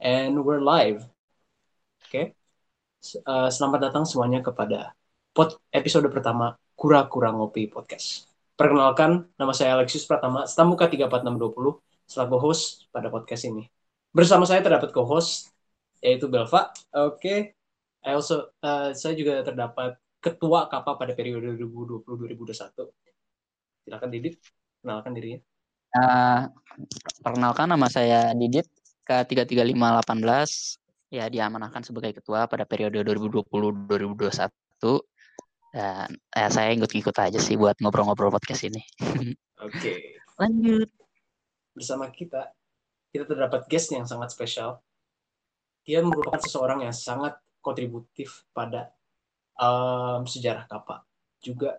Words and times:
and 0.00 0.40
we're 0.40 0.64
live. 0.64 1.04
Oke. 2.08 2.08
Okay? 2.08 2.24
Uh, 3.28 3.52
selamat 3.52 3.92
datang 3.92 4.04
semuanya 4.08 4.40
kepada 4.40 4.96
pod 5.36 5.60
episode 5.72 6.08
pertama 6.08 6.56
Kura-Kura 6.72 7.32
Ngopi 7.36 7.68
Podcast. 7.68 8.24
Perkenalkan, 8.56 9.28
nama 9.36 9.52
saya 9.52 9.76
Alexius 9.76 10.08
Pratama, 10.08 10.48
Stamuka 10.48 10.88
34620, 10.88 11.80
selaku 12.08 12.36
host 12.40 12.88
pada 12.92 13.12
podcast 13.12 13.44
ini. 13.48 13.68
Bersama 14.12 14.44
saya 14.44 14.64
terdapat 14.64 14.92
co-host, 14.92 15.52
yaitu 16.00 16.28
Belva. 16.28 16.72
Oke. 16.96 17.20
Okay. 17.20 17.38
Uh, 18.04 18.92
saya 18.96 19.12
juga 19.12 19.44
terdapat 19.44 20.00
ketua 20.20 20.68
KAPA 20.68 20.92
pada 20.96 21.12
periode 21.12 21.56
2020-2021. 21.56 22.88
Silakan 23.84 24.08
Didit, 24.12 24.40
kenalkan 24.80 25.12
dirinya. 25.12 25.40
Uh, 25.92 26.48
perkenalkan 27.24 27.68
nama 27.68 27.88
saya 27.88 28.32
Didit 28.36 28.79
ke 29.04 29.16
33518 29.26 30.78
ya 31.10 31.26
diamanahkan 31.26 31.82
sebagai 31.82 32.22
ketua 32.22 32.46
pada 32.46 32.62
periode 32.62 33.02
2020-2021 33.02 35.02
dan 35.70 36.18
ya, 36.34 36.50
saya 36.50 36.74
ikut-ikut 36.74 37.14
aja 37.14 37.38
sih 37.38 37.54
buat 37.54 37.78
ngobrol-ngobrol 37.78 38.34
podcast 38.34 38.66
ini. 38.66 38.82
Oke. 39.62 39.78
Okay. 39.78 39.98
Lanjut. 40.34 40.90
Bersama 41.74 42.10
kita 42.10 42.50
kita 43.14 43.26
terdapat 43.26 43.70
guest 43.70 43.94
yang 43.94 44.06
sangat 44.06 44.34
spesial. 44.34 44.82
Dia 45.86 46.02
merupakan 46.02 46.42
seseorang 46.42 46.86
yang 46.86 46.94
sangat 46.94 47.38
kontributif 47.62 48.46
pada 48.50 48.90
um, 49.58 50.26
sejarah 50.26 50.66
kapal 50.66 51.06
juga 51.38 51.78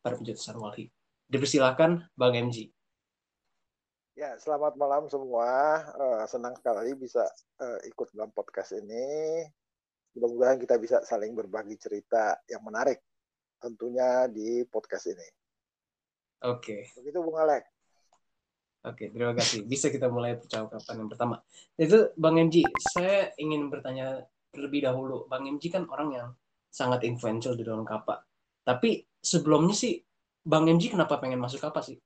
pada 0.00 0.16
pencetusan 0.16 0.56
Walhi. 0.56 0.88
Dipersilakan 1.28 2.08
Bang 2.16 2.36
MG. 2.36 2.72
Ya, 4.16 4.32
selamat 4.40 4.80
malam 4.80 5.12
semua. 5.12 5.76
Uh, 5.92 6.24
senang 6.24 6.56
sekali 6.56 6.96
bisa 6.96 7.20
uh, 7.60 7.76
ikut 7.84 8.16
dalam 8.16 8.32
podcast 8.32 8.72
ini. 8.72 9.44
Mudah-mudahan 10.16 10.56
kita 10.56 10.80
bisa 10.80 11.04
saling 11.04 11.36
berbagi 11.36 11.76
cerita 11.76 12.40
yang 12.48 12.64
menarik 12.64 13.04
tentunya 13.60 14.24
di 14.32 14.64
podcast 14.72 15.12
ini. 15.12 15.28
Oke. 16.48 16.88
Okay. 16.88 16.96
Begitu 16.96 17.20
Bung 17.20 17.36
Alek. 17.36 17.68
Oke, 18.88 19.12
terima 19.12 19.36
kasih. 19.36 19.68
Bisa 19.68 19.92
kita 19.92 20.08
mulai 20.08 20.40
percakapan 20.40 20.96
yang 20.96 21.12
pertama. 21.12 21.36
Itu 21.76 22.16
Bang 22.16 22.40
MG, 22.40 22.64
saya 22.96 23.36
ingin 23.36 23.68
bertanya 23.68 24.24
terlebih 24.48 24.88
dahulu. 24.88 25.28
Bang 25.28 25.44
MG 25.44 25.68
kan 25.68 25.84
orang 25.92 26.08
yang 26.16 26.28
sangat 26.72 27.04
influential 27.04 27.52
di 27.52 27.68
dalam 27.68 27.84
kapal. 27.84 28.16
Tapi 28.64 29.04
sebelumnya 29.20 29.76
sih, 29.76 30.00
Bang 30.40 30.64
MG 30.64 30.96
kenapa 30.96 31.20
pengen 31.20 31.36
masuk 31.36 31.60
kapal 31.60 31.84
sih? 31.84 32.00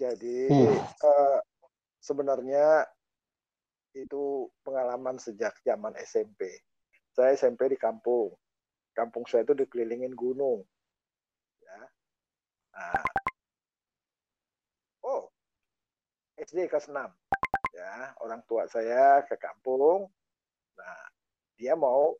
Jadi 0.00 0.48
hmm. 0.48 0.80
uh, 1.04 1.38
sebenarnya 2.00 2.88
itu 3.92 4.48
pengalaman 4.64 5.20
sejak 5.20 5.52
zaman 5.60 5.92
SMP. 6.00 6.48
Saya 7.12 7.36
SMP 7.36 7.68
di 7.68 7.76
kampung. 7.76 8.32
Kampung 8.96 9.28
saya 9.28 9.44
itu 9.44 9.52
dikelilingin 9.52 10.16
gunung. 10.16 10.64
Ya. 11.60 11.80
Nah. 12.72 13.04
Oh, 15.04 15.28
SD 16.40 16.72
kelas 16.72 16.88
6. 16.88 16.96
Ya, 17.76 18.16
orang 18.24 18.40
tua 18.48 18.64
saya 18.72 19.20
ke 19.28 19.36
kampung. 19.36 20.08
Nah, 20.80 21.00
dia 21.60 21.76
mau 21.76 22.16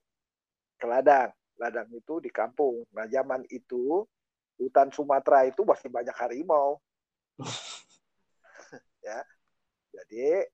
ke 0.77 0.85
ladang. 0.85 1.33
Ladang 1.57 1.89
itu 1.97 2.21
di 2.21 2.29
kampung. 2.29 2.85
Nah, 2.93 3.09
zaman 3.09 3.49
itu 3.49 4.05
hutan 4.61 4.93
Sumatera 4.93 5.49
itu 5.49 5.65
masih 5.65 5.89
banyak 5.89 6.17
harimau. 6.21 6.77
ya 9.07 9.21
jadi 9.95 10.45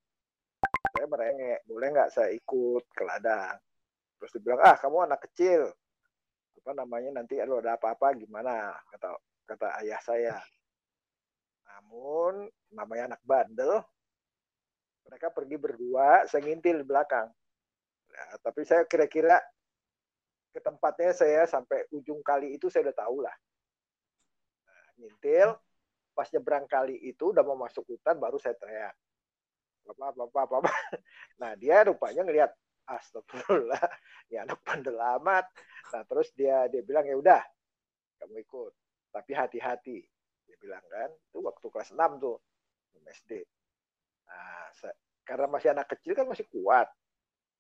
saya 0.97 1.05
merengek 1.13 1.61
boleh 1.69 1.93
nggak 1.93 2.09
saya 2.09 2.33
ikut 2.33 2.89
ke 2.89 3.05
ladang? 3.05 3.61
Terus 4.17 4.33
dibilang 4.33 4.65
ah 4.65 4.81
kamu 4.81 5.05
anak 5.05 5.29
kecil. 5.29 5.69
Apa 6.65 6.73
namanya 6.73 7.21
nanti 7.21 7.37
kalau 7.37 7.61
ada 7.61 7.77
apa-apa 7.77 8.17
gimana? 8.17 8.73
Kata 8.89 9.13
kata 9.45 9.85
ayah 9.85 10.01
saya. 10.01 10.37
Namun 11.69 12.49
namanya 12.73 13.13
anak 13.13 13.23
bandel 13.29 13.85
mereka 15.07 15.31
pergi 15.31 15.57
berdua 15.61 16.25
saya 16.27 16.43
ngintil 16.43 16.83
di 16.83 16.87
belakang. 16.89 17.29
Ya, 18.11 18.25
tapi 18.41 18.65
saya 18.65 18.89
kira-kira 18.89 19.39
ke 20.51 20.65
tempatnya 20.65 21.13
saya 21.13 21.45
sampai 21.45 21.85
ujung 21.93 22.25
kali 22.25 22.57
itu 22.57 22.73
saya 22.73 22.89
udah 22.89 22.97
tahu 22.97 23.17
lah. 23.21 23.37
Nah, 24.65 24.87
ngintil 24.97 25.49
pas 26.17 26.25
nyebrang 26.33 26.65
kali 26.65 26.97
itu 27.05 27.37
udah 27.37 27.45
mau 27.45 27.61
masuk 27.61 27.85
hutan 27.85 28.17
baru 28.17 28.41
saya 28.41 28.57
teriak. 28.57 28.97
Apa 29.87 30.17
apa 30.17 30.41
apa 30.57 30.73
nah 31.41 31.53
dia 31.55 31.85
rupanya 31.85 32.25
ngelihat 32.25 32.51
astagfirullah 32.89 33.87
ya 34.33 34.43
anak 34.49 34.59
bandel 34.67 34.99
amat 35.21 35.47
nah 35.95 36.03
terus 36.03 36.35
dia 36.35 36.67
dia 36.73 36.81
bilang 36.81 37.05
ya 37.05 37.21
udah 37.21 37.43
kamu 38.25 38.41
ikut. 38.41 38.73
Tapi 39.13 39.31
hati-hati 39.37 40.01
dia 40.49 40.57
bilang 40.57 40.83
kan 40.89 41.13
itu 41.13 41.39
waktu 41.45 41.67
kelas 41.69 41.93
6 41.93 42.01
tuh 42.25 42.41
SD 43.07 43.45
nah 44.27 44.73
karena 45.27 45.47
masih 45.51 45.75
anak 45.75 45.91
kecil 45.91 46.15
kan 46.15 46.25
masih 46.25 46.47
kuat. 46.49 46.87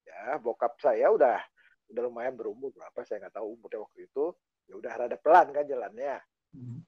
Ya 0.06 0.38
bokap 0.38 0.78
saya 0.78 1.10
udah 1.10 1.42
udah 1.90 2.02
lumayan 2.06 2.38
berumur 2.38 2.70
berapa 2.70 3.02
saya 3.02 3.26
nggak 3.26 3.34
tahu 3.34 3.58
umurnya 3.58 3.82
waktu 3.82 4.06
itu. 4.06 4.24
Ya 4.70 4.74
udah 4.78 4.92
rada 4.94 5.18
pelan 5.18 5.50
kan 5.50 5.66
jalannya. 5.66 6.16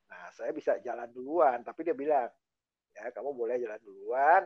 Nah, 0.09 0.27
saya 0.33 0.55
bisa 0.55 0.79
jalan 0.81 1.11
duluan, 1.11 1.61
tapi 1.67 1.83
dia 1.85 1.97
bilang, 1.97 2.31
ya 2.95 3.11
kamu 3.11 3.35
boleh 3.35 3.59
jalan 3.59 3.81
duluan, 3.83 4.43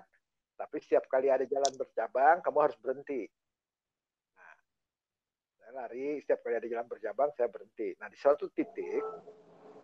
tapi 0.57 0.77
setiap 0.83 1.07
kali 1.11 1.31
ada 1.31 1.47
jalan 1.47 1.73
bercabang, 1.75 2.43
kamu 2.43 2.59
harus 2.59 2.79
berhenti. 2.79 3.27
Nah, 4.39 4.55
saya 5.59 5.71
lari, 5.75 6.19
setiap 6.23 6.43
kali 6.43 6.55
ada 6.59 6.69
jalan 6.69 6.87
bercabang, 6.89 7.31
saya 7.35 7.49
berhenti. 7.51 7.95
Nah, 7.99 8.11
di 8.11 8.19
suatu 8.19 8.51
titik, 8.51 9.03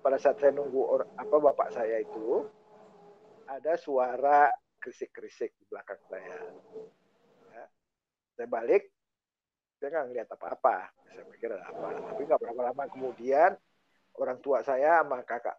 pada 0.03 0.19
saat 0.19 0.39
saya 0.39 0.55
nunggu 0.55 0.83
or, 0.83 1.03
apa 1.19 1.37
bapak 1.39 1.75
saya 1.75 2.03
itu, 2.03 2.47
ada 3.49 3.75
suara 3.81 4.51
kerisik-kerisik 4.79 5.51
di 5.59 5.65
belakang 5.67 5.99
saya. 6.07 6.39
Ya. 7.51 7.65
Saya 8.39 8.47
balik, 8.47 8.87
saya 9.79 9.89
nggak 9.95 10.07
ngeliat 10.11 10.29
apa-apa. 10.35 10.77
Saya 11.11 11.25
pikir 11.35 11.51
apa. 11.55 11.89
Tapi 12.15 12.21
nggak 12.27 12.41
berapa 12.43 12.61
lama 12.71 12.85
kemudian, 12.93 13.51
orang 14.19 14.39
tua 14.43 14.61
saya 14.67 15.01
sama 15.01 15.23
kakak 15.23 15.57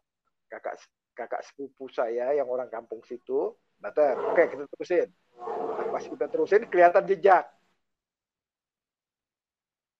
kakak 0.52 0.76
kakak 1.16 1.42
sepupu 1.44 1.88
saya 1.92 2.32
yang 2.36 2.48
orang 2.48 2.68
kampung 2.68 3.04
situ 3.04 3.56
datang 3.80 4.20
oke 4.36 4.44
kita 4.44 4.64
terusin. 4.76 5.08
Nah, 5.40 5.88
pas 5.92 6.04
kita 6.04 6.28
terusin 6.28 6.64
kelihatan 6.68 7.04
jejak. 7.08 7.48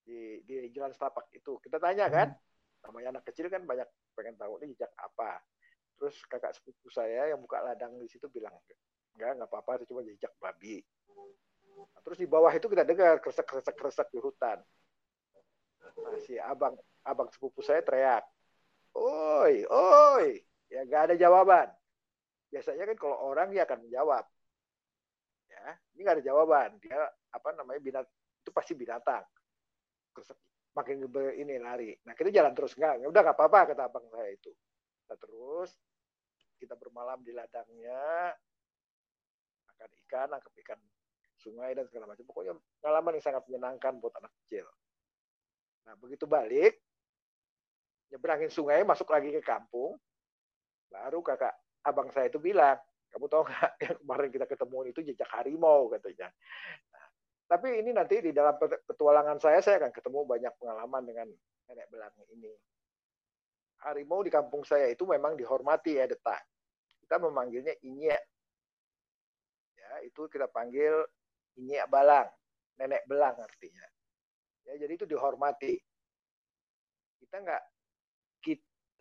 Di 0.04 0.44
di 0.44 0.68
jalan 0.76 0.92
setapak 0.92 1.32
itu. 1.32 1.60
Kita 1.64 1.80
tanya 1.80 2.12
kan 2.12 2.36
namanya 2.84 3.20
anak 3.20 3.24
kecil 3.32 3.48
kan 3.48 3.64
banyak 3.64 3.88
pengen 4.16 4.36
tahu 4.36 4.60
ini 4.64 4.76
jejak 4.76 4.92
apa. 5.00 5.40
Terus 6.00 6.16
kakak 6.28 6.56
sepupu 6.56 6.92
saya 6.92 7.32
yang 7.32 7.40
buka 7.40 7.64
ladang 7.64 7.96
di 8.00 8.08
situ 8.08 8.28
bilang 8.32 8.56
enggak 9.16 9.36
nggak 9.36 9.50
apa-apa 9.52 9.84
itu 9.84 9.96
cuma 9.96 10.04
jejak 10.04 10.32
babi. 10.40 10.84
Nah, 11.80 12.02
terus 12.04 12.20
di 12.20 12.28
bawah 12.28 12.52
itu 12.52 12.68
kita 12.68 12.84
dengar 12.84 13.24
kresek 13.24 13.48
kresek 13.48 13.76
kresek 13.76 14.08
di 14.12 14.20
hutan. 14.20 14.60
Nah 15.80 16.20
si 16.24 16.36
abang 16.40 16.76
abang 17.04 17.28
sepupu 17.32 17.64
saya 17.64 17.84
teriak 17.84 18.24
oi, 18.96 19.66
oi, 19.68 20.28
ya 20.70 20.86
nggak 20.86 21.12
ada 21.12 21.16
jawaban. 21.16 21.68
Biasanya 22.50 22.90
kan 22.90 22.98
kalau 22.98 23.18
orang 23.30 23.54
dia 23.54 23.66
akan 23.66 23.86
menjawab, 23.86 24.26
ya 25.50 25.66
ini 25.94 26.00
nggak 26.02 26.18
ada 26.18 26.26
jawaban. 26.26 26.70
Dia 26.82 26.98
apa 27.30 27.50
namanya 27.54 27.80
binat 27.82 28.06
itu 28.42 28.50
pasti 28.50 28.74
binatang. 28.74 29.22
Makin 30.74 31.06
ini 31.38 31.62
lari. 31.62 31.94
Nah 32.06 32.14
kita 32.18 32.34
jalan 32.34 32.54
terus 32.58 32.74
nggak, 32.74 33.06
udah 33.06 33.22
nggak 33.22 33.38
apa-apa 33.38 33.74
kata 33.74 33.86
abang 33.86 34.06
saya 34.10 34.34
itu. 34.34 34.50
Kita 35.06 35.16
terus 35.18 35.74
kita 36.60 36.76
bermalam 36.76 37.22
di 37.24 37.32
ladangnya, 37.32 38.34
makan 39.70 39.90
ikan, 40.06 40.28
nangkep 40.34 40.54
ikan 40.66 40.80
sungai 41.40 41.72
dan 41.78 41.86
segala 41.88 42.10
macam. 42.10 42.26
Pokoknya 42.28 42.54
pengalaman 42.82 43.16
yang 43.16 43.26
sangat 43.26 43.44
menyenangkan 43.48 43.94
buat 44.02 44.14
anak 44.18 44.34
kecil. 44.44 44.66
Nah 45.88 45.94
begitu 45.98 46.26
balik, 46.28 46.82
nyebrangin 48.10 48.52
sungai 48.52 48.82
masuk 48.86 49.10
lagi 49.10 49.34
ke 49.34 49.42
kampung. 49.42 49.98
Baru 50.90 51.22
kakak 51.22 51.54
abang 51.86 52.10
saya 52.10 52.28
itu 52.28 52.42
bilang 52.42 52.78
kamu 53.10 53.26
tahu 53.26 53.42
nggak 53.46 53.72
yang 53.86 53.98
kemarin 54.06 54.30
kita 54.30 54.46
ketemu 54.46 54.78
itu 54.90 55.00
jejak 55.14 55.30
harimau 55.34 55.90
katanya. 55.90 56.30
Nah, 56.94 57.06
tapi 57.50 57.82
ini 57.82 57.90
nanti 57.94 58.22
di 58.22 58.32
dalam 58.34 58.58
petualangan 58.60 59.38
saya 59.42 59.62
saya 59.62 59.82
akan 59.82 59.94
ketemu 59.94 60.20
banyak 60.26 60.54
pengalaman 60.62 61.04
dengan 61.06 61.28
nenek 61.70 61.88
belang 61.90 62.14
ini. 62.34 62.54
Harimau 63.80 64.22
di 64.22 64.30
kampung 64.34 64.68
saya 64.68 64.92
itu 64.92 65.08
memang 65.08 65.40
dihormati 65.40 65.98
ya 65.98 66.06
detak 66.06 66.44
kita 67.10 67.26
memanggilnya 67.26 67.74
inyek 67.82 68.22
ya 69.74 69.92
itu 70.06 70.30
kita 70.30 70.46
panggil 70.46 71.02
inyek 71.58 71.90
balang. 71.90 72.30
Nenek 72.78 73.02
belang 73.10 73.34
artinya. 73.34 73.82
Ya 74.70 74.78
jadi 74.78 74.94
itu 74.94 75.10
dihormati. 75.10 75.74
Kita 77.18 77.42
nggak 77.42 77.64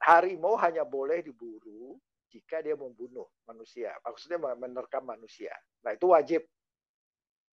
harimau 0.03 0.55
hanya 0.61 0.87
boleh 0.87 1.23
diburu 1.23 1.99
jika 2.29 2.61
dia 2.61 2.77
membunuh 2.77 3.27
manusia. 3.49 3.95
Maksudnya 4.05 4.39
menerkam 4.57 5.03
manusia. 5.05 5.53
Nah 5.83 5.97
itu 5.97 6.13
wajib. 6.13 6.43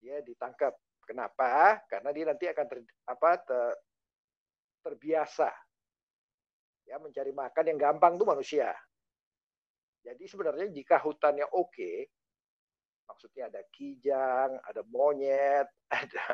Dia 0.03 0.21
ditangkap. 0.21 0.75
Kenapa? 1.05 1.79
Karena 1.85 2.09
dia 2.09 2.25
nanti 2.25 2.49
akan 2.49 2.65
ter, 2.65 2.79
apa 3.05 3.29
ter, 3.45 3.77
terbiasa 4.81 5.53
ya 6.85 7.01
mencari 7.01 7.33
makan 7.33 7.65
yang 7.65 7.79
gampang 7.81 8.13
tuh 8.17 8.29
manusia. 8.29 8.69
Jadi 10.05 10.29
sebenarnya 10.29 10.69
jika 10.69 11.01
hutannya 11.01 11.49
oke, 11.49 12.13
maksudnya 13.09 13.49
ada 13.49 13.61
kijang, 13.73 14.61
ada 14.61 14.81
monyet, 14.85 15.65
ada 15.89 16.25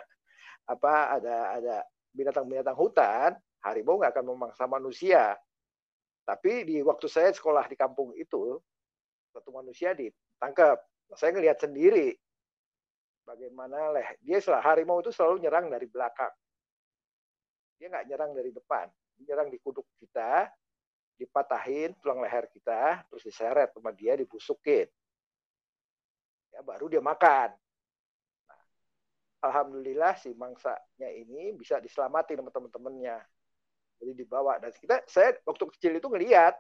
apa, 0.68 0.96
ada 1.16 1.36
ada 1.56 1.76
binatang-binatang 2.12 2.76
hutan, 2.76 3.32
harimau 3.64 3.96
nggak 3.96 4.12
akan 4.12 4.28
memangsa 4.36 4.68
manusia. 4.68 5.40
Tapi 6.32 6.64
di 6.64 6.80
waktu 6.80 7.12
saya 7.12 7.36
sekolah 7.36 7.68
di 7.68 7.76
kampung 7.76 8.16
itu, 8.16 8.56
satu 9.36 9.52
manusia 9.52 9.92
ditangkap. 9.92 10.80
Saya 11.12 11.36
ngelihat 11.36 11.60
sendiri 11.60 12.16
bagaimana 13.28 13.92
leh 13.92 14.16
dia 14.24 14.40
selalu 14.40 14.64
harimau 14.64 15.04
itu 15.04 15.12
selalu 15.12 15.44
nyerang 15.44 15.68
dari 15.68 15.92
belakang. 15.92 16.32
Dia 17.76 17.92
nggak 17.92 18.08
nyerang 18.08 18.32
dari 18.32 18.52
depan, 18.56 18.88
dia 19.20 19.36
nyerang 19.36 19.52
di 19.52 19.60
kuduk 19.60 19.84
kita, 20.00 20.48
dipatahin 21.20 22.00
tulang 22.00 22.24
leher 22.24 22.48
kita, 22.48 23.04
terus 23.12 23.28
diseret 23.28 23.76
sama 23.76 23.92
dia, 23.92 24.16
dibusukin. 24.16 24.88
Ya, 26.56 26.64
baru 26.64 26.88
dia 26.88 27.04
makan. 27.04 27.52
Nah, 28.48 28.62
Alhamdulillah 29.52 30.16
si 30.16 30.32
mangsanya 30.32 31.12
ini 31.12 31.52
bisa 31.60 31.84
diselamatin 31.84 32.40
sama 32.40 32.56
teman-temannya. 32.56 33.20
Jadi 34.02 34.26
dibawa. 34.26 34.58
Dan 34.58 34.74
kita 34.74 35.06
saya 35.06 35.38
waktu 35.46 35.70
kecil 35.78 35.94
itu 36.02 36.10
ngelihat 36.10 36.58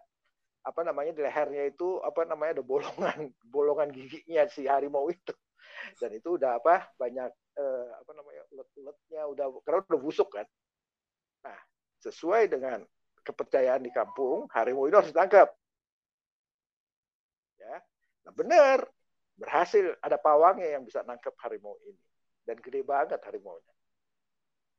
apa 0.62 0.82
namanya 0.86 1.18
di 1.18 1.22
lehernya 1.26 1.74
itu 1.74 1.98
apa 2.06 2.22
namanya 2.22 2.62
ada 2.62 2.66
bolongan 2.66 3.34
bolongan 3.56 3.90
giginya 3.90 4.46
si 4.46 4.70
harimau 4.70 5.10
itu. 5.10 5.34
Dan 5.98 6.14
itu 6.14 6.38
udah 6.38 6.62
apa 6.62 6.86
banyak 7.02 7.34
eh, 7.58 7.88
apa 7.98 8.12
namanya 8.14 8.46
ulet-uletnya 8.54 9.22
udah 9.26 9.46
karena 9.66 9.82
udah 9.90 10.02
busuk 10.02 10.30
kan. 10.30 10.46
Nah 11.42 11.58
sesuai 12.06 12.54
dengan 12.54 12.86
kepercayaan 13.26 13.82
di 13.82 13.90
kampung 13.90 14.46
harimau 14.54 14.86
itu 14.86 15.02
harus 15.02 15.10
ditangkap. 15.10 15.50
Ya 17.58 17.82
nah 18.22 18.34
benar 18.38 18.86
berhasil 19.34 19.98
ada 20.06 20.22
pawangnya 20.22 20.78
yang 20.78 20.86
bisa 20.86 21.02
nangkep 21.02 21.34
harimau 21.42 21.74
ini. 21.90 22.06
Dan 22.46 22.62
gede 22.62 22.86
banget 22.86 23.18
harimaunya. 23.26 23.74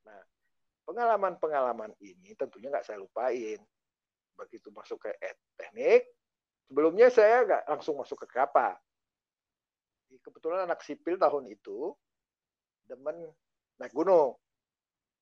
Nah 0.07 0.23
pengalaman-pengalaman 0.93 1.97
ini 2.05 2.37
tentunya 2.37 2.69
nggak 2.69 2.85
saya 2.85 3.01
lupain. 3.01 3.57
Begitu 4.37 4.69
masuk 4.69 5.01
ke 5.01 5.17
teknik, 5.57 6.05
sebelumnya 6.69 7.09
saya 7.09 7.49
nggak 7.49 7.65
langsung 7.65 7.97
masuk 7.97 8.21
ke 8.21 8.29
kapal. 8.29 8.77
Kebetulan 10.21 10.69
anak 10.69 10.85
sipil 10.85 11.17
tahun 11.17 11.49
itu 11.49 11.97
demen 12.85 13.25
naik 13.81 13.97
gunung. 13.97 14.37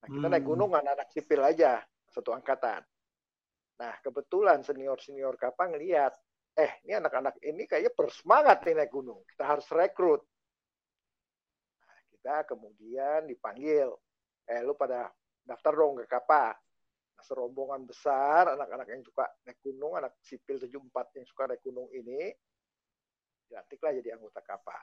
Nah, 0.03 0.07
kita 0.11 0.27
hmm. 0.27 0.33
naik 0.35 0.43
gunung 0.43 0.75
anak-anak 0.75 1.07
sipil 1.15 1.39
aja, 1.39 1.79
satu 2.11 2.35
angkatan. 2.35 2.83
Nah, 3.79 3.93
kebetulan 4.03 4.59
senior-senior 4.59 5.39
kapal 5.39 5.71
ngeliat, 5.71 6.11
eh, 6.59 6.83
ini 6.83 6.99
anak-anak 6.99 7.39
ini 7.39 7.63
kayaknya 7.63 7.95
bersemangat 7.95 8.67
nih 8.67 8.75
naik 8.75 8.91
gunung. 8.91 9.23
Kita 9.23 9.47
harus 9.47 9.63
rekrut. 9.71 10.19
Nah, 11.87 11.99
kita 12.11 12.35
kemudian 12.51 13.31
dipanggil, 13.31 13.95
eh, 14.51 14.59
lu 14.59 14.75
pada 14.75 15.07
daftar 15.45 15.73
dong 15.73 15.99
ke 16.01 16.05
KAPA. 16.07 16.53
Nah, 17.17 17.23
serombongan 17.25 17.85
besar 17.85 18.57
anak-anak 18.57 18.87
yang 18.89 19.03
suka 19.05 19.25
naik 19.45 19.61
gunung, 19.61 19.93
anak 19.97 20.17
sipil 20.25 20.57
74 20.57 21.21
yang 21.21 21.25
suka 21.29 21.43
naik 21.49 21.61
gunung 21.61 21.85
ini, 21.93 22.33
dilantiklah 23.45 23.91
jadi 24.01 24.09
anggota 24.17 24.41
KAPA. 24.41 24.79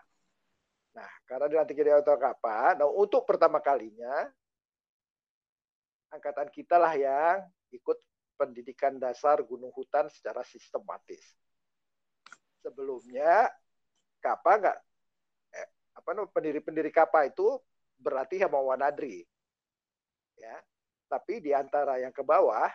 Nah, 0.98 1.10
karena 1.26 1.46
dilantik 1.50 1.74
jadi 1.74 1.98
anggota 1.98 2.14
KAPA, 2.18 2.78
nah 2.78 2.88
untuk 2.90 3.26
pertama 3.26 3.58
kalinya, 3.58 4.30
angkatan 6.14 6.48
kita 6.50 6.78
lah 6.78 6.94
yang 6.94 7.42
ikut 7.74 7.98
pendidikan 8.38 8.96
dasar 9.02 9.42
gunung 9.42 9.74
hutan 9.74 10.06
secara 10.08 10.46
sistematis. 10.46 11.34
Sebelumnya, 12.62 13.50
KAPA 14.22 14.52
nggak, 14.62 14.78
eh, 15.58 15.68
apa 15.98 16.08
namanya, 16.14 16.30
pendiri-pendiri 16.30 16.90
KAPA 16.94 17.34
itu 17.34 17.58
berarti 17.98 18.38
sama 18.38 18.62
Wanadri 18.62 19.26
ya. 20.38 20.56
Tapi 21.08 21.40
di 21.42 21.50
antara 21.52 21.98
yang 22.00 22.12
ke 22.14 22.22
bawah 22.22 22.68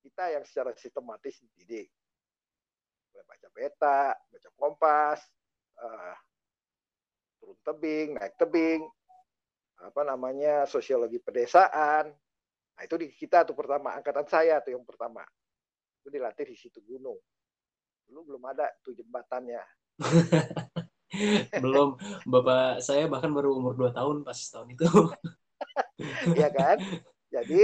kita 0.00 0.32
yang 0.32 0.44
secara 0.44 0.72
sistematis 0.74 1.38
dididik. 1.44 1.92
Mulai 3.12 3.24
baca 3.28 3.48
peta 3.52 4.02
baca 4.16 4.48
kompas 4.56 5.20
uh, 5.80 6.14
turun 7.40 7.58
tebing 7.64 8.08
naik 8.16 8.34
tebing 8.40 8.80
apa 9.80 10.00
namanya 10.04 10.64
sosiologi 10.68 11.20
pedesaan. 11.20 12.12
Nah 12.76 12.82
itu 12.84 12.96
di 12.96 13.12
kita 13.12 13.44
tuh 13.44 13.56
pertama 13.56 13.96
angkatan 13.96 14.24
saya 14.28 14.60
tuh 14.64 14.76
yang 14.76 14.84
pertama. 14.84 15.24
Itu 16.00 16.08
dilatih 16.08 16.48
di 16.48 16.56
situ 16.56 16.80
gunung. 16.84 17.20
Dulu 18.08 18.20
belum 18.32 18.42
ada 18.48 18.68
tuh 18.80 18.96
jembatannya. 18.96 19.62
Belum. 21.64 21.98
Bapak 22.22 22.78
saya 22.86 23.10
bahkan 23.10 23.34
baru 23.34 23.58
umur 23.58 23.74
2 23.74 23.90
tahun 23.90 24.16
pas 24.22 24.38
tahun 24.38 24.78
itu 24.78 24.86
ya 26.40 26.48
kan? 26.50 26.76
Jadi 27.30 27.62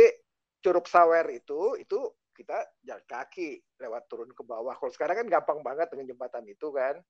Curug 0.63 0.87
Sawer 0.87 1.27
itu 1.31 1.79
itu 1.79 1.99
kita 2.37 2.59
jalan 2.85 3.05
kaki 3.09 3.65
lewat 3.81 4.03
turun 4.13 4.31
ke 4.37 4.45
bawah. 4.45 4.77
Kalau 4.77 4.93
sekarang 4.93 5.25
kan 5.25 5.29
gampang 5.41 5.61
banget 5.65 5.89
dengan 5.89 6.13
jembatan 6.13 6.45
itu 6.45 6.69
kan. 6.69 7.01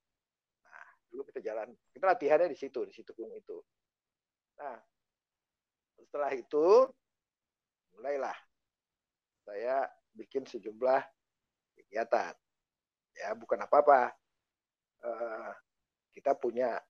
Nah, 0.63 0.87
dulu 1.11 1.27
kita 1.27 1.43
jalan, 1.43 1.75
kita 1.91 2.05
latihannya 2.07 2.55
di 2.55 2.59
situ, 2.59 2.87
di 2.87 2.95
situ 2.95 3.11
gunung 3.11 3.35
itu. 3.35 3.59
Nah, 4.63 4.79
setelah 5.99 6.31
itu 6.31 6.87
mulailah 7.99 8.37
saya 9.43 9.91
bikin 10.15 10.47
sejumlah 10.47 11.03
kegiatan. 11.75 12.35
Ya, 13.17 13.35
bukan 13.35 13.59
apa-apa. 13.67 14.15
Uh, 15.03 15.53
kita 16.15 16.39
punya 16.39 16.81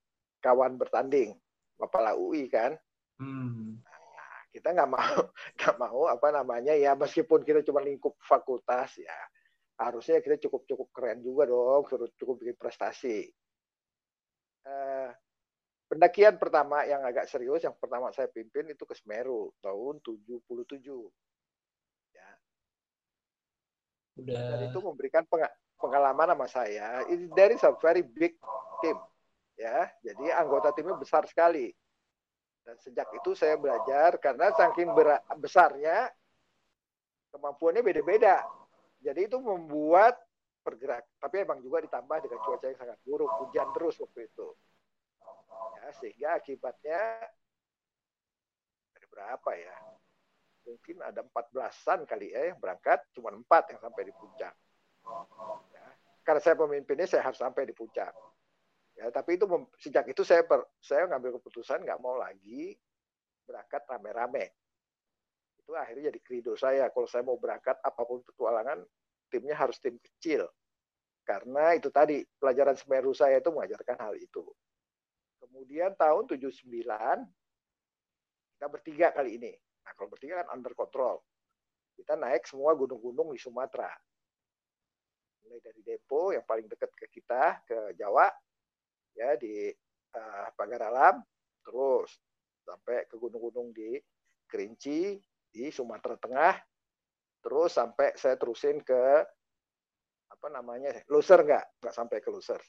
kawan 0.45 0.77
bertanding, 0.77 1.35
Bapak 1.81 2.15
UI 2.21 2.47
kan. 2.53 2.77
Hmm. 3.17 3.81
Kita 4.57 4.73
nggak 4.73 4.89
mau 4.89 5.21
nggak 5.61 5.77
mau 5.77 6.09
apa 6.09 6.29
namanya 6.33 6.73
ya 6.73 6.97
meskipun 6.97 7.45
kita 7.45 7.61
cuma 7.61 7.85
lingkup 7.85 8.17
fakultas 8.25 8.97
ya 8.97 9.13
harusnya 9.77 10.25
kita 10.25 10.41
cukup 10.49 10.65
cukup 10.65 10.89
keren 10.97 11.21
juga 11.21 11.45
dong 11.45 11.85
cukup 12.17 12.41
bikin 12.41 12.57
prestasi. 12.57 13.29
Eh, 14.67 15.11
pendakian 15.85 16.41
pertama 16.41 16.89
yang 16.89 17.05
agak 17.05 17.29
serius 17.29 17.61
yang 17.61 17.77
pertama 17.77 18.09
saya 18.17 18.33
pimpin 18.33 18.73
itu 18.73 18.89
ke 18.89 18.97
Semeru 18.97 19.53
tahun 19.61 20.01
77 20.01 20.41
ya. 22.17 22.31
Udah. 24.17 24.33
dan 24.57 24.61
itu 24.73 24.81
memberikan 24.81 25.29
pengalaman 25.77 26.33
sama 26.33 26.47
saya 26.49 27.05
dari 27.37 27.61
a 27.61 27.71
very 27.77 28.01
big 28.01 28.33
team 28.81 28.97
ya. 29.61 29.93
Jadi 30.01 30.33
anggota 30.33 30.73
timnya 30.73 30.97
besar 30.97 31.29
sekali 31.29 31.69
dan 32.67 32.75
sejak 32.83 33.07
itu 33.15 33.31
saya 33.39 33.55
belajar 33.55 34.19
karena 34.19 34.51
saking 34.51 34.91
besarnya 35.39 36.11
kemampuannya 37.31 37.87
beda-beda. 37.87 38.43
Jadi 38.99 39.31
itu 39.31 39.39
membuat 39.39 40.19
bergerak. 40.67 41.07
Tapi 41.23 41.47
emang 41.47 41.63
juga 41.63 41.87
ditambah 41.87 42.27
dengan 42.27 42.43
cuaca 42.43 42.67
yang 42.67 42.81
sangat 42.83 42.99
buruk, 43.07 43.31
hujan 43.47 43.71
terus 43.71 44.03
waktu 44.03 44.27
itu. 44.27 44.49
Ya, 45.79 45.87
sehingga 45.95 46.29
akibatnya 46.43 47.01
ada 48.99 49.07
berapa 49.07 49.51
ya? 49.55 49.77
Mungkin 50.67 50.97
ada 51.07 51.23
14-an 51.23 52.03
kali 52.11 52.35
ya 52.35 52.51
yang 52.51 52.59
berangkat, 52.59 52.99
cuma 53.15 53.31
empat 53.31 53.71
yang 53.71 53.79
sampai 53.79 54.11
di 54.11 54.13
puncak. 54.19 54.51
Ya. 55.71 55.87
Karena 56.27 56.43
saya 56.43 56.59
pemimpinnya, 56.59 57.07
saya 57.07 57.23
harus 57.23 57.39
sampai 57.39 57.71
di 57.71 57.71
puncak. 57.71 58.11
Ya, 58.97 59.13
tapi 59.13 59.37
itu 59.37 59.45
sejak 59.77 60.09
itu 60.09 60.25
saya 60.25 60.41
per, 60.49 60.65
saya 60.81 61.05
ngambil 61.13 61.37
keputusan 61.37 61.85
nggak 61.85 62.01
mau 62.01 62.17
lagi 62.17 62.73
berangkat 63.45 63.85
rame-rame. 63.85 64.57
Itu 65.61 65.77
akhirnya 65.77 66.09
jadi 66.09 66.21
kredo 66.25 66.57
saya. 66.57 66.89
Kalau 66.89 67.05
saya 67.05 67.21
mau 67.21 67.37
berangkat 67.37 67.77
apa 67.85 68.03
pun 68.09 68.25
petualangan, 68.25 68.81
timnya 69.29 69.53
harus 69.53 69.77
tim 69.85 70.01
kecil. 70.01 70.49
Karena 71.27 71.77
itu 71.77 71.93
tadi 71.93 72.25
pelajaran 72.39 72.79
Semeru 72.79 73.13
saya 73.13 73.43
itu 73.43 73.53
mengajarkan 73.53 73.99
hal 74.01 74.15
itu. 74.17 74.47
Kemudian 75.43 75.93
tahun 75.99 76.25
79 76.31 76.65
kita 78.57 78.67
bertiga 78.73 79.13
kali 79.13 79.37
ini. 79.37 79.53
Nah, 79.85 79.93
kalau 79.93 80.09
bertiga 80.09 80.41
kan 80.41 80.57
under 80.57 80.73
control. 80.73 81.21
Kita 81.93 82.17
naik 82.17 82.49
semua 82.49 82.73
gunung-gunung 82.73 83.37
di 83.37 83.41
Sumatera. 83.41 83.93
Mulai 85.45 85.61
dari 85.61 85.81
Depo 85.85 86.33
yang 86.33 86.45
paling 86.49 86.65
dekat 86.71 86.93
ke 86.97 87.07
kita 87.11 87.61
ke 87.69 87.79
Jawa, 88.01 88.29
ya 89.17 89.35
di 89.41 89.73
uh, 90.13 90.49
Pagar 90.53 90.93
Alam, 90.93 91.25
terus 91.65 92.13
sampai 92.63 93.09
ke 93.09 93.17
gunung-gunung 93.17 93.73
di 93.73 93.97
Kerinci, 94.47 95.17
di 95.49 95.73
Sumatera 95.73 96.21
Tengah, 96.21 96.55
terus 97.41 97.75
sampai 97.75 98.15
saya 98.15 98.37
terusin 98.37 98.85
ke 98.85 99.25
apa 100.27 100.47
namanya 100.51 100.93
Loser 101.09 101.41
enggak 101.47 101.65
enggak 101.81 101.95
sampai 101.97 102.19
ke 102.21 102.29
Loser, 102.29 102.61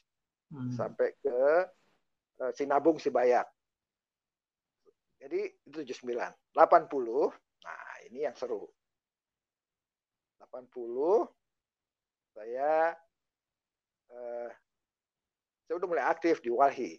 hmm. 0.56 0.72
sampai 0.74 1.08
ke 1.20 1.38
uh, 2.42 2.52
Sinabung 2.56 2.98
Sibayak. 2.98 3.46
Jadi 5.18 5.50
itu 5.66 5.82
79. 5.82 6.14
80, 6.54 6.54
nah 7.66 7.94
ini 8.06 8.24
yang 8.24 8.38
seru. 8.38 8.70
80 10.46 11.26
saya 12.38 12.94
eh, 14.14 14.50
saya 15.68 15.84
udah 15.84 15.90
mulai 15.92 16.06
aktif 16.08 16.40
di 16.40 16.48
Walhi. 16.48 16.96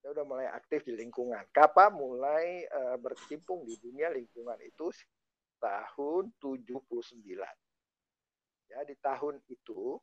Saya 0.00 0.16
udah 0.16 0.26
mulai 0.26 0.48
aktif 0.48 0.82
di 0.82 0.96
lingkungan. 0.96 1.44
Kapa 1.52 1.92
mulai 1.92 2.64
eh, 2.64 2.96
berkecimpung 2.96 3.68
di 3.68 3.76
dunia 3.78 4.08
lingkungan 4.08 4.56
itu 4.64 4.88
tahun 5.60 6.32
79. 6.40 7.22
Ya, 8.72 8.80
di 8.88 8.96
tahun 8.98 9.44
itu 9.46 10.00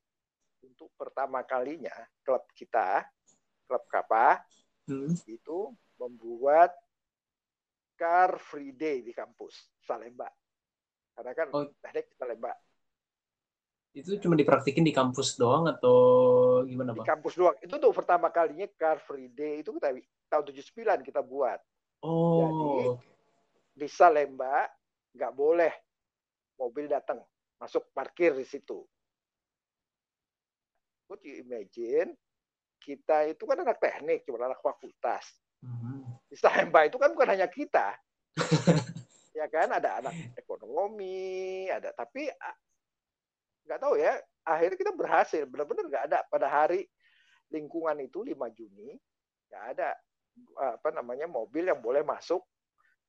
untuk 0.61 0.93
pertama 0.93 1.41
kalinya 1.41 1.91
klub 2.21 2.45
kita, 2.53 3.01
klub 3.65 3.83
Kapa, 3.89 4.45
hmm. 4.85 5.17
itu 5.25 5.73
membuat 5.97 6.71
Car 7.97 8.39
Free 8.39 8.71
Day 8.71 9.03
di 9.03 9.11
kampus 9.11 9.73
Salemba. 9.83 10.29
Karena 11.17 11.33
kan 11.35 11.47
oh. 11.51 11.67
teknik 11.81 12.15
Salemba. 12.15 12.53
Itu 13.99 14.17
cuma 14.23 14.35
dipraktikin 14.39 14.87
di 14.87 14.95
kampus 14.95 15.35
doang 15.35 15.67
atau 15.67 15.97
gimana, 16.63 16.95
Bang? 16.95 17.03
Di 17.03 17.11
kampus 17.11 17.33
doang. 17.35 17.55
Itu 17.59 17.75
tuh 17.75 17.91
pertama 17.91 18.31
kalinya 18.31 18.65
Car 18.79 18.97
Free 19.03 19.27
Day 19.31 19.61
itu 19.61 19.75
kita 19.75 19.93
tahun 20.31 20.43
79 20.49 21.07
kita 21.07 21.21
buat. 21.25 21.59
Oh. 22.05 22.39
Jadi 22.39 23.07
di 23.79 23.87
Salemba 23.87 24.67
nggak 25.15 25.33
boleh 25.35 25.73
mobil 26.59 26.91
datang 26.91 27.19
masuk 27.59 27.91
parkir 27.91 28.35
di 28.35 28.47
situ. 28.47 28.83
Could 31.07 31.25
you 31.25 31.41
imagine 31.41 32.13
kita 32.79 33.27
itu 33.27 33.43
kan 33.43 33.59
anak 33.59 33.81
teknik, 33.81 34.23
cuma 34.23 34.47
anak 34.47 34.61
fakultas. 34.63 35.25
Hmm. 35.59 36.07
Di 36.29 36.37
Salemba 36.39 36.87
itu 36.87 36.95
kan 36.95 37.11
bukan 37.11 37.35
hanya 37.35 37.47
kita. 37.51 37.97
ya 39.39 39.47
kan 39.51 39.71
ada 39.71 40.03
anak 40.03 40.13
ekonomi, 40.35 41.67
ada 41.67 41.91
tapi 41.95 42.27
nggak 43.69 43.81
tahu 43.85 44.01
ya. 44.01 44.17
Akhirnya 44.41 44.77
kita 44.81 44.93
berhasil, 44.97 45.45
benar-benar 45.45 45.85
nggak 45.85 46.03
ada 46.09 46.19
pada 46.25 46.49
hari 46.49 46.89
lingkungan 47.53 48.01
itu 48.01 48.25
5 48.25 48.33
Juni 48.57 48.97
nggak 49.49 49.63
ada 49.77 49.93
apa 50.57 50.89
namanya 50.93 51.25
mobil 51.25 51.67
yang 51.67 51.81
boleh 51.81 52.01
masuk 52.05 52.41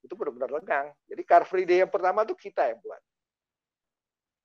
itu 0.00 0.12
benar-benar 0.17 0.50
lengang. 0.61 0.87
Jadi 1.09 1.23
Car 1.25 1.45
Free 1.45 1.69
Day 1.69 1.85
yang 1.85 1.93
pertama 1.93 2.25
tuh 2.25 2.37
kita 2.37 2.69
yang 2.73 2.81
buat. 2.81 3.00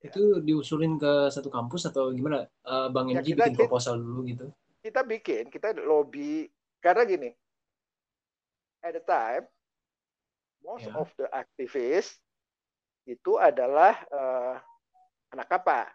Itu 0.04 0.44
diusulin 0.44 1.00
ke 1.00 1.32
satu 1.32 1.48
kampus 1.48 1.88
atau 1.88 2.12
gimana? 2.12 2.44
Uh, 2.60 2.92
Bang 2.92 3.08
ya, 3.08 3.24
bikin 3.24 3.56
proposal 3.56 3.96
dulu 3.96 4.28
gitu? 4.28 4.46
Kita 4.84 5.02
bikin, 5.02 5.48
kita 5.48 5.72
lobby 5.82 6.46
karena 6.84 7.08
gini. 7.08 7.30
At 8.84 8.94
the 8.94 9.02
time, 9.02 9.48
most 10.62 10.86
yeah. 10.86 11.00
of 11.00 11.08
the 11.16 11.26
activists 11.32 12.20
itu 13.08 13.40
adalah 13.40 13.96
uh, 14.12 14.60
anak 15.32 15.48
apa? 15.50 15.90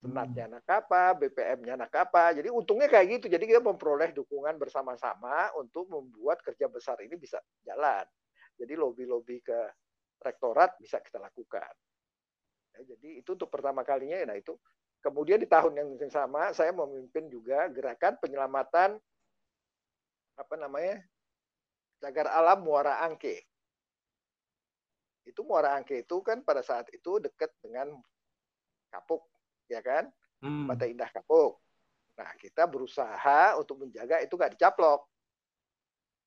Senatnya 0.00 0.48
hmm. 0.48 0.52
anak 0.56 0.66
apa, 0.68 1.02
BPM-nya 1.20 1.76
anak 1.76 1.92
apa. 1.92 2.32
Jadi 2.32 2.48
untungnya 2.48 2.88
kayak 2.88 3.20
gitu. 3.20 3.26
Jadi 3.28 3.44
kita 3.44 3.60
memperoleh 3.60 4.16
dukungan 4.16 4.56
bersama-sama 4.56 5.52
untuk 5.60 5.92
membuat 5.92 6.40
kerja 6.40 6.72
besar 6.72 6.96
ini 7.04 7.20
bisa 7.20 7.36
jalan. 7.68 8.08
Jadi 8.56 8.72
lobby-lobby 8.80 9.44
ke 9.44 9.60
rektorat 10.24 10.80
bisa 10.80 11.04
kita 11.04 11.20
lakukan. 11.20 11.72
Ya, 12.76 12.96
jadi 12.96 13.20
itu 13.20 13.36
untuk 13.36 13.52
pertama 13.52 13.84
kalinya, 13.84 14.24
nah 14.24 14.36
itu. 14.40 14.56
Kemudian 15.00 15.40
di 15.40 15.48
tahun 15.48 15.80
yang 15.80 15.88
sama, 16.12 16.52
saya 16.52 16.76
memimpin 16.76 17.28
juga 17.32 17.68
gerakan 17.72 18.20
penyelamatan 18.20 19.00
apa 20.36 20.54
namanya 20.56 21.00
cagar 22.00 22.28
alam 22.32 22.64
Muara 22.64 23.04
Angke. 23.04 23.44
Itu 25.24 25.44
Muara 25.44 25.76
Angke 25.76 26.04
itu 26.04 26.20
kan 26.24 26.44
pada 26.44 26.64
saat 26.64 26.88
itu 26.92 27.20
dekat 27.20 27.52
dengan 27.60 27.96
Kapuk, 28.90 29.24
ya 29.70 29.80
kan? 29.80 30.10
Hmm. 30.42 30.66
Mata 30.66 30.84
Indah 30.90 31.08
Kapuk. 31.14 31.62
Nah, 32.18 32.34
kita 32.36 32.66
berusaha 32.66 33.56
untuk 33.56 33.86
menjaga 33.86 34.20
itu 34.20 34.34
nggak 34.34 34.58
dicaplok. 34.58 35.06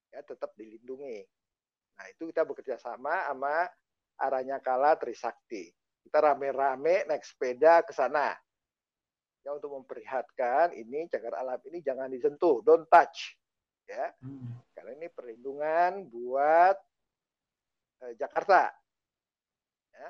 Ya, 0.09 0.23
tetap 0.23 0.55
dilindungi. 0.55 1.21
Nah, 2.00 2.05
itu 2.09 2.29
kita 2.31 2.47
bekerja 2.47 2.81
sama 2.81 3.29
sama 3.29 3.69
Aranya 4.17 4.57
Kala 4.63 4.97
Trisakti. 4.97 5.69
Kita 6.03 6.17
rame-rame 6.23 7.05
naik 7.05 7.21
sepeda 7.21 7.85
ke 7.85 7.93
sana. 7.93 8.33
Ya 9.43 9.51
untuk 9.51 9.75
memperlihatkan 9.75 10.71
ini 10.71 11.12
cagar 11.12 11.35
alam 11.35 11.59
ini 11.67 11.83
jangan 11.83 12.07
disentuh, 12.07 12.63
don't 12.63 12.88
touch. 12.88 13.35
Ya. 13.85 14.15
Hmm. 14.23 14.55
Karena 14.71 14.95
ini 14.95 15.07
perlindungan 15.12 16.07
buat 16.07 16.75
eh, 18.07 18.13
Jakarta. 18.15 18.71
Ya. 19.91 20.09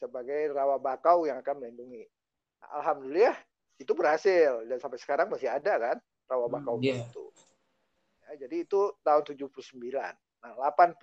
Sebagai 0.00 0.56
rawa 0.56 0.80
bakau 0.80 1.28
yang 1.28 1.38
akan 1.44 1.60
melindungi. 1.60 2.08
Alhamdulillah 2.62 3.36
itu 3.78 3.92
berhasil 3.94 4.66
dan 4.66 4.78
sampai 4.82 4.98
sekarang 4.98 5.30
masih 5.30 5.46
ada 5.46 5.78
kan 5.78 5.96
rawa 6.28 6.46
bakau 6.50 6.76
hmm, 6.76 6.84
yeah. 6.84 6.98
itu. 7.00 7.24
Ya, 8.28 8.44
jadi 8.44 8.68
itu 8.68 8.92
tahun 9.00 9.24
79. 9.24 9.80
Nah, 10.44 10.52
80 10.54 11.00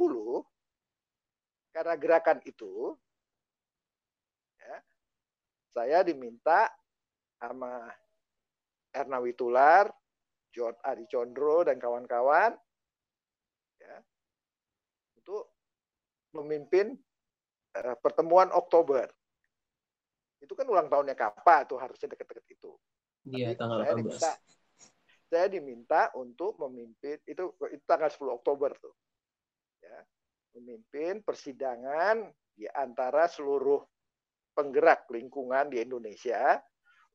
karena 1.76 1.94
gerakan 2.00 2.40
itu 2.48 2.96
ya, 4.62 4.78
saya 5.76 6.00
diminta 6.06 6.72
sama 7.36 7.92
Erna 8.96 9.20
Witular, 9.20 9.92
John 10.56 10.72
Adi 10.86 11.04
Condro 11.12 11.68
dan 11.68 11.82
kawan-kawan 11.82 12.56
ya, 13.82 13.96
untuk 15.20 15.52
memimpin 16.32 16.96
uh, 17.76 17.98
pertemuan 18.00 18.54
Oktober. 18.56 19.12
Itu 20.46 20.54
kan 20.54 20.70
ulang 20.70 20.88
tahunnya 20.88 21.18
Kapa 21.18 21.66
tuh 21.66 21.82
harusnya 21.82 22.14
deket-deket 22.14 22.46
itu. 22.54 22.72
Iya, 23.26 23.58
tanggal 23.58 23.82
saya 23.82 23.98
18. 23.98 24.06
Diminta, 24.06 24.32
saya 25.26 25.48
diminta 25.50 26.02
untuk 26.14 26.54
memimpin 26.62 27.18
itu 27.26 27.58
itu 27.74 27.84
tanggal 27.90 28.14
10 28.14 28.38
Oktober 28.38 28.78
tuh 28.78 28.94
ya, 29.82 29.98
memimpin 30.54 31.26
persidangan 31.26 32.30
di 32.54 32.70
antara 32.70 33.26
seluruh 33.26 33.82
penggerak 34.56 35.10
lingkungan 35.12 35.68
di 35.74 35.84
Indonesia 35.84 36.62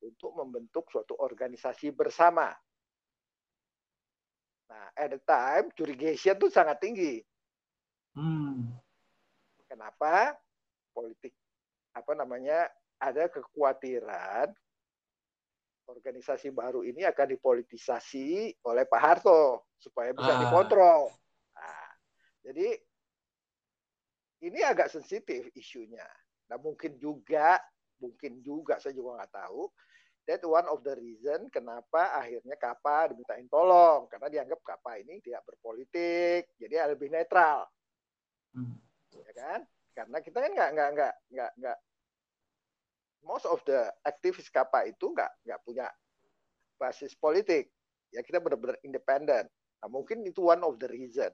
untuk 0.02 0.36
membentuk 0.36 0.90
suatu 0.92 1.16
organisasi 1.16 1.94
bersama. 1.94 2.52
Nah, 4.70 4.86
at 4.94 5.10
the 5.10 5.20
time, 5.24 5.72
curigation 5.74 6.36
itu 6.36 6.46
sangat 6.52 6.78
tinggi. 6.78 7.18
Hmm. 8.14 8.70
Kenapa? 9.66 10.36
Politik, 10.94 11.34
apa 11.96 12.12
namanya, 12.14 12.70
ada 13.00 13.32
kekhawatiran 13.32 14.52
organisasi 15.90 16.54
baru 16.54 16.86
ini 16.86 17.02
akan 17.02 17.34
dipolitisasi 17.34 18.54
oleh 18.62 18.84
Pak 18.86 19.00
Harto 19.02 19.74
supaya 19.80 20.14
bisa 20.14 20.30
ah. 20.30 20.40
dikontrol. 20.46 21.10
Jadi 22.40 22.68
ini 24.48 24.60
agak 24.64 24.88
sensitif 24.88 25.52
isunya. 25.52 26.06
Nah 26.48 26.56
mungkin 26.56 26.96
juga, 26.96 27.60
mungkin 28.00 28.40
juga 28.40 28.80
saya 28.80 28.96
juga 28.96 29.20
nggak 29.20 29.34
tahu. 29.34 29.68
That 30.28 30.44
one 30.46 30.68
of 30.70 30.84
the 30.86 30.94
reason 30.94 31.50
kenapa 31.50 32.14
akhirnya 32.14 32.54
Kapa 32.54 33.10
dimintain 33.10 33.50
tolong 33.50 34.06
karena 34.06 34.28
dianggap 34.30 34.60
Kapa 34.62 35.00
ini 35.00 35.18
tidak 35.18 35.42
berpolitik, 35.48 36.54
jadi 36.60 36.86
lebih 36.92 37.10
netral, 37.10 37.66
hmm. 38.54 38.76
ya 39.26 39.32
kan? 39.34 39.60
Karena 39.90 40.18
kita 40.22 40.38
kan 40.38 40.50
nggak 40.54 40.70
nggak 40.70 40.88
nggak 40.94 41.14
nggak 41.34 41.50
nggak 41.58 41.78
most 43.24 43.46
of 43.46 43.60
the 43.68 43.88
aktivis 44.06 44.48
Kapa 44.48 44.88
itu 44.88 45.12
nggak 45.12 45.30
nggak 45.46 45.60
punya 45.64 45.86
basis 46.80 47.12
politik, 47.16 47.68
ya 48.12 48.24
kita 48.24 48.40
benar-benar 48.40 48.80
independen. 48.82 49.44
Nah 49.80 49.88
mungkin 49.88 50.24
itu 50.24 50.40
one 50.40 50.64
of 50.64 50.80
the 50.80 50.88
reason. 50.88 51.28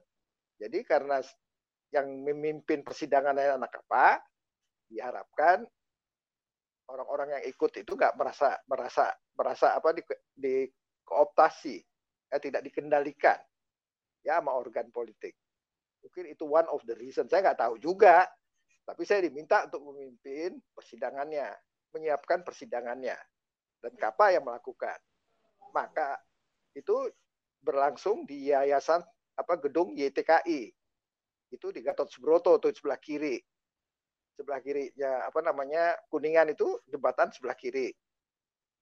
Jadi 0.59 0.83
karena 0.83 1.23
yang 1.95 2.07
memimpin 2.23 2.83
persidangan 2.83 3.37
anak 3.37 3.71
apa, 3.87 4.19
diharapkan 4.91 5.63
orang-orang 6.87 7.39
yang 7.39 7.43
ikut 7.47 7.71
itu 7.79 7.91
nggak 7.95 8.15
merasa 8.15 8.55
merasa 8.67 9.11
merasa 9.35 9.75
apa 9.75 9.95
di, 9.95 10.03
di 10.35 10.55
kooptasi, 11.07 11.79
ya, 12.31 12.37
tidak 12.39 12.63
dikendalikan 12.67 13.39
ya 14.27 14.39
sama 14.43 14.55
organ 14.55 14.91
politik. 14.91 15.35
Mungkin 16.03 16.31
itu 16.31 16.43
one 16.43 16.67
of 16.67 16.83
the 16.83 16.95
reason. 16.99 17.27
Saya 17.27 17.51
nggak 17.51 17.59
tahu 17.63 17.75
juga, 17.79 18.27
tapi 18.83 19.03
saya 19.03 19.23
diminta 19.23 19.67
untuk 19.67 19.91
memimpin 19.91 20.59
persidangannya, 20.75 21.47
menyiapkan 21.95 22.43
persidangannya, 22.43 23.17
dan 23.81 23.93
Kapa 23.95 24.33
yang 24.35 24.43
melakukan. 24.45 24.97
Maka 25.71 26.19
itu 26.73 27.11
berlangsung 27.61 28.23
di 28.29 28.49
Yayasan 28.53 29.01
apa 29.37 29.53
gedung 29.61 29.93
YTKI 29.93 30.73
itu 31.53 31.67
di 31.71 31.79
Gatot 31.79 32.09
Subroto 32.11 32.59
tuh 32.59 32.73
sebelah 32.75 32.99
kiri. 32.99 33.39
Sebelah 34.37 34.61
kirinya 34.61 35.25
apa 35.25 35.39
namanya 35.41 35.97
kuningan 36.11 36.53
itu 36.53 36.77
jembatan 36.85 37.31
sebelah 37.33 37.57
kiri. 37.57 37.89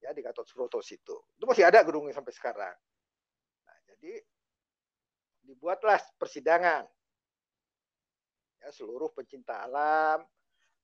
Ya 0.04 0.12
di 0.12 0.22
Gatot 0.26 0.44
Subroto 0.44 0.82
situ. 0.82 1.16
Itu 1.38 1.46
masih 1.48 1.68
ada 1.70 1.86
gedungnya 1.86 2.12
sampai 2.12 2.34
sekarang. 2.36 2.76
Nah 3.64 3.78
jadi 3.88 4.20
dibuatlah 5.46 6.02
persidangan. 6.18 6.90
Ya, 8.66 8.74
seluruh 8.74 9.14
pencinta 9.14 9.62
alam, 9.62 10.26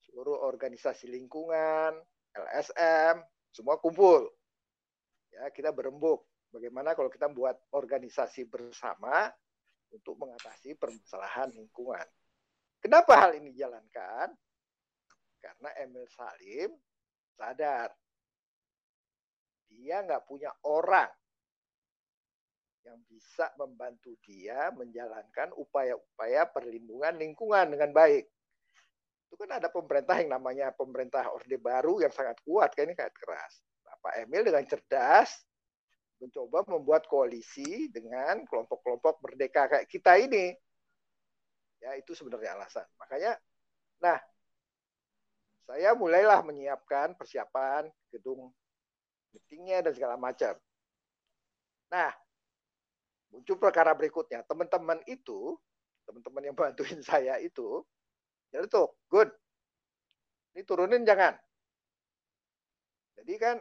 seluruh 0.08 0.42
organisasi 0.46 1.10
lingkungan, 1.10 1.96
LSM, 2.34 3.22
semua 3.52 3.78
kumpul. 3.78 4.28
Ya, 5.32 5.48
kita 5.52 5.72
berembuk. 5.72 6.28
Bagaimana 6.52 6.92
kalau 6.92 7.08
kita 7.08 7.32
buat 7.32 7.56
organisasi 7.72 8.52
bersama 8.52 9.32
untuk 9.92 10.20
mengatasi 10.20 10.76
permasalahan 10.76 11.52
lingkungan. 11.56 12.04
Kenapa 12.84 13.28
hal 13.28 13.40
ini 13.40 13.56
dijalankan? 13.56 14.34
Karena 15.40 15.70
Emil 15.80 16.08
Salim 16.12 16.70
sadar 17.36 17.90
dia 19.72 20.04
nggak 20.04 20.28
punya 20.28 20.52
orang 20.68 21.10
yang 22.82 22.98
bisa 23.06 23.50
membantu 23.62 24.18
dia 24.26 24.74
menjalankan 24.74 25.54
upaya-upaya 25.54 26.50
perlindungan 26.50 27.14
lingkungan 27.18 27.70
dengan 27.70 27.94
baik. 27.94 28.26
Itu 29.32 29.40
kan 29.40 29.64
ada 29.64 29.72
pemerintah 29.72 30.20
yang 30.20 30.36
namanya 30.36 30.76
pemerintah 30.76 31.32
Orde 31.32 31.56
Baru 31.56 32.04
yang 32.04 32.12
sangat 32.12 32.36
kuat, 32.44 32.76
kan 32.76 32.84
ini 32.84 32.92
sangat 33.00 33.16
keras. 33.16 33.64
Bapak 33.88 34.28
Emil 34.28 34.44
dengan 34.44 34.68
cerdas 34.68 35.32
mencoba 36.20 36.68
membuat 36.68 37.08
koalisi 37.08 37.88
dengan 37.90 38.44
kelompok-kelompok 38.46 39.24
merdeka 39.24 39.72
kayak 39.72 39.88
kita 39.88 40.20
ini. 40.20 40.52
Ya, 41.80 41.98
itu 41.98 42.12
sebenarnya 42.14 42.60
alasan. 42.60 42.86
Makanya, 43.00 43.40
nah, 44.04 44.20
saya 45.66 45.96
mulailah 45.96 46.44
menyiapkan 46.46 47.16
persiapan 47.16 47.90
gedung 48.12 48.52
meetingnya 49.32 49.88
dan 49.88 49.94
segala 49.96 50.20
macam. 50.20 50.54
Nah, 51.90 52.12
muncul 53.32 53.56
perkara 53.58 53.96
berikutnya. 53.96 54.44
Teman-teman 54.46 55.00
itu, 55.08 55.56
teman-teman 56.06 56.44
yang 56.52 56.56
bantuin 56.56 57.00
saya 57.08 57.40
itu, 57.40 57.82
jadi 58.52 58.68
tuh, 58.68 58.92
good. 59.08 59.32
Ini 60.52 60.62
turunin 60.68 61.08
jangan. 61.08 61.32
Jadi 63.16 63.34
kan 63.40 63.58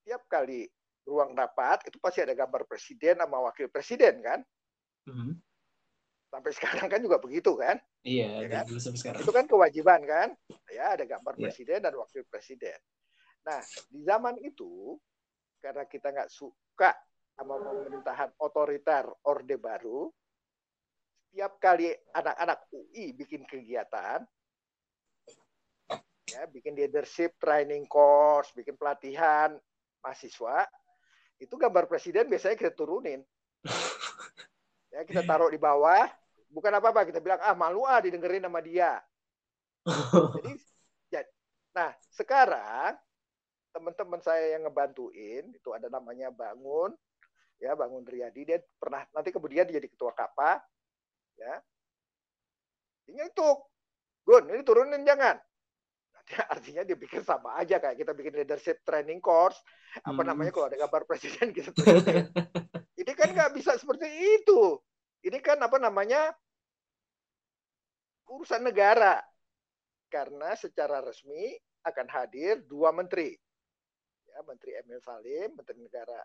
setiap 0.00 0.24
kali 0.32 0.64
ruang 1.04 1.36
rapat 1.36 1.84
itu 1.86 2.00
pasti 2.00 2.24
ada 2.24 2.32
gambar 2.32 2.64
presiden 2.64 3.20
sama 3.20 3.38
wakil 3.44 3.68
presiden 3.68 4.24
kan. 4.24 4.40
Mm-hmm. 5.06 5.32
Sampai 6.32 6.52
sekarang 6.56 6.88
kan 6.88 7.00
juga 7.04 7.20
begitu 7.20 7.52
kan. 7.54 7.76
Iya, 8.00 8.46
ya 8.46 8.48
kan? 8.48 8.64
sampai 8.80 8.98
sekarang. 8.98 9.20
Itu 9.20 9.32
kan 9.34 9.44
kewajiban 9.44 10.00
kan. 10.08 10.28
Ya 10.72 10.96
ada 10.96 11.04
gambar 11.04 11.36
yeah. 11.36 11.42
presiden 11.52 11.78
dan 11.84 11.94
wakil 11.94 12.24
presiden. 12.26 12.78
Nah 13.44 13.60
di 13.92 14.00
zaman 14.02 14.40
itu 14.40 14.96
karena 15.60 15.84
kita 15.84 16.14
nggak 16.14 16.32
suka 16.32 16.96
sama 17.36 17.60
pemerintahan 17.60 18.32
otoriter 18.40 19.04
orde 19.28 19.60
baru, 19.60 20.08
setiap 21.36 21.60
kali 21.60 21.92
anak-anak 22.16 22.64
UI 22.72 23.12
bikin 23.12 23.44
kegiatan, 23.44 24.24
ya 26.32 26.48
bikin 26.48 26.72
leadership 26.72 27.36
training 27.36 27.84
course, 27.84 28.56
bikin 28.56 28.72
pelatihan 28.72 29.52
mahasiswa, 30.00 30.64
itu 31.36 31.52
gambar 31.60 31.92
presiden 31.92 32.32
biasanya 32.32 32.56
kita 32.56 32.72
turunin. 32.72 33.20
ya 34.96 35.04
kita 35.04 35.28
taruh 35.28 35.52
di 35.52 35.60
bawah, 35.60 36.08
bukan 36.48 36.72
apa-apa 36.72 37.04
kita 37.04 37.20
bilang 37.20 37.44
ah 37.44 37.52
malu 37.52 37.84
ah 37.84 38.00
didengerin 38.00 38.48
sama 38.48 38.64
dia. 38.64 38.96
Jadi, 40.40 40.56
ya, 41.12 41.20
nah 41.76 41.92
sekarang 42.16 42.96
teman-teman 43.76 44.24
saya 44.24 44.56
yang 44.56 44.64
ngebantuin 44.64 45.52
itu 45.52 45.68
ada 45.76 45.92
namanya 45.92 46.32
Bangun, 46.32 46.96
ya 47.60 47.76
Bangun 47.76 48.08
Riyadi 48.08 48.48
dia 48.48 48.58
pernah 48.80 49.04
nanti 49.12 49.28
kemudian 49.36 49.68
dia 49.68 49.76
jadi 49.76 49.92
ketua 49.92 50.16
KAPA 50.16 50.64
ya. 51.38 51.54
Ini 53.06 53.22
itu 53.30 53.48
Gun 54.26 54.50
ini 54.50 54.62
turunin 54.66 55.06
jangan. 55.06 55.38
Artinya 56.52 56.82
dia 56.82 56.98
pikir 56.98 57.22
sama 57.22 57.54
aja 57.54 57.78
kayak 57.78 57.94
kita 57.94 58.10
bikin 58.10 58.34
leadership 58.42 58.82
training 58.82 59.22
course. 59.22 59.62
Apa 60.02 60.26
hmm. 60.26 60.28
namanya 60.34 60.50
kalau 60.50 60.66
ada 60.66 60.76
gambar 60.76 61.06
presiden 61.06 61.52
gitu 61.56 61.70
ini 63.06 63.12
kan 63.14 63.30
nggak 63.30 63.54
bisa 63.54 63.78
seperti 63.78 64.10
itu. 64.10 64.82
Ini 65.22 65.38
kan 65.38 65.62
apa 65.62 65.78
namanya 65.78 66.34
urusan 68.26 68.66
negara. 68.66 69.22
Karena 70.10 70.58
secara 70.58 70.98
resmi 71.02 71.54
akan 71.86 72.06
hadir 72.10 72.66
dua 72.66 72.90
menteri. 72.90 73.30
Ya 74.26 74.42
menteri 74.42 74.74
Emil 74.74 74.98
Salim 74.98 75.54
menteri 75.54 75.78
negara 75.78 76.18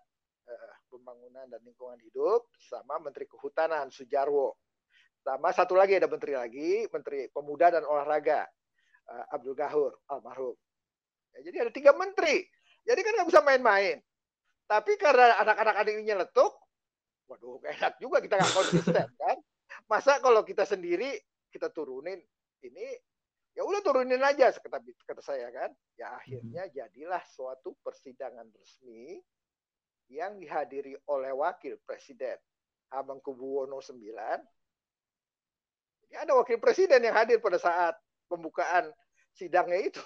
uh, 0.50 0.74
Pembangunan 0.89 1.45
dan 1.45 1.62
Lingkungan 1.62 2.02
Hidup 2.02 2.50
sama 2.58 2.97
Menteri 2.97 3.30
Kehutanan 3.30 3.93
Sujarwo. 3.93 4.58
Sama 5.22 5.54
satu 5.54 5.78
lagi 5.78 6.02
ada 6.02 6.10
menteri 6.10 6.34
lagi, 6.34 6.90
Menteri 6.90 7.30
Pemuda 7.30 7.70
dan 7.70 7.86
Olahraga 7.86 8.42
uh, 9.06 9.26
Abdul 9.38 9.54
Gahur 9.54 9.94
almarhum. 10.10 10.58
Ya, 11.38 11.46
jadi 11.46 11.70
ada 11.70 11.72
tiga 11.72 11.94
menteri. 11.94 12.42
Jadi 12.82 13.00
kan 13.06 13.12
nggak 13.22 13.30
bisa 13.30 13.42
main-main. 13.46 14.02
Tapi 14.66 14.98
karena 14.98 15.38
anak-anak 15.46 15.86
ini 15.94 16.10
nyeletuk, 16.10 16.54
waduh 17.30 17.62
enak 17.62 18.02
juga 18.02 18.18
kita 18.24 18.42
nggak 18.42 18.56
konsisten 18.56 19.08
kan. 19.22 19.38
Masa 19.86 20.18
kalau 20.20 20.42
kita 20.42 20.66
sendiri 20.66 21.22
kita 21.54 21.70
turunin 21.70 22.18
ini 22.64 22.88
ya 23.52 23.68
udah 23.68 23.84
turunin 23.84 24.24
aja 24.24 24.56
kata 24.56 24.80
kata 24.80 25.20
saya 25.20 25.52
kan 25.52 25.72
ya 26.00 26.16
akhirnya 26.16 26.72
jadilah 26.72 27.20
suatu 27.28 27.76
persidangan 27.84 28.48
resmi 28.56 29.20
yang 30.08 30.40
dihadiri 30.40 30.96
oleh 31.12 31.36
wakil 31.36 31.80
presiden 31.84 32.40
Hamengkubuwono 32.92 33.80
IX. 33.80 34.44
Ini 36.12 36.28
ada 36.28 36.36
wakil 36.36 36.60
presiden 36.60 37.00
yang 37.08 37.15
hadir 37.15 37.39
pada 37.39 37.56
saat 37.56 37.95
pembukaan 38.28 38.91
sidangnya 39.32 39.80
itu. 39.88 40.04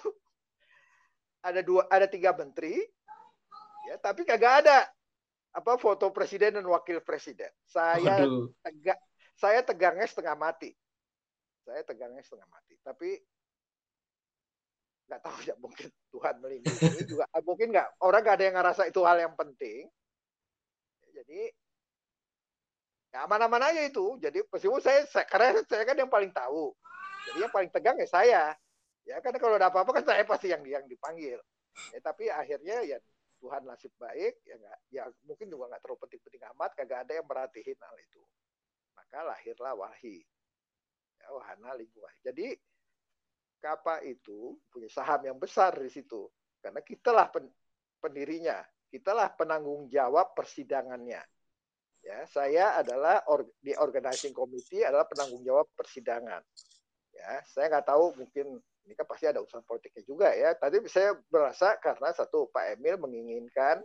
Ada 1.42 1.66
dua, 1.66 1.82
ada 1.90 2.06
tiga 2.06 2.30
menteri, 2.34 2.78
ya, 3.90 3.98
tapi 3.98 4.22
kagak 4.22 4.66
ada 4.66 4.86
apa 5.50 5.78
foto 5.78 6.14
presiden 6.14 6.58
dan 6.58 6.66
wakil 6.66 7.02
presiden. 7.02 7.50
Saya 7.66 8.22
tegak, 8.62 8.98
saya 9.34 9.60
tegangnya 9.66 10.06
setengah 10.06 10.38
mati. 10.38 10.70
Saya 11.66 11.82
tegangnya 11.82 12.22
setengah 12.22 12.46
mati. 12.50 12.78
Tapi 12.82 13.18
nggak 15.06 15.22
tahu 15.22 15.38
ya 15.50 15.54
mungkin 15.58 15.88
Tuhan 16.10 16.34
melindungi 16.42 17.02
juga 17.06 17.26
mungkin 17.42 17.70
nggak 17.70 17.88
orang 18.02 18.20
nggak 18.26 18.36
ada 18.36 18.44
yang 18.46 18.56
ngerasa 18.58 18.82
itu 18.90 19.00
hal 19.06 19.18
yang 19.22 19.34
penting 19.38 19.86
jadi 21.14 21.54
ya 23.16 23.24
aman-aman 23.24 23.72
aja 23.72 23.80
itu. 23.88 24.20
Jadi 24.20 24.44
meskipun 24.44 24.84
saya, 24.84 25.08
saya 25.08 25.24
karena 25.24 25.64
saya 25.64 25.88
kan 25.88 25.96
yang 25.96 26.12
paling 26.12 26.28
tahu. 26.36 26.76
Jadi 27.32 27.38
yang 27.48 27.52
paling 27.52 27.72
tegang 27.72 27.96
ya 27.96 28.04
saya. 28.04 28.44
Ya 29.08 29.16
karena 29.24 29.40
kalau 29.40 29.56
ada 29.56 29.72
apa-apa 29.72 29.96
kan 29.96 30.04
saya 30.04 30.20
pasti 30.28 30.52
yang 30.52 30.60
yang 30.68 30.84
dipanggil. 30.84 31.40
Ya, 31.96 32.00
tapi 32.04 32.28
akhirnya 32.28 32.84
ya 32.84 33.00
Tuhan 33.40 33.64
nasib 33.64 33.92
baik 33.96 34.44
ya 34.44 34.56
nggak 34.60 34.78
ya 34.92 35.02
mungkin 35.24 35.48
juga 35.48 35.72
nggak 35.72 35.80
terlalu 35.84 36.00
penting-penting 36.08 36.42
amat 36.56 36.70
kagak 36.76 37.08
ada 37.08 37.12
yang 37.16 37.24
merhatiin 37.24 37.78
hal 37.80 37.96
itu. 37.96 38.22
Maka 38.92 39.18
lahirlah 39.24 39.72
wahyi 39.76 40.24
ya, 41.20 41.32
wahana 41.32 41.72
lingkungan 41.76 42.12
jadi 42.20 42.56
Kapa 43.56 44.04
itu 44.04 44.60
punya 44.68 44.86
saham 44.92 45.24
yang 45.24 45.38
besar 45.40 45.74
di 45.80 45.88
situ. 45.88 46.28
Karena 46.60 46.80
kitalah 46.84 47.32
pen, 47.32 47.48
pendirinya, 47.98 48.60
kitalah 48.92 49.32
penanggung 49.32 49.88
jawab 49.88 50.36
persidangannya. 50.36 51.18
Ya, 52.06 52.22
saya 52.30 52.78
adalah 52.78 53.26
or, 53.26 53.50
di 53.58 53.74
organizing 53.74 54.30
committee 54.30 54.86
adalah 54.86 55.10
penanggung 55.10 55.42
jawab 55.42 55.66
persidangan. 55.74 56.38
Ya, 57.10 57.42
saya 57.50 57.66
nggak 57.66 57.90
tahu 57.90 58.14
mungkin 58.14 58.62
ini 58.86 58.94
kan 58.94 59.10
pasti 59.10 59.26
ada 59.26 59.42
urusan 59.42 59.66
politiknya 59.66 60.06
juga 60.06 60.30
ya. 60.30 60.54
Tadi 60.54 60.86
saya 60.86 61.18
berasa 61.26 61.74
karena 61.82 62.14
satu 62.14 62.46
Pak 62.54 62.78
Emil 62.78 62.94
menginginkan 63.02 63.82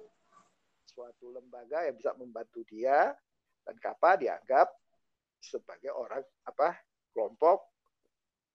suatu 0.85 1.33
lembaga 1.33 1.81
yang 1.89 1.97
bisa 1.97 2.13
membantu 2.13 2.61
dia 2.69 3.09
dan 3.65 3.75
Kapa 3.81 4.21
dianggap 4.21 4.69
sebagai 5.41 5.89
orang 5.89 6.21
apa 6.45 6.77
kelompok 7.09 7.65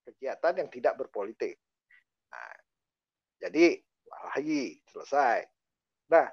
kegiatan 0.07 0.63
yang 0.63 0.71
tidak 0.71 0.95
berpolitik. 0.95 1.59
Nah, 2.31 2.55
jadi 3.43 3.83
lagi 4.07 4.79
selesai. 4.95 5.43
Nah, 6.15 6.31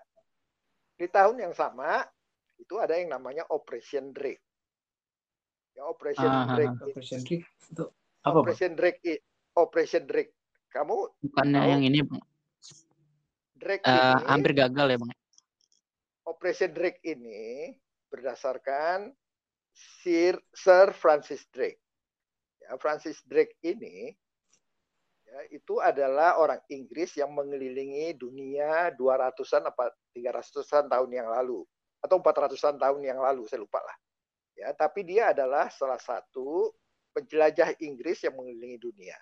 di 0.94 1.10
tahun 1.10 1.50
yang 1.50 1.54
sama 1.58 2.06
itu 2.64 2.80
ada 2.80 2.96
yang 2.96 3.12
namanya 3.12 3.44
Operation 3.52 4.16
Drake. 4.16 4.40
Ya, 5.76 5.84
Operation 5.84 6.32
ah, 6.32 6.56
Drake. 6.56 6.78
Operation 6.80 7.20
Drake 7.28 7.48
itu 7.52 7.86
apa? 8.24 8.38
Operation 8.40 8.72
Drake. 8.80 9.00
Operation 9.54 10.04
Drake. 10.08 10.32
Kamu 10.72 10.96
bukannya 11.22 11.60
tahu, 11.62 11.72
yang 11.76 11.82
ini, 11.84 12.00
Bang? 12.02 12.24
Drake 13.60 13.84
uh, 13.86 13.92
ini, 13.92 14.26
hampir 14.32 14.52
gagal 14.56 14.88
ya, 14.90 14.98
Bang. 14.98 15.12
Operation 16.24 16.72
Drake 16.72 17.04
ini 17.04 17.76
berdasarkan 18.08 19.12
Sir 19.74 20.40
Sir 20.54 20.94
Francis 20.96 21.44
Drake 21.50 21.84
ya, 22.64 22.78
Francis 22.80 23.20
Drake 23.28 23.58
ini 23.66 24.14
ya, 25.28 25.40
itu 25.52 25.82
adalah 25.84 26.40
orang 26.40 26.62
Inggris 26.72 27.18
yang 27.20 27.36
mengelilingi 27.36 28.16
dunia 28.16 28.94
200-an 28.96 29.68
apa 29.68 29.92
300-an 30.16 30.88
tahun 30.88 31.10
yang 31.12 31.28
lalu 31.28 31.66
atau 32.04 32.20
400-an 32.20 32.76
tahun 32.76 33.02
yang 33.08 33.20
lalu 33.24 33.48
saya 33.48 33.64
lupa 33.64 33.80
lah. 33.80 33.96
Ya, 34.54 34.70
tapi 34.76 35.08
dia 35.08 35.32
adalah 35.32 35.72
salah 35.72 35.98
satu 35.98 36.70
penjelajah 37.16 37.80
Inggris 37.82 38.22
yang 38.22 38.38
mengelilingi 38.38 38.78
dunia. 38.78 39.18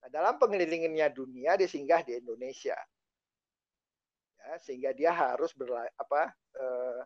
Nah, 0.00 0.08
dalam 0.08 0.38
pengelilingannya 0.38 1.10
dunia 1.12 1.58
dia 1.58 1.68
singgah 1.68 2.00
di 2.06 2.16
Indonesia. 2.16 2.76
Ya, 4.40 4.50
sehingga 4.62 4.90
dia 4.92 5.10
harus 5.12 5.52
berla, 5.52 5.84
apa 5.96 6.32
eh, 6.56 7.00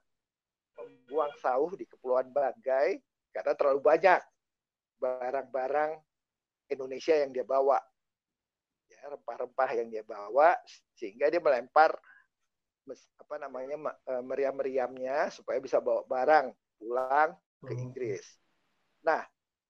membuang 0.79 1.35
sauh 1.38 1.73
di 1.75 1.87
Kepulauan 1.87 2.31
Banggai 2.31 2.99
karena 3.35 3.53
terlalu 3.55 3.81
banyak 3.83 4.21
barang-barang 4.99 5.99
Indonesia 6.68 7.14
yang 7.16 7.31
dia 7.31 7.47
bawa. 7.47 7.79
Ya, 8.88 9.14
rempah-rempah 9.14 9.71
yang 9.79 9.88
dia 9.90 10.03
bawa 10.03 10.59
sehingga 10.97 11.31
dia 11.31 11.38
melempar 11.38 11.94
apa 12.94 13.35
namanya 13.37 13.77
eh, 14.09 14.22
meriam-meriamnya 14.24 15.29
supaya 15.29 15.59
bisa 15.61 15.83
bawa 15.83 16.05
barang 16.09 16.53
pulang 16.79 17.35
ke 17.64 17.72
oh. 17.74 17.83
Inggris. 17.83 18.24
Nah, 19.05 19.22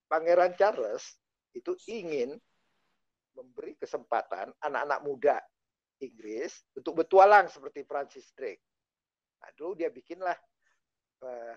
Pangeran 0.09 0.53
Charles 0.57 1.17
itu 1.53 1.73
ingin 1.89 2.37
memberi 3.33 3.77
kesempatan 3.77 4.51
anak-anak 4.59 4.99
muda 5.05 5.37
Inggris 5.99 6.63
untuk 6.73 7.03
bertualang 7.03 7.51
seperti 7.51 7.83
Francis 7.83 8.31
Drake. 8.33 8.63
Nah, 9.39 9.49
dulu 9.55 9.75
dia 9.75 9.91
bikinlah 9.91 10.35
uh, 11.23 11.55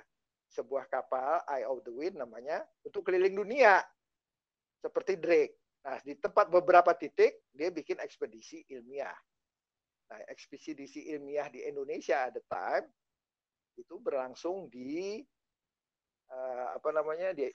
sebuah 0.52 0.86
kapal 0.90 1.42
Eye 1.48 1.66
of 1.66 1.80
the 1.86 1.92
Wind 1.94 2.20
namanya 2.20 2.62
untuk 2.84 3.08
keliling 3.08 3.34
dunia 3.34 3.80
seperti 4.82 5.16
Drake. 5.16 5.54
Nah, 5.82 5.98
di 6.02 6.14
tempat 6.14 6.46
beberapa 6.46 6.94
titik 6.94 7.42
dia 7.50 7.72
bikin 7.72 7.98
ekspedisi 7.98 8.62
ilmiah. 8.70 9.16
Nah, 10.12 10.20
ekspedisi 10.28 11.08
ilmiah 11.08 11.48
di 11.48 11.64
Indonesia 11.64 12.28
at 12.28 12.36
the 12.36 12.44
time 12.44 12.84
itu 13.80 13.96
berlangsung 13.96 14.68
di 14.68 15.24
uh, 16.28 16.76
apa 16.76 16.92
namanya 16.92 17.32
di 17.32 17.48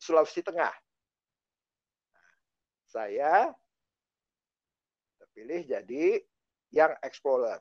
Sulawesi 0.00 0.40
Tengah. 0.40 0.72
Nah, 2.16 2.28
saya 2.88 3.52
terpilih 5.20 5.60
jadi 5.68 6.24
yang 6.72 6.96
explorer, 7.04 7.60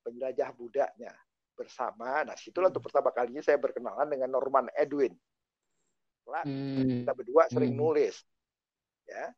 penjelajah 0.00 0.48
budaknya 0.56 1.12
bersama. 1.52 2.24
Nah, 2.24 2.40
situlah 2.40 2.72
untuk 2.72 2.88
pertama 2.88 3.12
kalinya 3.12 3.44
saya 3.44 3.60
berkenalan 3.60 4.08
dengan 4.08 4.32
Norman 4.32 4.72
Edwin. 4.72 5.12
hmm. 6.24 7.04
kita 7.04 7.12
berdua 7.12 7.52
sering 7.52 7.76
hmm. 7.76 7.84
nulis. 7.84 8.16
Ya. 9.04 9.28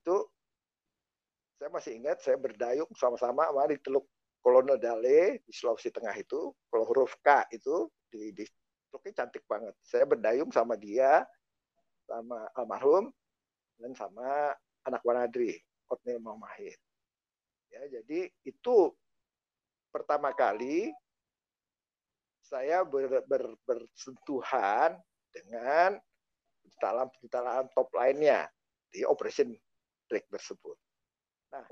Itu 0.00 0.32
saya 1.64 1.72
masih 1.72 1.96
ingat 1.96 2.20
saya 2.20 2.36
berdayung 2.36 2.92
sama-sama 2.92 3.48
sama 3.48 3.64
di 3.72 3.80
Teluk 3.80 4.04
Kolonel 4.44 4.76
Dale 4.76 5.40
di 5.48 5.48
Sulawesi 5.48 5.88
Tengah 5.88 6.12
itu, 6.12 6.52
kalau 6.68 6.84
huruf 6.84 7.16
K 7.24 7.48
itu 7.56 7.88
di, 8.12 8.36
di 8.36 8.44
teluknya 8.92 9.24
cantik 9.24 9.48
banget. 9.48 9.72
Saya 9.80 10.04
berdayung 10.04 10.52
sama 10.52 10.76
dia 10.76 11.24
sama 12.04 12.44
almarhum 12.52 13.08
dan 13.80 13.96
sama 13.96 14.52
anak 14.84 15.00
Wanadri, 15.08 15.56
Otnil 15.88 16.20
Mahir. 16.20 16.76
Ya, 17.72 17.88
jadi 17.88 18.28
itu 18.44 18.92
pertama 19.88 20.36
kali 20.36 20.92
saya 22.44 22.84
ber, 22.84 23.24
ber, 23.24 23.56
bersentuhan 23.64 25.00
dengan 25.32 25.96
pencetalan-pencetalan 26.60 27.72
top 27.72 27.88
lainnya 27.96 28.52
di 28.92 29.00
Operation 29.08 29.56
Drake 30.12 30.28
tersebut. 30.28 30.76
Nah, 31.54 31.70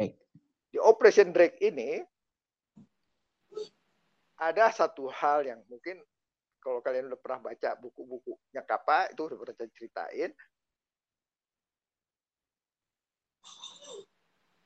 di 0.71 0.79
Operation 0.79 1.35
Drake 1.35 1.59
ini 1.59 1.99
ada 4.38 4.71
satu 4.71 5.11
hal 5.11 5.42
yang 5.42 5.59
mungkin 5.66 5.99
kalau 6.62 6.79
kalian 6.79 7.11
udah 7.11 7.18
pernah 7.18 7.51
baca 7.51 7.75
buku-bukunya 7.83 8.62
Kapa 8.62 9.11
itu 9.11 9.27
udah 9.27 9.38
pernah 9.42 9.66
ceritain. 9.75 10.31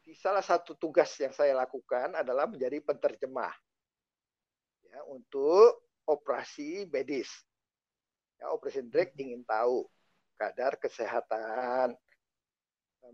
Di 0.04 0.12
salah 0.14 0.44
satu 0.44 0.76
tugas 0.76 1.16
yang 1.16 1.32
saya 1.32 1.56
lakukan 1.56 2.12
adalah 2.12 2.44
menjadi 2.44 2.78
penterjemah 2.84 3.56
ya 4.84 5.00
untuk 5.08 5.88
operasi 6.04 6.84
medis. 6.92 7.32
Ya 8.36 8.52
operasi 8.52 8.84
Drake 8.84 9.16
ingin 9.16 9.42
tahu 9.48 9.88
kadar 10.36 10.76
kesehatan 10.76 11.96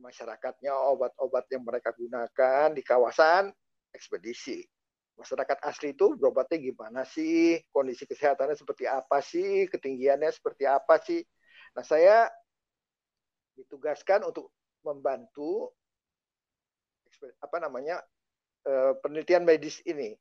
masyarakatnya 0.01 0.73
obat-obat 0.73 1.45
yang 1.53 1.67
mereka 1.67 1.93
gunakan 1.93 2.73
di 2.73 2.81
kawasan 2.81 3.53
ekspedisi 3.93 4.65
masyarakat 5.17 5.59
asli 5.63 5.93
itu 5.93 6.17
berobatnya 6.17 6.59
gimana 6.59 7.03
sih, 7.05 7.61
kondisi 7.71 8.09
kesehatannya 8.09 8.57
seperti 8.57 8.89
apa 8.89 9.21
sih, 9.21 9.69
ketinggiannya 9.69 10.31
seperti 10.33 10.65
apa 10.65 10.99
sih. 10.99 11.21
Nah 11.77 11.85
saya 11.85 12.29
ditugaskan 13.57 14.25
untuk 14.25 14.51
membantu 14.83 15.71
apa 17.39 17.57
namanya 17.61 18.01
eh, 18.67 18.93
penelitian 18.99 19.45
medis 19.45 19.79
ini. 19.85 20.17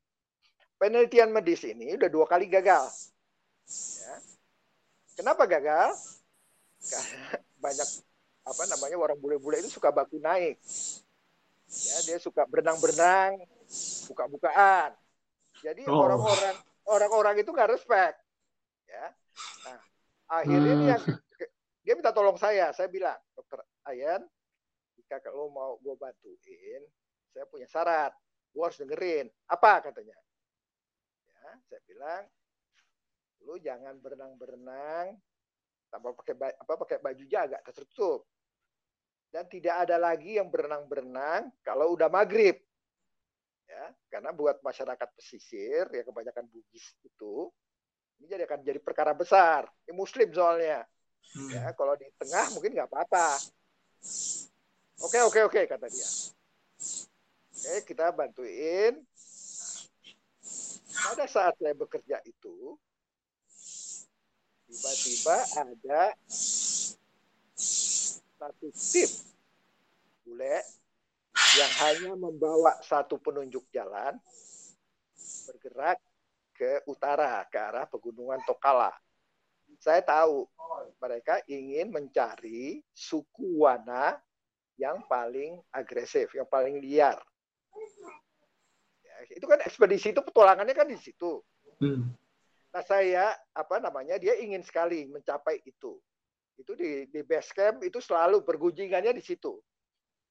Penelitian 0.76 1.30
medis 1.32 1.62
ini 1.64 1.94
udah 1.98 2.10
dua 2.10 2.26
kali 2.28 2.50
gagal. 2.50 2.90
Ya. 3.70 4.14
Kenapa 5.18 5.46
gagal? 5.50 5.98
Karena 6.82 7.38
banyak 7.64 7.88
apa 8.42 8.62
namanya 8.66 8.96
orang 8.98 9.18
bule-bule 9.18 9.62
itu 9.62 9.70
suka 9.70 9.94
baku 9.94 10.18
naik. 10.18 10.58
Ya, 11.72 11.96
dia 12.04 12.18
suka 12.20 12.44
berenang-berenang, 12.44 13.40
buka-bukaan. 14.10 14.92
Jadi 15.62 15.86
oh. 15.88 16.04
orang-orang 16.04 16.56
oh. 16.58 16.92
orang-orang 16.92 17.34
itu 17.40 17.50
nggak 17.54 17.70
respect. 17.72 18.18
Ya. 18.90 19.06
Nah, 19.64 19.80
akhirnya 20.28 20.74
hmm. 20.74 20.88
yang 20.90 21.02
dia 21.82 21.94
minta 21.96 22.12
tolong 22.12 22.36
saya. 22.36 22.74
Saya 22.74 22.90
bilang, 22.90 23.16
dokter 23.32 23.62
Ayan, 23.90 24.22
jika 24.94 25.18
kalau 25.22 25.50
mau 25.50 25.78
gue 25.82 25.94
bantuin, 25.98 26.82
saya 27.34 27.44
punya 27.50 27.66
syarat. 27.66 28.14
Gue 28.52 28.62
harus 28.62 28.78
dengerin. 28.78 29.26
Apa 29.48 29.80
katanya? 29.80 30.14
Ya, 31.26 31.50
saya 31.66 31.80
bilang, 31.88 32.22
lu 33.42 33.58
jangan 33.58 33.98
berenang-berenang 33.98 35.18
tanpa 35.92 36.16
pakai 36.16 36.34
apa 36.56 36.72
pakai 36.78 36.98
bajunya 37.02 37.44
agak 37.44 37.60
tertutup. 37.68 38.24
Dan 39.32 39.48
tidak 39.48 39.88
ada 39.88 39.96
lagi 39.96 40.36
yang 40.36 40.52
berenang-berenang 40.52 41.48
kalau 41.64 41.96
udah 41.96 42.12
maghrib. 42.12 42.60
Ya 43.64 43.88
karena 44.12 44.36
buat 44.36 44.60
masyarakat 44.60 45.08
pesisir 45.16 45.88
ya 45.88 46.04
kebanyakan 46.04 46.44
Bugis 46.52 46.92
itu 47.00 47.48
ini 48.20 48.28
jadi 48.28 48.44
akan 48.44 48.60
jadi 48.60 48.78
perkara 48.84 49.16
besar. 49.16 49.64
Ini 49.88 49.96
Muslim 49.96 50.28
soalnya. 50.30 50.84
Hmm. 51.32 51.48
ya 51.48 51.72
kalau 51.72 51.96
di 51.96 52.04
tengah 52.20 52.52
mungkin 52.52 52.76
nggak 52.76 52.92
apa-apa. 52.92 53.40
Oke 55.00 55.18
oke 55.24 55.40
oke 55.48 55.60
kata 55.64 55.88
dia. 55.88 56.08
Oke 57.56 57.88
kita 57.88 58.12
bantuin. 58.12 59.00
Nah, 60.92 61.02
pada 61.16 61.24
saat 61.24 61.56
saya 61.56 61.72
bekerja 61.72 62.20
itu 62.28 62.76
tiba-tiba 64.68 65.36
ada 65.56 66.02
satu 68.42 68.74
tim 68.74 69.10
bule 70.26 70.58
yang 71.54 71.72
hanya 71.86 72.12
membawa 72.18 72.74
satu 72.82 73.14
penunjuk 73.22 73.62
jalan 73.70 74.18
bergerak 75.46 76.02
ke 76.50 76.82
utara 76.90 77.46
ke 77.46 77.54
arah 77.54 77.86
pegunungan 77.86 78.42
Tokala. 78.42 78.90
Saya 79.78 80.02
tahu 80.02 80.46
mereka 80.98 81.38
ingin 81.46 81.94
mencari 81.94 82.82
suku 82.90 83.62
Wana 83.62 84.18
yang 84.74 85.06
paling 85.06 85.62
agresif, 85.70 86.34
yang 86.34 86.46
paling 86.50 86.82
liar. 86.82 87.22
Ya, 89.06 89.14
itu 89.38 89.46
kan 89.46 89.62
ekspedisi 89.62 90.10
itu 90.10 90.18
petualangannya 90.18 90.74
kan 90.74 90.90
di 90.90 90.98
situ. 90.98 91.38
Hmm. 91.78 92.10
Nah 92.74 92.82
saya 92.82 93.38
apa 93.54 93.78
namanya 93.78 94.18
dia 94.18 94.34
ingin 94.34 94.66
sekali 94.66 95.06
mencapai 95.06 95.62
itu. 95.62 96.02
Itu 96.60 96.76
di 96.76 97.08
di 97.08 97.20
base 97.24 97.50
camp 97.52 97.80
itu 97.82 97.98
selalu 97.98 98.44
bergunjingannya 98.44 99.16
di 99.16 99.22
situ. 99.24 99.58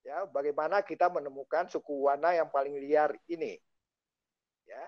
Ya 0.02 0.26
bagaimana 0.26 0.82
kita 0.82 1.10
menemukan 1.10 1.70
suku 1.70 2.10
wana 2.10 2.34
yang 2.34 2.50
paling 2.50 2.78
liar 2.82 3.14
ini. 3.30 3.58
Ya. 4.66 4.84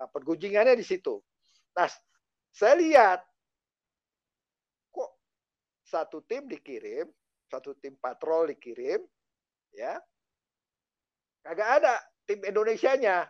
Nah, 0.00 0.08
pergunjingannya 0.08 0.76
di 0.76 0.84
situ. 0.84 1.20
Nah 1.76 1.88
saya 2.50 2.74
lihat 2.76 3.20
kok 4.90 5.10
satu 5.86 6.24
tim 6.24 6.48
dikirim 6.48 7.08
satu 7.50 7.74
tim 7.78 7.98
patrol 7.98 8.54
dikirim 8.54 9.02
ya. 9.74 9.98
Kagak 11.40 11.70
ada 11.80 11.94
tim 12.28 12.40
Indonesia-nya. 12.44 13.24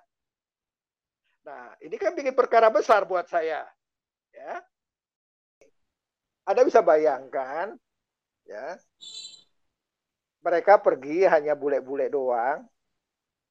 Nah 1.46 1.62
ini 1.81 1.96
kan 1.96 2.12
bikin 2.12 2.35
perkara 2.35 2.68
besar 2.68 3.07
buat 3.07 3.27
saya 3.31 3.64
ya 4.31 4.62
anda 6.50 6.66
bisa 6.66 6.82
bayangkan 6.82 7.78
ya 8.44 8.74
mereka 10.40 10.80
pergi 10.80 11.28
hanya 11.28 11.52
bule-bule 11.52 12.08
doang. 12.08 12.64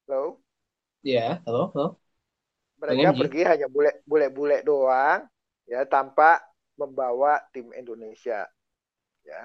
Halo? 0.09 0.41
Iya, 1.05 1.38
yeah, 1.38 1.45
halo, 1.45 1.69
halo. 1.73 1.88
Mereka 2.81 2.95
Pengen 2.95 3.19
pergi 3.21 3.41
hanya 3.45 3.67
bule-bule 4.07 4.57
doang, 4.65 5.29
ya 5.69 5.85
tanpa 5.85 6.41
membawa 6.79 7.38
tim 7.53 7.69
Indonesia. 7.75 8.47
Ya. 9.21 9.41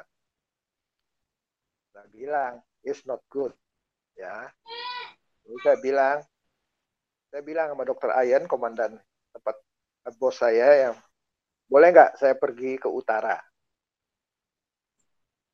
Saya 1.93 2.09
bilang, 2.11 2.53
it's 2.81 3.05
not 3.05 3.21
good. 3.29 3.53
Ya. 4.17 4.49
Lalu 5.45 5.59
saya 5.61 5.79
bilang, 5.83 6.17
saya 7.29 7.43
bilang 7.45 7.67
sama 7.75 7.85
dokter 7.85 8.11
Ayan, 8.15 8.49
komandan 8.49 8.97
tempat 9.35 9.57
bos 10.17 10.39
saya 10.39 10.89
yang 10.89 10.95
boleh 11.69 11.89
nggak 11.91 12.21
saya 12.21 12.35
pergi 12.37 12.77
ke 12.77 12.89
utara? 12.89 13.39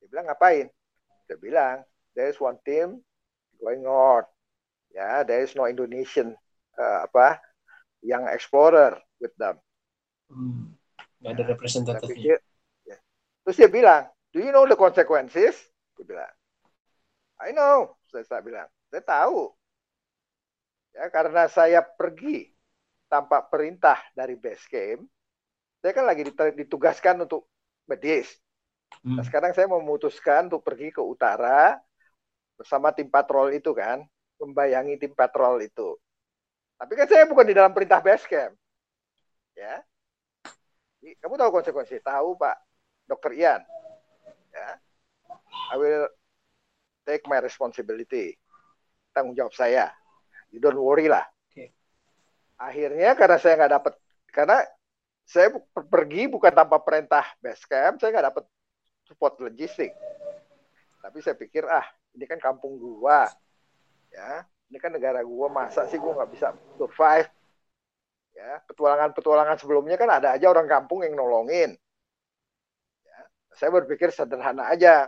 Dia 0.01 0.07
bilang 0.11 0.27
ngapain? 0.27 0.67
Saya 1.29 1.37
bilang, 1.39 1.75
there 2.17 2.27
is 2.27 2.37
one 2.39 2.59
team 2.67 2.99
going 3.61 3.85
north. 3.85 4.27
Ya, 4.91 5.23
there 5.23 5.39
is 5.45 5.55
no 5.55 5.71
Indonesian 5.71 6.35
uh, 6.75 7.07
apa 7.07 7.39
yang 8.03 8.27
explorer 8.27 8.99
with 9.21 9.31
them. 9.39 9.55
Hmm. 10.27 10.75
Gak 11.21 11.37
ada 11.37 11.43
Saya 11.45 11.51
representatifnya. 11.53 12.37
ya. 12.83 12.97
Terus 13.45 13.55
dia 13.55 13.69
bilang, 13.69 14.09
do 14.33 14.41
you 14.41 14.49
know 14.49 14.65
the 14.65 14.75
consequences? 14.75 15.53
Dia 15.95 16.05
bilang, 16.05 16.33
I 17.39 17.53
know. 17.53 17.95
Saya, 18.09 18.25
saya 18.25 18.41
bilang, 18.41 18.67
saya 18.89 19.05
tahu. 19.05 19.53
Ya, 20.91 21.07
karena 21.07 21.47
saya 21.47 21.79
pergi 21.85 22.51
tanpa 23.07 23.45
perintah 23.47 24.01
dari 24.11 24.35
base 24.35 24.67
camp, 24.67 25.07
saya 25.81 25.91
kan 25.97 26.05
lagi 26.05 26.29
dit- 26.29 26.57
ditugaskan 26.65 27.25
untuk 27.25 27.49
medis. 27.89 28.29
Hmm. 29.01 29.17
Nah, 29.17 29.25
sekarang 29.25 29.51
saya 29.57 29.65
memutuskan 29.65 30.47
untuk 30.47 30.61
pergi 30.61 30.93
ke 30.93 31.01
utara 31.01 31.81
bersama 32.55 32.93
tim 32.93 33.09
patrol 33.09 33.49
itu 33.49 33.73
kan, 33.73 34.05
membayangi 34.37 35.01
tim 35.01 35.11
patrol 35.17 35.57
itu. 35.65 35.97
Tapi 36.77 36.93
kan 36.97 37.07
saya 37.09 37.25
bukan 37.25 37.45
di 37.45 37.57
dalam 37.57 37.73
perintah 37.73 37.97
base 38.01 38.25
camp. 38.29 38.53
Ya. 39.57 39.81
Kamu 41.01 41.33
tahu 41.33 41.61
konsekuensi? 41.61 41.97
Tahu, 42.01 42.37
Pak. 42.37 42.57
Dokter 43.09 43.33
Ian. 43.33 43.61
Ya. 44.53 44.69
I 45.73 45.75
will 45.77 46.05
take 47.05 47.25
my 47.25 47.41
responsibility. 47.41 48.37
Tanggung 49.13 49.33
jawab 49.33 49.53
saya. 49.57 49.89
You 50.53 50.61
don't 50.61 50.77
worry 50.77 51.09
lah. 51.09 51.25
Oke. 51.49 51.73
Akhirnya 52.61 53.17
karena 53.17 53.37
saya 53.41 53.57
nggak 53.57 53.73
dapat, 53.81 53.93
karena 54.29 54.57
saya 55.31 55.47
per- 55.55 55.87
pergi 55.87 56.27
bukan 56.27 56.51
tanpa 56.51 56.75
perintah 56.83 57.23
base 57.39 57.63
camp, 57.63 58.03
saya 58.03 58.11
nggak 58.11 58.27
dapat 58.35 58.43
support 59.07 59.39
logistik. 59.39 59.95
Tapi 60.99 61.17
saya 61.23 61.39
pikir 61.39 61.63
ah 61.71 61.87
ini 62.11 62.27
kan 62.27 62.35
kampung 62.35 62.75
gua, 62.75 63.31
ya 64.11 64.43
ini 64.67 64.77
kan 64.77 64.91
negara 64.91 65.23
gua 65.23 65.47
masa 65.47 65.87
sih 65.87 65.95
gua 65.95 66.19
nggak 66.19 66.31
bisa 66.35 66.51
survive? 66.75 67.31
Ya 68.35 68.59
petualangan-petualangan 68.67 69.55
sebelumnya 69.55 69.95
kan 69.95 70.11
ada 70.11 70.35
aja 70.35 70.51
orang 70.51 70.67
kampung 70.67 71.07
yang 71.07 71.15
nolongin. 71.15 71.79
Ya, 73.07 73.19
saya 73.55 73.71
berpikir 73.71 74.11
sederhana 74.11 74.67
aja. 74.67 75.07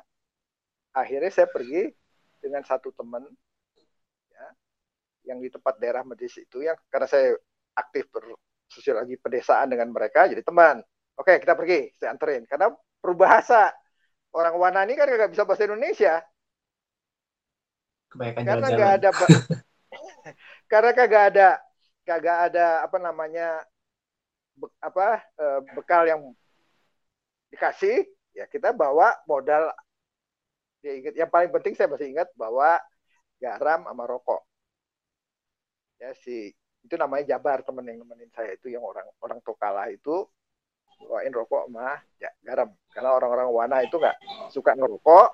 Akhirnya 0.96 1.32
saya 1.36 1.52
pergi 1.52 1.92
dengan 2.40 2.64
satu 2.64 2.96
teman 2.96 3.28
ya, 4.32 4.48
yang 5.34 5.44
di 5.44 5.52
tempat 5.52 5.80
daerah 5.84 6.08
medis 6.08 6.36
itu 6.40 6.64
yang 6.64 6.80
karena 6.88 7.08
saya 7.12 7.36
aktif 7.76 8.08
bersosiologi 8.74 9.22
pedesaan 9.22 9.70
dengan 9.70 9.94
mereka 9.94 10.26
jadi 10.26 10.42
teman. 10.42 10.82
Oke 11.14 11.38
kita 11.38 11.54
pergi, 11.54 11.94
saya 11.94 12.18
anterin. 12.18 12.50
Karena 12.50 12.74
perbahasa 12.98 13.70
orang 14.34 14.58
Wana 14.58 14.82
ini 14.90 14.98
kan 14.98 15.06
nggak 15.06 15.30
bisa 15.30 15.46
bahasa 15.46 15.70
Indonesia. 15.70 16.18
Kebanyakan 18.10 18.42
karena 18.50 18.68
nggak 18.74 18.92
ada 18.98 19.10
karena 20.72 20.90
kagak 20.98 21.24
ada 21.30 21.50
kagak 22.02 22.38
ada 22.50 22.66
apa 22.82 22.98
namanya 22.98 23.62
be- 24.58 24.74
apa 24.82 25.22
eh, 25.38 25.60
bekal 25.78 26.04
yang 26.10 26.22
dikasih 27.54 28.10
ya 28.34 28.50
kita 28.50 28.74
bawa 28.74 29.14
modal. 29.30 29.70
Ya 30.82 30.98
ingat 30.98 31.14
yang 31.14 31.30
paling 31.30 31.54
penting 31.54 31.78
saya 31.78 31.88
masih 31.94 32.10
ingat 32.10 32.28
bawa 32.34 32.82
garam 33.38 33.86
sama 33.86 34.04
rokok. 34.10 34.42
Ya 36.02 36.12
si 36.18 36.52
itu 36.84 36.96
namanya 37.00 37.36
Jabar 37.36 37.64
temen 37.64 37.88
yang 37.88 38.04
nemenin 38.04 38.30
saya 38.36 38.54
itu 38.54 38.68
yang 38.68 38.84
orang 38.84 39.08
orang 39.24 39.40
Tokala 39.40 39.88
itu 39.88 40.28
bawain 41.04 41.32
rokok 41.36 41.68
sama 41.68 42.00
ya, 42.20 42.32
garam. 42.44 42.70
Karena 42.92 43.10
orang-orang 43.16 43.48
Wana 43.52 43.78
itu 43.84 43.96
nggak 44.00 44.18
suka 44.52 44.76
ngerokok 44.76 45.28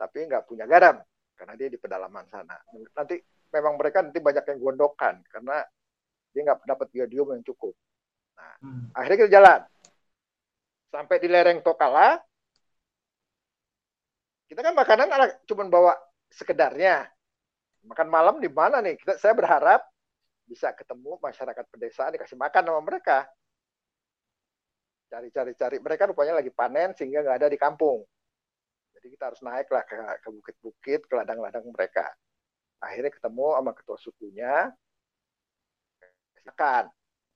tapi 0.00 0.26
nggak 0.26 0.44
punya 0.48 0.64
garam 0.64 1.00
karena 1.36 1.52
dia 1.56 1.68
di 1.68 1.78
pedalaman 1.80 2.26
sana. 2.28 2.56
Nanti 2.96 3.20
memang 3.52 3.76
mereka 3.76 4.00
nanti 4.00 4.20
banyak 4.20 4.44
yang 4.44 4.58
gondokan 4.60 5.20
karena 5.28 5.64
dia 6.32 6.40
nggak 6.48 6.64
dapat 6.64 6.88
biodium 6.92 7.36
yang 7.36 7.44
cukup. 7.44 7.76
Hmm. 8.42 8.90
akhirnya 8.96 9.18
kita 9.26 9.32
jalan. 9.38 9.60
Sampai 10.92 11.16
di 11.22 11.28
lereng 11.30 11.64
Tokala 11.64 12.20
kita 14.52 14.60
kan 14.60 14.76
makanan 14.76 15.08
cuman 15.48 15.68
bawa 15.72 15.92
sekedarnya. 16.28 17.08
Makan 17.88 18.08
malam 18.12 18.36
di 18.38 18.46
mana 18.52 18.84
nih? 18.84 19.00
Kita 19.00 19.16
saya 19.18 19.32
berharap 19.34 19.91
bisa 20.52 20.76
ketemu 20.76 21.16
masyarakat 21.16 21.64
pedesaan 21.72 22.12
dikasih 22.12 22.36
makan 22.36 22.62
sama 22.68 22.80
mereka. 22.84 23.24
Cari-cari 25.08 25.52
cari. 25.56 25.76
Mereka 25.80 26.12
rupanya 26.12 26.36
lagi 26.36 26.52
panen 26.52 26.92
sehingga 26.92 27.24
nggak 27.24 27.36
ada 27.40 27.48
di 27.48 27.56
kampung. 27.56 28.04
Jadi 28.92 29.16
kita 29.16 29.32
harus 29.32 29.40
naik 29.40 29.72
lah 29.72 29.80
ke, 29.88 30.28
bukit-bukit 30.28 31.08
ke 31.08 31.14
ladang-ladang 31.16 31.64
mereka. 31.72 32.04
Akhirnya 32.84 33.08
ketemu 33.08 33.56
sama 33.56 33.72
ketua 33.72 33.96
sukunya 33.96 34.68
makan. 36.44 36.84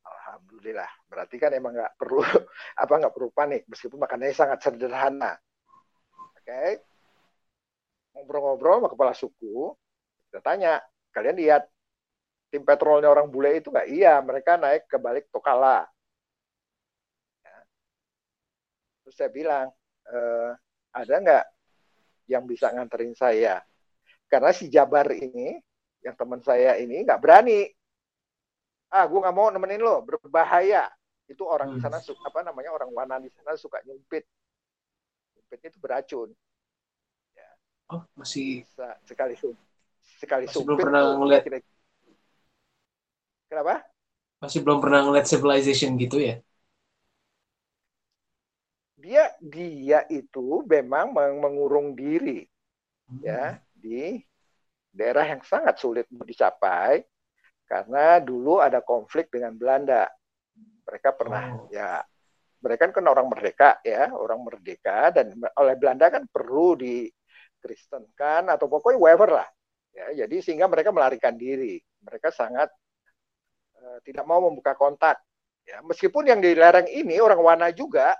Alhamdulillah. 0.04 0.90
Berarti 1.08 1.36
kan 1.40 1.56
emang 1.56 1.72
nggak 1.72 1.96
perlu 1.96 2.20
apa 2.84 2.92
nggak 3.00 3.14
perlu 3.16 3.32
panik 3.32 3.64
meskipun 3.64 3.96
makanannya 3.96 4.36
sangat 4.36 4.58
sederhana. 4.60 5.32
Oke? 6.36 6.84
Ngobrol-ngobrol 8.12 8.84
sama 8.84 8.88
kepala 8.92 9.12
suku 9.16 9.72
kita 10.28 10.52
tanya 10.52 10.84
kalian 11.16 11.36
lihat 11.40 11.64
tim 12.46 12.62
petrolnya 12.62 13.10
orang 13.10 13.26
bule 13.26 13.58
itu 13.58 13.68
nggak 13.68 13.88
iya 13.90 14.22
mereka 14.22 14.54
naik 14.56 14.86
ke 14.86 14.96
balik 14.96 15.26
Tokala. 15.28 15.84
Ya. 17.42 17.56
terus 19.02 19.14
saya 19.14 19.30
bilang 19.30 19.66
"Eh, 20.06 20.50
ada 20.94 21.14
nggak 21.20 21.44
yang 22.26 22.46
bisa 22.46 22.70
nganterin 22.70 23.14
saya? 23.14 23.62
Karena 24.26 24.50
si 24.50 24.66
Jabar 24.66 25.10
ini 25.10 25.58
yang 26.02 26.14
teman 26.14 26.42
saya 26.42 26.78
ini 26.78 27.02
nggak 27.02 27.18
berani. 27.22 27.66
Ah 28.90 29.06
gue 29.06 29.18
nggak 29.18 29.34
mau 29.36 29.50
nemenin 29.50 29.82
lo 29.82 30.02
berbahaya. 30.02 30.86
Itu 31.26 31.42
orang 31.42 31.74
di 31.74 31.82
Hmm. 31.82 31.90
sana 31.90 31.98
su- 31.98 32.18
apa 32.22 32.46
namanya 32.46 32.70
orang 32.70 32.90
Wana 32.94 33.18
di 33.18 33.26
sana 33.34 33.58
suka 33.58 33.82
nyumpit. 33.82 34.22
Nyumpit 35.34 35.60
itu 35.66 35.78
beracun. 35.82 36.30
Oh, 37.86 38.02
masih 38.18 38.66
bisa 38.66 38.98
sekali 39.06 39.38
sum 39.38 39.54
sekali 40.18 40.50
Masih 40.50 40.58
belum 40.58 40.74
sumpit 40.74 40.84
pernah 40.90 41.02
tuh 41.06 41.14
ngeliat. 41.22 41.42
kira- 41.46 41.62
kenapa 43.46 43.82
masih 44.42 44.60
belum 44.62 44.78
pernah 44.84 45.00
ngeliat 45.06 45.26
civilization 45.26 45.96
gitu 45.96 46.20
ya? 46.20 46.36
dia 48.96 49.30
dia 49.38 50.02
itu 50.10 50.64
memang 50.66 51.14
meng- 51.14 51.38
mengurung 51.38 51.94
diri 51.94 52.42
Hmm. 53.06 53.22
ya 53.22 53.54
di 53.70 54.18
daerah 54.90 55.22
yang 55.30 55.44
sangat 55.46 55.78
sulit 55.78 56.10
untuk 56.10 56.26
dicapai 56.26 57.06
karena 57.70 58.18
dulu 58.18 58.58
ada 58.58 58.82
konflik 58.82 59.30
dengan 59.30 59.54
Belanda. 59.54 60.10
Mereka 60.82 61.14
pernah 61.14 61.54
Oh. 61.54 61.70
ya 61.70 62.02
mereka 62.58 62.90
kan 62.90 63.06
orang 63.06 63.30
merdeka 63.30 63.78
ya, 63.86 64.10
orang 64.10 64.42
merdeka 64.42 65.14
dan 65.14 65.38
oleh 65.54 65.74
Belanda 65.78 66.10
kan 66.10 66.26
perlu 66.26 66.74
dikristenkan 66.74 68.50
atau 68.50 68.66
pokoknya 68.66 68.98
whatever 68.98 69.38
lah. 69.38 69.48
Ya, 69.94 70.26
jadi 70.26 70.42
sehingga 70.42 70.66
mereka 70.66 70.90
melarikan 70.90 71.38
diri. 71.38 71.78
Mereka 72.02 72.34
sangat 72.34 72.74
eh, 73.82 73.98
tidak 74.06 74.24
mau 74.24 74.40
membuka 74.44 74.72
kontak. 74.76 75.20
Ya, 75.66 75.82
meskipun 75.82 76.30
yang 76.30 76.38
di 76.38 76.54
lereng 76.54 76.86
ini 76.86 77.18
orang 77.18 77.42
Wana 77.42 77.68
juga, 77.74 78.14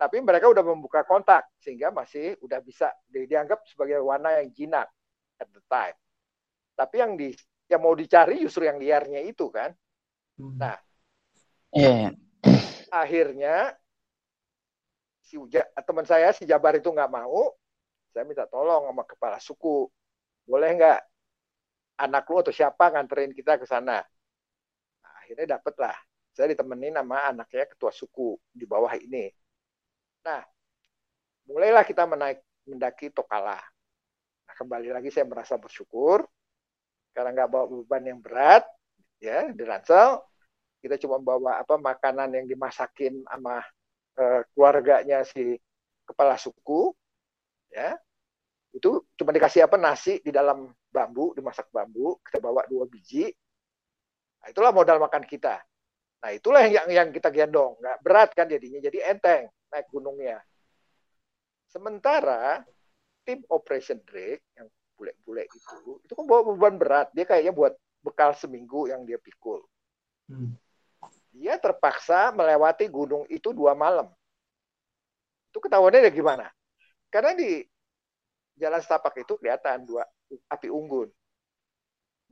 tapi 0.00 0.22
mereka 0.24 0.48
udah 0.48 0.64
membuka 0.64 1.04
kontak 1.04 1.44
sehingga 1.60 1.92
masih 1.92 2.38
udah 2.40 2.62
bisa 2.64 2.88
di- 3.04 3.28
dianggap 3.28 3.60
sebagai 3.68 4.00
Wana 4.00 4.40
yang 4.40 4.48
jinak 4.54 4.88
at 5.36 5.48
the 5.52 5.60
time. 5.68 5.96
Tapi 6.78 6.96
yang 7.02 7.12
di 7.18 7.34
yang 7.68 7.84
mau 7.84 7.92
dicari 7.92 8.40
justru 8.40 8.64
yang 8.64 8.80
liarnya 8.80 9.20
itu 9.26 9.52
kan. 9.52 9.74
Hmm. 10.40 10.56
Nah, 10.56 10.76
Iya. 11.76 12.16
akhirnya 12.88 13.76
si 15.20 15.36
Uja- 15.36 15.68
teman 15.84 16.08
saya 16.08 16.32
si 16.32 16.48
Jabar 16.48 16.80
itu 16.80 16.88
nggak 16.88 17.12
mau, 17.12 17.52
saya 18.16 18.24
minta 18.24 18.48
tolong 18.48 18.88
sama 18.88 19.04
kepala 19.04 19.36
suku, 19.36 19.84
boleh 20.48 20.70
nggak 20.80 20.98
anak 22.00 22.24
lu 22.32 22.40
atau 22.40 22.54
siapa 22.54 22.88
nganterin 22.88 23.36
kita 23.36 23.60
ke 23.60 23.68
sana? 23.68 24.00
Akhirnya 25.28 25.60
dapet 25.60 25.76
lah, 25.76 25.92
saya 26.32 26.56
ditemenin 26.56 26.96
sama 26.96 27.28
anaknya 27.28 27.68
ketua 27.68 27.92
suku 27.92 28.40
di 28.48 28.64
bawah 28.64 28.96
ini. 28.96 29.28
Nah, 30.24 30.40
mulailah 31.44 31.84
kita 31.84 32.08
menaik 32.08 32.40
mendaki 32.64 33.12
Tokala. 33.12 33.60
Nah, 34.48 34.54
kembali 34.56 34.88
lagi 34.88 35.12
saya 35.12 35.28
merasa 35.28 35.60
bersyukur 35.60 36.24
karena 37.12 37.36
nggak 37.36 37.50
bawa 37.52 37.64
beban 37.68 38.08
yang 38.08 38.24
berat, 38.24 38.64
ya 39.20 39.52
di 39.52 39.60
ransel 39.68 40.24
kita 40.80 40.96
cuma 40.96 41.20
bawa 41.20 41.60
apa 41.60 41.76
makanan 41.76 42.32
yang 42.32 42.48
dimasakin 42.48 43.20
sama 43.28 43.60
uh, 44.16 44.40
keluarganya 44.56 45.28
si 45.28 45.60
kepala 46.08 46.40
suku, 46.40 46.96
ya 47.68 48.00
itu 48.72 49.04
cuma 49.12 49.36
dikasih 49.36 49.68
apa 49.68 49.76
nasi 49.76 50.24
di 50.24 50.32
dalam 50.32 50.72
bambu, 50.88 51.36
dimasak 51.36 51.68
bambu, 51.68 52.16
kita 52.24 52.40
bawa 52.40 52.64
dua 52.64 52.88
biji. 52.88 53.28
Nah, 54.38 54.48
itulah 54.50 54.70
modal 54.70 55.02
makan 55.02 55.24
kita. 55.26 55.58
Nah 56.18 56.30
itulah 56.34 56.66
yang 56.66 56.90
yang 56.90 57.08
kita 57.14 57.30
gendong, 57.30 57.78
nggak 57.78 57.98
berat 58.02 58.30
kan 58.34 58.50
jadinya, 58.50 58.82
jadi 58.82 59.14
enteng 59.14 59.46
naik 59.70 59.86
gunungnya. 59.86 60.42
Sementara 61.70 62.66
tim 63.22 63.44
Operation 63.46 64.02
Drake 64.02 64.42
yang 64.58 64.66
bule-bule 64.98 65.46
itu, 65.46 66.02
itu 66.02 66.12
kan 66.16 66.24
bawa 66.26 66.42
beban 66.42 66.74
berat, 66.74 67.06
dia 67.14 67.22
kayaknya 67.22 67.54
buat 67.54 67.78
bekal 68.02 68.34
seminggu 68.34 68.90
yang 68.90 69.06
dia 69.06 69.20
pikul. 69.20 69.62
Hmm. 70.26 70.58
Dia 71.30 71.54
terpaksa 71.54 72.34
melewati 72.34 72.90
gunung 72.90 73.22
itu 73.30 73.54
dua 73.54 73.78
malam. 73.78 74.10
Itu 75.54 75.62
ketahuannya 75.62 76.02
dari 76.02 76.16
gimana? 76.18 76.50
Karena 77.14 77.30
di 77.38 77.62
Jalan 78.58 78.82
Setapak 78.82 79.14
itu 79.22 79.38
kelihatan 79.38 79.86
dua 79.86 80.02
api 80.50 80.66
unggun. 80.66 81.06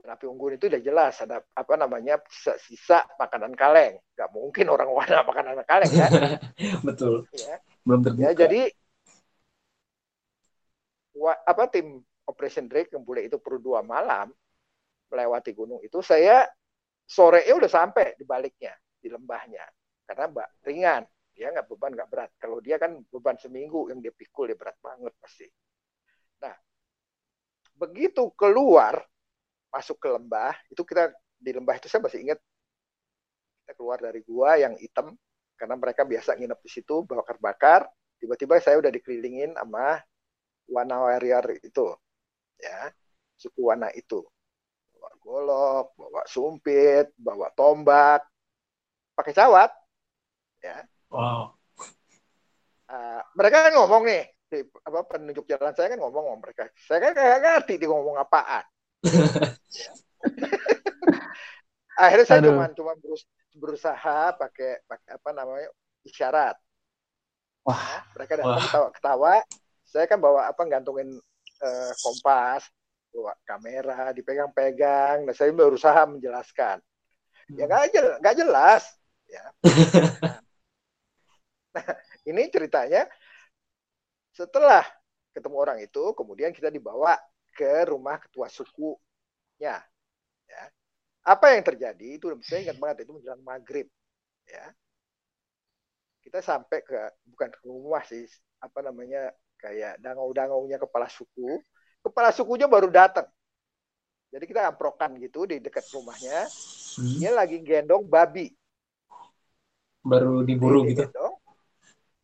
Dan 0.07 0.15
api 0.15 0.23
unggun 0.23 0.55
itu 0.55 0.71
udah 0.71 0.79
jelas 0.79 1.19
ada 1.19 1.43
apa 1.51 1.73
namanya 1.75 2.15
sisa-sisa 2.31 3.03
makanan 3.19 3.51
kaleng. 3.59 3.99
Gak 4.15 4.31
mungkin 4.31 4.71
orang 4.71 4.87
warna 4.87 5.19
makanan 5.27 5.67
kaleng 5.67 5.91
kan? 5.91 6.11
Betul. 6.87 7.27
Ya. 7.35 7.59
Belum 7.83 7.99
terbuka. 7.99 8.23
Ya, 8.23 8.31
jadi 8.31 8.71
apa 11.43 11.67
tim 11.67 11.99
Operation 12.23 12.71
Drake 12.71 12.95
yang 12.95 13.03
boleh 13.03 13.27
itu 13.27 13.35
perlu 13.35 13.59
dua 13.59 13.83
malam 13.83 14.31
melewati 15.11 15.51
gunung 15.51 15.83
itu 15.83 15.99
saya 15.99 16.47
sore 17.03 17.43
ya 17.43 17.59
udah 17.59 17.67
sampai 17.67 18.15
di 18.15 18.23
baliknya 18.23 18.71
di 18.95 19.11
lembahnya 19.11 19.63
karena 20.07 20.31
mbak 20.31 20.47
ringan 20.67 21.03
dia 21.35 21.51
nggak 21.51 21.67
beban 21.67 21.95
nggak 21.95 22.09
berat 22.11 22.31
kalau 22.39 22.59
dia 22.59 22.75
kan 22.75 22.99
beban 23.07 23.39
seminggu 23.39 23.87
yang 23.91 24.03
dia 24.03 24.11
pikul 24.11 24.51
dia 24.51 24.59
berat 24.59 24.75
banget 24.83 25.15
pasti 25.19 25.47
nah 26.43 26.55
begitu 27.79 28.29
keluar 28.35 28.99
masuk 29.71 29.97
ke 29.99 30.07
lembah 30.09 30.55
itu 30.71 30.81
kita 30.81 31.11
di 31.37 31.51
lembah 31.53 31.75
itu 31.77 31.87
saya 31.91 32.01
masih 32.01 32.23
ingat 32.23 32.39
kita 33.63 33.73
keluar 33.77 33.99
dari 33.99 34.23
gua 34.23 34.57
yang 34.57 34.73
hitam 34.79 35.13
karena 35.57 35.75
mereka 35.75 36.05
biasa 36.05 36.37
nginep 36.37 36.59
di 36.61 36.69
situ 36.69 37.03
bakar-bakar 37.03 37.89
tiba-tiba 38.17 38.57
saya 38.61 38.81
udah 38.81 38.89
dikelilingin 38.89 39.53
sama 39.57 40.01
warna 40.67 41.03
warrior 41.03 41.45
itu 41.61 41.93
ya 42.57 42.91
suku 43.37 43.61
warna 43.61 43.93
itu. 43.93 44.25
Bawa 44.97 45.11
golok 45.21 45.85
bawa 45.93 46.21
sumpit 46.25 47.13
bawa 47.15 47.53
tombak 47.53 48.25
pakai 49.13 49.33
cawat 49.33 49.69
ya. 50.65 50.83
Wow. 51.13 51.53
Uh, 52.87 53.21
mereka 53.35 53.67
kan 53.67 53.73
ngomong 53.77 54.03
nih 54.07 54.23
di, 54.47 54.63
apa 54.63 55.03
penunjuk 55.05 55.43
jalan 55.45 55.75
saya 55.75 55.93
kan 55.93 55.99
ngomong 56.01 56.23
sama 56.33 56.37
mereka. 56.41 56.63
Saya 56.75 56.99
kan 57.03 57.11
kayak 57.13 57.37
ngerti 57.45 57.73
dia 57.77 57.89
ngomong 57.93 58.17
apaan. 58.17 58.65
Akhirnya 61.97 62.25
saya 62.29 62.41
cuma 62.45 62.69
cuma 62.73 62.93
berusaha 63.57 64.37
pakai 64.37 64.85
pakai 64.85 65.09
apa 65.17 65.29
namanya 65.33 65.69
isyarat. 66.05 66.55
Wah. 67.65 67.75
Ya, 67.75 67.99
mereka 68.15 68.33
datang 68.39 68.61
ketawa 68.63 68.89
ketawa. 68.93 69.33
Saya 69.87 70.05
kan 70.05 70.19
bawa 70.21 70.51
apa 70.51 70.61
gantungin 70.69 71.19
uh, 71.63 71.91
kompas 72.03 72.69
bawa 73.11 73.33
kamera 73.43 74.13
dipegang-pegang. 74.13 75.25
Dan 75.25 75.33
saya 75.35 75.51
berusaha 75.51 76.05
menjelaskan. 76.07 76.79
Ya 77.55 77.63
nggak 77.65 77.83
jel 77.91 78.07
nggak 78.21 78.35
jelas. 78.37 78.83
Ya. 79.27 79.43
Nah 81.77 81.93
ini 82.25 82.49
ceritanya 82.49 83.05
setelah 84.33 84.81
ketemu 85.29 85.55
orang 85.61 85.77
itu 85.77 86.09
kemudian 86.17 86.49
kita 86.49 86.73
dibawa 86.73 87.13
ke 87.57 87.89
rumah 87.89 88.21
ketua 88.21 88.45
sukunya 88.53 89.81
ya 90.45 90.63
apa 91.25 91.57
yang 91.57 91.65
terjadi 91.65 92.21
itu 92.21 92.29
saya 92.45 92.69
ingat 92.69 92.77
banget 92.77 93.09
itu 93.09 93.17
menjelang 93.17 93.41
maghrib 93.41 93.89
ya 94.45 94.69
kita 96.21 96.43
sampai 96.43 96.85
ke 96.85 96.99
bukan 97.33 97.49
ke 97.49 97.59
rumah 97.65 98.03
sih 98.05 98.27
apa 98.61 98.85
namanya 98.85 99.31
kayak 99.57 99.97
dangau-dangaunya 100.03 100.77
kepala 100.77 101.09
suku. 101.09 101.59
Kepala 102.03 102.29
sukunya 102.31 102.69
baru 102.69 102.87
datang. 102.87 103.27
Jadi 104.27 104.43
kita 104.43 104.69
amprokan 104.69 105.17
gitu 105.17 105.47
di 105.49 105.63
dekat 105.63 105.87
rumahnya. 105.91 106.45
Hmm. 106.99 107.15
Dia 107.19 107.31
lagi 107.31 107.57
gendong 107.63 108.05
babi. 108.05 108.53
Baru 110.03 110.45
diburu 110.45 110.87
gitu. 110.87 111.07
Gendong. 111.07 111.35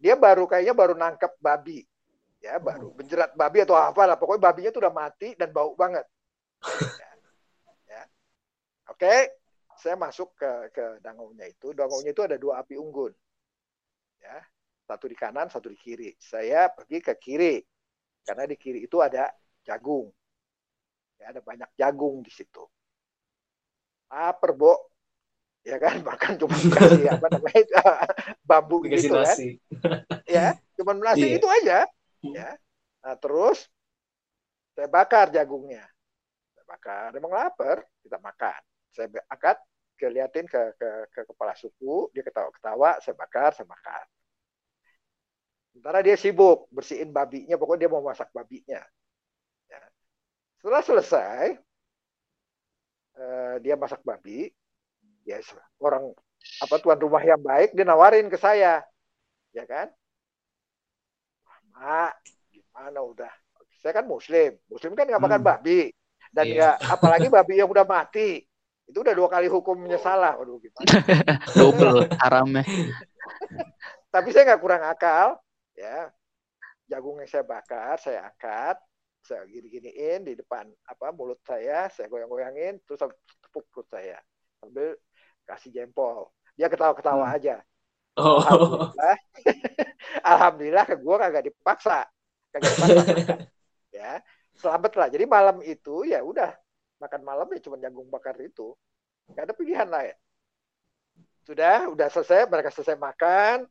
Dia 0.03 0.19
baru 0.19 0.43
kayaknya 0.47 0.75
baru 0.75 0.93
nangkep 0.99 1.39
babi. 1.39 1.83
Ya, 2.43 2.59
baru 2.59 2.91
oh. 2.91 2.95
menjerat 2.99 3.31
babi 3.39 3.63
atau 3.63 3.79
apa 3.79 4.03
lah. 4.03 4.19
Pokoknya 4.19 4.51
babinya 4.51 4.69
tuh 4.75 4.83
udah 4.83 4.91
mati 4.91 5.31
dan 5.39 5.55
bau 5.55 5.71
banget. 5.79 6.03
ya. 6.99 7.09
ya. 7.95 8.01
Oke, 8.91 9.39
saya 9.79 9.95
masuk 9.95 10.35
ke 10.35 10.51
ke 10.75 10.85
dangaunya 10.99 11.47
itu. 11.47 11.71
Dangaunya 11.71 12.11
itu 12.11 12.19
ada 12.27 12.35
dua 12.35 12.59
api 12.59 12.75
unggun. 12.75 13.15
Ya, 14.19 14.43
satu 14.83 15.07
di 15.07 15.15
kanan, 15.15 15.47
satu 15.47 15.71
di 15.71 15.79
kiri. 15.79 16.11
Saya 16.19 16.67
pergi 16.67 16.99
ke 16.99 17.15
kiri 17.15 17.63
karena 18.27 18.43
di 18.43 18.59
kiri 18.59 18.83
itu 18.83 18.99
ada 18.99 19.31
jagung. 19.63 20.11
Ya, 21.15 21.31
ada 21.31 21.39
banyak 21.39 21.71
jagung 21.79 22.19
di 22.27 22.31
situ. 22.31 22.67
Apa 24.11 24.51
Bo. 24.51 24.91
Ya 25.63 25.79
kan, 25.79 26.03
makan 26.11 26.35
cuma 26.35 26.59
kasih 26.59 27.07
apa 27.07 27.27
namanya 27.31 27.63
bambu 28.51 28.83
Dikasih 28.83 28.99
gitu 28.99 29.15
kan. 29.15 29.23
nasi. 29.23 29.47
kan. 29.79 30.27
ya, 30.27 30.47
cuma 30.75 30.91
nasi 30.99 31.23
yeah. 31.23 31.39
itu 31.39 31.47
aja. 31.47 31.79
Hmm. 32.23 32.33
Ya. 32.33 32.49
Nah, 33.03 33.15
terus 33.19 33.67
saya 34.73 34.87
bakar 34.87 35.29
jagungnya. 35.29 35.83
Saya 36.55 36.65
bakar, 36.65 37.09
emang 37.13 37.35
lapar, 37.35 37.83
kita 38.01 38.17
makan. 38.17 38.61
Saya 38.95 39.07
angkat, 39.27 39.59
keliatin 39.99 40.47
ke, 40.49 40.61
ke, 40.79 40.89
ke 41.13 41.21
kepala 41.29 41.53
suku, 41.53 42.09
dia 42.15 42.25
ketawa-ketawa, 42.25 42.97
saya 43.03 43.13
bakar, 43.13 43.53
saya 43.53 43.67
makan. 43.69 44.05
Sementara 45.73 45.99
dia 46.05 46.13
sibuk 46.17 46.69
bersihin 46.69 47.09
babinya, 47.09 47.57
pokoknya 47.57 47.85
dia 47.85 47.91
mau 47.91 48.05
masak 48.05 48.29
babinya. 48.29 48.81
Ya. 49.69 49.81
Setelah 50.61 50.81
selesai, 50.85 51.45
uh, 53.17 53.55
dia 53.61 53.73
masak 53.73 54.05
babi, 54.05 54.53
ya 55.25 55.41
orang 55.81 56.13
apa 56.59 56.75
tuan 56.77 56.99
rumah 56.99 57.23
yang 57.23 57.39
baik 57.39 57.71
dia 57.73 57.87
nawarin 57.87 58.27
ke 58.29 58.37
saya, 58.37 58.85
ya 59.55 59.65
kan? 59.65 59.89
Mak, 61.73 62.13
gimana 62.53 62.99
udah? 63.01 63.33
Saya 63.81 63.99
kan 63.99 64.05
muslim, 64.07 64.55
muslim 64.71 64.95
kan 64.95 65.09
nggak 65.09 65.23
makan 65.23 65.41
hmm. 65.43 65.49
babi, 65.49 65.91
dan 66.31 66.45
yeah. 66.47 66.79
ya 66.79 66.93
apalagi 66.93 67.27
babi 67.27 67.59
yang 67.59 67.67
udah 67.67 67.83
mati, 67.83 68.45
itu 68.87 68.97
udah 69.01 69.11
dua 69.11 69.27
kali 69.27 69.51
hukumnya 69.51 69.99
salah. 69.99 70.39
Waduh 70.39 70.61
gimana? 70.61 70.87
Double 71.57 72.07
haramnya. 72.21 72.63
Tapi 74.13 74.29
saya 74.31 74.53
nggak 74.53 74.61
kurang 74.61 74.85
akal 74.85 75.41
ya 75.73 76.13
jagung 76.85 77.17
yang 77.17 77.29
saya 77.29 77.45
bakar 77.45 77.97
saya 77.97 78.29
angkat 78.29 78.77
saya 79.23 79.47
gini-giniin 79.47 80.27
di 80.27 80.33
depan 80.35 80.67
apa 80.85 81.15
mulut 81.15 81.39
saya 81.41 81.87
saya 81.89 82.11
goyang-goyangin 82.11 82.77
terus 82.83 83.01
tepuk 83.39 83.65
perut 83.71 83.87
saya 83.87 84.19
sambil 84.59 84.99
kasih 85.47 85.71
jempol 85.71 86.29
dia 86.53 86.67
ketawa-ketawa 86.67 87.25
hmm. 87.31 87.35
aja 87.39 87.55
oh. 88.19 88.39
alhamdulillah 88.41 89.17
alhamdulillah 90.33 90.85
ke 90.85 90.95
gue 90.99 91.15
kagak 91.17 91.43
dipaksa 91.49 91.99
kagak 92.53 92.71
dipaksa 92.75 93.03
ya 93.97 94.11
selamat 94.57 94.91
lah 94.99 95.07
jadi 95.09 95.25
malam 95.25 95.61
itu 95.65 96.05
ya 96.05 96.21
udah 96.21 96.53
makan 97.01 97.21
malam 97.25 97.47
ya 97.51 97.59
cuma 97.63 97.75
jagung 97.81 98.07
bakar 98.07 98.37
itu 98.41 98.73
nggak 99.31 99.49
ada 99.49 99.55
pilihan 99.55 99.89
lain 99.89 100.15
sudah 101.43 101.91
udah 101.91 102.07
selesai 102.07 102.47
mereka 102.47 102.71
selesai 102.71 102.95
makan 102.95 103.67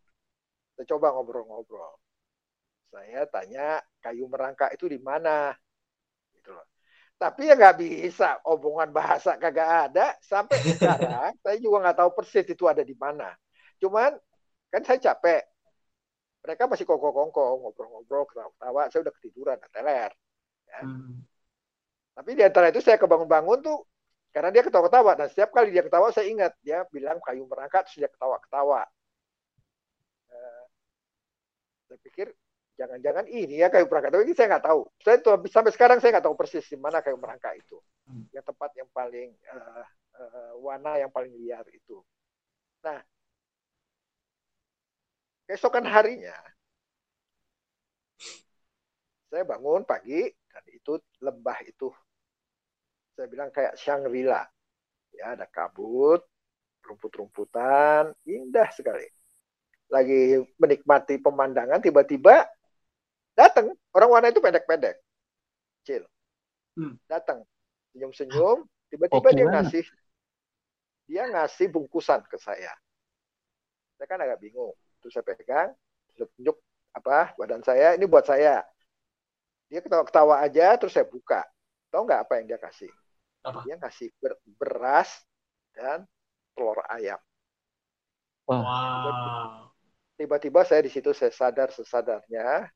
kita 0.72 0.96
coba 0.96 1.12
ngobrol-ngobrol. 1.12 1.94
Saya 2.88 3.28
tanya 3.28 3.80
kayu 4.00 4.24
merangkak 4.28 4.72
itu 4.72 4.88
di 4.88 4.98
mana? 5.00 5.52
Gitu 6.32 6.48
loh. 6.48 6.64
Tapi 7.20 7.52
ya 7.52 7.54
nggak 7.54 7.76
bisa, 7.78 8.40
omongan 8.42 8.90
bahasa 8.90 9.36
kagak 9.36 9.92
ada. 9.92 10.16
Sampai 10.24 10.58
sekarang 10.64 11.36
saya 11.44 11.56
juga 11.60 11.86
nggak 11.86 11.98
tahu 12.02 12.10
persis 12.16 12.48
itu 12.48 12.64
ada 12.66 12.80
di 12.82 12.96
mana. 12.96 13.30
Cuman 13.78 14.16
kan 14.72 14.82
saya 14.88 14.98
capek. 15.12 15.44
Mereka 16.42 16.66
masih 16.66 16.88
kongko-kongko, 16.88 17.62
ngobrol-ngobrol, 17.62 18.26
ketawa-ketawa. 18.26 18.90
Saya 18.90 19.00
udah 19.06 19.14
ketiduran, 19.20 19.58
teler. 19.70 20.10
Ya. 20.66 20.80
Hmm. 20.82 21.22
Tapi 22.18 22.30
di 22.34 22.42
antara 22.42 22.72
itu 22.72 22.82
saya 22.82 22.98
kebangun-bangun 22.98 23.62
tuh 23.62 23.86
karena 24.34 24.50
dia 24.50 24.66
ketawa-ketawa. 24.66 25.14
Dan 25.14 25.30
setiap 25.30 25.54
kali 25.54 25.70
dia 25.70 25.86
ketawa 25.86 26.10
saya 26.10 26.26
ingat 26.26 26.56
dia 26.64 26.82
bilang 26.90 27.22
kayu 27.22 27.46
merangkak, 27.46 27.86
terus 27.86 28.02
dia 28.02 28.10
ketawa-ketawa. 28.10 28.82
Saya 31.92 32.08
pikir 32.08 32.32
jangan-jangan 32.80 33.28
ini 33.28 33.60
ya 33.60 33.68
kayu 33.68 33.84
merangka. 33.84 34.16
Tapi 34.16 34.24
ini 34.24 34.32
saya 34.32 34.56
nggak 34.56 34.64
tahu. 34.64 34.80
Saya 35.04 35.16
tuh, 35.20 35.36
sampai 35.44 35.72
sekarang 35.76 36.00
saya 36.00 36.16
nggak 36.16 36.24
tahu 36.24 36.36
persis 36.40 36.64
di 36.64 36.80
mana 36.80 37.04
kayu 37.04 37.20
merangka 37.20 37.52
itu. 37.52 37.76
Hmm. 38.08 38.24
Yang 38.32 38.48
tempat 38.48 38.70
yang 38.80 38.88
paling 38.96 39.28
uh, 39.52 39.84
uh, 40.16 40.52
warna 40.56 40.96
yang 40.96 41.12
paling 41.12 41.36
liar 41.36 41.68
itu. 41.68 42.00
Nah, 42.80 42.96
keesokan 45.52 45.84
harinya 45.84 46.32
saya 49.28 49.44
bangun 49.44 49.84
pagi 49.84 50.32
dan 50.48 50.64
itu 50.72 50.96
lembah 51.20 51.60
itu 51.68 51.92
saya 53.12 53.28
bilang 53.28 53.52
kayak 53.52 53.76
Shangri-La. 53.76 54.44
Ya 55.12 55.36
ada 55.36 55.44
kabut 55.44 56.24
rumput-rumputan 56.82 58.16
indah 58.24 58.68
sekali. 58.72 59.04
Lagi 59.92 60.40
menikmati 60.56 61.20
pemandangan 61.20 61.84
tiba-tiba 61.84 62.48
datang 63.36 63.76
orang 63.92 64.08
warna 64.08 64.28
itu 64.32 64.40
pendek-pendek 64.40 64.96
kecil. 65.82 66.04
Hmm. 66.72 66.96
datang 67.04 67.44
senyum-senyum 67.92 68.64
tiba-tiba 68.88 69.28
dia 69.36 69.44
ngasih 69.44 69.84
dia 71.04 71.28
ngasih 71.28 71.68
bungkusan 71.68 72.24
ke 72.24 72.40
saya. 72.40 72.72
Saya 74.00 74.08
kan 74.08 74.24
agak 74.24 74.40
bingung 74.40 74.72
terus 75.02 75.18
saya 75.18 75.26
pegang 75.26 75.74
terus 76.14 76.30
tunjuk 76.38 76.56
apa 76.94 77.34
badan 77.34 77.64
saya 77.66 77.98
ini 77.98 78.06
buat 78.06 78.24
saya. 78.24 78.62
Dia 79.66 79.80
ketawa-ketawa 79.82 80.44
aja 80.44 80.76
terus 80.78 80.94
saya 80.94 81.08
buka. 81.08 81.42
Tahu 81.90 82.06
nggak 82.06 82.22
apa 82.28 82.32
yang 82.40 82.46
dia 82.54 82.60
kasih? 82.60 82.92
Apa? 83.42 83.66
dia 83.66 83.74
ngasih 83.74 84.08
ber- 84.22 84.38
beras 84.54 85.10
dan 85.74 86.06
telur 86.54 86.78
ayam. 86.86 87.18
Wow. 88.46 89.70
tiba-tiba 90.18 90.66
saya 90.66 90.82
di 90.82 90.90
situ 90.90 91.14
saya 91.14 91.30
sadar 91.30 91.70
sesadarnya 91.70 92.66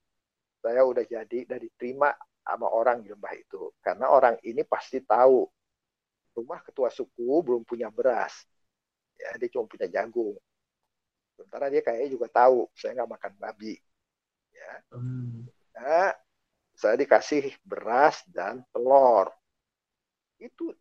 saya 0.63 0.83
udah 0.87 1.03
jadi 1.03 1.43
dan 1.47 1.59
diterima 1.63 2.15
sama 2.43 2.67
orang 2.71 3.03
di 3.03 3.11
lembah 3.11 3.35
itu. 3.35 3.71
Karena 3.83 4.11
orang 4.11 4.39
ini 4.43 4.67
pasti 4.67 5.03
tahu. 5.03 5.47
Rumah 6.37 6.61
ketua 6.67 6.91
suku 6.91 7.43
belum 7.43 7.63
punya 7.63 7.91
beras. 7.91 8.47
Ya 9.17 9.35
dia 9.39 9.49
cuma 9.49 9.65
punya 9.71 9.87
jagung 9.89 10.37
sementara 11.37 11.69
dia 11.69 11.85
kayaknya 11.85 12.09
juga 12.17 12.27
tahu 12.33 12.65
saya 12.73 12.97
nggak 12.97 13.13
makan 13.13 13.33
babi. 13.37 13.77
Ya. 14.57 14.73
Hmm. 14.97 15.45
Nah, 15.77 16.11
saya 16.73 16.97
dikasih 16.97 17.53
beras 17.61 18.25
dan 18.33 18.65
telur. 18.73 19.29
Itu 20.41 20.73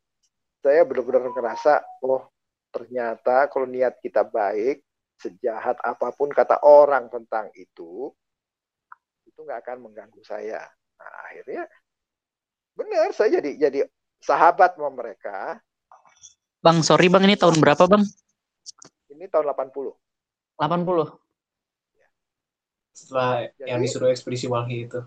saya 0.63 0.87
benar-benar 0.87 1.29
ngerasa 1.29 1.83
oh 2.07 2.31
ternyata 2.71 3.51
kalau 3.51 3.67
niat 3.67 3.99
kita 3.99 4.23
baik 4.23 4.81
sejahat 5.19 5.79
apa 5.83 6.11
pun 6.11 6.27
kata 6.31 6.59
orang 6.63 7.07
tentang 7.07 7.47
itu 7.55 8.11
itu 9.27 9.39
nggak 9.43 9.59
akan 9.67 9.91
mengganggu 9.91 10.23
saya. 10.23 10.63
Nah 10.99 11.11
akhirnya 11.27 11.63
benar 12.75 13.11
saya 13.15 13.39
jadi 13.39 13.51
jadi 13.67 13.79
sahabat 14.23 14.75
sama 14.75 14.91
mereka. 14.91 15.59
Bang, 16.59 16.81
sorry 16.81 17.13
Bang, 17.13 17.21
ini 17.29 17.37
tahun 17.37 17.61
berapa 17.61 17.85
Bang? 17.85 18.01
ini 19.15 19.31
tahun 19.31 19.47
80 19.55 19.95
80. 20.57 21.19
Setelah 22.95 23.51
Jadi- 23.51 23.67
yang 23.67 23.79
disuruh 23.83 24.09
ekspedisi 24.09 24.47
Walhi 24.47 24.87
itu. 24.87 25.01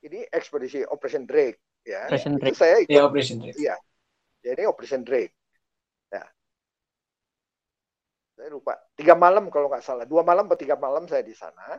ini 0.00 0.24
ekspedisi 0.32 0.80
Operation 0.84 1.24
Drake 1.24 1.60
ya. 1.84 2.08
Operation 2.08 2.32
itu 2.34 2.40
Drake. 2.40 2.56
saya 2.56 2.74
ikut. 2.80 2.92
Ya, 2.92 3.02
Operation 3.04 3.36
Drake. 3.40 3.58
jadi 4.40 4.62
Operation 4.64 5.00
Drake. 5.04 5.32
Ya. 6.08 6.24
Saya 8.32 8.48
lupa. 8.48 8.80
Tiga 8.96 9.12
malam 9.12 9.52
kalau 9.52 9.68
nggak 9.68 9.84
salah. 9.84 10.04
Dua 10.08 10.24
malam 10.24 10.48
atau 10.48 10.56
tiga 10.56 10.76
malam 10.76 11.04
saya 11.04 11.20
di 11.20 11.36
sana. 11.36 11.76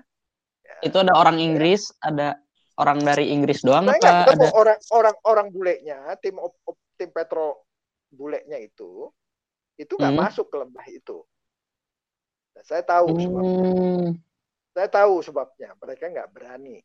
Itu 0.82 1.02
ada 1.02 1.18
orang 1.18 1.42
Inggris, 1.42 1.90
ada 1.98 2.38
orang 2.78 3.02
dari 3.02 3.30
Inggris 3.30 3.62
doang 3.62 3.90
saya 3.90 4.26
apa 4.26 4.34
ada? 4.34 4.48
orang 4.56 4.80
orang 4.94 5.16
orang 5.28 5.48
bulenya 5.52 6.00
tim 6.18 6.40
op- 6.40 6.62
op- 6.64 6.82
tim 6.96 7.12
petro 7.12 7.68
bulenya 8.08 8.58
itu 8.58 9.12
itu 9.76 9.94
nggak 9.94 10.14
Hmm. 10.16 10.22
masuk 10.24 10.48
ke 10.48 10.56
lembah 10.58 10.86
itu 10.88 11.22
saya 12.64 12.84
tahu 12.86 13.18
sebabnya. 13.18 13.70
Hmm. 13.72 14.08
saya 14.72 14.88
tahu 14.88 15.16
sebabnya. 15.20 15.70
Mereka 15.78 16.04
nggak 16.10 16.30
berani. 16.32 16.78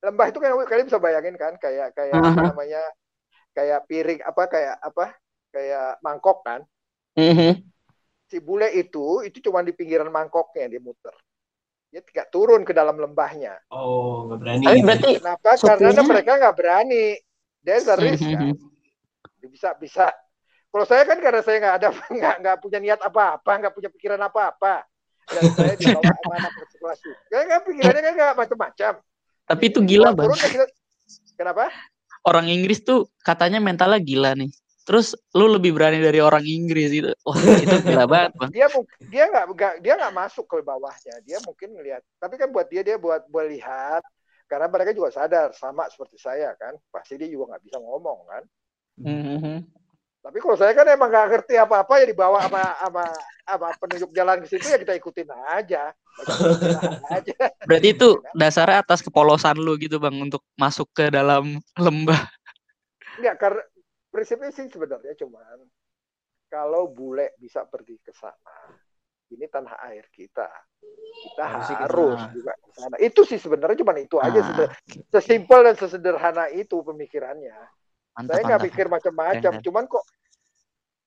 Lembah 0.00 0.26
itu 0.30 0.38
kan 0.40 0.50
kalian 0.64 0.86
bisa 0.88 1.00
bayangin 1.00 1.36
kan? 1.36 1.54
Kayak 1.60 1.92
kayak 1.92 2.14
apa 2.16 2.28
Aha. 2.32 2.42
namanya? 2.52 2.82
Kayak 3.52 3.80
piring 3.88 4.20
apa 4.24 4.42
kayak 4.48 4.76
apa? 4.80 5.04
Kayak 5.52 5.88
mangkok 6.04 6.40
kan? 6.44 6.60
Mhm. 7.16 7.64
si 8.26 8.42
bule 8.42 8.66
itu 8.74 9.22
itu 9.22 9.38
cuma 9.38 9.62
di 9.62 9.70
pinggiran 9.70 10.10
mangkoknya 10.10 10.66
dia 10.66 10.82
muter 10.82 11.14
dia 11.90 12.02
tidak 12.02 12.26
turun 12.28 12.66
ke 12.66 12.74
dalam 12.74 12.98
lembahnya. 12.98 13.56
Oh, 13.72 14.26
nggak 14.28 14.38
berani. 14.42 14.64
Tapi 14.66 14.76
gitu. 14.76 14.84
berarti 14.84 15.10
kenapa? 15.22 15.48
Sukunya- 15.56 15.78
karena 15.80 16.02
mereka 16.04 16.30
nggak 16.36 16.56
berani. 16.58 17.04
There's 17.64 17.88
a 17.88 17.96
risk 17.96 18.26
kan? 18.26 18.52
Bisa 19.46 19.68
bisa 19.78 20.06
kalau 20.76 20.84
saya 20.84 21.08
kan 21.08 21.16
karena 21.16 21.40
saya 21.40 21.56
nggak 21.56 21.76
ada 21.80 21.88
nggak 22.20 22.34
nggak 22.44 22.56
punya 22.60 22.78
niat 22.84 23.00
apa 23.00 23.40
apa 23.40 23.52
nggak 23.56 23.72
punya 23.72 23.88
pikiran 23.88 24.20
apa 24.20 24.52
apa 24.52 24.84
dan 25.24 25.42
saya 25.56 25.72
dibawa 25.72 26.04
sama 26.04 26.34
anak 26.36 26.52
kelas 26.76 27.00
kan 27.32 27.60
pikirannya 27.64 28.02
kan 28.04 28.12
nggak 28.12 28.32
macam-macam 28.36 28.92
tapi 29.48 29.64
itu 29.72 29.78
gila 29.80 30.12
Kalau 30.12 30.16
Bang. 30.20 30.26
turun 30.28 30.38
kita- 30.44 30.72
kenapa 31.32 31.72
Orang 32.26 32.50
Inggris 32.50 32.82
tuh 32.82 33.06
katanya 33.22 33.62
mentalnya 33.62 34.02
gila 34.02 34.34
nih. 34.34 34.50
Terus 34.82 35.14
lu 35.30 35.46
lebih 35.46 35.70
berani 35.70 36.02
dari 36.02 36.18
orang 36.18 36.42
Inggris 36.42 36.90
gitu. 36.90 37.14
Wah, 37.22 37.38
itu 37.38 37.76
gila 37.86 38.02
banget, 38.10 38.34
Bang. 38.34 38.50
dia 38.50 38.66
dia 39.06 39.24
nggak 39.30 39.78
dia 39.78 39.94
nggak 39.94 40.10
masuk 40.10 40.42
ke 40.50 40.58
bawahnya 40.60 41.22
dia 41.22 41.38
mungkin 41.46 41.78
ngelihat 41.78 42.02
tapi 42.18 42.34
kan 42.34 42.50
buat 42.50 42.66
dia 42.66 42.82
dia 42.82 42.98
buat 42.98 43.30
buat 43.30 43.46
lihat 43.46 44.02
karena 44.50 44.66
mereka 44.66 44.90
juga 44.90 45.14
sadar 45.14 45.54
sama 45.54 45.86
seperti 45.86 46.18
saya 46.18 46.50
kan 46.58 46.74
pasti 46.90 47.14
dia 47.14 47.30
juga 47.30 47.54
nggak 47.54 47.62
bisa 47.62 47.78
ngomong 47.78 48.18
kan 48.26 48.42
Mhm. 48.96 49.56
Tapi 50.26 50.42
kalau 50.42 50.58
saya 50.58 50.74
kan 50.74 50.90
emang 50.90 51.06
nggak 51.06 51.26
ngerti 51.30 51.54
apa-apa 51.54 52.02
ya 52.02 52.10
dibawa 52.10 52.42
sama 52.42 52.62
sama 52.82 53.04
sama 53.46 53.68
penunjuk 53.78 54.10
jalan 54.10 54.42
ke 54.42 54.46
situ 54.50 54.66
ya 54.66 54.78
kita 54.82 54.98
ikutin 54.98 55.30
aja 55.30 55.94
aja 57.14 57.34
Berarti 57.68 57.88
itu 57.92 58.08
dasarnya 58.32 58.80
atas 58.80 59.04
kepolosan 59.04 59.60
lu 59.60 59.76
gitu, 59.76 60.00
Bang, 60.00 60.16
untuk 60.16 60.40
masuk 60.56 60.88
ke 60.96 61.12
dalam 61.12 61.60
lembah. 61.76 62.24
Enggak, 63.20 63.36
karena 63.36 63.62
prinsipnya 64.08 64.48
sih 64.48 64.64
sebenarnya 64.72 65.12
cuman 65.12 65.60
kalau 66.48 66.88
bule 66.88 67.36
bisa 67.36 67.68
pergi 67.68 68.00
ke 68.00 68.16
sana, 68.16 68.72
ini 69.28 69.44
tanah 69.44 69.76
air 69.92 70.08
kita. 70.08 70.48
Kita 70.80 71.44
kita- 71.44 71.84
harus 71.84 72.20
juga 72.32 72.56
ke 72.56 72.70
sana. 72.72 72.96
Itu 72.96 73.28
sih 73.28 73.36
sebenarnya 73.36 73.84
cuman 73.84 73.96
itu 74.00 74.16
aja 74.16 74.40
Ah. 74.40 74.72
Sesimpel 75.12 75.68
dan 75.68 75.76
sesederhana 75.76 76.48
itu 76.48 76.80
pemikirannya. 76.80 77.56
Mantap, 78.16 78.32
Saya 78.32 78.42
nggak 78.48 78.64
pikir 78.72 78.86
macam-macam, 78.88 79.52
cuman 79.60 79.84
kok 79.84 80.04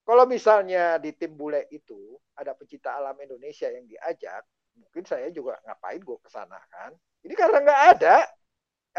kalau 0.05 0.26
misalnya 0.30 1.01
di 1.01 1.10
tim 1.14 1.34
bule 1.34 1.66
itu 1.74 2.18
ada 2.38 2.53
pecinta 2.53 2.93
alam 2.93 3.18
Indonesia 3.18 3.66
yang 3.66 3.89
diajak, 3.89 4.45
mungkin 4.78 5.05
saya 5.10 5.30
juga 5.34 5.57
ngapain 5.66 6.01
gue 6.01 6.18
ke 6.22 6.30
sana 6.30 6.62
kan. 6.70 6.93
Ini 7.26 7.34
karena 7.34 7.66
nggak 7.66 7.82
ada, 7.97 8.16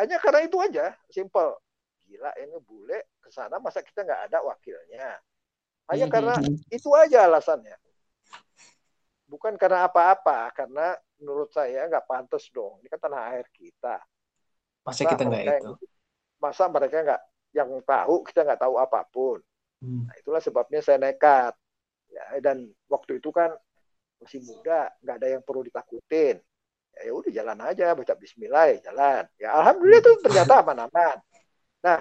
hanya 0.02 0.18
karena 0.18 0.40
itu 0.42 0.58
aja, 0.58 0.94
simple. 1.06 1.54
Gila 2.02 2.34
ini 2.42 2.58
bule 2.66 3.14
ke 3.22 3.30
sana 3.30 3.62
masa 3.62 3.82
kita 3.82 4.02
nggak 4.02 4.22
ada 4.30 4.38
wakilnya. 4.42 5.22
Hanya 5.86 6.06
Mhm. 6.06 6.14
karena 6.14 6.34
itu 6.70 6.90
aja 6.94 7.30
alasannya. 7.30 7.78
Bukan 9.30 9.54
karena 9.54 9.86
apa-apa, 9.86 10.50
karena 10.50 10.98
menurut 11.22 11.54
saya 11.54 11.86
nggak 11.86 12.06
pantas 12.10 12.50
dong. 12.50 12.82
Ini 12.82 12.90
kan 12.90 12.98
tanah 13.06 13.38
air 13.38 13.46
kita. 13.54 14.02
Masa 14.82 15.06
kita 15.06 15.22
nggak 15.22 15.62
itu. 15.62 15.74
masa 16.40 16.64
mereka 16.72 17.04
nggak 17.04 17.22
yang 17.54 17.70
tahu 17.82 18.22
kita 18.28 18.46
nggak 18.46 18.60
tahu 18.62 18.74
apa 18.78 19.06
pun. 19.08 19.38
Hmm. 19.80 20.06
Nah, 20.06 20.14
itulah 20.18 20.42
sebabnya 20.42 20.80
saya 20.84 21.00
nekat. 21.00 21.54
Ya, 22.10 22.24
dan 22.42 22.66
waktu 22.90 23.22
itu 23.22 23.30
kan 23.30 23.54
masih 24.18 24.42
muda, 24.42 24.90
nggak 25.00 25.16
ada 25.22 25.28
yang 25.38 25.42
perlu 25.46 25.62
ditakutin. 25.62 26.42
Ya, 26.90 27.00
ya 27.06 27.12
udah 27.14 27.30
jalan 27.30 27.58
aja, 27.62 27.86
baca 27.94 28.14
Bismillah 28.18 28.64
ya 28.74 28.78
jalan. 28.90 29.24
Ya 29.38 29.48
alhamdulillah 29.54 30.02
tuh 30.02 30.16
ternyata 30.20 30.52
aman-aman. 30.62 31.16
Nah, 31.80 31.98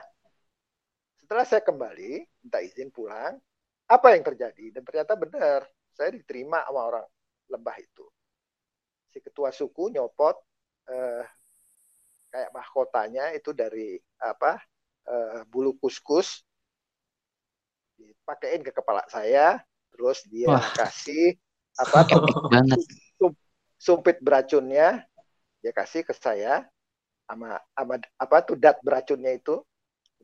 setelah 1.21 1.45
saya 1.45 1.61
kembali, 1.61 2.25
minta 2.41 2.59
izin 2.59 2.89
pulang, 2.89 3.37
apa 3.85 4.07
yang 4.17 4.25
terjadi? 4.25 4.73
Dan 4.73 4.81
ternyata 4.81 5.13
benar, 5.13 5.61
saya 5.93 6.09
diterima 6.09 6.65
sama 6.65 6.81
orang 6.89 7.05
lembah 7.53 7.77
itu. 7.77 8.05
Si 9.13 9.21
ketua 9.21 9.53
suku 9.53 9.93
nyopot 9.93 10.35
eh, 10.89 11.25
kayak 12.29 12.53
mahkotanya 12.53 13.33
itu 13.33 13.53
dari 13.53 13.97
apa 14.21 14.61
eh, 15.09 15.41
bulu 15.49 15.73
kuskus 15.81 16.45
dipakein 17.97 18.61
ke 18.63 18.71
kepala 18.71 19.03
saya 19.09 19.59
terus 19.91 20.23
dia 20.29 20.53
Wah. 20.55 20.63
kasih 20.77 21.35
apa 21.75 22.05
banget. 22.53 22.79
sumpit 23.79 24.19
beracunnya 24.23 25.03
dia 25.59 25.71
kasih 25.75 26.03
ke 26.07 26.15
saya 26.15 26.67
sama 27.27 27.59
sama 27.75 27.95
apa 28.15 28.35
tuh 28.43 28.55
dat 28.55 28.79
beracunnya 28.83 29.35
itu 29.35 29.59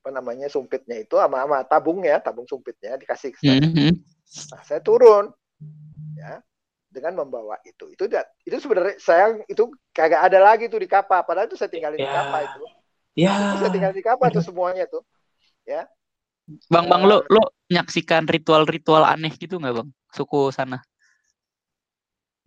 apa 0.02 0.10
namanya 0.22 0.48
sumpitnya 0.48 1.02
itu 1.02 1.18
sama 1.18 1.44
sama 1.44 1.58
tabungnya 1.66 2.22
tabung 2.24 2.48
sumpitnya 2.48 2.96
dikasih 2.96 3.34
ke 3.36 3.40
saya 3.42 3.60
Mhm. 3.60 3.92
Nah, 4.52 4.62
saya 4.66 4.82
turun 4.82 5.32
ya 6.18 6.42
dengan 6.90 7.24
membawa 7.24 7.60
itu. 7.64 7.92
Itu 7.94 8.08
dat- 8.10 8.32
itu 8.42 8.58
sebenarnya 8.58 8.96
saya 8.98 9.38
itu 9.46 9.70
kagak 9.94 10.32
ada 10.32 10.40
lagi 10.42 10.66
tuh 10.66 10.80
di 10.82 10.90
kapal. 10.90 11.22
Padahal 11.24 11.46
itu 11.48 11.60
saya 11.60 11.70
tinggalin 11.70 12.00
di 12.02 12.08
Ya. 12.08 12.16
kapal 12.24 12.42
itu. 12.48 12.64
Ya. 13.16 13.56
Tinggalin 13.72 13.96
di 13.96 14.04
kapal 14.04 14.28
tuh 14.30 14.44
semuanya 14.44 14.86
tuh. 14.86 15.02
Bang, 16.70 16.86
Bang, 16.92 17.10
lu 17.10 17.26
lu 17.32 17.42
menyaksikan 17.72 18.30
ritual-ritual 18.30 19.02
aneh 19.02 19.34
gitu 19.34 19.58
nggak, 19.58 19.82
Bang? 19.82 19.90
Suku 20.14 20.54
sana. 20.54 20.84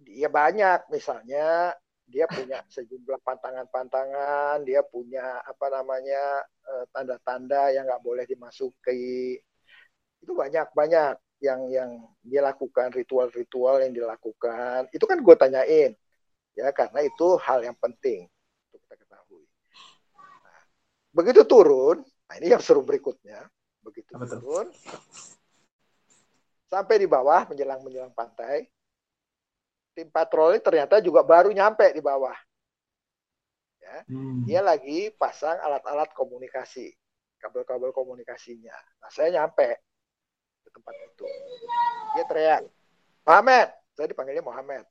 ya 0.08 0.26
banyak 0.26 0.88
misalnya 0.88 1.76
dia 2.08 2.24
punya 2.24 2.64
sejumlah 2.74 3.20
pantangan-pantangan, 3.22 4.64
dia 4.64 4.80
punya 4.86 5.42
apa 5.44 5.66
namanya 5.68 6.42
eh, 6.68 6.84
tanda-tanda 6.94 7.74
yang 7.74 7.84
nggak 7.84 8.04
boleh 8.04 8.24
dimasuki. 8.24 9.36
Itu 10.22 10.32
banyak-banyak 10.34 11.14
yang 11.38 11.60
yang 11.70 11.90
dia 12.24 12.42
lakukan 12.42 12.90
ritual-ritual 12.90 13.82
yang 13.84 13.94
dilakukan. 13.94 14.90
Itu 14.90 15.04
kan 15.06 15.22
gue 15.22 15.36
tanyain 15.38 15.92
ya 16.58 16.74
karena 16.74 17.00
itu 17.06 17.38
hal 17.38 17.62
yang 17.62 17.76
penting 17.78 18.26
untuk 18.66 18.82
kita 18.82 18.96
ketahui. 18.98 19.46
Nah, 20.42 20.62
begitu 21.12 21.42
turun, 21.44 22.04
nah 22.28 22.34
ini 22.36 22.52
yang 22.52 22.62
seru 22.62 22.84
berikutnya. 22.84 23.48
Begitu 23.82 24.12
Betul. 24.14 24.38
turun, 24.40 24.66
sampai 26.68 27.00
di 27.00 27.08
bawah 27.08 27.48
menjelang 27.48 27.80
menjelang 27.80 28.12
pantai, 28.12 28.68
tim 29.96 30.06
patroli 30.12 30.60
ternyata 30.60 31.00
juga 31.00 31.24
baru 31.24 31.50
nyampe 31.50 31.90
di 31.96 32.02
bawah. 32.04 32.36
Ya, 33.80 34.04
Hmm. 34.04 34.44
dia 34.44 34.60
lagi 34.60 35.08
pasang 35.16 35.56
alat-alat 35.64 36.12
komunikasi, 36.12 36.92
kabel-kabel 37.40 37.88
komunikasinya. 37.90 38.76
Nah, 39.00 39.08
saya 39.08 39.32
nyampe 39.32 39.80
ke 40.60 40.68
tempat 40.68 40.92
itu. 40.92 41.24
Dia 42.12 42.24
teriak, 42.28 42.62
Muhammad, 43.24 43.72
saya 43.96 44.06
dipanggilnya 44.12 44.44
Muhammad. 44.44 44.84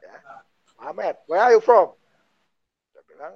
Ya. 0.00 0.14
Muhammad, 0.78 1.14
where 1.26 1.42
are 1.42 1.52
you 1.52 1.62
from? 1.62 1.98
Saya 2.94 3.02
bilang, 3.10 3.34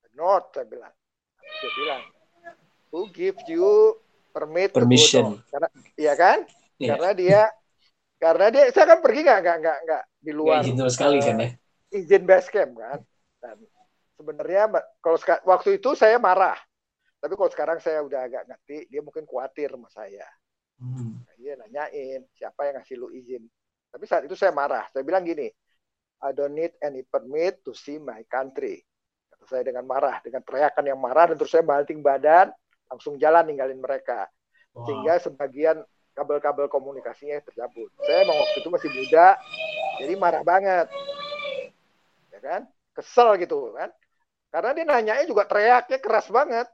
"The 0.00 0.10
North, 0.16 0.48
saya 0.56 0.64
bilang. 0.64 0.94
Dia 1.60 1.70
bilang, 1.76 2.02
who 2.90 3.06
give 3.12 3.36
you 3.46 3.96
permit 4.32 4.72
Permission. 4.72 5.36
north?" 5.36 5.44
Karena, 5.52 5.68
iya 6.00 6.12
kan? 6.16 6.38
Iya. 6.80 6.96
Karena 6.96 7.10
dia, 7.12 7.40
karena 8.16 8.46
dia, 8.48 8.62
saya 8.72 8.86
kan 8.96 9.00
pergi 9.04 9.20
nggak 9.24 9.40
nggak 9.44 9.56
nggak 9.60 9.78
nggak 9.84 10.02
di 10.20 10.32
luar 10.32 10.60
izin 10.64 10.76
sama 10.76 10.90
sekali 10.92 11.16
eh, 11.20 11.24
kan 11.24 11.36
ya. 11.40 11.48
izin 11.92 12.22
base 12.24 12.48
camp 12.48 12.72
kan. 12.76 12.98
Dan 13.40 13.56
sebenarnya 14.16 14.62
kalau 15.00 15.18
waktu 15.48 15.80
itu 15.80 15.92
saya 15.96 16.16
marah. 16.20 16.56
Tapi 17.20 17.36
kalau 17.36 17.50
sekarang 17.52 17.78
saya 17.84 18.00
udah 18.00 18.24
agak 18.24 18.48
ngerti, 18.48 18.88
dia 18.88 19.04
mungkin 19.04 19.28
khawatir 19.28 19.68
sama 19.68 19.92
saya. 19.92 20.24
Hmm. 20.80 21.20
Dia 21.36 21.60
nanyain 21.60 22.24
siapa 22.32 22.64
yang 22.64 22.80
ngasih 22.80 22.96
lu 22.96 23.12
izin. 23.12 23.44
Tapi 23.92 24.04
saat 24.08 24.24
itu 24.24 24.32
saya 24.32 24.56
marah. 24.56 24.88
Saya 24.88 25.04
bilang 25.04 25.28
gini, 25.28 25.52
I 26.24 26.30
don't 26.32 26.56
need 26.56 26.72
any 26.80 27.04
permit 27.04 27.60
to 27.64 27.76
see 27.76 28.00
my 28.00 28.24
country. 28.28 28.80
Saya 29.50 29.66
dengan 29.66 29.82
marah, 29.82 30.22
dengan 30.22 30.46
teriakan 30.46 30.84
yang 30.86 31.00
marah, 31.02 31.34
dan 31.34 31.34
terus 31.34 31.50
saya 31.50 31.66
banting 31.66 31.98
badan, 32.06 32.54
langsung 32.86 33.18
jalan 33.18 33.42
ninggalin 33.50 33.82
mereka. 33.82 34.30
Wow. 34.70 34.86
Sehingga 34.86 35.14
sebagian 35.18 35.76
kabel-kabel 36.14 36.70
komunikasinya 36.70 37.42
tercabut. 37.42 37.90
Saya 38.06 38.22
emang 38.22 38.38
waktu 38.38 38.62
itu 38.62 38.70
masih 38.70 38.90
muda, 38.94 39.34
jadi 39.98 40.14
marah 40.14 40.42
banget. 40.46 40.86
Ya 42.30 42.38
kan? 42.38 42.60
Kesel 42.94 43.42
gitu 43.42 43.74
kan. 43.74 43.90
Karena 44.54 44.70
dia 44.74 44.84
nanyanya 44.86 45.26
juga 45.26 45.46
teriaknya 45.46 45.98
keras 45.98 46.30
banget. 46.30 46.66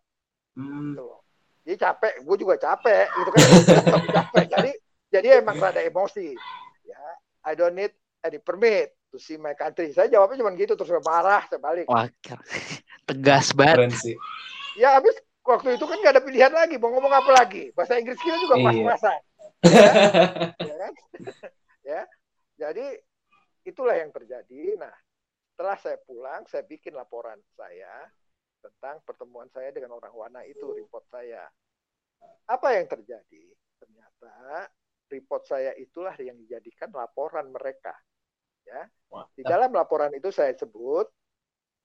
Hmm. 0.52 0.96
Tuh. 0.96 1.16
Dia 1.64 1.76
capek, 1.80 2.24
gue 2.24 2.36
juga 2.36 2.60
capek 2.60 3.08
gitu 3.08 3.30
kan. 3.32 3.44
Capek. 4.20 4.44
Jadi 4.52 4.72
jadi 5.08 5.40
emang 5.40 5.56
rada 5.56 5.80
emosi. 5.80 6.36
Ya, 6.84 7.00
I 7.44 7.56
don't 7.56 7.72
need 7.72 7.92
any 8.24 8.36
permit 8.36 8.95
see 9.20 9.36
my 9.40 9.52
country. 9.56 9.92
Saya 9.92 10.08
jawabnya 10.12 10.40
cuma 10.44 10.52
gitu 10.56 10.76
terus 10.76 10.92
marah, 11.04 11.44
saya 11.48 11.60
balik. 11.60 11.86
Wah, 11.88 12.06
tegas 13.06 13.52
banget. 13.52 13.76
Keren 13.88 13.92
sih. 13.92 14.16
Ya 14.76 14.96
habis 14.96 15.16
waktu 15.46 15.78
itu 15.78 15.84
kan 15.86 15.96
gak 16.02 16.14
ada 16.18 16.22
pilihan 16.24 16.52
lagi, 16.52 16.76
mau 16.76 16.92
ngomong 16.92 17.12
apa 17.12 17.30
lagi? 17.32 17.70
Bahasa 17.72 17.96
Inggris 17.96 18.18
kita 18.20 18.36
juga 18.42 18.58
Iya. 18.58 18.64
pas-pasan. 18.66 19.20
ya 20.70 20.76
kan? 20.76 20.92
ya. 21.90 22.00
Jadi 22.56 22.86
itulah 23.64 23.96
yang 23.96 24.10
terjadi. 24.12 24.76
Nah, 24.80 24.94
setelah 25.54 25.76
saya 25.80 25.98
pulang, 26.04 26.44
saya 26.48 26.64
bikin 26.64 26.92
laporan 26.92 27.40
saya 27.56 28.08
tentang 28.60 29.00
pertemuan 29.06 29.48
saya 29.54 29.70
dengan 29.70 29.94
orang 29.96 30.12
Wana 30.12 30.42
itu, 30.44 30.66
report 30.74 31.06
saya. 31.08 31.46
Apa 32.50 32.76
yang 32.76 32.90
terjadi? 32.90 33.44
Ternyata 33.78 34.66
report 35.06 35.46
saya 35.46 35.70
itulah 35.78 36.14
yang 36.18 36.34
dijadikan 36.36 36.90
laporan 36.90 37.52
mereka. 37.54 37.94
Ya. 38.66 38.82
Di 39.38 39.42
dalam 39.46 39.70
laporan 39.70 40.10
itu 40.18 40.34
saya 40.34 40.50
sebut 40.58 41.06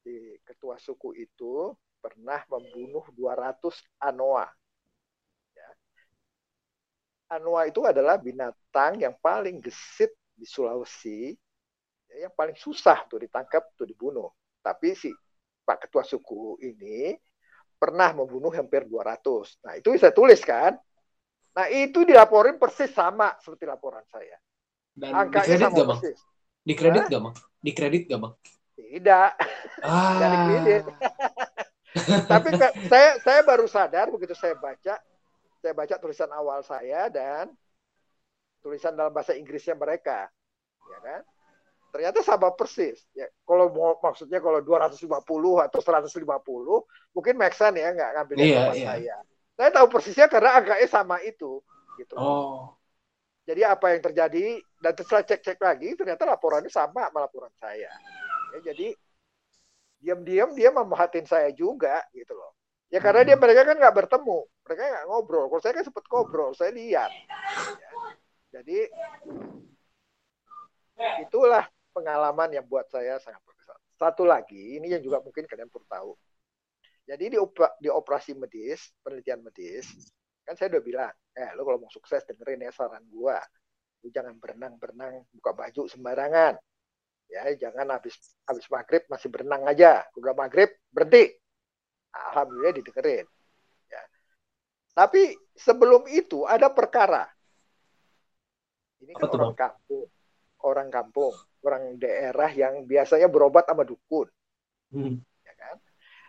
di 0.01 0.33
ketua 0.41 0.81
suku 0.81 1.13
itu 1.13 1.77
pernah 2.01 2.41
membunuh 2.49 3.05
200 3.13 3.61
anoa. 4.01 4.49
Ya. 5.53 5.69
Anoa 7.37 7.69
itu 7.69 7.85
adalah 7.85 8.17
binatang 8.17 8.97
yang 8.97 9.13
paling 9.21 9.61
gesit 9.61 10.09
di 10.33 10.49
Sulawesi, 10.49 11.37
ya, 12.09 12.25
yang 12.25 12.33
paling 12.33 12.57
susah 12.57 13.05
tuh 13.05 13.21
ditangkap, 13.21 13.61
tuh 13.77 13.85
dibunuh. 13.85 14.33
Tapi 14.65 14.97
si 14.97 15.13
Pak 15.61 15.85
Ketua 15.85 16.01
Suku 16.01 16.57
ini 16.65 17.13
pernah 17.77 18.09
membunuh 18.17 18.49
hampir 18.49 18.89
200. 18.89 19.61
Nah, 19.61 19.77
itu 19.77 19.93
bisa 19.93 20.09
tulis 20.09 20.41
kan? 20.41 20.73
Nah, 21.53 21.69
itu 21.69 22.01
dilaporin 22.01 22.57
persis 22.57 22.89
sama 22.89 23.37
seperti 23.37 23.69
laporan 23.69 24.01
saya. 24.09 24.37
Dan 24.91 25.13
Angkanya 25.13 25.69
sama 25.69 25.93
bang? 25.93 25.99
Dikredit 26.61 27.07
Hah? 27.07 27.11
gak 27.11 27.21
bang? 27.21 27.35
Dikredit 27.61 28.03
gak 28.09 28.19
bang? 28.21 28.33
Tidak. 28.77 29.31
Ah. 29.81 30.13
Dikredit. 30.17 30.83
Tapi 32.31 32.47
saya 32.87 33.09
saya 33.19 33.39
baru 33.43 33.67
sadar 33.67 34.07
begitu 34.07 34.31
saya 34.31 34.55
baca 34.55 34.95
saya 35.59 35.73
baca 35.75 35.95
tulisan 35.99 36.31
awal 36.31 36.63
saya 36.63 37.11
dan 37.11 37.51
tulisan 38.63 38.95
dalam 38.95 39.11
bahasa 39.11 39.35
Inggrisnya 39.35 39.75
mereka, 39.75 40.29
ya 40.87 40.99
kan? 41.01 41.21
Ternyata 41.91 42.23
sama 42.23 42.55
persis. 42.55 43.03
Ya, 43.11 43.27
kalau 43.43 43.67
mau 43.73 43.99
maksudnya 43.99 44.39
kalau 44.39 44.63
250 44.63 45.11
atau 45.67 45.79
150 45.83 47.11
mungkin 47.11 47.33
make 47.35 47.57
sense 47.57 47.75
ya 47.75 47.91
nggak 47.91 48.11
ngambil 48.15 48.35
Iya, 48.39 48.45
tempat 48.47 48.75
iya. 48.77 48.87
saya. 48.87 49.17
Saya 49.59 49.69
tahu 49.75 49.87
persisnya 49.91 50.25
karena 50.31 50.49
angkanya 50.57 50.87
sama 50.87 51.19
itu, 51.21 51.59
gitu. 51.99 52.15
Oh. 52.15 52.73
Jadi 53.43 53.61
apa 53.67 53.91
yang 53.91 54.01
terjadi 54.01 54.63
dan 54.81 54.93
setelah 54.97 55.23
cek-cek 55.23 55.61
lagi 55.61 55.93
ternyata 55.93 56.25
laporannya 56.25 56.73
sama 56.73 57.07
sama 57.07 57.29
laporan 57.29 57.53
saya. 57.61 57.93
Ya, 58.57 58.73
jadi 58.73 58.97
diam-diam 60.01 60.57
dia 60.57 60.73
memperhatiin 60.73 61.29
saya 61.29 61.53
juga 61.53 62.01
gitu 62.17 62.33
loh. 62.33 62.57
Ya 62.89 62.99
karena 62.99 63.23
dia 63.23 63.37
mereka 63.39 63.63
kan 63.63 63.77
nggak 63.77 63.95
bertemu, 64.03 64.39
mereka 64.67 64.81
nggak 64.83 65.05
ngobrol. 65.07 65.45
Kalau 65.47 65.61
saya 65.63 65.73
kan 65.79 65.85
sempat 65.85 66.05
ngobrol, 66.09 66.51
saya 66.57 66.73
lihat. 66.73 67.11
Ya. 67.77 67.91
Jadi 68.59 68.89
itulah 71.23 71.63
pengalaman 71.95 72.51
yang 72.51 72.65
buat 72.67 72.89
saya 72.91 73.21
sangat 73.21 73.39
berkesan. 73.47 73.79
Satu 73.95 74.27
lagi, 74.27 74.81
ini 74.81 74.91
yang 74.91 74.99
juga 74.99 75.21
mungkin 75.23 75.47
kalian 75.47 75.69
perlu 75.71 75.87
tahu. 75.87 76.11
Jadi 77.05 77.31
di, 77.31 77.37
opera- 77.37 77.75
di 77.79 77.87
operasi 77.87 78.35
medis, 78.35 78.91
penelitian 79.05 79.39
medis, 79.45 79.87
kan 80.43 80.57
saya 80.57 80.77
udah 80.77 80.83
bilang, 80.83 81.13
eh 81.37 81.49
lo 81.55 81.63
kalau 81.63 81.79
mau 81.85 81.91
sukses 81.91 82.25
dengerin 82.27 82.65
ya 82.65 82.71
saran 82.73 83.03
gua, 83.07 83.39
jangan 84.09 84.33
berenang-berenang 84.41 85.27
buka 85.37 85.53
baju 85.53 85.85
sembarangan. 85.85 86.57
Ya, 87.29 87.47
jangan 87.55 87.87
habis 87.95 88.17
habis 88.43 88.65
maghrib 88.67 89.05
masih 89.07 89.29
berenang 89.29 89.63
aja. 89.69 90.03
Udah 90.17 90.33
maghrib 90.33 90.73
berhenti. 90.89 91.31
Alhamdulillah 92.11 92.75
didengerin. 92.75 93.23
Ya. 93.87 94.03
Tapi 94.91 95.37
sebelum 95.55 96.09
itu 96.11 96.43
ada 96.43 96.67
perkara. 96.67 97.29
Ini 99.01 99.15
kan 99.15 99.31
Apa 99.31 99.35
orang 99.37 99.55
kampung, 99.57 100.07
orang 100.61 100.89
kampung, 100.91 101.33
orang 101.65 101.83
daerah 101.97 102.51
yang 102.53 102.85
biasanya 102.85 103.25
berobat 103.31 103.65
sama 103.65 103.81
dukun, 103.81 104.29
Hmm. 104.93 105.17
ya 105.41 105.53
kan? 105.57 105.75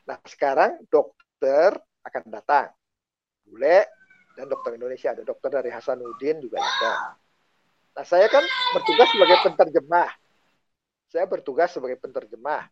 Nah 0.09 0.17
sekarang 0.25 0.81
dokter 0.89 1.77
akan 2.01 2.25
datang, 2.33 2.73
bule 3.45 3.91
dan 4.39 4.49
dokter 4.49 4.79
Indonesia 4.81 5.13
ada 5.13 5.21
dokter 5.27 5.51
dari 5.53 5.69
Hasanuddin 5.69 6.41
juga 6.41 6.65
ada. 6.65 7.21
Nah 7.93 8.05
saya 8.09 8.27
kan 8.33 8.45
bertugas 8.73 9.09
sebagai 9.13 9.39
penterjemah. 9.45 10.11
Saya 11.13 11.25
bertugas 11.29 11.69
sebagai 11.77 12.01
penterjemah. 12.01 12.65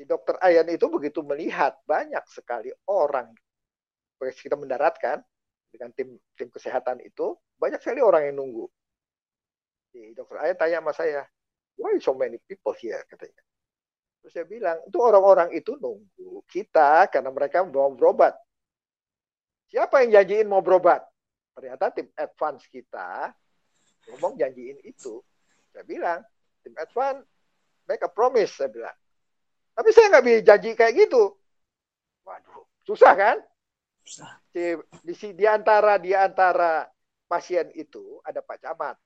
Si 0.00 0.08
dokter 0.08 0.40
Ayan 0.40 0.64
itu 0.72 0.88
begitu 0.88 1.20
melihat 1.20 1.76
banyak 1.84 2.24
sekali 2.32 2.72
orang 2.88 3.28
kita 4.20 4.56
mendaratkan 4.56 5.20
dengan 5.72 5.92
tim 5.96 6.16
tim 6.36 6.48
kesehatan 6.48 7.00
itu 7.04 7.36
banyak 7.60 7.80
sekali 7.84 8.00
orang 8.00 8.32
yang 8.32 8.40
nunggu. 8.40 8.64
Si 9.92 10.16
dokter 10.16 10.40
Ayan 10.40 10.56
tanya 10.56 10.78
sama 10.80 10.92
saya, 10.96 11.22
why 11.76 12.00
so 12.00 12.16
many 12.16 12.40
people 12.48 12.72
here 12.72 13.04
katanya. 13.12 13.44
Terus 14.20 14.32
saya 14.36 14.46
bilang, 14.48 14.76
itu 14.84 14.98
orang-orang 15.00 15.48
itu 15.56 15.80
nunggu 15.80 16.44
kita 16.44 17.08
karena 17.08 17.32
mereka 17.32 17.64
mau 17.64 17.92
berobat. 17.92 18.36
Siapa 19.72 20.04
yang 20.04 20.20
janjiin 20.20 20.48
mau 20.48 20.60
berobat? 20.60 21.00
Ternyata 21.56 21.92
tim 21.92 22.08
advance 22.16 22.68
kita 22.68 23.32
ngomong 24.16 24.38
janjiin 24.38 24.82
itu. 24.82 25.22
Saya 25.70 25.86
bilang, 25.86 26.20
tim 26.62 26.74
advance 26.76 27.22
make 27.90 28.02
a 28.06 28.10
promise, 28.10 28.54
saya 28.54 28.70
bilang. 28.70 28.96
Tapi 29.74 29.88
saya 29.90 30.06
nggak 30.14 30.24
bisa 30.26 30.40
janji 30.46 30.70
kayak 30.78 30.94
gitu. 31.06 31.34
Waduh, 32.22 32.66
susah 32.86 33.14
kan? 33.18 33.36
Susah. 34.06 34.30
Di, 34.50 34.78
di, 35.02 35.14
di 35.14 35.46
antara 35.46 35.98
di 35.98 36.14
antara 36.14 36.86
pasien 37.30 37.70
itu 37.74 38.18
ada 38.26 38.42
Pak 38.42 38.58
Camat. 38.62 38.96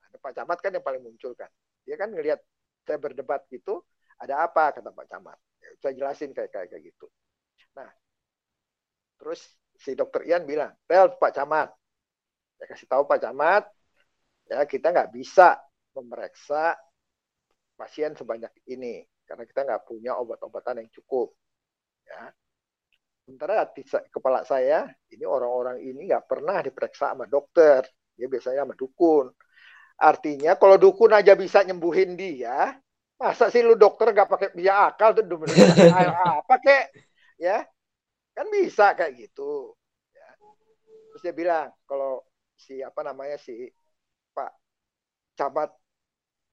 Nah, 0.00 0.18
Pak 0.20 0.32
Camat 0.32 0.58
kan 0.60 0.72
yang 0.72 0.84
paling 0.84 1.04
muncul 1.04 1.36
kan. 1.36 1.48
Dia 1.84 1.96
kan 2.00 2.12
ngelihat 2.12 2.40
saya 2.82 2.98
berdebat 2.98 3.46
gitu, 3.52 3.84
ada 4.18 4.44
apa 4.44 4.72
kata 4.72 4.90
Pak 4.92 5.06
Camat. 5.08 5.38
Ya, 5.60 5.70
saya 5.78 5.92
jelasin 5.94 6.32
kayak 6.32 6.50
kayak 6.50 6.68
kayak 6.72 6.82
gitu. 6.92 7.06
Nah, 7.76 7.88
terus 9.20 9.40
si 9.76 9.92
dokter 9.92 10.24
Ian 10.28 10.44
bilang, 10.44 10.72
tel 10.88 11.12
Pak 11.16 11.32
Camat. 11.36 11.70
Ya 12.60 12.64
kasih 12.70 12.86
tahu 12.86 13.04
Pak 13.06 13.20
Camat, 13.22 13.66
ya 14.52 14.68
kita 14.68 14.92
nggak 14.92 15.10
bisa 15.16 15.56
memeriksa 15.96 16.76
pasien 17.72 18.12
sebanyak 18.12 18.52
ini 18.68 19.00
karena 19.24 19.48
kita 19.48 19.64
nggak 19.64 19.82
punya 19.88 20.12
obat-obatan 20.20 20.84
yang 20.84 20.90
cukup. 20.92 21.32
Ya, 22.04 22.28
Sementara 23.22 23.64
di 23.70 23.86
kepala 23.86 24.42
saya, 24.42 24.90
ini 25.14 25.22
orang-orang 25.22 25.78
ini 25.78 26.10
nggak 26.10 26.26
pernah 26.26 26.58
diperiksa 26.58 27.14
sama 27.14 27.24
dokter. 27.30 27.86
Dia 28.18 28.26
biasanya 28.26 28.66
sama 28.66 28.74
dukun. 28.74 29.30
Artinya 30.02 30.58
kalau 30.58 30.76
dukun 30.76 31.14
aja 31.14 31.38
bisa 31.38 31.62
nyembuhin 31.62 32.18
dia, 32.18 32.74
masa 33.16 33.46
sih 33.48 33.62
lu 33.62 33.78
dokter 33.78 34.10
nggak 34.10 34.26
pakai 34.26 34.48
biaya 34.50 34.90
akal 34.90 35.14
tuh 35.14 35.24
apa 36.42 36.54
kek? 36.58 36.92
Ya, 37.38 37.62
kan 38.34 38.46
bisa 38.50 38.98
kayak 38.98 39.14
gitu. 39.14 39.78
Ya. 40.10 40.28
Terus 41.14 41.22
dia 41.22 41.34
bilang 41.34 41.70
kalau 41.86 42.26
si 42.58 42.82
apa 42.82 43.06
namanya 43.06 43.38
si 43.38 43.70
Camat 45.38 45.70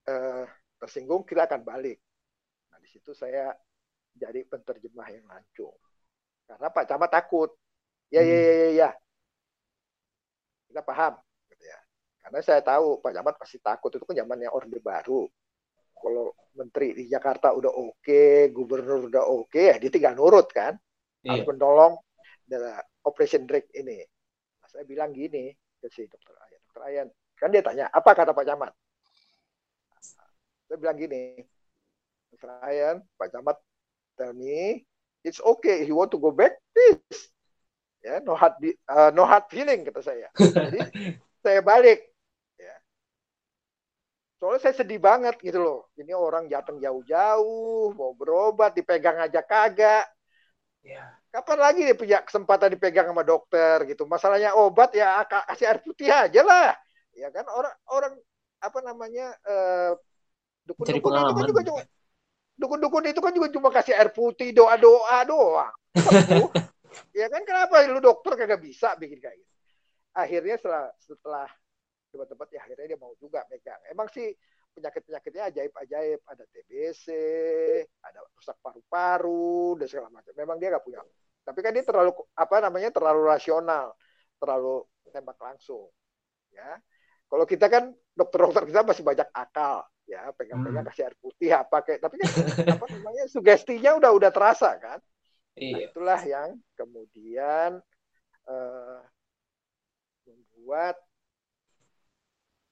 eh, 0.08 0.46
tersinggung 0.80 1.28
kita 1.28 1.46
akan 1.46 1.62
balik. 1.62 2.00
Nah 2.72 2.78
di 2.80 2.88
situ 2.88 3.12
saya 3.12 3.52
jadi 4.16 4.44
penterjemah 4.48 5.08
yang 5.12 5.26
lancung. 5.28 5.76
Karena 6.50 6.68
Pak 6.74 6.86
Camat 6.90 7.12
takut. 7.14 7.54
Ya, 8.10 8.26
ya, 8.26 8.34
ya, 8.34 8.54
ya, 8.54 8.70
ya. 8.74 8.90
Kita 10.66 10.82
paham. 10.82 11.14
Gitu 11.54 11.66
ya. 11.70 11.80
Karena 12.26 12.40
saya 12.42 12.62
tahu 12.66 12.98
Pak 13.00 13.12
Camat 13.14 13.36
pasti 13.38 13.62
takut. 13.62 13.94
Itu 13.94 14.04
kan 14.04 14.18
zamannya 14.18 14.50
Orde 14.50 14.82
Baru. 14.82 15.30
Kalau 16.00 16.34
menteri 16.56 16.96
di 16.96 17.06
Jakarta 17.12 17.52
udah 17.52 17.70
oke, 17.70 18.00
okay, 18.02 18.50
gubernur 18.56 19.12
udah 19.12 19.24
oke, 19.28 19.52
okay, 19.52 19.76
ya 19.76 19.76
dia 19.78 19.92
tinggal 19.92 20.16
nurut 20.16 20.48
kan. 20.48 20.80
Iya. 21.28 21.44
Harus 21.44 21.46
menolong 21.52 21.94
Operation 23.04 23.44
Drake 23.44 23.70
ini. 23.76 24.00
Nah, 24.64 24.68
saya 24.72 24.88
bilang 24.88 25.12
gini 25.12 25.52
ke 25.80 25.88
si 25.92 26.08
dokter 26.08 26.34
Ayan. 26.40 26.60
Dokter 26.66 26.82
Ayan, 26.88 27.08
kan 27.40 27.50
dia 27.50 27.64
tanya, 27.64 27.88
apa 27.90 28.12
kata 28.12 28.36
Pak 28.36 28.46
Camat? 28.46 28.72
Saya 30.70 30.78
bilang 30.78 31.00
gini, 31.00 31.42
Ayan, 32.64 33.04
Pak 33.20 33.34
Camat 33.34 33.58
tell 34.16 34.32
me 34.32 34.84
it's 35.24 35.42
okay 35.44 35.84
if 35.84 35.88
you 35.88 35.96
want 35.96 36.12
to 36.12 36.20
go 36.22 36.32
back 36.32 36.56
please. 36.72 37.32
Ya 38.00 38.24
no 38.24 38.32
hard 38.32 38.56
uh, 38.88 39.12
no 39.12 39.28
hard 39.28 39.48
feeling 39.52 39.84
kata 39.84 40.00
saya. 40.00 40.28
Jadi 40.36 40.80
saya 41.44 41.60
balik 41.60 42.00
ya. 42.56 42.76
Soalnya 44.40 44.60
saya 44.64 44.76
sedih 44.80 45.04
banget 45.04 45.36
gitu 45.44 45.60
loh. 45.60 45.80
Ini 46.00 46.16
orang 46.16 46.48
datang 46.48 46.80
jauh-jauh 46.80 47.92
mau 47.92 48.16
berobat 48.16 48.76
dipegang 48.76 49.20
aja 49.20 49.44
kagak. 49.44 50.08
Ya. 50.80 51.12
kapan 51.30 51.60
lagi 51.60 51.82
dia 51.84 51.94
punya 51.94 52.24
kesempatan 52.24 52.72
dipegang 52.72 53.12
sama 53.12 53.28
dokter 53.28 53.84
gitu? 53.84 54.08
Masalahnya 54.08 54.56
obat 54.56 54.96
ya 54.96 55.28
kasih 55.28 55.68
air 55.68 55.80
putih 55.84 56.08
aja 56.08 56.40
lah 56.40 56.72
ya 57.20 57.30
kan? 57.30 57.44
Orang 57.52 57.76
orang 57.92 58.14
apa 58.60 58.80
namanya 58.84 59.32
uh, 59.48 59.92
dukun 60.68 60.86
dukun 60.88 61.12
itu 61.16 61.34
kan 61.36 61.46
juga 61.48 61.64
cuma 61.68 61.82
dukun-dukun 62.60 63.04
itu 63.08 63.20
kan 63.24 63.32
juga 63.32 63.48
cuma 63.56 63.70
kasih 63.72 63.96
air 63.96 64.12
putih 64.12 64.52
doa-doa 64.52 65.18
doang. 65.26 65.76
Ya 67.14 67.30
kan? 67.30 67.46
Kenapa 67.46 67.86
lu 67.86 68.02
dokter 68.02 68.34
kagak 68.34 68.66
bisa 68.66 68.98
bikin 68.98 69.22
kayak 69.22 69.38
gitu? 69.38 69.54
Akhirnya 70.12 70.58
setelah 70.58 70.90
setelah 70.98 71.48
tempat-tempat 72.10 72.48
ya 72.50 72.60
akhirnya 72.66 72.86
dia 72.92 73.00
mau 73.00 73.14
juga 73.22 73.46
megang. 73.48 73.78
Emang 73.88 74.10
sih 74.10 74.34
penyakit-penyakitnya 74.74 75.44
ajaib-ajaib. 75.54 76.20
Ada 76.26 76.44
TBC 76.50 77.06
ada 78.04 78.20
rusak 78.34 78.58
paru-paru 78.60 79.78
dan 79.80 79.86
segala 79.86 80.10
macam. 80.10 80.34
Memang 80.34 80.58
dia 80.58 80.76
nggak 80.76 80.84
punya. 80.84 81.00
Tapi 81.46 81.60
kan 81.62 81.72
dia 81.78 81.86
terlalu 81.86 82.12
apa 82.36 82.56
namanya 82.58 82.90
terlalu 82.90 83.22
rasional. 83.22 83.94
Terlalu 84.42 84.84
tembak 85.14 85.40
langsung. 85.40 85.94
Ya 86.52 86.82
kalau 87.30 87.46
kita 87.46 87.70
kan 87.70 87.94
dokter-dokter 88.18 88.66
kita 88.68 88.82
masih 88.82 89.06
banyak 89.06 89.30
akal 89.32 89.86
ya 90.10 90.34
pegang-pegang 90.34 90.82
hmm. 90.82 90.90
kasih 90.90 91.04
air 91.06 91.16
putih 91.22 91.54
apa 91.54 91.86
kayak 91.86 92.02
tapi 92.02 92.18
kan 92.18 92.30
apa 92.66 92.86
namanya 92.98 93.24
sugestinya 93.30 93.94
udah 94.02 94.12
udah 94.18 94.32
terasa 94.34 94.74
kan 94.82 94.98
nah, 94.98 95.62
iya. 95.62 95.74
nah, 95.78 95.82
itulah 95.86 96.22
yang 96.26 96.50
kemudian 96.74 97.78
uh, 98.50 99.00
membuat 100.26 100.98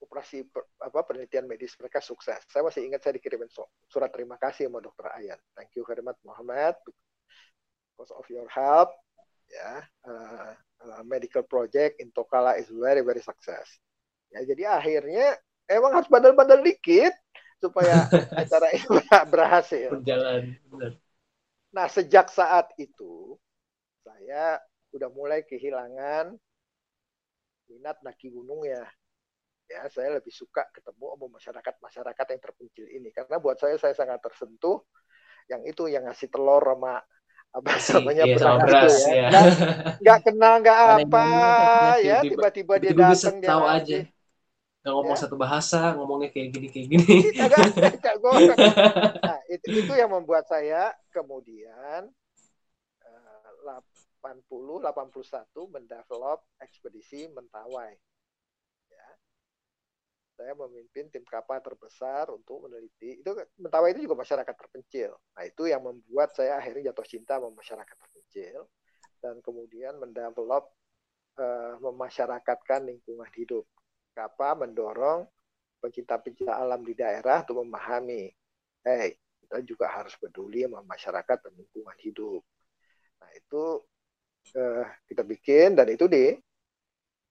operasi 0.01 0.49
per, 0.49 0.65
apa 0.81 1.05
penelitian 1.05 1.45
medis 1.45 1.77
mereka 1.77 2.01
sukses 2.01 2.41
saya 2.49 2.65
masih 2.65 2.89
ingat 2.89 3.05
saya 3.05 3.21
dikirimin 3.21 3.49
surat 3.85 4.09
terima 4.09 4.41
kasih 4.41 4.65
sama 4.65 4.81
dokter 4.81 5.05
Ayan 5.13 5.37
thank 5.53 5.69
you 5.77 5.85
very 5.85 6.01
much 6.01 6.17
Muhammad 6.25 6.73
because 7.93 8.09
of 8.17 8.25
your 8.33 8.49
help 8.49 8.89
ya 9.45 9.85
uh, 10.09 10.53
uh, 10.89 11.01
medical 11.05 11.45
project 11.45 12.01
in 12.01 12.09
Tokala 12.09 12.57
is 12.57 12.65
very 12.73 13.05
very 13.05 13.21
success 13.21 13.77
ya 14.33 14.39
jadi 14.43 14.63
akhirnya 14.79 15.39
emang 15.67 15.99
harus 15.99 16.09
bandel-bandel 16.09 16.63
dikit 16.63 17.13
supaya 17.59 18.07
acara 18.41 18.67
itu 18.73 18.97
berhasil. 19.27 19.89
Berjalan. 19.91 20.55
Nah, 21.73 21.87
sejak 21.91 22.31
saat 22.31 22.71
itu 22.79 23.35
saya 24.01 24.61
udah 24.95 25.09
mulai 25.11 25.43
kehilangan 25.43 26.33
minat 27.67 27.97
naki 28.01 28.31
gunung 28.31 28.63
ya. 28.63 28.87
Ya, 29.67 29.83
saya 29.91 30.15
lebih 30.15 30.31
suka 30.31 30.63
ketemu 30.71 31.11
sama 31.11 31.27
masyarakat-masyarakat 31.27 32.25
yang 32.31 32.39
terpencil 32.39 32.87
ini 32.87 33.11
karena 33.11 33.35
buat 33.35 33.59
saya 33.59 33.75
saya 33.75 33.91
sangat 33.91 34.23
tersentuh 34.23 34.79
yang 35.51 35.59
itu 35.67 35.91
yang 35.91 36.07
ngasih 36.07 36.31
telur 36.31 36.63
sama 36.63 37.03
apa 37.51 37.71
namanya 37.99 38.23
iya, 38.31 38.35
beras, 38.39 38.59
beras 38.63 38.95
itu 38.95 39.11
ya. 39.11 39.27
ya. 39.27 39.41
Nggak 39.99 40.19
kenal 40.23 40.53
nggak 40.63 40.79
apa 41.03 41.25
ya 41.99 42.17
tiba-tiba 42.23 42.73
dia 42.79 42.91
datang 42.95 43.35
dia 43.43 43.55
aja 43.59 43.97
nggak 44.87 44.95
ngomong 45.03 45.19
ya. 45.19 45.23
satu 45.27 45.35
bahasa 45.35 45.91
ngomongnya 45.99 46.31
kayak 46.31 46.47
gini 46.55 46.67
kayak 46.71 46.87
gini. 46.95 47.15
Nah, 49.27 49.39
itu, 49.51 49.83
itu 49.83 49.93
yang 49.99 50.11
membuat 50.15 50.47
saya 50.47 50.95
kemudian 51.11 52.07
uh, 53.03 53.83
80 54.23 54.47
81 54.47 55.51
mendevelop 55.67 56.39
ekspedisi 56.63 57.27
Mentawai. 57.27 57.91
Ya. 58.87 59.07
Saya 60.39 60.55
memimpin 60.55 61.11
tim 61.11 61.27
kapal 61.27 61.59
terbesar 61.59 62.31
untuk 62.31 62.63
meneliti 62.63 63.19
itu 63.19 63.31
Mentawai 63.59 63.91
itu 63.91 64.07
juga 64.07 64.23
masyarakat 64.23 64.55
terpencil. 64.55 65.19
Nah 65.35 65.43
itu 65.43 65.67
yang 65.67 65.83
membuat 65.83 66.31
saya 66.31 66.55
akhirnya 66.63 66.95
jatuh 66.95 67.07
cinta 67.11 67.43
sama 67.43 67.51
masyarakat 67.51 67.95
terpencil 67.99 68.71
dan 69.19 69.43
kemudian 69.43 69.99
mendevelop 69.99 70.71
uh, 71.43 71.75
memasyarakatkan 71.83 72.87
lingkungan 72.87 73.27
hidup 73.35 73.67
apa 74.17 74.57
mendorong 74.57 75.25
pencinta-pencinta 75.77 76.57
alam 76.57 76.81
di 76.81 76.97
daerah 76.97 77.45
untuk 77.45 77.61
memahami, 77.61 78.27
hey, 78.81 79.15
kita 79.45 79.63
juga 79.63 79.87
harus 79.87 80.17
peduli 80.17 80.65
sama 80.65 80.83
masyarakat 80.83 81.37
dan 81.39 81.53
lingkungan 81.55 81.97
hidup. 82.01 82.41
Nah 83.21 83.29
itu 83.31 83.63
uh, 84.57 84.85
kita 85.07 85.23
bikin 85.23 85.77
dan 85.77 85.87
itu 85.87 86.09
di 86.09 86.35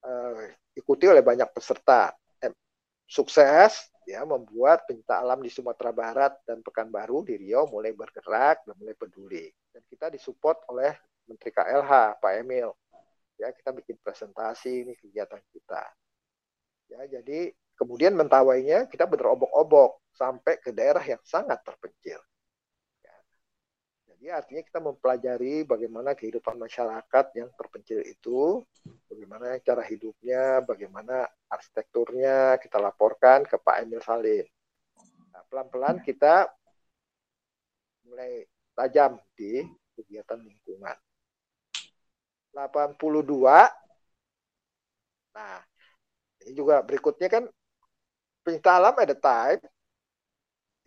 uh, 0.01 0.41
ikuti 0.73 1.05
oleh 1.05 1.21
banyak 1.21 1.49
peserta. 1.53 2.15
Eh, 2.41 2.53
sukses 3.05 3.91
ya 4.07 4.23
membuat 4.23 4.87
pencinta 4.87 5.19
alam 5.19 5.43
di 5.43 5.51
Sumatera 5.51 5.91
Barat 5.91 6.33
dan 6.47 6.63
Pekanbaru 6.63 7.27
di 7.27 7.35
Riau 7.37 7.67
mulai 7.67 7.91
bergerak 7.91 8.63
dan 8.63 8.73
mulai 8.79 8.95
peduli. 8.95 9.45
Dan 9.69 9.83
kita 9.85 10.07
disupport 10.07 10.63
oleh 10.71 10.95
Menteri 11.27 11.51
KLH 11.51 12.23
Pak 12.23 12.33
Emil. 12.39 12.71
Ya 13.37 13.53
kita 13.53 13.69
bikin 13.75 13.99
presentasi 14.01 14.87
ini 14.87 14.93
kegiatan 14.97 15.43
kita. 15.53 15.85
Ya, 16.87 17.19
jadi 17.19 17.51
kemudian 17.75 18.15
mentawainya 18.15 18.87
kita 18.87 19.05
bener 19.05 19.35
obok-obok 19.35 20.01
sampai 20.15 20.57
ke 20.57 20.73
daerah 20.73 21.03
yang 21.03 21.21
sangat 21.21 21.61
terpencil. 21.61 22.17
Ya. 23.03 23.17
Jadi 24.09 24.25
artinya 24.33 24.63
kita 24.65 24.79
mempelajari 24.81 25.67
bagaimana 25.67 26.17
kehidupan 26.17 26.57
masyarakat 26.57 27.25
yang 27.37 27.51
terpencil 27.53 28.01
itu, 28.01 28.65
bagaimana 29.05 29.59
cara 29.61 29.83
hidupnya, 29.85 30.65
bagaimana 30.65 31.27
arsitekturnya, 31.51 32.57
kita 32.57 32.81
laporkan 32.81 33.45
ke 33.45 33.59
Pak 33.61 33.77
Emil 33.83 34.01
Salim. 34.01 34.47
Nah, 35.35 35.43
pelan-pelan 35.51 36.01
kita 36.01 36.49
mulai 38.07 38.47
tajam 38.73 39.19
di 39.37 39.61
kegiatan 39.93 40.39
lingkungan. 40.41 40.97
82 42.55 43.69
Nah, 45.37 45.61
juga 46.55 46.83
berikutnya 46.83 47.27
kan 47.31 47.43
penyita 48.43 48.69
alam 48.79 48.95
ada 48.97 49.15
type 49.15 49.63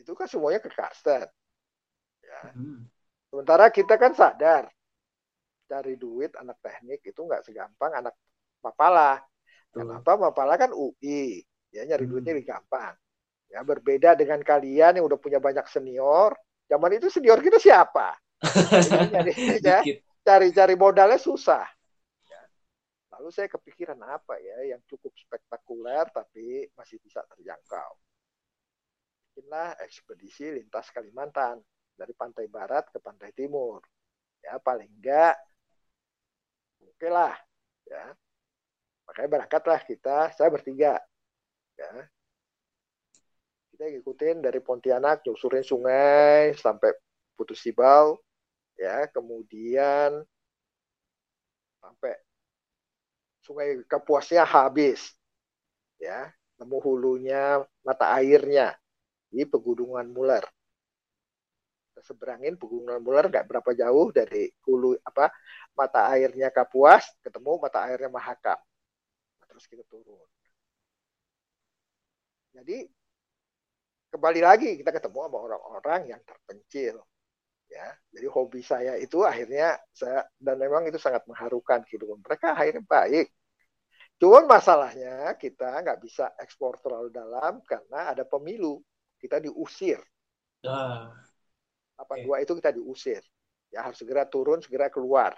itu 0.00 0.12
kan 0.16 0.26
semuanya 0.26 0.60
ke 0.64 0.70
custom. 0.72 1.28
Ya. 2.24 2.40
Hmm. 2.56 2.88
Sementara 3.30 3.68
kita 3.70 3.94
kan 4.00 4.12
sadar 4.16 4.64
cari 5.70 5.94
duit 5.94 6.34
anak 6.34 6.58
teknik 6.58 7.00
itu 7.06 7.20
nggak 7.22 7.46
segampang 7.46 7.92
anak 7.94 8.14
mapala. 8.64 9.22
Kenapa 9.70 10.18
mapala 10.18 10.58
kan 10.58 10.74
UI, 10.74 11.38
Ya 11.70 11.86
nyari 11.86 12.04
Hmm. 12.04 12.10
duitnya 12.10 12.34
lebih 12.34 12.50
gampang. 12.50 12.94
Ya 13.50 13.60
berbeda 13.62 14.18
dengan 14.18 14.42
kalian 14.42 14.98
yang 14.98 15.06
udah 15.06 15.18
punya 15.18 15.38
banyak 15.38 15.66
senior. 15.70 16.34
Zaman 16.66 16.98
itu 16.98 17.06
senior 17.10 17.38
kita 17.42 17.58
siapa? 17.62 18.18
Ya, 19.66 19.84
cari-cari 20.26 20.74
modalnya 20.76 21.18
susah. 21.20 21.66
Lalu 23.20 23.36
saya 23.36 23.52
kepikiran 23.52 24.00
apa 24.00 24.40
ya 24.40 24.72
yang 24.72 24.80
cukup 24.88 25.12
spektakuler 25.12 26.08
tapi 26.08 26.72
masih 26.72 26.96
bisa 27.04 27.20
terjangkau. 27.28 27.92
Bikinlah 29.28 29.76
ekspedisi 29.84 30.48
lintas 30.48 30.88
Kalimantan 30.88 31.60
dari 31.92 32.16
pantai 32.16 32.48
barat 32.48 32.88
ke 32.88 32.96
pantai 32.96 33.36
timur. 33.36 33.84
Ya 34.40 34.56
paling 34.56 34.88
enggak 34.88 35.36
oke 36.80 37.08
lah. 37.12 37.36
Ya. 37.84 38.16
Makanya 39.04 39.28
berangkatlah 39.36 39.80
kita, 39.84 40.32
saya 40.32 40.48
bertiga. 40.48 40.96
Ya. 41.76 41.92
Kita 43.68 43.84
ngikutin 43.84 44.40
dari 44.40 44.64
Pontianak, 44.64 45.20
nyusurin 45.28 45.64
sungai 45.64 46.56
sampai 46.56 46.96
Putus 47.36 47.60
Tibau, 47.64 48.20
ya 48.76 49.08
kemudian 49.08 50.20
sampai 51.80 52.12
sungai 53.44 53.82
Kapuasnya 53.88 54.44
habis 54.44 55.12
ya. 56.00 56.30
Nemu 56.60 56.76
hulunya 56.84 57.64
mata 57.80 58.12
airnya 58.20 58.76
di 59.32 59.48
pegunungan 59.48 60.12
Muler 60.12 60.44
seberangin 62.02 62.56
pegunungan 62.56 63.00
Muler 63.00 63.28
nggak 63.28 63.46
berapa 63.46 63.70
jauh 63.76 64.08
dari 64.10 64.48
hulu 64.64 64.96
apa 65.04 65.28
mata 65.76 66.08
airnya 66.12 66.48
Kapuas 66.52 67.06
ketemu 67.24 67.60
mata 67.60 67.84
airnya 67.86 68.10
Mahakam. 68.10 68.58
Nah, 69.40 69.46
terus 69.48 69.64
kita 69.68 69.84
turun. 69.86 70.28
Jadi 72.50 72.88
kembali 74.10 74.40
lagi 74.42 74.70
kita 74.80 74.90
ketemu 74.90 75.18
sama 75.30 75.38
orang-orang 75.38 76.00
yang 76.10 76.20
terpencil 76.26 76.98
ya. 77.70 77.88
Jadi 78.10 78.26
hobi 78.26 78.60
saya 78.60 78.98
itu 78.98 79.22
akhirnya 79.22 79.78
saya 79.94 80.26
dan 80.36 80.58
memang 80.58 80.90
itu 80.90 80.98
sangat 80.98 81.22
mengharukan 81.30 81.86
kehidupan 81.86 82.20
mereka 82.20 82.58
akhirnya 82.58 82.82
baik. 82.84 83.30
Cuman 84.20 84.44
masalahnya 84.44 85.32
kita 85.40 85.80
nggak 85.80 86.02
bisa 86.04 86.28
ekspor 86.36 86.76
terlalu 86.82 87.08
dalam 87.08 87.62
karena 87.64 88.12
ada 88.12 88.26
pemilu. 88.26 88.82
Kita 89.16 89.40
diusir. 89.40 90.00
Ah, 90.64 91.12
82 91.96 92.44
itu 92.44 92.52
kita 92.56 92.70
diusir. 92.72 93.22
Ya 93.72 93.86
harus 93.86 93.96
segera 93.96 94.28
turun 94.28 94.60
segera 94.60 94.92
keluar. 94.92 95.36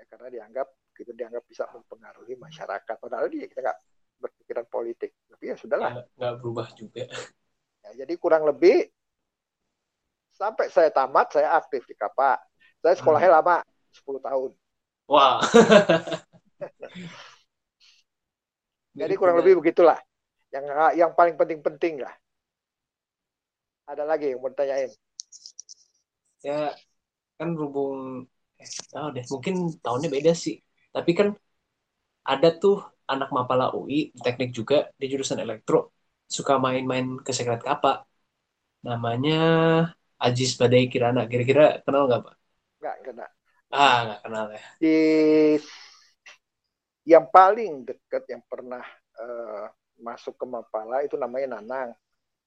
Ya 0.00 0.04
karena 0.08 0.28
dianggap 0.32 0.68
kita 0.94 1.12
dianggap 1.12 1.44
bisa 1.44 1.68
mempengaruhi 1.72 2.38
masyarakat. 2.38 2.96
Padahal 2.96 3.28
dia 3.28 3.48
kita 3.50 3.60
nggak 3.60 3.78
berpikiran 4.20 4.66
politik. 4.68 5.10
Tapi 5.28 5.44
ya 5.52 5.56
sudahlah. 5.56 6.04
Nggak 6.16 6.34
berubah 6.40 6.68
juga. 6.72 7.04
Ya, 7.84 7.90
jadi 8.04 8.14
kurang 8.16 8.48
lebih 8.48 8.88
sampai 10.34 10.70
saya 10.70 10.90
tamat 10.90 11.32
saya 11.32 11.50
aktif 11.56 11.86
di 11.86 11.94
Kapa. 11.96 12.38
Saya 12.82 12.94
sekolahnya 12.98 13.30
lama 13.40 13.62
10 13.94 14.20
tahun. 14.20 14.50
Wah. 15.08 15.40
Jadi 19.00 19.14
kurang 19.18 19.36
lebih 19.42 19.58
begitulah. 19.58 19.98
Yang 20.54 20.64
yang 20.94 21.10
paling 21.16 21.34
penting-penting 21.34 21.98
lah. 22.04 22.14
Ada 23.90 24.06
lagi 24.06 24.30
yang 24.32 24.38
mau 24.38 24.48
ditanyain? 24.52 24.94
ya 26.44 26.76
kan 27.40 27.48
berhubung 27.56 28.28
eh, 28.60 28.68
tahu 28.92 29.06
deh 29.16 29.24
mungkin 29.32 29.54
tahunnya 29.80 30.08
beda 30.12 30.32
sih 30.36 30.60
tapi 30.94 31.10
kan 31.18 31.28
ada 32.32 32.48
tuh 32.62 32.84
anak 33.08 33.32
mapala 33.36 33.72
UI 33.72 34.12
teknik 34.24 34.52
juga 34.52 34.92
di 35.00 35.08
jurusan 35.08 35.40
elektro 35.40 35.96
suka 36.28 36.60
main-main 36.60 37.16
ke 37.24 37.32
sekret 37.32 37.64
kapa 37.64 38.04
namanya 38.84 39.32
Ajis 40.26 40.50
Badai 40.60 40.84
Kirana 40.92 41.20
kira-kira 41.30 41.62
kenal 41.84 42.02
nggak 42.08 42.20
pak 42.26 42.34
Enggak, 42.80 42.96
kena. 43.04 43.26
ah 43.80 43.96
nggak 44.04 44.20
kenal 44.24 44.46
ya 44.56 44.60
Di 44.80 44.94
yang 47.04 47.28
paling 47.28 47.84
dekat 47.88 48.24
yang 48.32 48.42
pernah 48.48 48.84
eh, 49.20 49.64
masuk 50.00 50.34
ke 50.40 50.46
Mapala 50.48 51.04
itu 51.06 51.16
namanya 51.20 51.60
Nanang. 51.60 51.90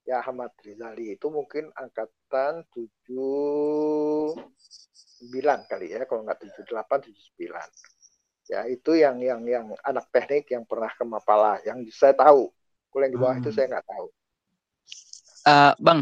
Ya 0.09 0.25
Ahmad 0.25 0.51
Rizali 0.65 1.13
itu 1.15 1.28
mungkin 1.30 1.69
angkatan 1.78 2.65
79 2.73 5.59
kali 5.69 5.86
ya, 5.95 6.01
kalau 6.09 6.21
nggak 6.25 6.39
78 6.41 6.99
79. 7.05 7.69
Ya, 8.51 8.59
itu 8.75 8.91
yang 9.03 9.17
yang 9.19 9.41
yang 9.45 9.65
anak 9.84 10.05
teknik 10.15 10.47
yang 10.55 10.63
pernah 10.69 10.88
ke 10.91 11.03
Mapala 11.03 11.59
yang 11.67 11.80
saya 11.91 12.15
tahu. 12.15 12.47
Kalau 12.91 13.03
yang 13.05 13.13
di 13.15 13.19
bawah 13.21 13.36
Hmm. 13.36 13.41
itu 13.41 13.49
saya 13.55 13.65
nggak 13.71 13.88
tahu. 13.88 14.07
Eh, 15.47 15.73
bang, 15.80 15.99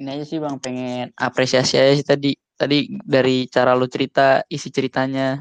ini 0.00 0.08
aja 0.14 0.24
sih 0.30 0.38
bang. 0.44 0.56
Pengen 0.64 1.04
apresiasi 1.26 1.74
aja 1.82 1.92
sih 1.98 2.06
tadi. 2.06 2.30
Tadi 2.54 2.76
dari 3.14 3.50
cara 3.54 3.74
lu 3.78 3.86
cerita 3.94 4.42
isi 4.50 4.68
ceritanya. 4.76 5.38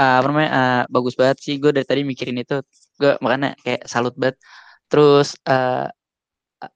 Eh, 0.00 0.14
apa 0.20 0.26
namanya? 0.30 0.50
Eh, 0.60 0.82
bagus 0.94 1.14
banget 1.20 1.36
sih. 1.44 1.54
Gue 1.62 1.70
dari 1.76 1.86
tadi 1.90 2.02
mikirin 2.10 2.38
itu. 2.42 2.56
Gue 3.00 3.12
makanya 3.24 3.48
kayak 3.64 3.82
salut 3.92 4.14
banget. 4.20 4.36
Terus 4.90 5.28
eh, 5.48 5.86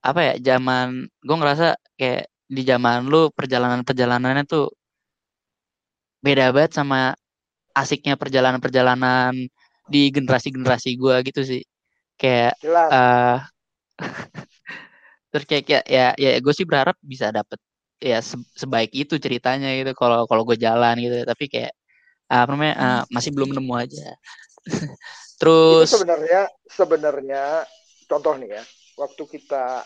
apa 0.08 0.20
ya 0.28 0.34
zaman 0.48 0.86
gue 1.26 1.36
ngerasa 1.40 1.66
kayak 1.98 2.28
di 2.50 2.62
zaman 2.70 3.06
lu 3.12 3.30
perjalanan 3.32 3.80
perjalanannya 3.86 4.44
tuh 4.52 4.68
beda 6.24 6.52
banget 6.54 6.72
sama 6.78 7.16
asiknya 7.72 8.14
perjalanan 8.20 8.60
perjalanan 8.60 9.32
di 9.92 10.00
generasi 10.14 10.48
generasi 10.54 10.90
gue 11.00 11.16
gitu 11.28 11.40
sih. 11.50 11.62
Kayak 12.20 12.52
Jelas. 12.62 12.90
eh 12.92 13.38
terus 15.30 15.44
kayak, 15.46 15.64
kayak 15.66 15.84
ya 15.86 16.06
ya 16.18 16.30
gue 16.42 16.54
sih 16.54 16.66
berharap 16.66 16.98
bisa 17.00 17.30
dapet 17.30 17.58
ya 18.02 18.18
se- 18.20 18.50
sebaik 18.56 18.90
itu 18.92 19.16
ceritanya 19.16 19.70
gitu 19.78 19.94
kalau 19.94 20.26
kalau 20.26 20.42
gue 20.44 20.58
jalan 20.58 20.94
gitu. 20.98 21.22
Tapi 21.24 21.44
kayak 21.46 21.72
apa 22.30 22.50
namanya 22.54 22.74
ah, 22.78 23.02
masih 23.10 23.34
belum 23.34 23.50
nemu 23.54 23.74
aja. 23.74 24.14
Itu 24.70 25.38
terus 25.40 25.88
sebenarnya 25.90 26.42
sebenarnya 26.68 27.42
contoh 28.06 28.36
nih 28.36 28.60
ya 28.60 28.62
waktu 29.00 29.22
kita 29.24 29.82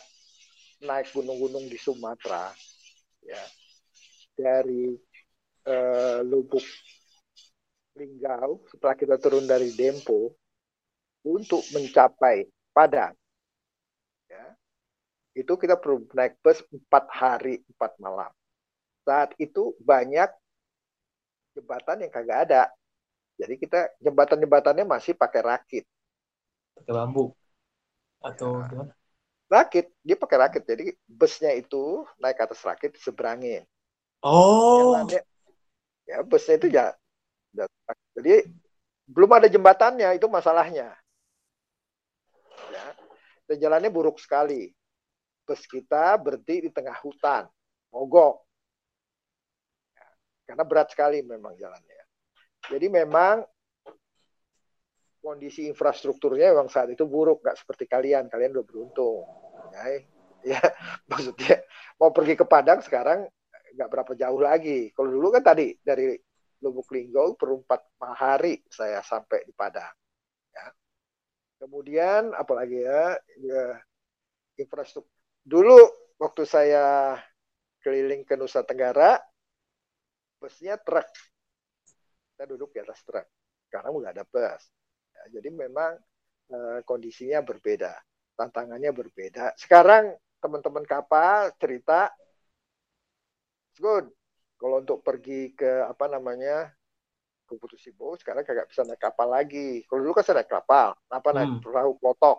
naik 0.82 1.14
gunung-gunung 1.14 1.70
di 1.70 1.78
Sumatera 1.78 2.50
ya 3.22 3.42
dari 4.34 4.92
eh, 5.64 6.18
Lubuk 6.26 6.64
Linggau 7.94 8.66
setelah 8.66 8.98
kita 8.98 9.16
turun 9.22 9.46
dari 9.46 9.70
Dempo 9.70 10.34
untuk 11.24 11.62
mencapai 11.70 12.50
Padang 12.74 13.14
ya 14.26 14.44
itu 15.34 15.52
kita 15.58 15.74
perlu 15.78 16.06
naik 16.14 16.38
bus 16.40 16.62
empat 16.70 17.04
hari 17.10 17.60
empat 17.74 17.92
malam. 17.98 18.30
Saat 19.04 19.34
itu 19.36 19.74
banyak 19.82 20.30
jembatan 21.54 22.06
yang 22.06 22.12
kagak 22.14 22.38
ada. 22.50 22.62
Jadi 23.34 23.54
kita 23.58 23.90
jembatan-jembatannya 23.98 24.86
masih 24.86 25.18
pakai 25.18 25.42
rakit. 25.42 25.84
Pakai 26.78 26.92
bambu. 26.94 27.34
Atau 28.22 28.62
Ya. 28.62 28.66
gimana? 28.70 28.92
Rakit. 29.50 29.86
Dia 30.06 30.16
pakai 30.16 30.38
rakit. 30.38 30.62
Jadi 30.64 30.94
busnya 31.06 31.50
itu 31.54 32.06
naik 32.22 32.38
ke 32.38 32.42
atas 32.46 32.62
rakit 32.64 32.94
seberangin 32.98 33.66
oh. 34.24 34.96
Jalannya, 34.96 35.20
ya 36.08 36.16
busnya 36.24 36.54
itu 36.56 36.68
ya 36.72 36.86
ya, 37.54 37.64
jadi 38.16 38.48
belum 39.06 39.30
ada 39.36 39.46
jembatannya 39.52 40.16
itu 40.16 40.26
masalahnya. 40.32 40.96
Ya. 42.72 42.84
Dan 43.44 43.56
jalannya 43.60 43.90
buruk 43.92 44.16
sekali 44.16 44.72
bus 45.44 45.68
kita 45.68 46.16
berhenti 46.16 46.68
di 46.68 46.70
tengah 46.72 46.96
hutan 47.04 47.44
mogok. 47.92 48.42
Ya, 49.94 50.06
karena 50.50 50.64
berat 50.64 50.88
sekali 50.90 51.20
memang 51.20 51.54
jalannya. 51.54 52.02
Jadi 52.64 52.86
memang 52.88 53.44
kondisi 55.20 55.64
infrastrukturnya 55.68 56.52
memang 56.52 56.68
saat 56.68 56.92
itu 56.92 57.04
buruk 57.04 57.44
nggak 57.44 57.60
seperti 57.60 57.84
kalian. 57.84 58.32
Kalian 58.32 58.56
udah 58.56 58.66
beruntung 58.66 59.24
ya, 59.72 59.84
ya 60.56 60.60
maksudnya 61.08 61.64
mau 62.00 62.10
pergi 62.10 62.34
ke 62.36 62.44
Padang 62.44 62.80
sekarang 62.80 63.28
nggak 63.76 63.88
berapa 63.88 64.12
jauh 64.16 64.40
lagi. 64.40 64.90
Kalau 64.96 65.08
dulu 65.12 65.28
kan 65.32 65.44
tadi 65.44 65.76
dari 65.80 66.16
Lubuk 66.64 66.88
Linggau 66.96 67.36
perlu 67.36 67.60
empat 67.60 68.00
hari 68.16 68.64
saya 68.72 69.04
sampai 69.04 69.44
di 69.44 69.52
Padang 69.52 69.92
ya. 70.52 70.66
Kemudian 71.60 72.32
apalagi 72.36 72.84
ya, 72.84 73.16
ya 73.40 73.64
infrastruktur 74.60 75.13
dulu 75.44 75.76
waktu 76.22 76.42
saya 76.48 77.16
keliling 77.84 78.22
ke 78.28 78.34
Nusa 78.40 78.64
Tenggara 78.64 79.20
busnya 80.40 80.74
truk 80.86 81.08
kita 82.34 82.44
duduk 82.50 82.70
di 82.74 82.78
atas 82.82 83.00
truk 83.06 83.26
karena 83.70 83.88
udah 83.90 84.10
ada 84.14 84.24
bus 84.26 84.62
Ya, 85.14 85.40
jadi 85.40 85.48
memang 85.54 85.94
eh, 86.50 86.80
kondisinya 86.84 87.40
berbeda, 87.40 87.94
tantangannya 88.36 88.90
berbeda. 88.92 89.54
Sekarang 89.56 90.12
teman-teman 90.42 90.84
kapal 90.84 91.54
cerita, 91.56 92.10
"It's 93.70 93.80
good. 93.80 94.06
Kalau 94.60 94.80
untuk 94.82 95.04
pergi 95.06 95.52
ke 95.52 95.84
apa 95.84 96.06
namanya 96.08 96.72
ke 97.44 97.54
Putus 97.60 97.84
sekarang 98.20 98.44
kagak 98.48 98.68
bisa 98.72 98.82
naik 98.88 99.00
kapal 99.02 99.28
lagi. 99.28 99.84
Kalau 99.88 100.00
dulu 100.00 100.12
kan 100.16 100.24
saya 100.24 100.40
naik 100.40 100.50
kapal, 100.50 100.96
apa 101.12 101.28
naik 101.36 101.50
Hmm. 101.52 101.60
perahu 101.60 101.92
klotok. 102.00 102.38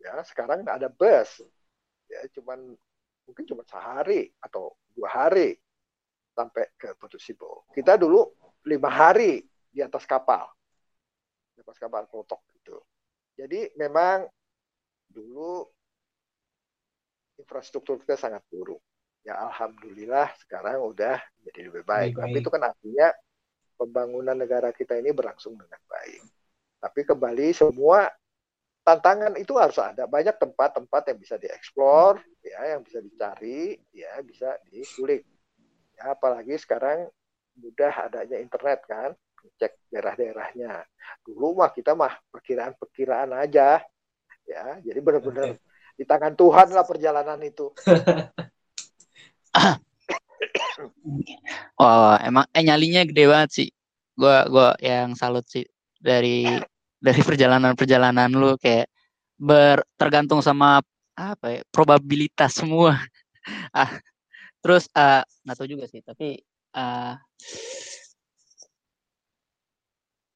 Ya, 0.00 0.16
sekarang 0.24 0.64
ada 0.64 0.88
bus. 0.88 1.42
Ya, 2.08 2.24
cuman 2.32 2.74
mungkin 3.28 3.44
cuma 3.44 3.62
sehari 3.68 4.32
atau 4.40 4.72
dua 4.96 5.12
hari 5.12 5.60
sampai 6.32 6.72
ke 6.80 6.96
Putus 6.96 7.20
Sibo. 7.22 7.68
Kita 7.70 8.00
dulu 8.00 8.24
lima 8.64 8.88
hari 8.88 9.44
di 9.68 9.84
atas 9.84 10.08
kapal, 10.08 10.48
di 11.52 11.60
atas 11.60 11.76
kapal 11.76 12.08
klotok 12.08 12.40
itu. 12.56 12.76
Jadi 13.38 13.70
memang 13.76 14.26
dulu 15.06 15.62
infrastruktur 17.38 18.02
kita 18.02 18.18
sangat 18.18 18.42
buruk. 18.50 18.82
Ya 19.22 19.36
alhamdulillah 19.38 20.32
sekarang 20.40 20.82
udah 20.82 21.20
jadi 21.44 21.68
lebih 21.68 21.84
baik. 21.84 22.16
baik 22.16 22.22
Tapi 22.24 22.36
itu 22.40 22.50
kan 22.50 22.62
artinya 22.72 23.08
pembangunan 23.78 24.34
negara 24.34 24.74
kita 24.74 24.98
ini 24.98 25.14
berlangsung 25.14 25.54
dengan 25.54 25.78
baik. 25.86 26.22
Tapi 26.78 27.00
kembali 27.06 27.46
semua 27.54 28.10
tantangan 28.88 29.36
itu 29.36 29.52
harus 29.60 29.76
ada. 29.76 30.08
Banyak 30.08 30.40
tempat-tempat 30.40 31.12
yang 31.12 31.18
bisa 31.20 31.36
dieksplor 31.36 32.24
ya 32.40 32.72
yang 32.72 32.80
bisa 32.80 33.04
dicari 33.04 33.76
ya 33.92 34.16
bisa 34.24 34.56
dikulik. 34.72 35.28
Ya 36.00 36.16
apalagi 36.16 36.56
sekarang 36.56 37.12
mudah 37.60 37.92
adanya 38.08 38.40
internet 38.40 38.80
kan 38.88 39.12
cek 39.60 39.92
daerah-daerahnya. 39.92 40.88
Dulu 41.20 41.60
mah 41.60 41.70
kita 41.76 41.92
mah 41.92 42.16
perkiraan-perkiraan 42.32 43.36
aja 43.36 43.84
ya. 44.48 44.64
Jadi 44.80 44.98
benar-benar 45.04 45.60
di 45.92 46.04
tangan 46.08 46.32
Tuhan 46.32 46.72
lah 46.72 46.84
perjalanan 46.88 47.40
itu. 47.44 47.68
Oh 51.78 52.14
emang 52.22 52.46
eh 52.54 52.62
nyalinya 52.62 53.02
gede 53.02 53.26
banget 53.26 53.50
sih. 53.50 53.68
Gua 54.14 54.46
gua 54.46 54.78
yang 54.78 55.18
salut 55.18 55.42
sih 55.50 55.66
dari 55.98 56.46
dari 56.98 57.20
perjalanan-perjalanan 57.22 58.30
lu 58.34 58.58
kayak 58.58 58.90
ber 59.38 59.86
tergantung 59.94 60.42
sama 60.42 60.82
apa 61.14 61.46
ya 61.58 61.62
probabilitas 61.70 62.58
semua. 62.58 62.98
Ah 63.72 63.88
terus 64.60 64.92
uh, 64.92 65.24
nggak 65.24 65.56
tahu 65.56 65.68
juga 65.72 65.88
sih 65.88 66.04
tapi 66.04 66.36
uh, 66.76 67.16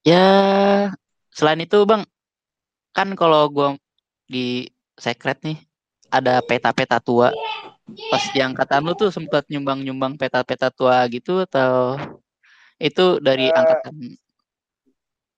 ya 0.01 0.25
selain 1.29 1.61
itu 1.61 1.85
bang 1.85 2.09
kan 2.97 3.13
kalau 3.13 3.53
gue 3.53 3.77
di 4.33 4.65
secret 4.97 5.45
nih 5.45 5.59
ada 6.13 6.41
peta-peta 6.45 7.01
tua. 7.01 7.33
Pas 8.09 8.25
yang 8.33 8.57
kata 8.57 8.81
lu 8.81 8.97
tuh 8.97 9.13
sempat 9.13 9.45
nyumbang-nyumbang 9.53 10.17
peta-peta 10.17 10.73
tua 10.73 11.05
gitu 11.13 11.45
atau 11.45 12.01
itu 12.81 13.21
dari 13.21 13.49
uh, 13.53 13.57
angkatan? 13.57 14.17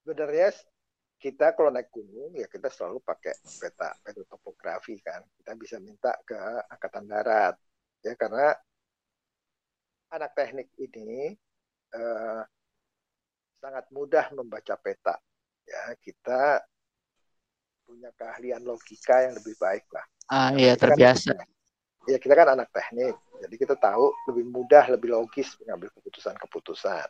sebenarnya 0.04 0.52
kita 1.24 1.56
kalau 1.56 1.72
naik 1.72 1.88
gunung 1.88 2.36
ya 2.36 2.44
kita 2.44 2.68
selalu 2.68 3.00
pakai 3.00 3.32
peta 3.56 3.96
peta 4.04 4.20
topografi 4.28 5.00
kan. 5.00 5.24
Kita 5.40 5.56
bisa 5.56 5.80
minta 5.80 6.12
ke 6.20 6.36
angkatan 6.68 7.08
darat 7.08 7.56
ya. 8.04 8.12
Karena 8.12 8.52
anak 10.12 10.36
teknik 10.36 10.68
ini 10.76 11.32
eh, 11.96 12.42
sangat 13.56 13.88
mudah 13.88 14.36
membaca 14.36 14.76
peta 14.76 15.16
ya. 15.64 15.96
Kita 15.96 16.60
punya 17.88 18.12
keahlian 18.12 18.60
logika 18.60 19.24
yang 19.24 19.32
lebih 19.40 19.56
baik 19.56 19.88
lah. 19.96 20.04
Ah 20.28 20.52
iya 20.52 20.76
kan 20.76 20.92
terbiasa. 20.92 21.32
Kan, 21.32 21.48
ya 22.04 22.20
kita 22.20 22.36
kan 22.36 22.52
anak 22.52 22.68
teknik 22.68 23.16
jadi 23.44 23.54
kita 23.60 23.76
tahu 23.76 24.08
lebih 24.32 24.44
mudah 24.48 24.88
lebih 24.88 25.12
logis 25.12 25.52
mengambil 25.60 25.92
keputusan-keputusan. 26.00 27.08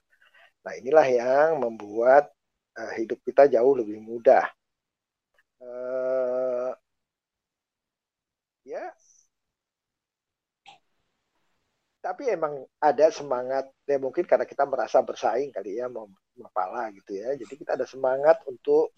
Nah 0.67 0.73
inilah 0.75 1.07
yang 1.07 1.63
membuat 1.63 2.34
uh, 2.79 2.93
hidup 2.99 3.19
kita 3.23 3.47
jauh 3.51 3.75
lebih 3.79 3.99
mudah. 4.03 4.45
Uh, 5.63 6.75
ya, 8.67 8.93
tapi 12.05 12.29
emang 12.29 12.61
ada 12.77 13.09
semangat 13.09 13.65
ya 13.89 13.97
mungkin 13.97 14.29
karena 14.29 14.45
kita 14.45 14.69
merasa 14.69 15.01
bersaing 15.01 15.49
kali 15.49 15.81
ya 15.81 15.89
mau 15.89 16.05
mapala 16.37 16.93
gitu 16.93 17.17
ya. 17.17 17.33
Jadi 17.33 17.55
kita 17.57 17.81
ada 17.81 17.89
semangat 17.89 18.45
untuk 18.45 18.93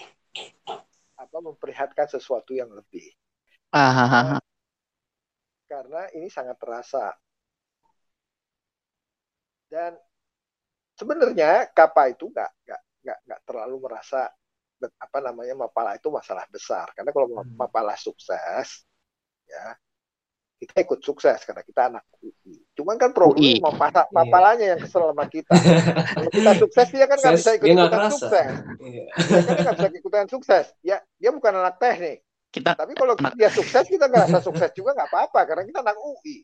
apa 1.14 1.38
memperlihatkan 1.38 2.10
sesuatu 2.10 2.50
yang 2.50 2.68
lebih. 2.74 3.06
Uh, 3.70 4.42
karena 5.70 6.02
ini 6.18 6.26
sangat 6.26 6.58
terasa. 6.58 7.14
Dan 9.70 9.94
sebenarnya 10.98 11.70
kapa 11.74 12.10
itu 12.10 12.30
nggak 12.30 12.50
nggak 12.66 12.82
nggak 13.06 13.18
nggak 13.22 13.40
terlalu 13.46 13.76
merasa 13.86 14.26
apa 14.82 15.18
namanya 15.22 15.54
mapala 15.56 15.96
itu 15.96 16.10
masalah 16.12 16.44
besar 16.50 16.90
karena 16.92 17.14
kalau 17.14 17.32
hmm. 17.32 17.56
mapala 17.56 17.96
sukses 17.96 18.84
ya 19.46 19.78
kita 20.56 20.88
ikut 20.88 21.04
sukses 21.04 21.44
karena 21.44 21.60
kita 21.60 21.92
anak 21.92 22.04
UI. 22.24 22.64
Cuman 22.72 22.96
kan 22.96 23.12
problem 23.12 23.60
mapala, 23.60 24.08
iya. 24.08 24.12
mapalanya 24.16 24.66
yang 24.72 24.80
kesel 24.80 25.12
sama 25.12 25.28
kita. 25.28 25.52
Kalau 26.16 26.30
kita 26.32 26.52
sukses 26.56 26.86
dia 26.96 27.04
kan 27.04 27.16
nggak 27.20 27.34
bisa 27.36 27.50
ikut 27.60 27.66
ikutan 27.68 28.00
sukses. 28.08 28.48
Iya. 28.80 29.04
Dia 29.20 29.40
kan 29.44 29.56
nggak 29.60 29.76
bisa 29.76 29.88
ikutan 30.00 30.26
sukses. 30.32 30.64
Ya 30.80 30.96
dia 31.20 31.30
bukan 31.36 31.52
anak 31.60 31.76
teknik. 31.76 32.24
Kita, 32.48 32.72
Tapi 32.72 32.96
kalau 32.96 33.12
dia 33.36 33.52
sukses 33.52 33.84
kita 33.84 34.08
nggak 34.08 34.32
rasa 34.32 34.40
sukses 34.40 34.72
juga 34.72 34.96
nggak 34.96 35.12
apa-apa 35.12 35.40
karena 35.44 35.62
kita 35.68 35.84
anak 35.84 36.00
UI. 36.00 36.40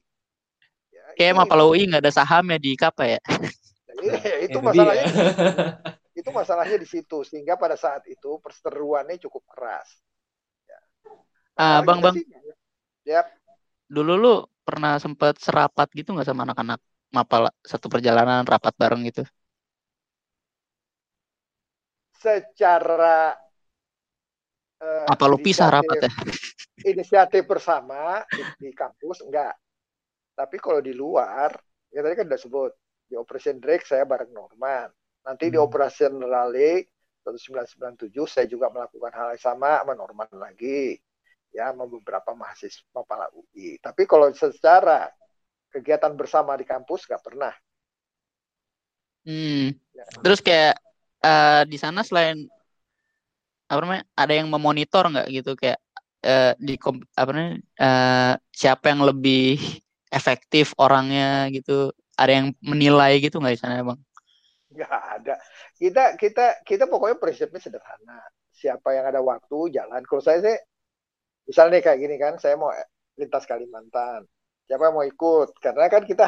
Ya, 0.93 1.05
Kayak 1.17 1.35
mapala 1.41 1.65
UI 1.65 1.89
nggak 1.89 2.05
ada 2.05 2.13
sahamnya 2.13 2.61
di 2.61 2.77
KAPA 2.77 3.17
ya. 3.17 3.21
Iya, 4.03 4.35
itu 4.45 4.59
masalahnya 4.61 5.09
itu 6.23 6.31
masalahnya 6.31 6.79
di 6.79 6.87
situ 6.87 7.27
sehingga 7.27 7.59
pada 7.59 7.75
saat 7.75 8.07
itu 8.07 8.39
perseteruannya 8.39 9.19
cukup 9.19 9.43
keras. 9.51 9.91
Ya. 10.71 10.81
Ah, 11.59 11.83
bang 11.83 11.99
bang. 11.99 12.15
ya. 13.03 13.27
Dulu 13.91 14.15
lu 14.15 14.35
pernah 14.63 15.03
sempat 15.03 15.43
serapat 15.43 15.91
gitu 15.91 16.15
nggak 16.15 16.31
sama 16.31 16.47
anak-anak 16.47 16.79
mapal 17.11 17.51
satu 17.67 17.91
perjalanan 17.91 18.47
rapat 18.47 18.71
bareng 18.79 19.03
gitu? 19.11 19.27
Secara 22.23 23.35
uh, 24.79 25.07
apa 25.11 25.25
lu 25.27 25.43
pisah 25.43 25.75
rapat 25.75 26.07
ya? 26.07 26.11
Inisiatif 26.95 27.51
bersama 27.51 28.23
di, 28.31 28.43
di 28.63 28.71
kampus 28.71 29.27
enggak. 29.27 29.59
Tapi 30.39 30.57
kalau 30.63 30.79
di 30.79 30.95
luar, 30.95 31.51
ya 31.91 32.01
tadi 32.01 32.15
kan 32.15 32.31
udah 32.31 32.41
sebut 32.41 32.73
di 33.11 33.19
Operation 33.19 33.59
Drake 33.59 33.85
saya 33.85 34.07
bareng 34.07 34.31
Norman 34.31 34.89
Nanti 35.23 35.51
di 35.51 35.59
hmm. 35.59 35.67
Operation 35.67 36.13
Rally 36.19 36.83
1997 37.23 38.11
saya 38.27 38.47
juga 38.51 38.67
melakukan 38.69 39.13
hal 39.15 39.29
yang 39.39 39.43
sama 39.43 39.79
sama 39.83 39.95
Norman 39.95 40.27
lagi 40.35 40.99
ya 41.55 41.71
sama 41.71 41.87
beberapa 41.87 42.35
mahasiswa 42.35 42.83
kepala 42.91 43.31
UI. 43.31 43.79
Tapi 43.79 44.03
kalau 44.09 44.33
secara 44.35 45.13
kegiatan 45.71 46.13
bersama 46.17 46.59
di 46.59 46.67
kampus 46.67 47.07
nggak 47.07 47.23
pernah. 47.23 47.55
Hmm. 49.23 49.71
Ya. 49.95 50.05
Terus 50.25 50.41
kayak 50.43 50.75
uh, 51.23 51.63
di 51.69 51.79
sana 51.79 52.03
selain 52.03 52.49
apa 53.71 53.79
namanya 53.81 54.05
ada 54.19 54.33
yang 54.37 54.49
memonitor 54.53 55.09
nggak 55.09 55.29
gitu 55.33 55.57
kayak 55.57 55.81
uh, 56.27 56.53
di 56.59 56.77
apa 57.17 57.31
namanya 57.31 57.57
uh, 57.81 58.35
siapa 58.51 58.91
yang 58.91 59.07
lebih 59.07 59.57
efektif 60.19 60.77
orangnya 60.77 61.49
gitu 61.55 61.95
ada 62.19 62.33
yang 62.33 62.53
menilai 62.61 63.23
gitu 63.23 63.41
nggak 63.41 63.55
di 63.57 63.61
sana 63.61 63.81
bang? 63.81 64.01
Nggak 64.73 65.03
ada. 65.21 65.35
Kita 65.77 66.17
kita 66.17 66.65
kita 66.65 66.85
pokoknya 66.89 67.17
prinsipnya 67.21 67.61
sederhana. 67.61 68.21
Siapa 68.53 68.93
yang 68.97 69.09
ada 69.09 69.21
waktu 69.21 69.73
jalan. 69.73 70.03
Kalau 70.05 70.23
saya 70.25 70.39
sih 70.41 70.59
misalnya 71.49 71.79
kayak 71.85 71.99
gini 72.01 72.17
kan 72.17 72.37
saya 72.41 72.57
mau 72.57 72.73
lintas 73.17 73.45
Kalimantan. 73.45 74.25
Siapa 74.67 74.89
yang 74.89 74.95
mau 74.97 75.07
ikut? 75.07 75.57
Karena 75.61 75.87
kan 75.93 76.03
kita 76.09 76.25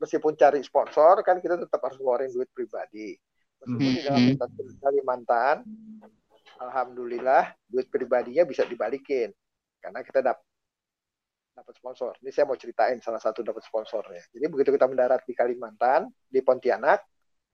meskipun 0.00 0.34
cari 0.34 0.60
sponsor 0.64 1.22
kan 1.22 1.38
kita 1.38 1.60
tetap 1.60 1.80
harus 1.84 2.00
ngeluarin 2.00 2.32
duit 2.32 2.48
pribadi. 2.50 3.14
Meskipun 3.62 3.90
di 3.94 4.02
dalam 4.02 4.22
lintas 4.32 4.50
Kalimantan 4.80 5.56
alhamdulillah 6.58 7.52
duit 7.68 7.88
pribadinya 7.92 8.42
bisa 8.48 8.64
dibalikin. 8.64 9.30
Karena 9.82 10.00
kita 10.06 10.22
dapat 10.22 10.46
dapat 11.52 11.74
sponsor. 11.76 12.16
Ini 12.24 12.30
saya 12.32 12.48
mau 12.48 12.56
ceritain 12.56 12.98
salah 13.04 13.20
satu 13.20 13.44
dapat 13.44 13.60
sponsornya. 13.62 14.24
Jadi 14.32 14.44
begitu 14.48 14.72
kita 14.72 14.88
mendarat 14.88 15.22
di 15.28 15.36
Kalimantan, 15.36 16.08
di 16.24 16.40
Pontianak, 16.40 17.04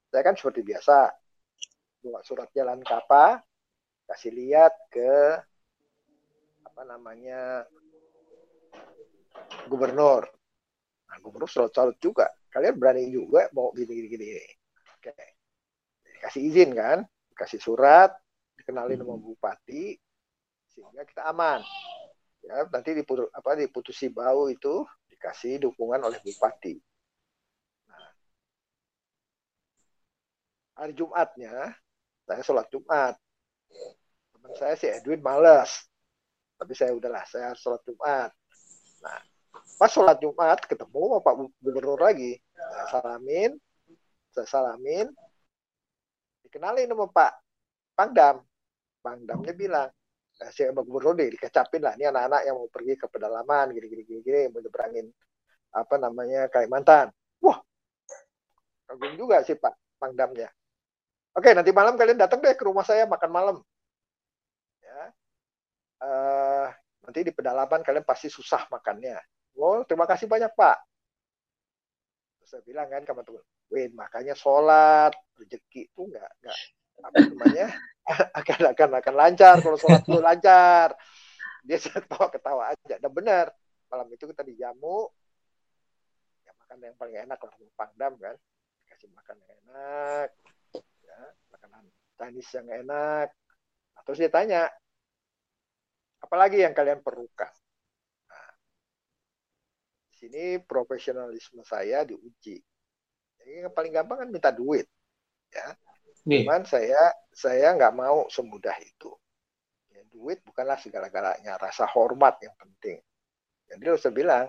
saya 0.09 0.25
kan 0.25 0.33
seperti 0.33 0.65
biasa 0.65 1.13
buat 2.01 2.25
surat 2.25 2.49
jalan 2.57 2.81
kapa 2.81 3.45
kasih 4.09 4.33
lihat 4.33 4.73
ke 4.89 5.37
apa 6.65 6.81
namanya 6.81 7.69
gubernur. 9.69 10.25
Nah 11.05 11.17
gubernur 11.21 11.45
selalu 11.45 11.71
salut 11.73 11.97
juga. 12.01 12.25
Kalian 12.49 12.81
berani 12.81 13.13
juga 13.13 13.45
mau 13.53 13.69
gini 13.77 13.93
gini 13.93 14.07
gini 14.09 14.25
oke. 14.97 15.13
Kasih 16.25 16.41
izin 16.41 16.73
kan? 16.73 17.05
Kasih 17.37 17.61
surat 17.61 18.09
dikenalin 18.57 18.97
sama 18.97 19.13
bupati 19.13 19.93
sehingga 20.73 21.05
kita 21.05 21.29
aman. 21.29 21.61
Ya 22.41 22.65
nanti 22.65 22.97
diputus 22.97 23.29
apa 23.29 23.53
diputusi 23.53 24.09
bau 24.09 24.49
itu 24.49 24.81
dikasih 25.13 25.61
dukungan 25.69 26.01
oleh 26.01 26.17
bupati 26.25 26.81
hari 30.79 30.95
Jumatnya 30.95 31.75
saya 32.23 32.39
sholat 32.39 32.71
Jumat. 32.71 33.19
Teman 34.31 34.51
saya 34.55 34.73
si 34.79 34.87
Edwin 34.87 35.19
malas 35.19 35.83
tapi 36.55 36.71
saya 36.71 36.95
udahlah 36.95 37.27
saya 37.27 37.51
sholat 37.51 37.83
Jumat. 37.83 38.31
Nah 39.03 39.19
pas 39.75 39.91
sholat 39.91 40.17
Jumat 40.23 40.63
ketemu 40.63 41.19
Pak 41.19 41.35
Gubernur 41.59 41.99
lagi. 41.99 42.39
Saya 42.55 42.87
salamin 42.95 43.51
saya 44.31 44.47
salamin. 44.47 45.11
Dikenalin 46.47 46.87
sama 46.87 47.11
Pak 47.11 47.31
Pangdam. 47.99 48.39
Pangdamnya 48.99 49.55
bilang 49.55 49.89
nah, 50.39 50.49
si 50.55 50.63
Pak 50.63 50.83
Gubernur 50.87 51.19
deh 51.19 51.27
dikecapin 51.27 51.83
lah 51.83 51.93
ini 51.99 52.07
anak-anak 52.07 52.41
yang 52.47 52.55
mau 52.55 52.71
pergi 52.71 52.95
ke 52.95 53.11
pedalaman 53.11 53.75
gini 53.75 53.87
gini 53.91 54.03
gini, 54.07 54.19
gini 54.23 54.41
mau 54.47 54.63
nyebrangin 54.63 55.11
apa 55.75 55.95
namanya 55.99 56.47
Kalimantan. 56.47 57.11
Wah 57.43 57.59
kagum 58.87 59.19
juga 59.19 59.43
sih 59.43 59.59
Pak 59.59 59.99
Pangdamnya 59.99 60.47
Oke, 61.37 61.53
nanti 61.53 61.69
malam 61.69 61.93
kalian 61.93 62.17
datang 62.17 62.41
deh 62.41 62.55
ke 62.57 62.63
rumah 62.65 62.81
saya 62.81 63.05
makan 63.05 63.29
malam. 63.29 63.57
Ya. 64.81 65.01
Uh, 65.99 66.67
nanti 67.05 67.19
di 67.21 67.31
pedalaman 67.35 67.85
kalian 67.85 68.07
pasti 68.07 68.31
susah 68.31 68.65
makannya. 68.71 69.19
Oh, 69.59 69.83
terima 69.83 70.07
kasih 70.07 70.25
banyak 70.25 70.49
Pak. 70.55 70.77
Terus 72.39 72.49
saya 72.49 72.63
bilang 72.63 72.87
kan 72.87 73.03
sama 73.03 73.21
teman, 73.21 73.43
Win, 73.69 73.91
makanya 73.93 74.33
sholat, 74.33 75.13
rezeki 75.37 75.91
itu 75.91 76.01
enggak, 76.09 76.31
enggak 76.41 76.57
apa 76.99 77.15
namanya 77.31 77.67
akan 78.39 78.59
akan 78.75 78.89
akan 78.99 79.15
lancar 79.15 79.55
kalau 79.63 79.77
sholat 79.79 80.01
itu 80.03 80.19
lancar. 80.19 80.95
Dia 81.63 81.77
ketawa-ketawa 81.83 82.73
aja. 82.73 82.95
Dan 82.97 83.11
benar, 83.11 83.51
malam 83.91 84.07
itu 84.09 84.25
kita 84.25 84.41
dijamu, 84.41 85.05
ya 86.47 86.51
makan 86.55 86.77
yang 86.81 86.95
paling 86.97 87.15
enak 87.27 87.39
lah, 87.39 87.53
pangdam 87.75 88.13
kan, 88.17 88.35
kasih 88.89 89.09
makan 89.11 89.35
yang 89.43 89.51
enak, 89.67 90.29
makanan 91.49 91.83
Chinese 92.19 92.51
yang 92.55 92.67
enak. 92.85 93.27
Nah, 93.95 94.01
terus 94.03 94.19
dia 94.19 94.31
tanya, 94.31 94.67
apalagi 96.19 96.61
yang 96.63 96.75
kalian 96.75 96.99
perlukan? 96.99 97.51
Nah, 98.27 98.49
di 100.11 100.13
sini 100.15 100.43
profesionalisme 100.59 101.63
saya 101.63 102.03
diuji. 102.03 102.59
Jadi 103.39 103.51
yang 103.63 103.73
paling 103.73 103.95
gampang 103.95 104.27
kan 104.27 104.29
minta 104.29 104.51
duit, 104.51 104.85
ya. 105.49 105.71
Nih. 106.27 106.43
Cuman 106.43 106.67
saya 106.67 107.15
saya 107.31 107.71
nggak 107.73 107.95
mau 107.95 108.27
semudah 108.27 108.75
itu. 108.83 109.15
Ya, 109.95 110.03
duit 110.11 110.43
bukanlah 110.43 110.75
segala-galanya, 110.75 111.55
rasa 111.55 111.87
hormat 111.87 112.35
yang 112.43 112.53
penting. 112.59 112.99
Jadi 113.71 113.83
saya 113.95 114.11
bilang, 114.13 114.45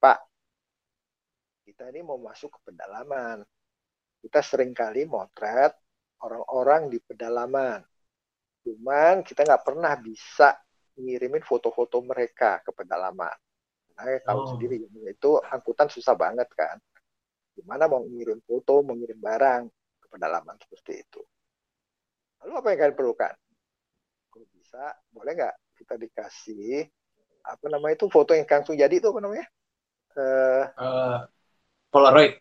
Pak, 0.00 0.18
kita 1.68 1.92
ini 1.92 2.00
mau 2.00 2.16
masuk 2.16 2.48
ke 2.56 2.58
pedalaman. 2.72 3.44
Kita 4.24 4.40
sering 4.40 4.72
kali 4.72 5.04
motret 5.04 5.83
orang-orang 6.22 6.92
di 6.92 6.98
pedalaman. 7.02 7.82
Cuman 8.64 9.20
kita 9.20 9.44
nggak 9.44 9.64
pernah 9.64 9.92
bisa 10.00 10.56
ngirimin 10.96 11.42
foto-foto 11.42 12.00
mereka 12.00 12.62
ke 12.62 12.70
pedalaman. 12.70 13.34
Nah, 13.94 14.18
tahu 14.26 14.40
oh. 14.42 14.48
sendiri 14.54 14.82
itu 14.82 15.30
angkutan 15.50 15.86
susah 15.90 16.14
banget 16.18 16.48
kan. 16.54 16.78
Gimana 17.54 17.86
mau 17.86 18.02
ngirim 18.02 18.42
foto, 18.42 18.82
mengirim 18.82 19.20
barang 19.20 19.62
ke 20.02 20.06
pedalaman 20.10 20.58
seperti 20.58 21.06
itu. 21.06 21.22
Lalu 22.42 22.52
apa 22.58 22.66
yang 22.74 22.78
kalian 22.82 22.98
perlukan? 22.98 23.34
Kalau 24.32 24.46
bisa, 24.50 24.84
boleh 25.14 25.32
nggak 25.38 25.54
kita 25.78 25.94
dikasih 25.94 26.90
apa 27.44 27.66
namanya 27.68 27.94
itu 28.00 28.08
foto 28.08 28.32
yang 28.32 28.48
langsung 28.48 28.74
jadi 28.74 28.94
itu 28.96 29.06
apa 29.06 29.20
namanya? 29.22 29.46
Uh, 30.14 30.64
uh, 30.80 31.18
Polaroid. 31.92 32.40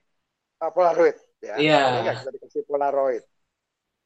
Ah, 0.58 0.72
Polaroid 0.74 1.18
ya. 1.44 1.60
Iya. 1.60 1.80
Yeah. 2.02 2.16
kita 2.24 2.32
dikasih 2.34 2.62
Polaroid 2.66 3.24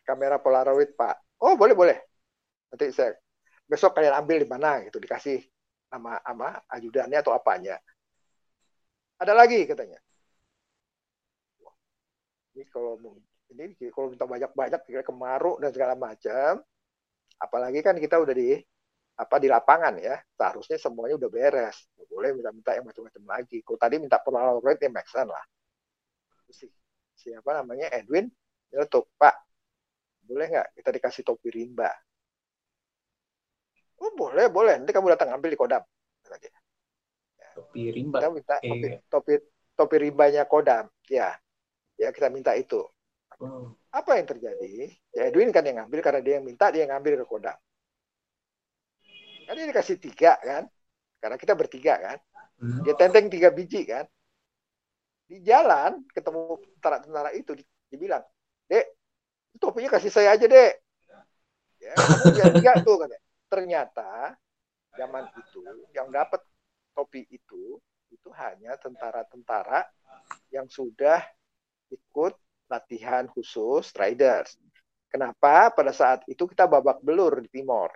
kamera 0.07 0.39
Polaroid 0.39 0.95
Pak. 0.95 1.43
Oh 1.43 1.59
boleh 1.59 1.75
boleh. 1.75 1.97
Nanti 2.71 2.95
saya 2.95 3.11
besok 3.67 3.91
kalian 3.99 4.15
ambil 4.15 4.37
di 4.39 4.47
mana 4.47 4.79
gitu 4.87 5.03
dikasih 5.03 5.43
nama 5.91 6.23
ama 6.23 6.55
ajudannya 6.71 7.19
atau 7.19 7.35
apanya. 7.35 7.75
Ada 9.19 9.35
lagi 9.35 9.67
katanya. 9.67 9.99
Ini 12.55 12.63
kalau 12.71 12.95
ini 13.51 13.75
kalau 13.91 14.07
minta 14.15 14.23
banyak-banyak 14.23 14.81
kira 14.87 15.03
kemaruk 15.03 15.59
dan 15.59 15.69
segala 15.75 15.99
macam. 15.99 16.63
Apalagi 17.37 17.83
kan 17.83 17.99
kita 17.99 18.17
udah 18.17 18.33
di 18.33 18.57
apa 19.17 19.41
di 19.41 19.49
lapangan 19.49 19.97
ya 19.97 20.13
seharusnya 20.37 20.77
semuanya 20.77 21.17
udah 21.17 21.29
beres 21.33 21.89
boleh 22.05 22.37
minta-minta 22.37 22.77
yang 22.77 22.85
macam-macam 22.85 23.23
lagi 23.25 23.65
kalau 23.65 23.81
tadi 23.81 23.97
minta 23.97 24.21
polaroid 24.21 24.77
ya 24.77 24.93
make 24.93 25.09
lah 25.17 25.45
si, 26.53 26.69
siapa 27.17 27.49
namanya 27.57 27.89
Edwin 27.97 28.29
ya 28.69 28.85
tuh 28.85 29.09
Pak 29.17 29.46
boleh 30.28 30.45
nggak 30.51 30.67
kita 30.75 30.89
dikasih 30.99 31.23
topi 31.23 31.47
rimba? 31.49 31.89
Oh 33.97 34.11
boleh, 34.13 34.51
boleh. 34.51 34.78
Nanti 34.78 34.93
kamu 34.93 35.15
datang 35.15 35.34
ambil 35.34 35.49
di 35.49 35.57
Kodam. 35.57 35.82
Ya. 36.28 37.49
Topi 37.55 37.89
rimba. 37.95 38.19
Kita 38.19 38.30
minta 38.30 38.55
topi, 38.59 38.69
topi, 38.69 38.89
topi, 39.09 39.34
topi 39.73 39.95
rimbanya 40.03 40.43
Kodam. 40.45 40.86
Ya, 41.09 41.34
ya 41.95 42.11
kita 42.11 42.28
minta 42.30 42.53
itu. 42.53 42.84
Hmm. 43.38 43.73
Apa 43.93 44.17
yang 44.17 44.28
terjadi? 44.30 44.91
Ya 45.13 45.30
Edwin 45.30 45.49
kan 45.49 45.65
yang 45.65 45.82
ngambil 45.82 45.99
karena 46.03 46.21
dia 46.21 46.34
yang 46.38 46.45
minta, 46.45 46.69
dia 46.69 46.86
yang 46.86 46.93
ngambil 46.93 47.23
ke 47.23 47.25
Kodam. 47.25 47.57
Kan 49.47 49.53
dia 49.55 49.65
dikasih 49.65 49.97
tiga 49.97 50.36
kan? 50.43 50.67
Karena 51.17 51.38
kita 51.39 51.53
bertiga 51.55 51.97
kan? 51.97 52.17
Hmm. 52.57 52.82
Dia 52.86 52.93
tenteng 52.97 53.30
tiga 53.30 53.49
biji 53.53 53.86
kan? 53.86 54.05
Di 55.28 55.41
jalan 55.43 56.05
ketemu 56.13 56.57
tentara-tentara 56.78 57.30
itu, 57.36 57.53
dibilang, 57.91 58.23
Dek, 58.65 58.96
topinya 59.57 59.97
kasih 59.97 60.11
saya 60.13 60.33
aja 60.33 60.45
deh. 60.45 60.71
Ya, 61.81 61.93
tiga 62.53 62.73
tuh 62.81 63.05
kan. 63.05 63.09
Ternyata 63.47 64.35
zaman 64.97 65.29
itu 65.37 65.61
yang 65.93 66.09
dapat 66.09 66.41
topi 66.97 67.23
itu 67.29 67.77
itu 68.09 68.29
hanya 68.33 68.75
tentara-tentara 68.79 69.85
yang 70.49 70.65
sudah 70.67 71.21
ikut 71.91 72.33
latihan 72.67 73.27
khusus 73.31 73.91
riders. 73.95 74.59
Kenapa 75.07 75.71
pada 75.71 75.95
saat 75.95 76.23
itu 76.27 76.43
kita 76.49 76.67
babak 76.67 76.99
belur 76.99 77.39
di 77.39 77.47
Timor? 77.47 77.95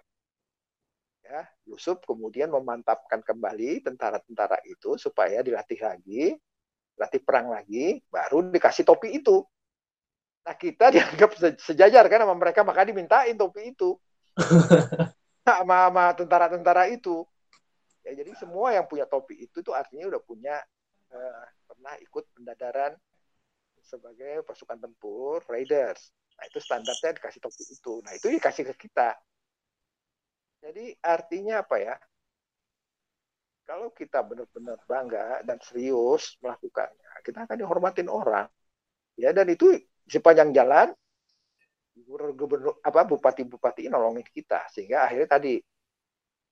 Ya, 1.21 1.47
Yusuf 1.67 2.03
kemudian 2.03 2.51
memantapkan 2.51 3.23
kembali 3.23 3.83
tentara-tentara 3.83 4.59
itu 4.67 4.95
supaya 4.99 5.43
dilatih 5.43 5.79
lagi, 5.79 6.35
latih 6.99 7.21
perang 7.23 7.51
lagi, 7.51 7.99
baru 8.07 8.51
dikasih 8.51 8.83
topi 8.87 9.15
itu. 9.19 9.43
Nah 10.41 10.55
kita 10.57 10.89
dianggap 10.89 11.37
sejajar 11.61 12.05
kan 12.09 12.19
sama 12.25 12.35
mereka 12.37 12.65
maka 12.65 12.81
dimintain 12.81 13.37
topi 13.37 13.73
itu 13.73 13.93
sama, 15.45 15.89
sama 15.89 16.05
tentara-tentara 16.17 16.89
itu. 16.89 17.25
Ya 18.01 18.17
jadi 18.17 18.33
semua 18.33 18.73
yang 18.73 18.89
punya 18.89 19.05
topi 19.05 19.45
itu 19.45 19.61
tuh 19.61 19.77
artinya 19.77 20.09
udah 20.09 20.21
punya 20.25 20.57
uh, 21.13 21.45
pernah 21.69 21.93
ikut 22.01 22.25
pendadaran 22.33 22.97
sebagai 23.85 24.41
pasukan 24.47 24.81
tempur 24.81 25.45
Raiders. 25.45 26.09
Nah 26.37 26.49
itu 26.49 26.57
standarnya 26.57 27.21
dikasih 27.21 27.41
topi 27.43 27.63
itu. 27.69 27.93
Nah 28.01 28.17
itu 28.17 28.27
dikasih 28.33 28.65
ke 28.73 28.89
kita. 28.89 29.13
Jadi 30.61 30.97
artinya 31.01 31.61
apa 31.61 31.77
ya? 31.77 31.95
Kalau 33.65 33.93
kita 33.93 34.25
benar-benar 34.25 34.81
bangga 34.89 35.45
dan 35.45 35.61
serius 35.61 36.35
melakukannya, 36.41 37.21
kita 37.21 37.45
akan 37.45 37.57
dihormatin 37.61 38.09
orang. 38.09 38.49
Ya 39.15 39.31
dan 39.31 39.47
itu 39.53 39.77
sepanjang 40.07 40.55
jalan 40.55 40.89
gubernur 42.35 42.79
apa 42.83 43.07
bupati-bupati 43.07 43.87
nolongin 43.91 44.25
kita. 44.27 44.67
Sehingga 44.71 45.07
akhirnya 45.07 45.29
tadi 45.29 45.59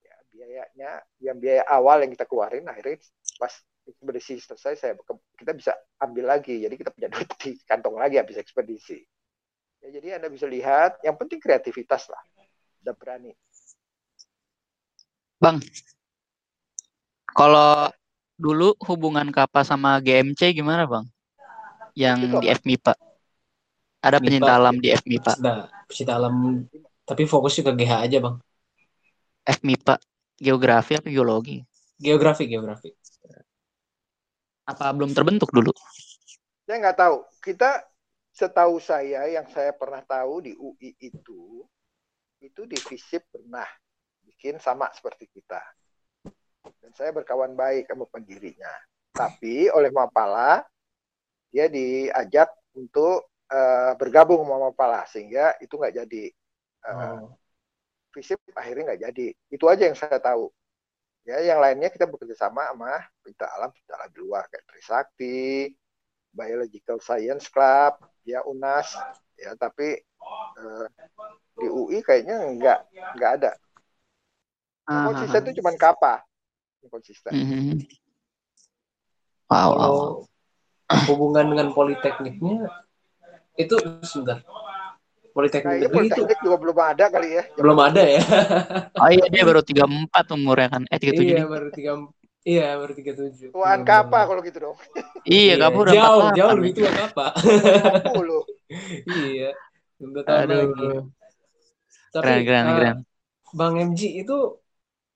ya, 0.04 0.16
biayanya 0.32 0.92
yang 1.24 1.38
biaya 1.40 1.64
awal 1.68 2.04
yang 2.04 2.12
kita 2.12 2.28
keluarin 2.28 2.68
akhirnya 2.68 3.00
pas 3.40 3.54
ekspedisi 3.90 4.38
selesai 4.38 4.74
saya 4.78 4.94
kita 5.36 5.52
bisa 5.56 5.72
ambil 6.00 6.32
lagi. 6.32 6.64
Jadi 6.64 6.76
kita 6.76 6.92
punya 6.94 7.10
duit 7.14 7.30
di 7.40 7.52
kantong 7.66 7.98
lagi 8.00 8.20
habis 8.20 8.40
ekspedisi. 8.40 9.00
Ya, 9.80 9.96
jadi 9.96 10.20
anda 10.20 10.28
bisa 10.28 10.44
lihat 10.44 11.00
yang 11.04 11.16
penting 11.16 11.40
kreativitas 11.40 12.12
lah. 12.12 12.20
Udah 12.84 12.96
berani. 12.96 13.32
Bang 15.40 15.64
kalau 17.32 17.88
dulu 18.36 18.76
hubungan 18.84 19.32
kapal 19.32 19.64
sama 19.64 20.04
GMC 20.04 20.52
gimana 20.52 20.84
bang? 20.84 21.06
Yang 21.96 22.20
di 22.44 22.48
FMIPA 22.48 23.09
ada 24.00 24.18
penyinta 24.20 24.56
alam 24.56 24.76
di 24.80 24.96
FMIPA. 24.96 25.32
Nah, 25.44 25.68
penyinta 25.88 26.14
alam 26.16 26.36
tapi 27.04 27.24
fokus 27.26 27.60
ke 27.60 27.72
GH 27.74 27.94
aja, 28.06 28.18
Bang. 28.22 28.38
FMIPA 29.44 29.96
geografi 30.40 30.94
apa 30.96 31.08
geologi? 31.10 31.60
Geografi, 32.00 32.48
geografi. 32.48 32.94
Apa 34.70 34.94
belum 34.94 35.12
terbentuk 35.12 35.50
dulu? 35.50 35.74
Saya 36.64 36.78
nggak 36.80 36.98
tahu. 37.02 37.18
Kita 37.42 37.82
setahu 38.30 38.78
saya 38.80 39.26
yang 39.28 39.50
saya 39.52 39.74
pernah 39.74 40.00
tahu 40.06 40.46
di 40.46 40.54
UI 40.56 40.96
itu 41.02 41.66
itu 42.40 42.62
di 42.64 42.78
FISIP 42.80 43.28
pernah 43.36 43.68
bikin 44.24 44.62
sama 44.64 44.88
seperti 44.96 45.28
kita. 45.28 45.60
Dan 46.80 46.92
saya 46.96 47.12
berkawan 47.12 47.58
baik 47.58 47.92
sama 47.92 48.08
pendirinya. 48.08 48.72
Tapi 49.12 49.68
oleh 49.74 49.92
Mapala 49.92 50.64
dia 51.50 51.66
diajak 51.68 52.54
untuk 52.78 53.29
uh, 53.50 53.92
bergabung 53.98 54.46
sama 54.46 54.70
Mapala 54.70 55.04
sehingga 55.10 55.58
itu 55.60 55.74
nggak 55.76 55.96
jadi 56.06 56.24
uh, 56.86 56.94
oh. 56.94 57.28
visip 58.14 58.40
akhirnya 58.54 58.94
nggak 58.94 59.02
jadi. 59.12 59.28
Itu 59.50 59.66
aja 59.68 59.90
yang 59.90 59.98
saya 59.98 60.22
tahu. 60.22 60.50
Ya, 61.28 61.38
yang 61.46 61.62
lainnya 61.62 61.94
kita 61.94 62.10
bekerja 62.10 62.34
sama 62.34 62.66
sama 62.72 63.06
Pinta 63.22 63.46
Alam, 63.54 63.70
Pinta 63.70 63.94
Alam 64.00 64.10
di 64.10 64.20
luar 64.24 64.50
kayak 64.50 64.66
Trisakti, 64.66 65.70
Biological 66.34 66.98
Science 67.04 67.52
Club, 67.54 68.02
ya 68.26 68.42
UNAS, 68.50 68.98
ya 69.38 69.54
tapi 69.54 70.00
eh, 70.58 70.86
di 71.60 71.68
UI 71.70 72.02
kayaknya 72.02 72.50
nggak 72.58 72.80
nggak 73.20 73.32
ada. 73.42 73.52
Yang 74.90 75.06
konsisten 75.06 75.42
itu 75.46 75.54
cuma 75.62 75.72
Kapa, 75.78 76.26
yang 76.82 76.90
konsisten. 76.90 77.32
Mhm. 77.36 77.78
Wow, 79.50 79.70
wow, 79.78 79.98
hubungan 81.10 81.46
dengan 81.54 81.68
politekniknya 81.78 82.89
itu 83.60 83.76
sebentar. 84.08 84.40
Politeknik 85.30 85.78
Kayaknya 85.78 85.88
negeri 85.94 86.08
itu 86.10 86.22
juga 86.42 86.58
belum 86.58 86.78
ada 86.80 87.06
kali 87.12 87.30
ya. 87.38 87.44
belum 87.60 87.78
ada 87.78 88.02
ya. 88.02 88.22
Oh 88.98 89.10
iya 89.12 89.26
dia 89.30 89.44
baru 89.46 89.62
34 89.62 90.36
umurnya 90.36 90.68
kan. 90.72 90.82
Eh 90.90 91.00
37 91.00 91.22
iya 91.22 91.44
nih. 91.44 91.46
baru 91.46 91.68
tiga 91.70 91.92
Iya 92.48 92.68
baru 92.80 92.94
tiga 92.96 93.12
tujuh. 93.20 93.52
Tuan 93.52 93.82
Kapa 93.84 94.20
kalau 94.26 94.42
gitu 94.42 94.58
dong. 94.64 94.78
Iya, 95.28 95.60
kamu 95.60 95.78
udah 95.86 95.94
jauh 95.94 96.24
48 96.34 96.40
jauh 96.40 96.54
lebih 96.56 96.72
tua 96.72 96.92
apa? 96.96 97.28
50. 97.36 98.40
iya. 99.28 99.52
Udah 100.00 100.24
tahun 100.24 100.48
lagi. 100.48 100.88
Tapi 102.10 102.24
Keren 102.26 102.42
keren 102.48 102.64
eh, 102.64 102.76
keren. 102.80 102.98
Bang 103.54 103.76
MG 103.76 104.02
itu 104.24 104.38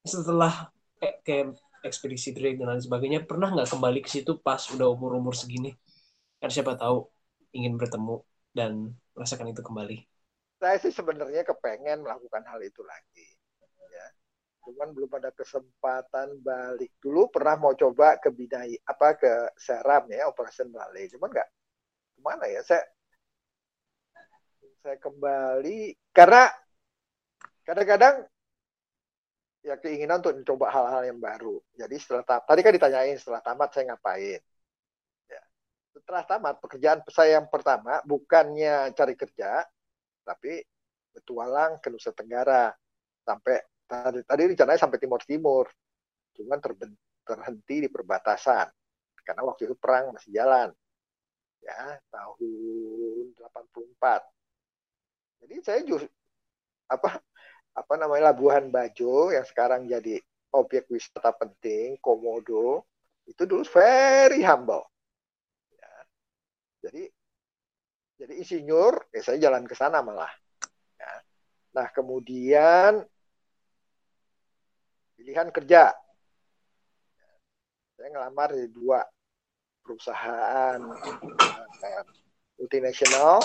setelah 0.04 0.70
eh, 1.00 1.24
kayak 1.24 1.56
ekspedisi 1.88 2.36
Drake 2.36 2.60
dan 2.60 2.76
lain 2.76 2.84
sebagainya 2.84 3.24
pernah 3.24 3.50
nggak 3.56 3.72
kembali 3.72 4.00
ke 4.04 4.10
situ 4.12 4.38
pas 4.44 4.62
udah 4.76 4.92
umur 4.92 5.16
umur 5.16 5.34
segini? 5.34 5.74
Kan 6.44 6.52
siapa 6.52 6.76
tahu 6.76 7.08
ingin 7.56 7.80
bertemu 7.80 8.20
dan 8.54 8.94
merasakan 9.18 9.50
itu 9.50 9.66
kembali. 9.66 9.98
Saya 10.62 10.78
sih 10.80 10.94
sebenarnya 10.94 11.44
kepengen 11.44 12.06
melakukan 12.06 12.46
hal 12.48 12.62
itu 12.64 12.80
lagi. 12.86 13.28
Ya. 13.92 14.08
Cuman 14.64 14.96
belum 14.96 15.12
ada 15.20 15.34
kesempatan 15.36 16.40
balik. 16.40 16.94
Dulu 17.04 17.28
pernah 17.28 17.60
mau 17.60 17.76
coba 17.76 18.16
ke 18.22 18.32
Bidai 18.32 18.80
apa 18.88 19.20
ke 19.20 19.52
Seram 19.60 20.08
ya, 20.08 20.30
Operation 20.32 20.72
Bali. 20.72 21.12
Cuman 21.12 21.34
nggak 21.34 21.50
ke 22.16 22.20
mana 22.24 22.48
ya? 22.48 22.64
Saya 22.64 22.86
saya 24.84 25.00
kembali 25.00 25.96
karena 26.12 26.52
kadang-kadang 27.64 28.28
ya 29.64 29.80
keinginan 29.80 30.20
untuk 30.20 30.36
mencoba 30.44 30.68
hal-hal 30.72 31.04
yang 31.08 31.20
baru. 31.24 31.56
Jadi 31.76 31.96
setelah 31.96 32.24
ta- 32.28 32.44
tadi 32.44 32.60
kan 32.60 32.76
ditanyain 32.76 33.16
setelah 33.16 33.40
tamat 33.40 33.72
saya 33.72 33.96
ngapain. 33.96 34.44
Setelah 35.94 36.26
tamat 36.26 36.58
pekerjaan 36.58 37.06
saya 37.14 37.38
yang 37.38 37.48
pertama 37.48 38.02
bukannya 38.02 38.92
cari 38.98 39.14
kerja, 39.14 39.62
tapi 40.26 40.66
bertualang 41.14 41.78
ke 41.78 41.94
Nusa 41.94 42.10
Tenggara 42.10 42.74
sampai 43.22 43.62
tadi, 43.86 44.20
tadi 44.26 44.42
rencananya 44.50 44.82
sampai 44.82 44.98
Timur 44.98 45.22
Timur, 45.22 45.66
cuman 46.34 46.58
terhenti 47.24 47.76
di 47.86 47.90
perbatasan 47.94 48.68
karena 49.24 49.42
waktu 49.48 49.72
itu 49.72 49.76
perang 49.80 50.12
masih 50.12 50.36
jalan, 50.36 50.74
ya 51.64 51.96
tahun 52.12 53.32
84. 53.40 54.20
Jadi 55.44 55.56
saya 55.64 55.80
justru 55.88 56.12
apa 56.92 57.24
apa 57.74 57.94
namanya 57.96 58.32
Labuhan 58.32 58.70
Bajo 58.70 59.32
yang 59.32 59.48
sekarang 59.48 59.88
jadi 59.88 60.20
objek 60.54 60.86
wisata 60.92 61.34
penting, 61.34 61.98
Komodo 62.04 62.86
itu 63.26 63.48
dulu 63.48 63.64
very 63.72 64.44
humble. 64.44 64.84
Jadi 66.84 67.04
jadi 68.20 68.34
insinyur, 68.40 69.10
ya 69.10 69.22
saya 69.24 69.40
jalan 69.40 69.64
ke 69.64 69.74
sana 69.74 70.04
malah. 70.04 70.30
Ya. 71.00 71.12
Nah 71.74 71.88
kemudian 71.96 73.02
pilihan 75.16 75.50
kerja, 75.50 75.96
saya 77.96 78.08
ngelamar 78.12 78.52
di 78.52 78.68
dua 78.68 79.00
perusahaan 79.84 80.80
eh, 81.84 82.04
multinasional, 82.60 83.40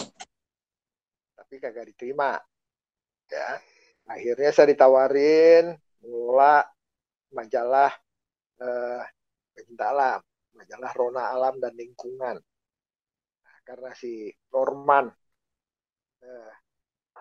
tapi 1.38 1.54
kagak 1.62 1.94
diterima. 1.94 2.36
Ya, 3.28 3.60
akhirnya 4.08 4.50
saya 4.50 4.72
ditawarin 4.72 5.76
mengelola 6.00 6.64
majalah 7.32 7.92
eh, 8.58 9.02
alam, 9.78 10.20
majalah 10.54 10.90
Rona 10.96 11.22
Alam 11.34 11.60
dan 11.62 11.72
Lingkungan. 11.76 12.40
Karena 13.68 13.92
si 13.92 14.32
Norman 14.48 15.12
eh, 16.24 16.52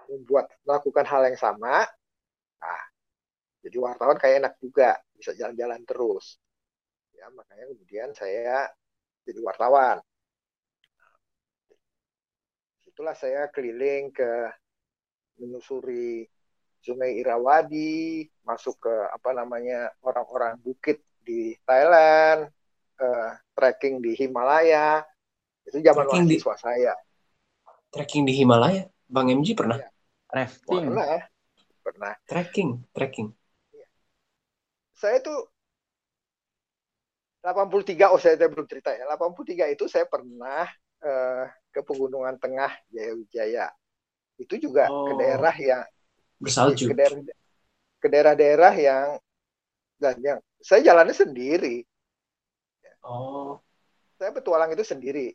membuat 0.07 0.47
melakukan 0.63 1.03
hal 1.03 1.27
yang 1.27 1.35
sama, 1.35 1.83
nah, 2.63 2.83
jadi 3.59 3.83
wartawan 3.83 4.15
kayak 4.15 4.35
enak 4.39 4.53
juga 4.63 4.95
bisa 5.11 5.35
jalan-jalan 5.35 5.83
terus. 5.83 6.39
Ya, 7.11 7.27
makanya 7.35 7.67
kemudian 7.75 8.15
saya 8.15 8.71
jadi 9.27 9.43
wartawan. 9.43 9.99
Itulah 12.87 13.11
saya 13.11 13.51
keliling 13.51 14.15
ke 14.15 14.31
menyusuri 15.43 16.23
Sungai 16.79 17.19
Irawadi, 17.19 18.23
masuk 18.47 18.87
ke 18.87 18.95
apa 19.11 19.35
namanya 19.35 19.91
orang-orang 19.99 20.55
bukit 20.63 21.03
di 21.19 21.51
Thailand, 21.67 22.47
eh, 23.03 23.31
trekking 23.51 23.99
di 23.99 24.15
Himalaya. 24.15 25.03
Itu 25.67 25.77
zaman 25.83 26.07
Trekking 26.07 26.25
di- 26.25 26.39
mahasiswa 26.39 26.55
saya. 26.57 26.93
Trekking 27.91 28.23
di 28.27 28.33
Himalaya, 28.35 28.87
Bang 29.07 29.27
MG 29.31 29.55
pernah? 29.55 29.79
Iya. 29.79 29.89
Rafting. 30.27 30.83
Pernah, 30.91 31.19
pernah. 31.83 32.13
Trekking, 32.27 32.69
trekking. 32.91 33.29
Saya 34.97 35.21
tuh 35.21 35.47
83, 37.45 38.11
oh 38.11 38.19
saya 38.19 38.35
belum 38.35 38.67
cerita 38.67 38.91
ya. 38.91 39.07
83 39.07 39.71
itu 39.71 39.87
saya 39.87 40.03
pernah 40.03 40.67
eh, 40.99 41.45
ke 41.71 41.79
Pegunungan 41.85 42.35
Tengah 42.41 42.73
Jaya 42.91 43.13
Wijaya. 43.15 43.67
Itu 44.35 44.57
juga 44.59 44.89
ke 44.89 45.13
Oh. 45.13 45.15
daerah 45.15 45.55
yang 45.55 45.83
Bersalju. 46.41 46.91
ke 46.91 46.95
daerah 46.97 47.17
ke 47.97 48.07
daerah-daerah 48.11 48.73
yang 48.77 49.07
dan 49.97 50.15
yang 50.21 50.39
saya 50.61 50.81
jalannya 50.85 51.15
sendiri. 51.15 51.81
Oh, 53.05 53.57
Saya 54.17 54.33
petualang 54.33 54.73
itu 54.73 54.83
sendiri. 54.83 55.31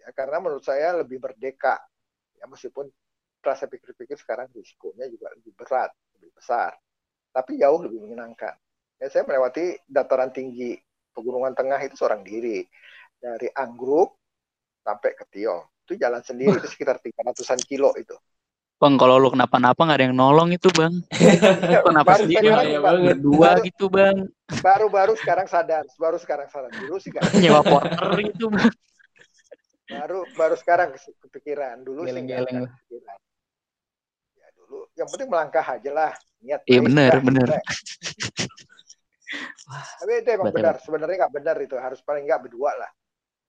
Ya, 0.00 0.10
karena 0.16 0.40
menurut 0.40 0.64
saya 0.64 0.96
lebih 1.00 1.20
merdeka. 1.20 1.76
Ya 2.40 2.48
meskipun 2.48 2.88
setelah 3.40 3.56
saya 3.56 3.68
pikir-pikir 3.72 4.16
sekarang 4.20 4.48
risikonya 4.52 5.08
juga 5.12 5.32
lebih 5.36 5.52
berat, 5.56 5.92
lebih 6.16 6.32
besar. 6.36 6.72
Tapi 7.30 7.60
jauh 7.60 7.80
lebih 7.84 8.00
menyenangkan. 8.04 8.56
Ya, 9.00 9.08
saya 9.08 9.24
melewati 9.24 9.80
dataran 9.88 10.32
tinggi 10.32 10.76
Pegunungan 11.10 11.52
Tengah 11.52 11.80
itu 11.84 11.98
seorang 11.98 12.22
diri. 12.24 12.64
Dari 13.20 13.48
Anggruk 13.52 14.16
sampai 14.80 15.12
ke 15.12 15.24
Tiong. 15.28 15.68
Itu 15.84 15.98
jalan 15.98 16.22
sendiri, 16.24 16.56
itu 16.56 16.68
sekitar 16.70 17.02
300-an 17.02 17.60
kilo 17.66 17.92
itu. 17.98 18.16
Bang, 18.80 18.96
kalau 18.96 19.20
lu 19.20 19.28
kenapa-napa 19.28 19.76
nggak 19.76 19.98
ada 20.00 20.04
yang 20.08 20.16
nolong 20.16 20.56
itu, 20.56 20.72
Bang. 20.72 21.04
Kenapa 21.84 22.16
Baru 22.16 22.24
sendiri, 22.24 22.48
Pak. 22.48 22.64
banget. 22.80 23.16
Berdua 23.20 23.40
Baru- 23.44 23.64
gitu, 23.68 23.84
Bang. 23.92 24.16
baru-baru 24.50 25.12
sekarang 25.20 25.46
sadar, 25.46 25.84
baru 26.00 26.16
sekarang 26.16 26.48
sadar. 26.48 26.72
Dulu 26.72 26.96
sih 26.96 27.12
nggak 27.12 27.24
Nyewa 27.44 27.60
porter 27.60 28.08
gitu, 28.24 28.48
Bang. 28.48 28.72
Baru 29.90 30.22
baru 30.38 30.54
sekarang 30.54 30.94
kes- 30.94 31.18
kepikiran 31.18 31.82
dulu 31.82 32.06
Geleng-geleng 32.06 32.70
kepikiran. 32.70 33.18
ya 34.38 34.48
dulu 34.54 34.78
yang 34.94 35.08
penting 35.10 35.28
melangkah 35.28 35.66
aja 35.66 35.90
lah 35.90 36.12
niat 36.40 36.62
Iya 36.64 36.80
benar, 36.86 37.12
benar. 37.20 37.46
tapi 40.00 40.12
itu 40.18 40.30
emang 40.30 40.50
benar 40.50 40.74
sebenarnya 40.82 41.16
nggak 41.26 41.34
benar 41.34 41.56
itu 41.58 41.76
harus 41.78 42.00
paling 42.02 42.24
nggak 42.26 42.42
berdua 42.46 42.70
lah. 42.78 42.90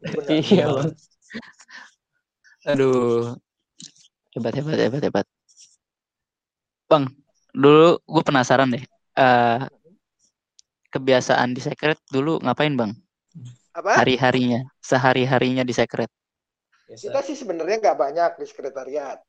Iya. 0.34 0.66
Aduh. 2.66 3.38
Hebat, 4.34 4.54
hebat, 4.58 4.78
hebat, 4.78 5.02
hebat. 5.02 5.28
Bang, 6.90 7.10
dulu 7.54 7.98
gue 8.02 8.24
penasaran 8.26 8.70
deh. 8.70 8.84
Eh 9.18 9.60
kebiasaan 10.92 11.56
di 11.56 11.62
secret 11.64 11.98
dulu 12.10 12.38
ngapain, 12.44 12.74
Bang? 12.76 12.92
apa 13.72 14.04
Hari-harinya, 14.04 14.68
sehari-harinya 14.84 15.64
di 15.64 15.72
secret. 15.72 16.12
Biasa. 16.92 17.04
kita 17.08 17.20
sih 17.24 17.36
sebenarnya 17.40 17.78
nggak 17.80 18.00
banyak 18.00 18.32
di 18.36 18.46
sekretariat 18.46 19.20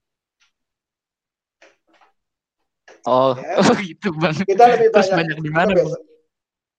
Oh, 3.03 3.35
Ya. 3.35 3.59
oh 3.59 3.75
gitu, 3.83 4.15
Bang. 4.15 4.37
kita 4.47 4.63
lebih 4.79 4.95
Terus 4.95 5.11
banyak 5.11 5.35
banyak 5.35 5.39
di 5.43 5.51
mana, 5.51 5.71
kita, 5.75 5.99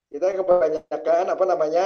kita 0.07 0.27
kebanyakan 0.39 1.25
apa 1.35 1.43
namanya 1.43 1.85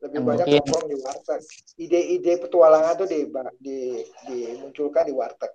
lebih 0.00 0.20
banyak 0.24 0.46
nongkrong 0.48 0.86
di 0.88 0.96
warteg. 0.96 1.40
Ide-ide 1.76 2.32
petualangan 2.40 3.04
tuh 3.04 3.08
di, 3.08 3.28
di, 3.60 3.78
dimunculkan 4.24 5.04
di 5.04 5.12
warteg. 5.12 5.52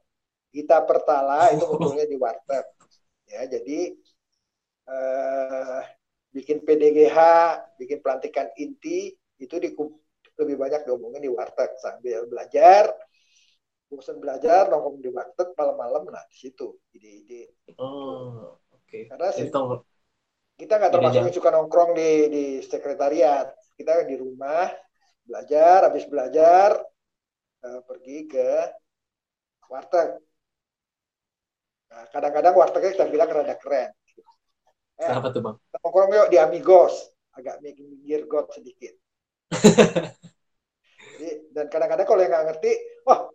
Gita 0.53 0.85
Pertala 0.85 1.49
itu 1.49 1.65
munculnya 1.69 2.05
di 2.05 2.13
warteg. 2.13 2.65
Ya, 3.25 3.41
jadi 3.49 3.97
eh, 4.85 5.81
bikin 6.35 6.57
PDGH, 6.67 7.17
bikin 7.79 7.99
pelantikan 8.03 8.47
inti 8.59 9.15
itu 9.39 9.55
di, 9.63 9.69
lebih 10.39 10.55
banyak 10.59 10.81
diomongin 10.83 11.23
di 11.23 11.31
warteg 11.31 11.71
sambil 11.79 12.27
belajar, 12.27 12.91
bosan 13.89 14.17
belajar 14.19 14.67
nongkrong 14.71 14.99
di 14.99 15.09
warteg 15.13 15.49
malam-malam 15.55 16.03
nah 16.11 16.23
di 16.27 16.35
situ 16.35 16.67
ide-ide 16.95 17.43
Oh, 17.77 18.59
oke. 18.71 18.99
karena 19.09 19.29
Jadi 19.35 19.47
se- 19.47 19.53
tong- 19.53 19.83
kita 20.59 20.73
nggak 20.79 20.93
termasuk 20.95 21.21
yang 21.27 21.35
suka 21.35 21.49
nongkrong 21.51 21.91
di 21.99 22.09
di 22.31 22.43
sekretariat. 22.63 23.47
Kita 23.75 24.07
di 24.07 24.15
rumah 24.15 24.71
belajar 25.27 25.77
habis 25.91 26.05
belajar 26.07 26.69
eh, 27.67 27.81
pergi 27.87 28.17
ke 28.31 28.49
warteg. 29.71 30.09
Nah, 31.91 32.05
kadang-kadang 32.13 32.55
wartegnya 32.59 32.91
kita 32.95 33.05
bilang 33.13 33.29
rada 33.31 33.55
keren 33.63 33.91
eh, 34.99 35.31
tuh 35.31 35.41
bang? 35.43 35.55
nongkrong 35.81 36.11
yuk 36.15 36.29
di 36.31 36.37
Amigos. 36.39 36.95
Agak 37.35 37.59
minggir 37.59 38.23
got 38.31 38.47
sedikit. 38.55 38.95
Jadi, 41.15 41.51
dan 41.51 41.67
kadang-kadang 41.67 42.07
kalau 42.07 42.21
yang 42.23 42.31
nggak 42.31 42.45
ngerti 42.51 42.71
wah 43.03 43.27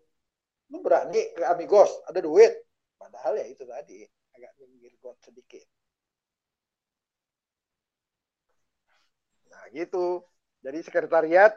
lu 0.72 0.78
berani 0.80 1.20
ke 1.36 1.44
Amigos? 1.44 1.92
Ada 2.08 2.24
duit. 2.24 2.52
Padahal 2.96 3.40
ya 3.40 3.46
itu 3.48 3.64
tadi 3.68 4.04
agak 4.36 4.52
minggir 4.56 4.92
got 5.04 5.20
sedikit. 5.20 5.64
Nah 9.52 9.68
gitu. 9.76 10.24
Jadi 10.60 10.78
sekretariat 10.84 11.56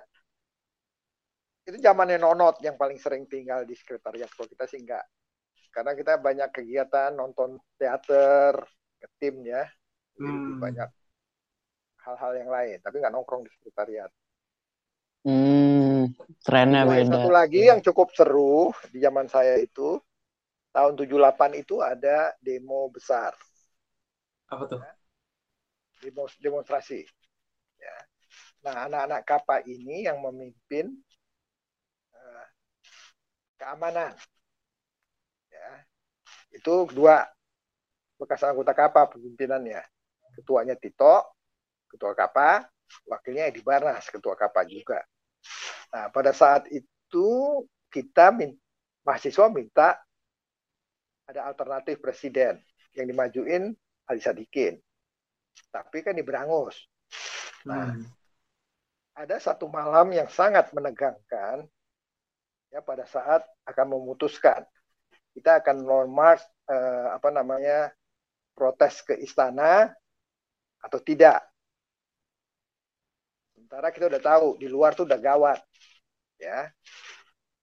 itu 1.64 1.80
zamannya 1.80 2.20
nonot 2.20 2.60
yang 2.60 2.76
paling 2.76 3.00
sering 3.00 3.24
tinggal 3.28 3.64
di 3.64 3.76
sekretariat. 3.76 4.28
Kalau 4.36 4.52
kita 4.52 4.68
sih 4.68 4.84
enggak 4.84 5.04
karena 5.74 5.92
kita 5.98 6.22
banyak 6.22 6.50
kegiatan 6.54 7.12
nonton 7.18 7.58
teater 7.82 8.62
ke 9.02 9.08
tim 9.18 9.42
ya 9.42 9.66
Hmm. 10.18 10.60
banyak 10.60 10.90
hal-hal 12.06 12.32
yang 12.40 12.50
lain 12.56 12.78
tapi 12.86 12.96
nggak 13.02 13.14
nongkrong 13.16 13.42
di 13.46 13.52
sekretariat 13.56 14.12
Hmm, 15.26 16.14
trennya 16.46 16.84
Nah, 16.84 16.92
beda. 16.92 17.04
satu 17.10 17.28
lagi 17.38 17.62
yang 17.70 17.80
cukup 17.88 18.08
seru 18.18 18.56
di 18.92 18.98
zaman 19.06 19.28
saya 19.36 19.56
itu 19.68 19.90
tahun 20.76 20.94
78 21.00 21.52
itu 21.64 21.76
ada 21.92 22.18
demo 22.46 22.82
besar, 22.96 23.34
Apa 24.50 24.66
tuh? 24.72 24.82
demo 26.02 26.24
demonstrasi. 26.44 27.00
Ya. 27.86 27.96
Nah, 28.66 28.76
anak-anak 28.88 29.22
KAPA 29.30 29.58
ini 29.76 29.98
yang 30.08 30.18
memimpin 30.26 30.86
eh, 32.14 32.46
keamanan. 33.58 34.14
Ya. 35.52 35.70
Itu 36.58 36.74
dua 36.98 37.16
bekas 38.20 38.42
anggota 38.50 38.72
KAPA 38.80 39.02
pemimpinannya. 39.14 39.82
Ketuanya 40.34 40.76
Tito, 40.78 41.38
ketua 41.90 42.18
KAPA, 42.18 42.66
wakilnya 43.06 43.50
Edi 43.50 43.62
Barnas, 43.62 44.10
ketua 44.10 44.34
KAPA 44.34 44.62
juga. 44.66 45.00
Nah, 45.94 46.10
pada 46.10 46.34
saat 46.34 46.66
itu 46.74 47.62
kita 47.94 48.34
min- 48.34 48.58
mahasiswa 49.06 49.46
minta 49.54 50.02
ada 51.30 51.46
alternatif 51.46 52.02
presiden 52.02 52.58
yang 52.98 53.06
dimajuin 53.06 53.72
Ali 54.10 54.22
Sadikin. 54.22 54.82
Tapi 55.70 56.02
kan 56.02 56.18
diberangus. 56.18 56.76
Nah, 57.70 57.94
Hmm. 57.94 58.06
ada 59.14 59.38
satu 59.38 59.70
malam 59.70 60.10
yang 60.10 60.26
sangat 60.28 60.74
menegangkan 60.74 61.70
ya 62.74 62.82
pada 62.82 63.06
saat 63.06 63.46
akan 63.70 63.94
memutuskan 63.94 64.66
kita 65.38 65.62
akan 65.62 65.86
long 65.86 66.10
march 66.10 66.42
eh, 66.70 67.08
apa 67.14 67.30
namanya 67.30 67.94
protes 68.58 69.06
ke 69.06 69.14
istana 69.22 69.94
atau 70.84 71.00
tidak. 71.00 71.40
Sementara 73.56 73.88
kita 73.96 74.12
udah 74.12 74.22
tahu 74.22 74.48
di 74.60 74.68
luar 74.68 74.92
tuh 74.92 75.08
udah 75.08 75.18
gawat 75.18 75.60
ya. 76.38 76.68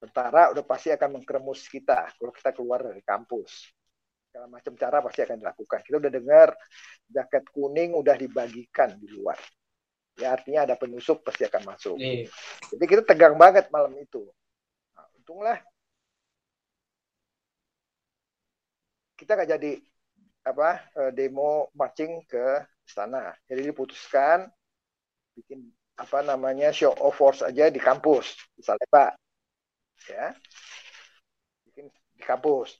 Tentara 0.00 0.48
udah 0.56 0.64
pasti 0.64 0.88
akan 0.88 1.20
mengkeremus 1.20 1.68
kita 1.68 2.16
kalau 2.16 2.32
kita 2.32 2.56
keluar 2.56 2.80
dari 2.80 3.04
kampus. 3.04 3.68
Segala 4.32 4.48
macam 4.48 4.72
cara 4.72 5.04
pasti 5.04 5.20
akan 5.20 5.36
dilakukan. 5.36 5.80
Kita 5.84 5.96
udah 6.00 6.12
dengar 6.12 6.48
jaket 7.04 7.44
kuning 7.52 7.92
udah 7.92 8.16
dibagikan 8.16 8.96
di 8.96 9.12
luar. 9.12 9.36
Ya 10.16 10.32
artinya 10.32 10.64
ada 10.64 10.74
penyusup 10.80 11.20
pasti 11.20 11.44
akan 11.44 11.62
masuk. 11.68 11.96
Iya. 12.00 12.32
Jadi 12.72 12.84
kita 12.88 13.02
tegang 13.04 13.36
banget 13.36 13.68
malam 13.68 13.92
itu. 14.00 14.24
Nah, 14.96 15.06
untunglah 15.20 15.60
kita 19.20 19.36
nggak 19.36 19.50
jadi 19.60 19.72
apa 20.40 20.68
eh, 20.96 21.12
demo 21.12 21.68
marching 21.76 22.24
ke 22.24 22.64
istana. 22.90 23.30
Jadi 23.46 23.70
diputuskan 23.70 24.50
bikin 25.38 25.70
apa 25.94 26.26
namanya 26.26 26.74
show 26.74 26.90
of 26.98 27.14
force 27.14 27.46
aja 27.46 27.70
di 27.70 27.78
kampus 27.78 28.34
di 28.58 28.66
Salemba, 28.66 29.14
ya, 30.10 30.34
bikin 31.70 31.86
di 32.18 32.22
kampus. 32.26 32.74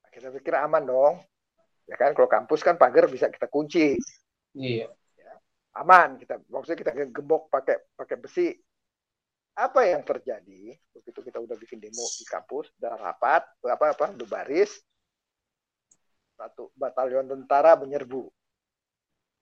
Nah, 0.00 0.10
kita 0.14 0.32
pikir 0.32 0.56
aman 0.56 0.88
dong, 0.88 1.14
ya 1.84 2.00
kan? 2.00 2.16
Kalau 2.16 2.30
kampus 2.30 2.64
kan 2.64 2.80
pagar 2.80 3.10
bisa 3.12 3.28
kita 3.28 3.50
kunci, 3.50 3.98
Iya. 4.56 4.88
aman 5.78 6.18
kita 6.18 6.42
maksudnya 6.50 6.78
kita 6.82 6.92
gembok 7.14 7.46
pakai 7.52 7.78
pakai 7.94 8.16
besi 8.18 8.50
apa 9.54 9.86
yang 9.86 10.02
terjadi 10.02 10.74
begitu 10.94 11.20
kita 11.22 11.38
udah 11.38 11.54
bikin 11.54 11.78
demo 11.78 12.02
di 12.18 12.26
kampus 12.26 12.74
udah 12.82 12.98
rapat 12.98 13.46
apa 13.62 13.84
apa 13.94 14.04
udah 14.18 14.26
baris 14.26 14.82
satu 16.34 16.74
batalion 16.74 17.26
tentara 17.30 17.78
menyerbu 17.78 18.26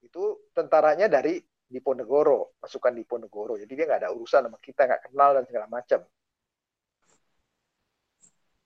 itu 0.01 0.51
tentaranya 0.53 1.07
dari 1.09 1.41
Diponegoro 1.67 2.55
pasukan 2.61 2.95
Diponegoro 2.95 3.59
jadi 3.59 3.71
dia 3.71 3.85
nggak 3.85 4.01
ada 4.07 4.11
urusan 4.15 4.47
sama 4.47 4.57
kita 4.61 4.87
nggak 4.87 5.11
kenal 5.11 5.29
dan 5.35 5.43
segala 5.43 5.67
macam 5.67 5.99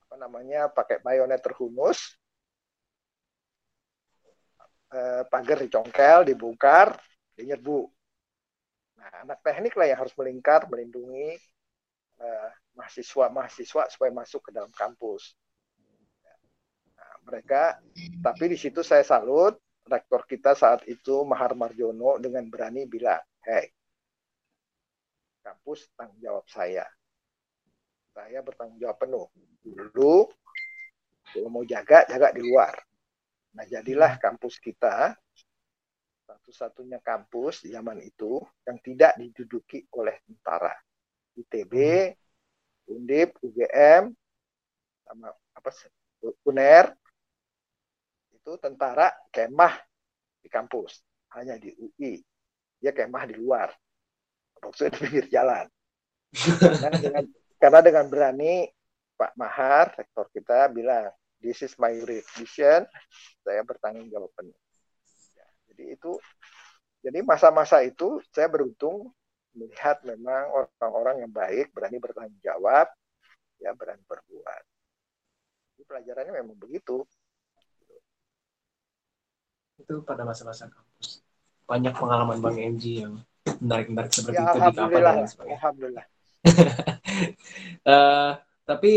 apa 0.06 0.14
namanya 0.20 0.68
pakai 0.68 1.00
bayonet 1.00 1.40
terhunus 1.40 2.14
eh, 4.92 5.24
pagar 5.26 5.58
dicongkel 5.64 6.28
dibongkar 6.28 7.00
dia 7.36 7.56
nyerbu. 7.56 7.88
Nah, 9.00 9.10
anak 9.24 9.40
teknik 9.40 9.74
lah 9.74 9.88
yang 9.88 9.98
harus 10.04 10.14
melingkar, 10.14 10.68
melindungi 10.68 11.40
eh, 12.20 12.50
mahasiswa-mahasiswa 12.76 13.88
supaya 13.88 14.12
masuk 14.12 14.48
ke 14.48 14.50
dalam 14.52 14.70
kampus. 14.72 15.34
Nah, 16.94 17.14
mereka, 17.24 17.80
tapi 18.22 18.52
di 18.52 18.58
situ 18.60 18.84
saya 18.84 19.02
salut, 19.02 19.56
rektor 19.86 20.22
kita 20.26 20.54
saat 20.54 20.86
itu 20.86 21.22
Mahar 21.26 21.58
Marjono 21.58 22.18
dengan 22.18 22.46
berani 22.46 22.86
bilang, 22.86 23.22
hey, 23.42 23.70
kampus 25.42 25.90
tanggung 25.98 26.20
jawab 26.22 26.46
saya. 26.46 26.86
Saya 28.12 28.44
bertanggung 28.44 28.78
jawab 28.78 28.98
penuh. 29.00 29.26
Dulu, 29.62 30.28
kalau 31.32 31.48
mau 31.48 31.64
jaga, 31.64 32.06
jaga 32.06 32.30
di 32.34 32.42
luar. 32.44 32.76
Nah, 33.52 33.64
jadilah 33.68 34.16
kampus 34.16 34.56
kita 34.62 35.12
satu-satunya 36.24 37.02
kampus 37.04 37.66
di 37.66 37.76
zaman 37.76 38.00
itu 38.00 38.40
yang 38.64 38.78
tidak 38.80 39.12
diduduki 39.20 39.84
oleh 39.92 40.16
tentara. 40.24 40.72
ITB, 41.36 41.74
Undip, 42.88 43.36
UGM, 43.40 44.12
sama 45.04 45.28
apa 45.52 45.70
UNER 46.48 46.92
itu 48.42 48.58
tentara 48.58 49.14
kemah 49.30 49.78
di 50.42 50.50
kampus, 50.50 50.98
hanya 51.38 51.54
di 51.54 51.70
UI. 51.78 52.18
Dia 52.82 52.90
kemah 52.90 53.30
di 53.30 53.38
luar. 53.38 53.70
Maksudnya 54.58 54.90
di 54.90 54.98
pinggir 54.98 55.26
jalan. 55.30 55.70
Karena 56.34 56.98
dengan, 56.98 57.24
karena 57.62 57.80
dengan 57.80 58.04
berani 58.10 58.66
Pak 59.14 59.38
Mahar, 59.38 59.94
rektor 59.94 60.26
kita 60.34 60.66
bilang, 60.74 61.14
this 61.38 61.62
is 61.62 61.78
my 61.78 61.94
jurisdiction, 61.94 62.82
saya 63.46 63.62
bertanggung 63.62 64.10
jawab 64.10 64.34
penuh. 64.34 64.58
Jadi 65.70 65.94
itu 65.94 66.18
jadi 67.02 67.22
masa-masa 67.22 67.82
itu 67.82 68.22
saya 68.30 68.46
beruntung 68.50 69.10
melihat 69.54 70.02
memang 70.06 70.50
orang-orang 70.54 71.26
yang 71.26 71.32
baik 71.32 71.74
berani 71.74 71.98
bertanggung 71.98 72.38
jawab 72.42 72.90
ya 73.58 73.74
berani 73.74 74.02
berbuat. 74.06 74.62
Jadi 75.74 75.82
pelajarannya 75.86 76.32
memang 76.42 76.58
begitu. 76.58 77.06
Itu 79.82 79.94
pada 80.08 80.22
masa-masa 80.28 80.70
kampus. 80.70 81.08
Banyak 81.70 81.94
pengalaman 81.98 82.38
Bang 82.44 82.56
MG 82.58 82.84
yang 83.04 83.14
menarik-menarik 83.62 84.12
seperti 84.14 84.40
Ya, 84.40 84.50
itu 84.50 84.58
di 84.62 84.72
kapal 84.74 85.02
alhamdulillah. 85.02 85.14
dan 85.18 85.26
sebagainya. 85.28 85.60
Alhamdulillah. 85.60 86.04
Eh, 87.82 88.30
tapi 88.68 88.92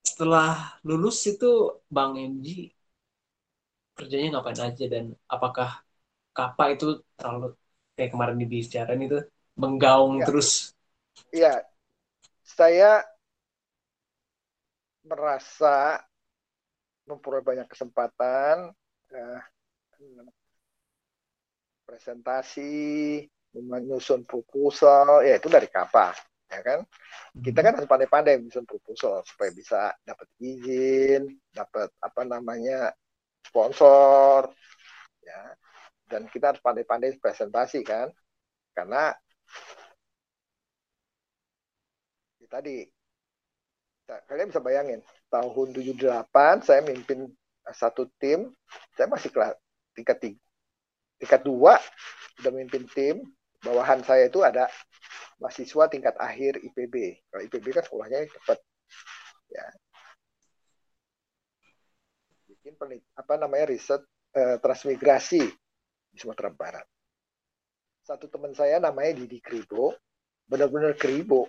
setelah 0.00 0.80
lulus 0.88 1.16
itu 1.28 1.46
Bang 1.92 2.16
MG 2.16 2.72
kerjanya 3.96 4.26
ngapain 4.32 4.60
aja 4.68 4.84
dan 4.94 5.04
apakah 5.34 5.68
Kapa 6.36 6.64
itu 6.74 6.86
terlalu 7.18 7.46
kayak 7.96 8.10
kemarin 8.14 8.36
dibicarain 8.42 9.02
itu 9.06 9.18
menggaung 9.60 10.14
Ya. 10.20 10.26
terus 10.26 10.48
Iya, 11.32 11.52
saya 12.44 13.02
merasa 15.04 16.00
memperoleh 17.08 17.44
banyak 17.44 17.68
kesempatan 17.68 18.72
eh, 19.12 19.40
presentasi, 21.84 23.22
menyusun 23.54 24.26
proposal, 24.26 25.22
ya 25.22 25.38
itu 25.38 25.46
dari 25.46 25.68
KAPA. 25.70 26.16
ya 26.54 26.60
kan? 26.62 26.80
Kita 27.34 27.66
kan 27.66 27.74
harus 27.74 27.88
pandai-pandai 27.90 28.38
menyusun 28.38 28.66
proposal 28.68 29.26
supaya 29.26 29.50
bisa 29.50 29.90
dapat 30.06 30.28
izin 30.38 31.26
dapat 31.50 31.90
apa 31.98 32.22
namanya 32.22 32.94
sponsor 33.42 34.50
ya. 35.22 35.42
Dan 36.04 36.28
kita 36.30 36.54
harus 36.54 36.62
pandai-pandai 36.62 37.16
presentasi 37.18 37.82
kan? 37.82 38.12
Karena 38.74 39.10
ya 42.38 42.46
tadi 42.50 42.86
kalian 44.04 44.52
bisa 44.52 44.60
bayangin 44.60 45.00
tahun 45.32 45.68
78 45.72 46.66
saya 46.66 46.80
mimpin 46.84 47.32
satu 47.72 48.04
tim 48.20 48.52
saya 48.92 49.08
masih 49.08 49.32
kelas 49.32 49.56
tingkat 49.94 50.18
tiga. 50.20 50.42
Tingkat 51.22 51.40
dua 51.46 51.78
udah 52.42 52.52
mimpin 52.52 52.84
tim 52.90 53.22
bawahan 53.62 54.02
saya 54.04 54.28
itu 54.28 54.42
ada 54.44 54.68
mahasiswa 55.40 55.88
tingkat 55.88 56.14
akhir 56.20 56.60
IPB 56.60 57.24
kalau 57.30 57.42
IPB 57.46 57.66
kan 57.72 57.84
sekolahnya 57.86 58.26
cepat. 58.28 58.58
Ya. 59.48 59.66
Bikin 62.50 62.74
pelit, 62.76 63.02
apa 63.14 63.38
namanya 63.38 63.70
riset 63.70 64.02
eh, 64.34 64.58
transmigrasi 64.58 65.42
di 66.10 66.16
Sumatera 66.18 66.50
Barat. 66.50 66.86
Satu 68.04 68.28
teman 68.28 68.52
saya 68.52 68.82
namanya 68.82 69.16
Didi 69.16 69.40
Kribo 69.40 69.96
benar-benar 70.44 70.92
kribo. 71.00 71.48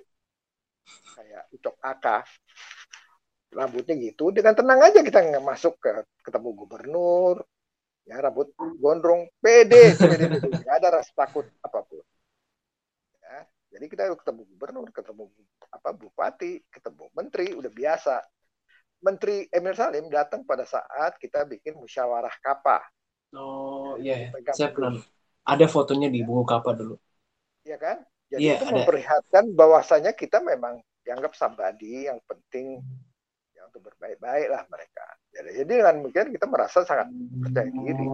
Kayak 1.18 1.50
ucok 1.52 1.76
aka 1.82 2.24
rambutnya 3.56 3.96
gitu 3.98 4.30
dengan 4.36 4.54
tenang 4.54 4.84
aja 4.84 5.00
kita 5.00 5.24
nggak 5.24 5.46
masuk 5.46 5.80
ke 5.80 6.04
ketemu 6.28 6.50
gubernur 6.54 7.42
ya 8.06 8.22
rambut 8.22 8.54
gondrong 8.78 9.26
pede 9.42 9.98
pede 9.98 10.26
nggak 10.38 10.76
ada 10.78 11.02
rasa 11.02 11.12
takut 11.14 11.46
apa 11.62 11.80
pun. 11.86 12.06
Ya 13.22 13.38
jadi 13.76 13.86
kita 13.90 14.04
ketemu 14.14 14.42
gubernur 14.56 14.88
ketemu 14.94 15.30
apa 15.74 15.90
bupati 15.92 16.62
ketemu 16.70 17.06
menteri 17.18 17.54
udah 17.54 17.72
biasa. 17.74 18.16
Menteri 19.04 19.46
Emil 19.54 19.76
Salim 19.76 20.10
datang 20.10 20.42
pada 20.48 20.66
saat 20.66 21.20
kita 21.22 21.46
bikin 21.46 21.78
musyawarah 21.78 22.32
kapa 22.42 22.82
oh 23.36 24.00
iya 24.00 24.32
yeah. 24.32 24.54
saya 24.56 24.72
pernah 24.72 24.98
ada 25.46 25.66
fotonya 25.70 26.10
di 26.10 26.26
buku 26.26 26.44
kapa 26.44 26.74
dulu. 26.74 26.98
Iya 27.62 27.78
kan? 27.78 27.98
Jadi 28.34 28.42
yeah, 28.42 28.58
itu 28.58 28.66
ada. 28.66 28.74
memperlihatkan 28.82 29.54
bahwasanya 29.54 30.12
kita 30.18 30.42
memang 30.42 30.82
dianggap 31.06 31.38
sambadi 31.38 32.10
yang 32.10 32.18
penting 32.26 32.82
untuk 33.76 33.92
berbaik-baik 33.92 34.48
lah 34.48 34.64
mereka. 34.72 35.04
Jadi, 35.36 35.50
jadi 35.60 35.74
dengan 35.84 35.96
mungkin 36.00 36.32
kita 36.32 36.48
merasa 36.48 36.88
sangat 36.88 37.12
percaya 37.44 37.68
diri. 37.68 38.08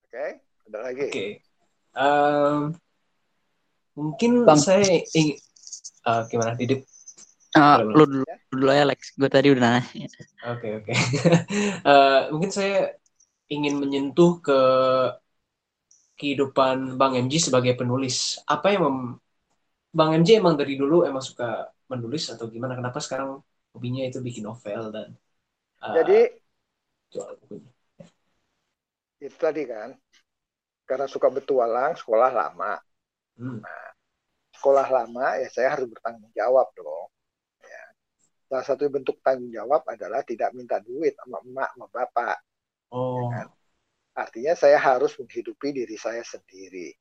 Oke, 0.00 0.08
okay? 0.08 0.30
ada 0.72 0.78
lagi. 0.80 1.04
Oke. 1.04 1.12
Okay. 1.12 1.30
Um, 1.92 2.72
mungkin 3.92 4.48
Bang. 4.48 4.56
saya 4.56 5.04
ingin 5.12 5.36
uh, 6.08 6.24
gimana 6.32 6.56
Didip? 6.56 6.88
Uh, 7.52 7.84
lu 7.84 8.08
dulu, 8.08 8.24
ya? 8.24 8.36
dulu 8.48 8.64
ya 8.72 8.82
Alex. 8.88 9.00
Gue 9.20 9.28
tadi 9.28 9.52
udah 9.52 9.84
nanya. 9.84 9.84
Oke 9.84 10.08
okay, 10.48 10.70
oke. 10.80 10.84
Okay. 10.88 10.96
uh, 11.92 12.32
mungkin 12.32 12.48
saya 12.48 12.96
ingin 13.52 13.76
menyentuh 13.76 14.40
ke 14.40 14.60
kehidupan 16.16 16.96
Bang 16.96 17.20
MG 17.20 17.36
sebagai 17.36 17.76
penulis. 17.76 18.40
Apa 18.48 18.72
yang 18.72 18.88
mem 18.88 18.98
Bang 19.94 20.10
MJ 20.10 20.42
emang 20.42 20.58
dari 20.58 20.74
dulu 20.74 21.06
emang 21.06 21.22
suka 21.22 21.70
menulis 21.86 22.26
atau 22.34 22.50
gimana? 22.50 22.74
Kenapa 22.74 22.98
sekarang 22.98 23.38
hobinya 23.70 24.02
itu 24.02 24.18
bikin 24.18 24.42
novel 24.42 24.90
dan 24.90 25.14
uh, 25.78 25.94
jadi 25.94 26.34
jual 27.14 27.30
bukunya? 27.38 27.70
Itu 29.22 29.38
tadi 29.38 29.62
kan, 29.62 29.94
karena 30.82 31.06
suka 31.06 31.30
bertualang, 31.30 31.94
sekolah 31.94 32.34
lama. 32.34 32.74
Hmm. 33.38 33.62
Nah, 33.62 33.86
sekolah 34.58 34.86
lama 34.90 35.38
ya 35.38 35.46
saya 35.46 35.78
harus 35.78 35.86
bertanggung 35.86 36.34
jawab 36.34 36.66
dong. 36.74 37.08
Ya. 37.62 37.84
Salah 38.50 38.66
satu 38.66 38.90
bentuk 38.90 39.22
tanggung 39.22 39.54
jawab 39.54 39.86
adalah 39.86 40.26
tidak 40.26 40.50
minta 40.58 40.82
duit 40.82 41.14
sama 41.22 41.38
emak 41.46 41.70
sama 41.70 41.86
bapak. 41.94 42.36
Ya 42.42 42.98
oh. 42.98 43.30
Ya 43.30 43.30
kan? 43.30 43.46
Artinya 44.14 44.54
saya 44.58 44.78
harus 44.78 45.14
menghidupi 45.18 45.70
diri 45.70 45.98
saya 45.98 46.22
sendiri 46.22 46.94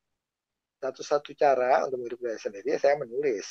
satu-satu 0.83 1.31
cara 1.39 1.87
untuk 1.87 2.03
hidup 2.03 2.19
saya 2.27 2.39
sendiri 2.43 2.75
saya 2.75 2.99
menulis. 2.99 3.47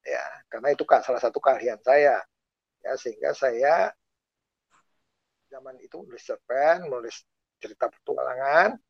Ya 0.00 0.24
karena 0.48 0.72
itu 0.72 0.88
kan 0.88 1.04
salah 1.04 1.20
satu 1.20 1.36
keahlian 1.36 1.76
saya. 1.84 2.24
Ya 2.80 2.96
sehingga 2.96 3.36
saya 3.36 3.92
zaman 5.52 5.76
itu 5.84 6.00
menulis 6.00 6.24
cerpen 6.24 6.88
menulis 6.88 7.20
cerita 7.60 7.92
petualangan. 7.92 8.80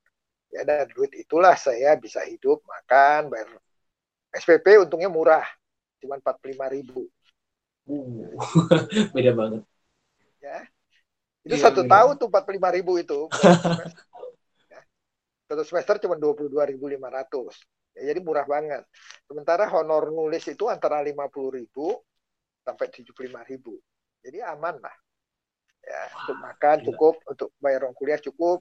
Ya 0.54 0.62
dan 0.62 0.86
duit 0.94 1.10
itulah 1.18 1.58
saya 1.58 1.98
bisa 1.98 2.22
hidup 2.22 2.62
makan 2.62 3.30
bayar 3.30 3.58
SPP 4.38 4.78
untungnya 4.78 5.10
murah. 5.10 5.46
Cuma 5.98 6.22
45 6.22 6.70
ribu. 6.70 7.10
Uh, 7.90 8.30
beda 9.14 9.34
banget. 9.34 9.62
Ya 10.38 10.70
itu 11.40 11.56
iya, 11.56 11.64
satu 11.64 11.82
iya. 11.82 11.90
tahun 11.90 12.14
tuh 12.20 12.28
45 12.28 12.76
ribu 12.76 12.92
itu. 13.00 13.20
Satu 15.50 15.66
semester 15.66 15.98
cuma 16.06 16.14
22.500 16.14 16.70
jadi 18.00 18.20
murah 18.24 18.46
banget. 18.48 18.82
Sementara 19.28 19.68
honor 19.68 20.08
nulis 20.08 20.44
itu 20.48 20.66
antara 20.66 21.04
50 21.04 21.56
ribu 21.56 22.00
sampai 22.64 22.86
75 22.88 23.50
ribu. 23.50 23.76
Jadi 24.20 24.38
aman 24.44 24.76
lah. 24.80 24.96
Ya, 25.80 25.96
Wah, 25.96 26.12
untuk 26.22 26.36
makan 26.44 26.76
gila. 26.80 26.86
cukup, 26.92 27.14
untuk 27.24 27.48
bayar 27.56 27.88
uang 27.88 27.96
kuliah 27.96 28.20
cukup. 28.20 28.60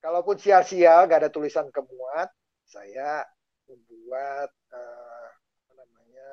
Kalaupun 0.00 0.36
sial-sial 0.36 1.08
gak 1.08 1.24
ada 1.24 1.30
tulisan 1.32 1.68
kemuat, 1.72 2.28
saya 2.68 3.24
membuat 3.68 4.52
uh, 4.72 5.28
apa 5.66 5.72
namanya 5.76 6.30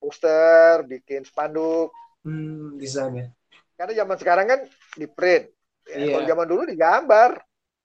poster, 0.00 0.84
bikin 0.84 1.24
spanduk. 1.24 1.92
Hmm, 2.24 2.76
desainnya. 2.76 3.32
Karena 3.76 3.92
zaman 4.04 4.16
sekarang 4.16 4.46
kan 4.48 4.60
di 4.96 5.06
print. 5.08 5.52
Ya, 5.86 5.96
yeah. 6.00 6.12
Kalau 6.16 6.26
zaman 6.28 6.46
dulu 6.48 6.62
digambar. 6.68 7.30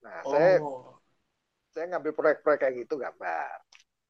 Nah, 0.02 0.20
oh. 0.26 0.32
saya 0.34 0.58
saya 1.72 1.86
ngambil 1.88 2.12
proyek-proyek 2.16 2.60
kayak 2.60 2.76
gitu 2.84 3.00
gambar. 3.00 3.58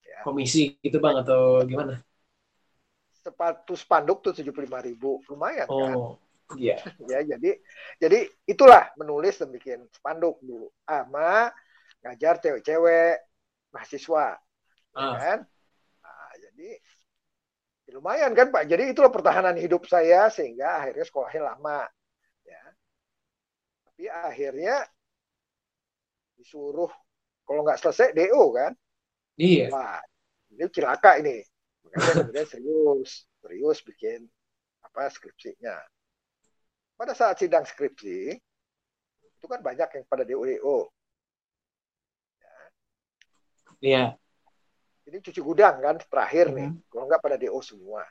Ya. 0.02 0.20
Komisi 0.26 0.76
gitu 0.82 0.98
bang 0.98 1.22
atau 1.22 1.62
gimana? 1.64 2.02
Sepatu 3.22 3.78
spanduk 3.78 4.26
tuh 4.26 4.34
tujuh 4.34 4.50
puluh 4.50 4.66
lima 4.66 4.82
ribu, 4.82 5.22
lumayan 5.30 5.70
oh, 5.70 5.78
kan? 5.78 5.96
Iya. 6.58 6.78
ya 7.12 7.20
jadi 7.24 7.52
jadi 8.02 8.20
itulah 8.50 8.92
menulis 8.98 9.38
dan 9.38 9.54
bikin 9.54 9.86
spanduk 9.94 10.42
dulu. 10.42 10.74
Ama 10.90 11.54
ngajar 12.02 12.42
cewek-cewek 12.42 13.22
mahasiswa, 13.70 14.42
ya 14.42 14.98
ah. 14.98 15.16
kan? 15.22 15.40
Nah, 16.02 16.32
jadi 16.50 16.70
ya 17.86 17.92
lumayan 17.94 18.34
kan 18.34 18.50
Pak. 18.50 18.66
Jadi 18.66 18.90
itulah 18.90 19.14
pertahanan 19.14 19.56
hidup 19.56 19.86
saya 19.86 20.34
sehingga 20.34 20.82
akhirnya 20.82 21.06
sekolahnya 21.06 21.42
lama. 21.46 21.86
Ya. 22.42 22.64
Tapi 23.86 24.04
akhirnya 24.10 24.82
disuruh 26.42 26.90
kalau 27.52 27.68
nggak 27.68 27.84
selesai 27.84 28.16
DO 28.16 28.56
kan? 28.56 28.72
Iya. 29.36 29.68
Wah 29.76 30.00
ini 30.56 30.64
cilaka 30.72 31.20
ini. 31.20 31.44
Makanya 31.84 32.14
kemudian 32.24 32.48
serius 32.48 33.28
serius 33.44 33.78
bikin 33.84 34.24
apa 34.88 35.12
skripsinya. 35.12 35.76
Pada 36.96 37.12
saat 37.12 37.44
sidang 37.44 37.68
skripsi 37.68 38.40
itu 39.20 39.46
kan 39.52 39.60
banyak 39.60 40.00
yang 40.00 40.06
pada 40.08 40.24
DO 40.24 40.48
DO 40.48 40.78
ya. 42.40 42.56
iya. 43.84 44.06
Ini 45.12 45.20
cuci 45.20 45.44
gudang 45.44 45.84
kan 45.84 46.00
terakhir 46.00 46.56
nih. 46.56 46.72
Mm-hmm. 46.72 46.88
kalau 46.88 47.04
nggak 47.12 47.20
pada 47.20 47.36
DO 47.36 47.60
semua. 47.60 48.08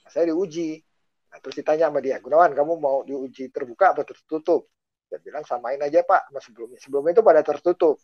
Nah, 0.00 0.08
saya 0.08 0.32
diuji. 0.32 0.80
Nah, 1.28 1.44
terus 1.44 1.60
ditanya 1.60 1.92
sama 1.92 2.00
dia 2.00 2.16
Gunawan 2.24 2.56
kamu 2.56 2.80
mau 2.80 3.04
diuji 3.04 3.52
terbuka 3.52 3.92
atau 3.92 4.04
tertutup? 4.08 4.64
Dia 5.12 5.20
bilang 5.20 5.44
samain 5.44 5.76
aja 5.76 6.00
pak. 6.00 6.32
Sama 6.32 6.40
sebelumnya 6.40 6.80
sebelumnya 6.80 7.12
itu 7.20 7.20
pada 7.20 7.44
tertutup 7.44 8.00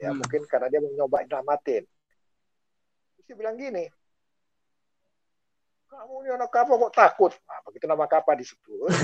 ya 0.00 0.10
hmm. 0.10 0.18
mungkin 0.24 0.42
karena 0.48 0.66
dia 0.72 0.80
mau 0.80 0.92
nyoba 0.96 1.22
terus 1.28 3.24
dia 3.28 3.36
bilang 3.36 3.60
gini 3.60 3.84
kamu 5.90 6.22
ini 6.22 6.30
anak 6.38 6.54
apa 6.54 6.70
kok 6.70 6.94
takut? 6.94 7.32
Nah, 7.50 7.58
begitu 7.66 7.90
nama 7.90 8.06
kapal 8.06 8.38
disebut 8.38 8.94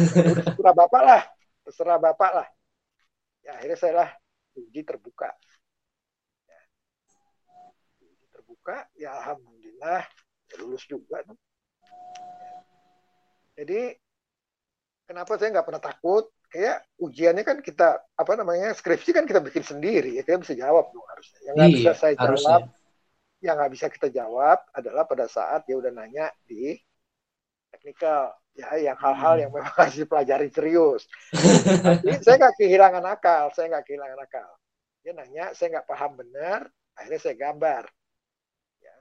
terserah 0.46 0.70
bapak 0.70 1.02
lah 1.02 1.22
terserah 1.66 1.98
bapak 1.98 2.30
lah. 2.30 2.48
Ya 3.42 3.58
akhirnya 3.58 3.78
saya 3.78 3.94
lah 4.06 4.10
uji 4.54 4.86
terbuka. 4.86 5.34
Ya. 6.46 6.60
uji 8.06 8.26
terbuka 8.30 8.86
ya 8.94 9.10
alhamdulillah 9.18 10.06
ya 10.46 10.54
lulus 10.62 10.86
juga 10.86 11.26
tuh. 11.26 11.34
Jadi 13.58 13.98
kenapa 15.10 15.34
saya 15.34 15.58
nggak 15.58 15.66
pernah 15.66 15.82
takut 15.82 16.30
kayak 16.46 16.86
ujiannya 17.02 17.44
kan 17.44 17.58
kita 17.60 18.00
apa 18.14 18.32
namanya 18.38 18.72
skripsi 18.72 19.10
kan 19.12 19.26
kita 19.26 19.42
bikin 19.42 19.66
sendiri 19.66 20.16
ya 20.16 20.22
kita 20.22 20.40
bisa 20.40 20.54
jawab 20.54 20.88
dong 20.94 21.06
harusnya. 21.10 21.38
Yang 21.42 21.54
nggak 21.54 21.68
iya, 21.68 21.76
bisa 21.76 21.92
saya 21.92 22.14
harusnya. 22.16 22.46
jawab 22.46 22.62
yang 23.44 23.54
nggak 23.60 23.72
bisa 23.76 23.86
kita 23.92 24.08
jawab 24.08 24.58
adalah 24.72 25.04
pada 25.04 25.26
saat 25.28 25.68
dia 25.68 25.76
udah 25.76 25.92
nanya 25.92 26.32
di 26.48 26.78
teknikal 27.68 28.32
ya 28.56 28.72
yang 28.80 28.96
hal-hal 28.96 29.34
yang 29.36 29.50
memang 29.52 29.74
harus 29.78 29.96
dipelajari 29.98 30.48
serius. 30.48 31.04
Jadi, 32.02 32.24
saya 32.24 32.36
nggak 32.40 32.56
kehilangan 32.56 33.04
akal 33.04 33.44
saya 33.52 33.66
nggak 33.76 33.84
kehilangan 33.84 34.20
akal. 34.22 34.50
Dia 35.04 35.12
nanya 35.12 35.44
saya 35.52 35.78
nggak 35.78 35.88
paham 35.88 36.12
benar 36.16 36.60
akhirnya 36.96 37.20
saya 37.20 37.36
gambar. 37.36 37.84
Ya 38.80 38.94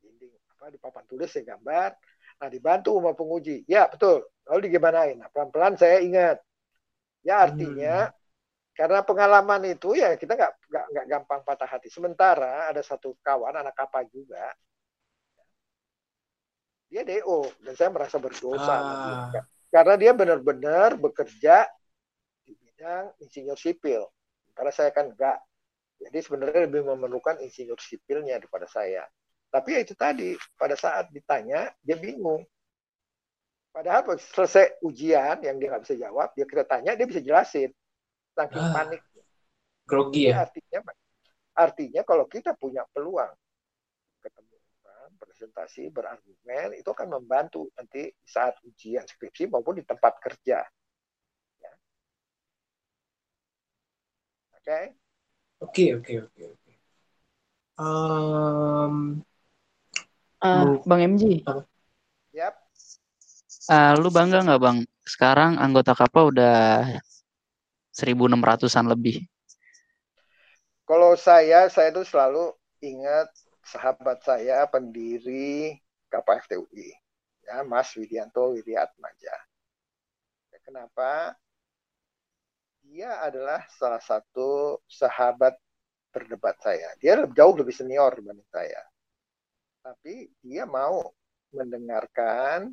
dinding 0.00 0.32
apa 0.56 0.64
di 0.72 0.78
papan 0.80 1.04
tulis 1.04 1.28
saya 1.28 1.44
gambar. 1.44 1.90
Nah 2.38 2.48
dibantu 2.48 2.96
sama 2.96 3.12
penguji. 3.12 3.66
Ya 3.68 3.90
betul. 3.90 4.24
Lalu 4.48 4.72
digimanain? 4.72 5.20
Nah 5.20 5.28
pelan 5.28 5.52
pelan 5.52 5.74
saya 5.76 6.00
ingat 6.00 6.40
ya 7.26 7.48
artinya 7.48 8.08
hmm. 8.08 8.14
karena 8.74 9.00
pengalaman 9.02 9.62
itu 9.70 9.98
ya 9.98 10.14
kita 10.14 10.38
nggak 10.38 10.52
nggak 10.68 11.06
gampang 11.06 11.40
patah 11.42 11.68
hati 11.68 11.90
sementara 11.90 12.70
ada 12.70 12.82
satu 12.84 13.16
kawan 13.22 13.54
anak 13.58 13.74
kapal 13.74 14.06
juga 14.10 14.54
dia 16.88 17.04
DO 17.04 17.52
dan 17.60 17.74
saya 17.76 17.90
merasa 17.92 18.16
berdosa 18.16 18.76
ah. 18.80 19.28
karena 19.68 19.94
dia 20.00 20.12
benar-benar 20.16 20.96
bekerja 20.96 21.68
di 22.46 22.56
bidang 22.56 23.12
insinyur 23.20 23.60
sipil 23.60 24.08
karena 24.58 24.74
saya 24.74 24.90
kan 24.90 25.14
enggak. 25.14 25.38
Jadi 26.02 26.18
sebenarnya 26.18 26.66
lebih 26.66 26.82
memerlukan 26.82 27.38
insinyur 27.38 27.78
sipilnya 27.78 28.42
daripada 28.42 28.66
saya. 28.66 29.06
Tapi 29.54 29.78
ya 29.78 29.80
itu 29.86 29.94
tadi, 29.94 30.34
pada 30.58 30.74
saat 30.74 31.06
ditanya, 31.14 31.70
dia 31.78 31.94
bingung. 31.94 32.42
Padahal 33.68 34.18
selesai 34.18 34.82
ujian 34.82 35.38
yang 35.44 35.56
dia 35.60 35.68
nggak 35.70 35.84
bisa 35.86 35.96
jawab, 35.96 36.32
dia 36.34 36.46
kita 36.48 36.64
tanya, 36.66 36.96
dia 36.98 37.06
bisa 37.06 37.22
jelasin. 37.22 37.70
Saking 38.34 38.64
ah, 38.64 38.72
panik. 38.74 39.02
Grogi 39.88 40.28
ya? 40.28 40.44
Artinya, 40.44 40.80
artinya 41.56 42.02
kalau 42.04 42.24
kita 42.28 42.52
punya 42.58 42.84
peluang 42.92 43.32
ketemu 44.20 44.56
orang, 44.84 45.10
presentasi, 45.16 45.88
berargumen, 45.88 46.76
itu 46.76 46.88
akan 46.90 47.08
membantu 47.16 47.72
nanti 47.72 48.12
saat 48.26 48.58
ujian 48.66 49.06
skripsi 49.08 49.48
maupun 49.48 49.80
di 49.80 49.84
tempat 49.86 50.20
kerja. 50.20 50.60
Oke, 55.58 55.96
oke, 55.96 56.14
oke, 56.28 56.42
oke. 56.54 56.72
Bang 60.86 61.00
MJ. 61.02 61.42
Apa? 61.42 61.77
Uh, 63.68 63.92
lu 64.00 64.08
bangga 64.08 64.40
nggak 64.40 64.60
bang? 64.64 64.78
Sekarang 65.04 65.60
anggota 65.60 65.92
kapal 65.92 66.32
udah 66.32 66.88
1.600an 67.92 68.86
lebih. 68.88 69.28
Kalau 70.88 71.12
saya, 71.20 71.68
saya 71.68 71.92
itu 71.92 72.00
selalu 72.08 72.56
ingat 72.80 73.28
sahabat 73.60 74.24
saya 74.24 74.64
pendiri 74.64 75.76
kapal 76.08 76.40
FTUI, 76.40 76.96
ya 77.44 77.60
Mas 77.68 77.92
Widianto 77.92 78.56
Widiatmaja. 78.56 79.36
Ya, 80.48 80.58
kenapa? 80.64 81.36
dia 82.88 83.20
adalah 83.20 83.68
salah 83.68 84.00
satu 84.00 84.80
sahabat 84.88 85.54
berdebat 86.08 86.56
saya. 86.64 86.88
Dia 86.96 87.20
jauh 87.28 87.54
lebih 87.54 87.76
senior 87.76 88.16
dibanding 88.16 88.48
saya. 88.48 88.80
Tapi 89.84 90.32
dia 90.40 90.64
mau 90.64 91.04
mendengarkan 91.52 92.72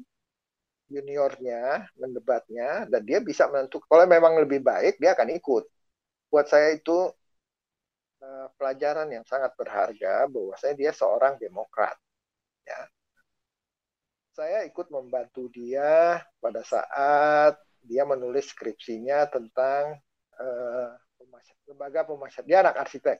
juniornya 0.86 1.90
mendebatnya 1.98 2.86
dan 2.86 3.02
dia 3.02 3.18
bisa 3.18 3.49
menentukan 3.49 3.90
kalau 3.90 4.06
memang 4.06 4.38
lebih 4.38 4.62
baik 4.62 5.02
dia 5.02 5.18
akan 5.18 5.34
ikut. 5.34 5.64
Buat 6.30 6.45
saya 6.52 6.78
itu 6.78 7.10
uh, 8.22 8.48
pelajaran 8.57 9.10
yang 9.10 9.26
sangat 9.26 9.53
berharga 9.57 10.30
bahwa 10.30 10.53
saya 10.57 10.74
dia 10.78 10.94
seorang 10.94 11.38
demokrat. 11.41 11.98
Ya. 12.66 12.82
Saya 14.36 14.68
ikut 14.68 14.91
membantu 14.91 15.48
dia 15.49 16.20
pada 16.44 16.62
saat 16.62 17.56
dia 17.86 18.03
menulis 18.03 18.52
skripsinya 18.52 19.30
tentang 19.30 20.02
uh, 20.41 20.90
lembaga 21.70 22.06
pemasyarakatan. 22.06 22.49
Dia 22.49 22.60
anak 22.66 22.76
arsitek. 22.84 23.18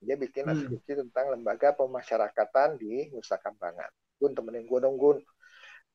Dia 0.00 0.16
bikin 0.16 0.44
hmm. 0.44 0.56
skripsi 0.66 0.92
tentang 1.06 1.32
lembaga 1.32 1.72
pemasyarakatan 1.72 2.76
di 2.76 3.08
Nusa 3.12 3.40
Kambangan. 3.40 3.88
Gun 4.20 4.32
temenin 4.36 4.64
gue 4.68 4.80
dong 4.80 4.96
Gun. 5.00 5.20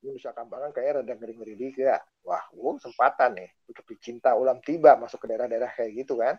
Di 0.02 0.10
Nusa 0.10 0.34
Kambangan 0.34 0.74
kayak 0.74 1.06
rada 1.06 1.14
ngeri-ngeri 1.14 1.54
juga. 1.56 2.02
Wah, 2.26 2.42
gue 2.50 2.72
kesempatan 2.82 3.38
nih. 3.38 3.50
Untuk 3.70 3.86
cinta 4.02 4.34
ulam 4.34 4.58
tiba 4.66 4.98
masuk 4.98 5.22
ke 5.22 5.28
daerah-daerah 5.30 5.70
kayak 5.78 5.92
gitu 5.94 6.18
kan. 6.18 6.36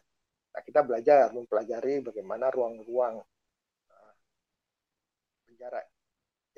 Nah, 0.52 0.60
kita 0.66 0.82
belajar, 0.82 1.30
mempelajari 1.30 2.02
bagaimana 2.02 2.50
ruang-ruang 2.50 3.22
uh, 3.88 4.14
penjara 5.46 5.80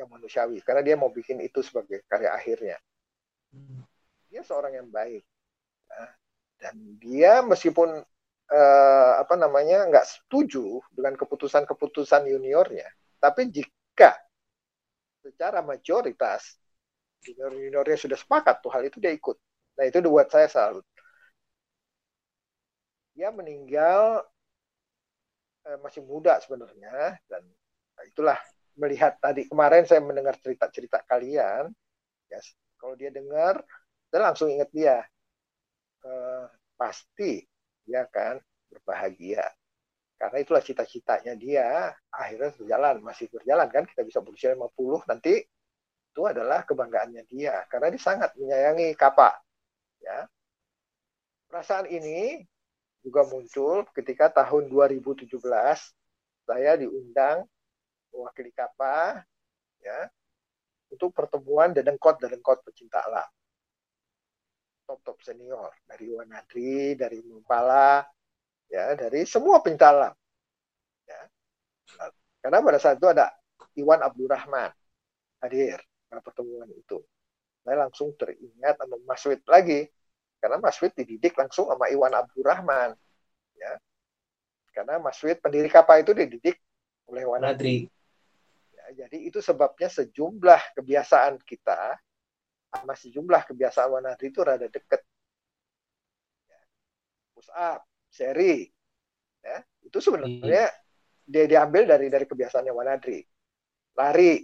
yang 0.00 0.08
manusiawi. 0.08 0.64
Karena 0.64 0.80
dia 0.80 0.96
mau 0.96 1.12
bikin 1.12 1.44
itu 1.44 1.60
sebagai 1.60 2.02
karya 2.08 2.32
akhirnya. 2.32 2.80
Hmm 3.52 3.84
dia 4.34 4.42
seorang 4.42 4.74
yang 4.74 4.90
baik 4.90 5.22
nah, 5.86 6.10
dan 6.58 6.74
dia 6.98 7.38
meskipun 7.46 8.02
uh, 8.50 9.12
apa 9.22 9.38
namanya 9.38 9.86
nggak 9.86 10.02
setuju 10.02 10.82
dengan 10.90 11.14
keputusan-keputusan 11.14 12.26
juniornya 12.26 12.90
tapi 13.22 13.46
jika 13.46 14.18
secara 15.22 15.62
mayoritas 15.62 16.58
junior-juniornya 17.24 17.96
sudah 17.96 18.18
sepakat 18.20 18.60
tuh 18.60 18.70
hal 18.70 18.84
itu 18.84 19.00
dia 19.00 19.12
ikut. 19.16 19.36
Nah 19.80 19.84
itu 19.88 19.98
buat 20.04 20.28
saya 20.28 20.46
salut. 20.46 20.84
Dia 23.14 23.30
meninggal 23.32 24.22
uh, 25.66 25.78
masih 25.80 26.02
muda 26.04 26.38
sebenarnya 26.42 27.18
dan 27.30 27.42
itulah 28.10 28.36
melihat 28.74 29.16
tadi 29.22 29.46
kemarin 29.46 29.86
saya 29.86 30.02
mendengar 30.02 30.34
cerita-cerita 30.42 31.06
kalian 31.06 31.70
ya 32.26 32.38
kalau 32.76 32.98
dia 32.98 33.14
dengar 33.14 33.62
saya 34.10 34.30
langsung 34.30 34.50
ingat 34.50 34.70
dia. 34.70 34.98
Uh, 36.04 36.46
pasti 36.76 37.40
dia 37.86 38.04
akan 38.04 38.36
berbahagia. 38.68 39.46
Karena 40.14 40.36
itulah 40.42 40.62
cita-citanya 40.62 41.34
dia 41.34 41.90
akhirnya 42.12 42.54
berjalan 42.54 42.96
masih 43.02 43.26
berjalan 43.32 43.68
kan 43.70 43.84
kita 43.88 44.02
bisa 44.06 44.22
berusia 44.22 44.54
50 44.54 45.10
nanti 45.10 45.42
itu 46.14 46.22
adalah 46.30 46.62
kebanggaannya 46.62 47.26
dia 47.26 47.66
karena 47.66 47.90
dia 47.90 47.98
sangat 47.98 48.30
menyayangi 48.38 48.94
kapak 48.94 49.34
ya 49.98 50.30
perasaan 51.50 51.90
ini 51.90 52.46
juga 53.02 53.26
muncul 53.26 53.82
ketika 53.90 54.30
tahun 54.30 54.70
2017 54.70 55.26
saya 56.46 56.72
diundang 56.78 57.42
mewakili 58.14 58.54
kapal 58.54 59.26
ya 59.82 60.06
untuk 60.94 61.10
pertemuan 61.10 61.74
dedengkot 61.74 62.22
dedengkot 62.22 62.62
pecinta 62.62 63.02
alam 63.02 63.26
top-top 64.86 65.18
senior 65.24 65.72
dari 65.88 66.12
Wanadri, 66.12 66.92
dari 66.94 67.24
Mumpala, 67.24 68.04
ya 68.68 68.92
dari 68.92 69.24
semua 69.24 69.64
pintalam. 69.64 70.12
Ya. 71.08 71.20
Karena 72.44 72.60
pada 72.60 72.76
saat 72.76 73.00
itu 73.00 73.08
ada 73.08 73.32
Iwan 73.80 74.04
Abdurrahman 74.04 74.70
hadir 75.40 75.80
pertemuan 76.20 76.68
itu. 76.70 77.02
Saya 77.64 77.88
langsung 77.88 78.12
teringat 78.14 78.76
sama 78.76 78.96
Mas 79.08 79.22
Wid 79.24 79.42
lagi. 79.48 79.88
Karena 80.38 80.60
Mas 80.60 80.76
Wid 80.78 80.92
dididik 80.92 81.32
langsung 81.34 81.72
sama 81.72 81.88
Iwan 81.88 82.12
Abdurrahman. 82.12 82.92
Ya. 83.56 83.72
Karena 84.76 85.00
Mas 85.00 85.18
Wid 85.24 85.40
pendiri 85.40 85.72
kapal 85.72 86.04
itu 86.04 86.12
dididik 86.12 86.60
oleh 87.08 87.24
Wanadri. 87.24 87.88
Ya, 88.74 89.06
jadi 89.06 89.16
itu 89.32 89.40
sebabnya 89.40 89.88
sejumlah 89.88 90.76
kebiasaan 90.76 91.40
kita 91.40 91.96
masih 92.84 93.14
jumlah 93.14 93.46
kebiasaan 93.48 93.88
Wanadri 93.88 94.28
itu 94.28 94.44
rada 94.44 94.68
deket. 94.68 95.00
Ya. 96.50 96.60
Push 97.32 97.50
up, 97.54 97.80
seri, 98.10 98.68
ya 99.40 99.64
itu 99.84 99.98
sebenarnya 100.00 100.66
hmm. 100.72 101.28
dia 101.28 101.44
diambil 101.46 101.86
dari 101.86 102.06
dari 102.08 102.26
kebiasaannya 102.26 102.72
Wanadri. 102.72 103.20
Lari, 103.94 104.42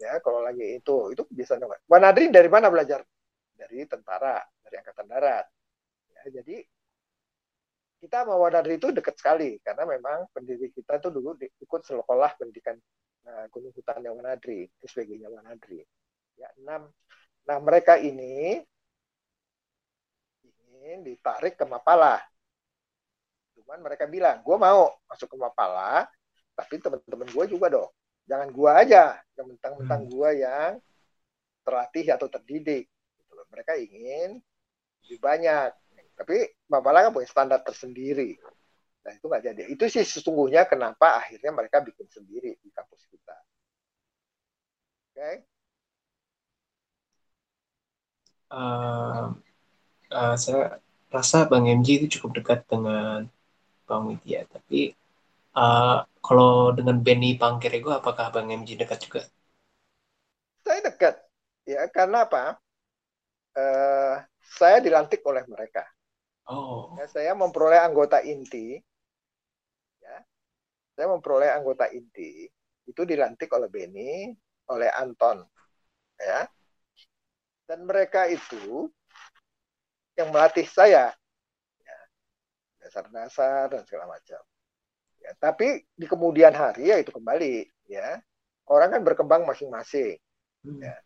ya 0.00 0.16
kalau 0.24 0.40
lagi 0.40 0.80
itu 0.80 1.12
itu 1.12 1.22
kebiasaan 1.28 1.60
Wanadri 1.86 2.32
dari 2.32 2.48
mana 2.48 2.72
belajar? 2.72 3.04
Dari 3.54 3.84
tentara, 3.84 4.40
dari 4.64 4.80
angkatan 4.80 5.06
darat. 5.06 5.46
Ya, 6.16 6.40
jadi 6.40 6.64
kita 8.00 8.24
sama 8.24 8.40
Wanadri 8.40 8.80
itu 8.80 8.88
dekat 8.96 9.20
sekali 9.20 9.60
karena 9.60 9.84
memang 9.84 10.24
pendiri 10.32 10.72
kita 10.72 10.96
itu 10.96 11.12
dulu 11.12 11.36
ikut 11.36 11.80
sekolah 11.84 12.40
pendidikan 12.40 12.80
uh, 13.28 13.44
Gunung 13.52 13.76
Hutan 13.76 14.00
yang 14.00 14.16
Wanadri, 14.16 14.64
SPG-nya 14.80 15.28
Wanadri. 15.28 15.84
Ya, 16.40 16.48
enam 16.56 16.88
Nah, 17.50 17.58
mereka 17.58 17.96
ini 17.98 18.60
ingin 20.80 21.02
ditarik 21.02 21.58
ke 21.58 21.64
Mapala. 21.64 22.22
Cuman 23.58 23.82
mereka 23.82 24.04
bilang, 24.06 24.38
gue 24.38 24.56
mau 24.56 24.94
masuk 25.10 25.34
ke 25.34 25.36
Mapala, 25.36 26.08
tapi 26.56 26.78
teman-teman 26.78 27.28
gue 27.28 27.44
juga 27.50 27.66
dong. 27.72 27.90
Jangan 28.30 28.48
gue 28.54 28.70
aja, 28.70 29.18
yang 29.34 29.46
mentang-mentang 29.50 30.06
hmm. 30.06 30.10
gue 30.14 30.30
yang 30.38 30.72
terlatih 31.66 32.06
atau 32.14 32.30
terdidik. 32.30 32.86
Gitu 32.86 33.34
mereka 33.50 33.74
ingin 33.74 34.38
lebih 35.02 35.18
banyak. 35.18 35.70
Tapi 36.14 36.36
Mapala 36.70 37.10
kan 37.10 37.10
punya 37.10 37.26
standar 37.26 37.60
tersendiri. 37.66 38.38
Nah, 39.02 39.12
itu 39.16 39.26
nggak 39.26 39.42
jadi. 39.42 39.62
Itu 39.66 39.90
sih 39.90 40.06
sesungguhnya 40.06 40.70
kenapa 40.70 41.18
akhirnya 41.18 41.50
mereka 41.50 41.82
bikin 41.82 42.06
sendiri 42.06 42.54
di 42.62 42.70
kampus 42.70 43.02
kita. 43.10 43.36
Oke. 45.10 45.18
Okay? 45.18 45.34
uh, 48.50 49.32
uh, 50.10 50.34
saya 50.36 50.78
rasa 51.10 51.46
Bang 51.46 51.66
MJ 51.66 52.04
itu 52.04 52.20
cukup 52.20 52.42
dekat 52.42 52.60
dengan 52.66 53.26
Bang 53.86 54.10
Widya. 54.10 54.46
Tapi 54.50 54.94
uh, 55.54 56.04
kalau 56.20 56.74
dengan 56.76 57.00
Benny 57.00 57.34
Pangkerego, 57.38 57.96
apakah 57.96 58.30
Bang 58.30 58.50
MJ 58.50 58.76
dekat 58.76 58.98
juga? 59.06 59.22
Saya 60.60 60.84
dekat, 60.84 61.16
ya 61.64 61.88
karena 61.88 62.28
apa? 62.28 62.60
Uh, 63.56 64.22
saya 64.58 64.78
dilantik 64.78 65.24
oleh 65.26 65.42
mereka. 65.48 65.82
Oh. 66.46 66.94
Ya, 66.98 67.06
saya 67.10 67.32
memperoleh 67.34 67.78
anggota 67.78 68.22
inti. 68.22 68.78
Ya, 70.02 70.16
saya 70.94 71.06
memperoleh 71.10 71.50
anggota 71.50 71.86
inti 71.90 72.50
itu 72.90 73.02
dilantik 73.06 73.50
oleh 73.54 73.70
Benny, 73.70 74.34
oleh 74.66 74.90
Anton, 74.90 75.46
ya. 76.18 76.42
Dan 77.70 77.86
mereka 77.86 78.26
itu 78.26 78.90
yang 80.18 80.34
melatih 80.34 80.66
saya, 80.66 81.14
ya, 81.78 81.98
dasar-dasar 82.82 83.70
dan 83.70 83.86
segala 83.86 84.10
macam. 84.10 84.42
Ya, 85.20 85.36
tapi 85.36 85.84
di 85.92 86.06
kemudian 86.08 86.56
hari 86.56 86.88
ya 86.88 86.96
itu 86.96 87.12
kembali, 87.12 87.68
ya 87.92 88.18
orang 88.70 88.88
kan 88.96 89.02
berkembang 89.04 89.42
masing-masing. 89.44 90.16
Hmm. 90.64 90.80
Ya. 90.80 90.96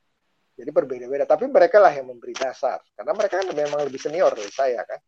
Jadi 0.55 0.71
berbeda-beda. 0.71 1.27
Tapi 1.27 1.51
mereka 1.51 1.83
lah 1.83 1.91
yang 1.91 2.07
memberi 2.15 2.37
dasar. 2.37 2.79
Karena 2.95 3.13
mereka 3.17 3.43
kan 3.43 3.49
memang 3.51 3.81
lebih 3.83 3.99
senior 3.99 4.31
dari 4.31 4.53
saya 4.55 4.87
kan. 4.87 5.01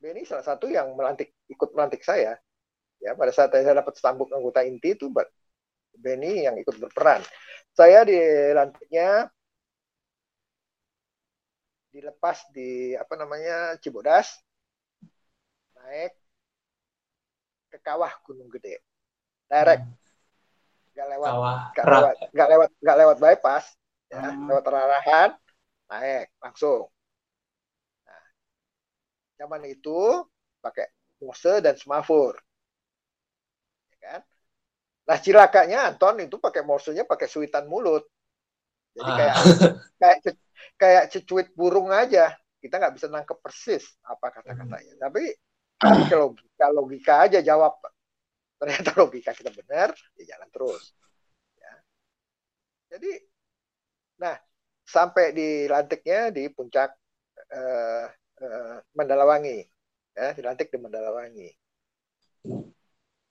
Benny 0.00 0.24
salah 0.24 0.44
satu 0.44 0.68
yang 0.68 0.92
melantik 0.96 1.32
ikut 1.48 1.72
melantik 1.76 2.00
saya. 2.04 2.36
Ya, 3.00 3.12
pada 3.12 3.32
saat 3.36 3.52
saya 3.52 3.76
dapat 3.76 4.00
stambuk 4.00 4.32
anggota 4.32 4.64
inti 4.64 4.96
itu 4.96 5.12
Benny 5.92 6.44
yang 6.48 6.56
ikut 6.56 6.76
berperan. 6.80 7.20
Saya 7.72 8.04
dilantiknya 8.04 9.28
dilepas 11.92 12.48
di 12.50 12.92
apa 12.96 13.14
namanya 13.14 13.78
Cibodas 13.78 14.43
naik 15.84 16.12
ke 17.68 17.78
kawah 17.84 18.12
Gunung 18.24 18.48
Gede. 18.48 18.80
Direct. 19.46 19.84
Hmm. 19.84 19.96
Nggak 20.94 21.08
lewat 21.12 21.32
nggak 21.74 21.86
lewat 21.86 22.16
nggak 22.32 22.48
lewat 22.48 22.70
nggak 22.80 22.96
lewat 23.02 23.16
bypass 23.20 23.64
ya. 24.08 24.30
Hmm. 24.32 24.46
lewat 24.48 24.64
arahan 24.64 25.30
naik 25.92 26.32
langsung. 26.40 26.88
Nah, 28.06 28.24
zaman 29.36 29.62
itu 29.68 30.24
pakai 30.64 30.88
Mose 31.20 31.60
dan 31.60 31.76
semafur 31.76 32.38
ya 33.92 33.96
kan? 34.00 34.20
Nah 35.04 35.16
cilakanya 35.20 35.92
Anton 35.92 36.24
itu 36.24 36.36
pakai 36.40 36.64
Morsenya 36.64 37.04
pakai 37.04 37.28
suitan 37.28 37.68
mulut. 37.68 38.08
Jadi 38.96 39.10
ah. 39.10 39.16
kayak 39.16 39.36
kayak 40.00 40.18
kayak 40.80 41.04
cecuit 41.12 41.48
burung 41.52 41.92
aja. 41.92 42.32
Kita 42.60 42.80
nggak 42.80 42.96
bisa 42.96 43.12
nangkep 43.12 43.38
persis 43.44 43.84
apa 44.08 44.32
kata-katanya. 44.40 44.96
Hmm. 44.96 45.02
tapi 45.04 45.24
kalau 46.10 46.32
logika 46.32 46.66
logika 46.72 47.14
aja 47.28 47.38
jawab 47.44 47.74
ternyata 48.58 48.90
logika 49.00 49.30
kita 49.36 49.50
benar 49.52 49.92
ya 50.16 50.36
jalan 50.36 50.48
terus. 50.50 50.96
Ya. 51.60 51.72
jadi 52.96 53.12
nah 54.20 54.36
sampai 54.84 55.32
dilantiknya 55.32 56.32
di 56.32 56.48
puncak 56.52 56.92
uh, 57.52 58.06
uh, 58.40 58.76
Mandalawangi. 58.96 59.64
Ya 60.14 60.30
dilantik 60.32 60.70
di 60.70 60.78
Mandalawangi. 60.78 61.50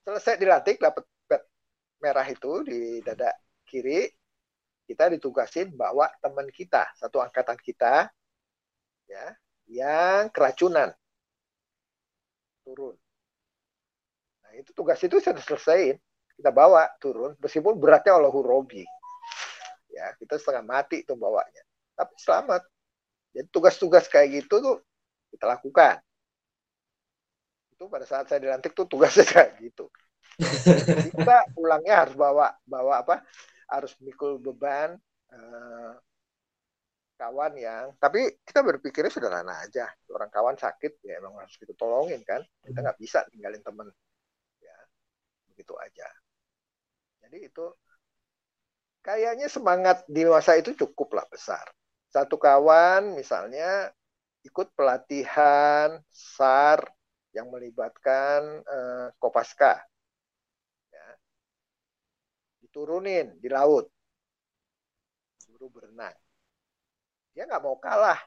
Selesai 0.04 0.36
dilantik 0.36 0.76
dapat 0.78 1.08
merah 2.04 2.26
itu 2.28 2.60
di 2.68 3.00
dada 3.00 3.32
kiri 3.64 4.04
kita 4.84 5.08
ditugasin 5.16 5.72
bawa 5.72 6.12
teman 6.20 6.44
kita 6.52 6.92
satu 7.00 7.24
angkatan 7.24 7.56
kita 7.56 8.12
ya 9.08 9.32
yang 9.64 10.28
keracunan 10.28 10.92
turun. 12.64 12.96
Itu 14.54 14.70
tugas 14.72 14.98
itu 15.02 15.20
sudah 15.20 15.42
selesai 15.42 15.98
kita 16.34 16.50
bawa 16.50 16.90
turun 16.98 17.38
meskipun 17.38 17.78
beratnya 17.78 18.18
Allah 18.18 18.34
Robi 18.34 18.82
ya 19.94 20.10
kita 20.18 20.34
setengah 20.36 20.64
mati 20.66 21.06
tuh 21.06 21.14
bawanya. 21.14 21.62
Tapi 21.94 22.14
selamat. 22.18 22.62
Jadi 23.34 23.48
tugas-tugas 23.50 24.10
kayak 24.10 24.42
gitu 24.42 24.58
tuh 24.58 24.76
kita 25.30 25.46
lakukan. 25.46 26.02
Itu 27.74 27.86
pada 27.86 28.06
saat 28.06 28.26
saya 28.26 28.42
dilantik 28.42 28.74
tuh 28.74 28.86
tugasnya 28.90 29.26
kayak 29.34 29.50
gitu. 29.62 29.86
Jadi 30.42 31.10
kita 31.14 31.36
ulangnya 31.62 32.06
harus 32.06 32.14
bawa 32.18 32.50
bawa 32.66 33.06
apa? 33.06 33.22
Harus 33.70 33.94
mikul 34.02 34.42
beban 34.42 34.98
eh, 35.30 35.92
kawan 37.24 37.56
yang 37.56 37.96
tapi 37.96 38.36
kita 38.44 38.60
berpikirnya 38.60 39.08
sederhana 39.08 39.64
aja 39.64 39.88
orang 40.12 40.28
kawan 40.28 40.56
sakit 40.60 41.00
ya 41.00 41.24
emang 41.24 41.40
harus 41.40 41.56
kita 41.56 41.72
tolongin 41.72 42.20
kan 42.28 42.44
kita 42.60 42.84
nggak 42.84 43.00
bisa 43.00 43.24
tinggalin 43.32 43.64
teman 43.64 43.88
begitu 45.54 45.78
aja. 45.78 46.10
Jadi 47.22 47.46
itu 47.46 47.66
kayaknya 49.06 49.46
semangat 49.46 50.02
di 50.10 50.26
masa 50.26 50.58
itu 50.58 50.74
cukuplah 50.74 51.22
besar. 51.30 51.62
Satu 52.10 52.34
kawan 52.34 53.14
misalnya 53.14 53.94
ikut 54.42 54.74
pelatihan 54.74 56.02
SAR 56.10 56.82
yang 57.30 57.54
melibatkan 57.54 58.66
eh, 58.66 59.06
Kopaska. 59.22 59.78
Ya. 60.90 61.06
Diturunin 62.66 63.38
di 63.38 63.46
laut. 63.46 63.86
Suruh 65.38 65.70
berenang. 65.70 66.23
Dia 67.34 67.50
nggak 67.50 67.62
mau 67.62 67.76
kalah. 67.82 68.18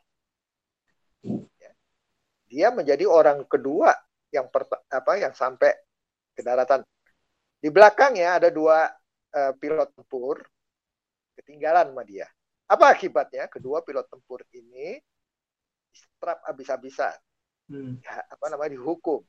Ya. 1.57 1.71
Dia 2.51 2.67
menjadi 2.75 3.07
orang 3.07 3.47
kedua 3.47 3.95
yang 4.29 4.51
apa 4.91 5.11
yang 5.15 5.31
sampai 5.31 5.71
ke 6.35 6.43
daratan 6.43 6.83
di 7.57 7.73
belakangnya 7.73 8.37
ada 8.37 8.49
dua 8.53 8.85
uh, 9.33 9.51
pilot 9.57 9.89
tempur 9.95 10.43
ketinggalan 11.39 11.89
sama 11.89 12.03
dia. 12.05 12.27
Apa 12.67 12.91
akibatnya? 12.93 13.47
Kedua 13.47 13.81
pilot 13.81 14.05
tempur 14.11 14.43
ini 14.53 14.99
strap 15.95 16.43
habis-habisan. 16.45 17.15
Hmm. 17.71 17.97
Ya, 18.03 18.21
apa 18.27 18.45
namanya 18.51 18.75
dihukum. 18.75 19.23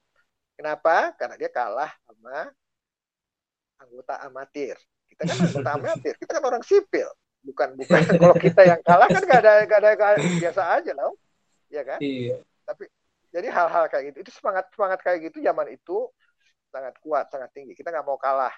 Kenapa? 0.59 1.15
Karena 1.15 1.39
dia 1.39 1.49
kalah 1.49 1.95
sama 2.03 2.51
anggota 3.79 4.15
amatir. 4.27 4.77
Kita 5.07 5.23
kan 5.25 5.37
anggota 5.39 5.71
amatir, 5.79 6.15
kita 6.19 6.31
kan 6.37 6.45
orang 6.45 6.63
sipil, 6.67 7.09
bukan 7.43 7.69
bukan 7.79 8.01
kalau 8.23 8.37
kita 8.37 8.63
yang 8.67 8.81
kalah 8.83 9.09
kan 9.09 9.23
gak 9.25 9.41
ada 9.45 9.53
gak 9.65 9.81
ada, 9.81 9.91
gak 9.95 10.11
ada 10.17 10.21
biasa 10.39 10.63
aja 10.79 10.93
loh, 10.95 11.15
ya 11.71 11.83
kan? 11.87 11.99
Iya. 12.03 12.43
Tapi 12.67 12.85
jadi 13.29 13.49
hal-hal 13.53 13.85
kayak 13.93 14.05
gitu, 14.13 14.19
itu 14.25 14.31
semangat 14.33 14.65
semangat 14.73 14.99
kayak 15.05 15.29
gitu 15.29 15.45
zaman 15.45 15.69
itu 15.69 16.09
sangat 16.73 16.95
kuat, 17.01 17.29
sangat 17.33 17.51
tinggi. 17.53 17.75
Kita 17.77 17.93
nggak 17.93 18.07
mau 18.07 18.19
kalah. 18.21 18.53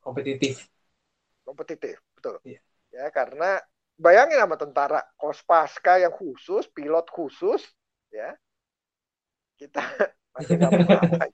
Kompetitif. 0.00 0.68
Kompetitif, 1.44 2.00
betul. 2.16 2.40
Iya. 2.44 2.60
Ya, 2.94 3.10
karena 3.12 3.60
bayangin 4.00 4.40
sama 4.40 4.56
tentara 4.56 5.00
Kospaska 5.18 6.00
yang 6.00 6.14
khusus, 6.14 6.64
pilot 6.72 7.04
khusus, 7.12 7.60
ya. 8.08 8.32
Kita 9.60 9.80
masih 10.34 10.56
nggak 10.56 10.70
mau 10.72 10.88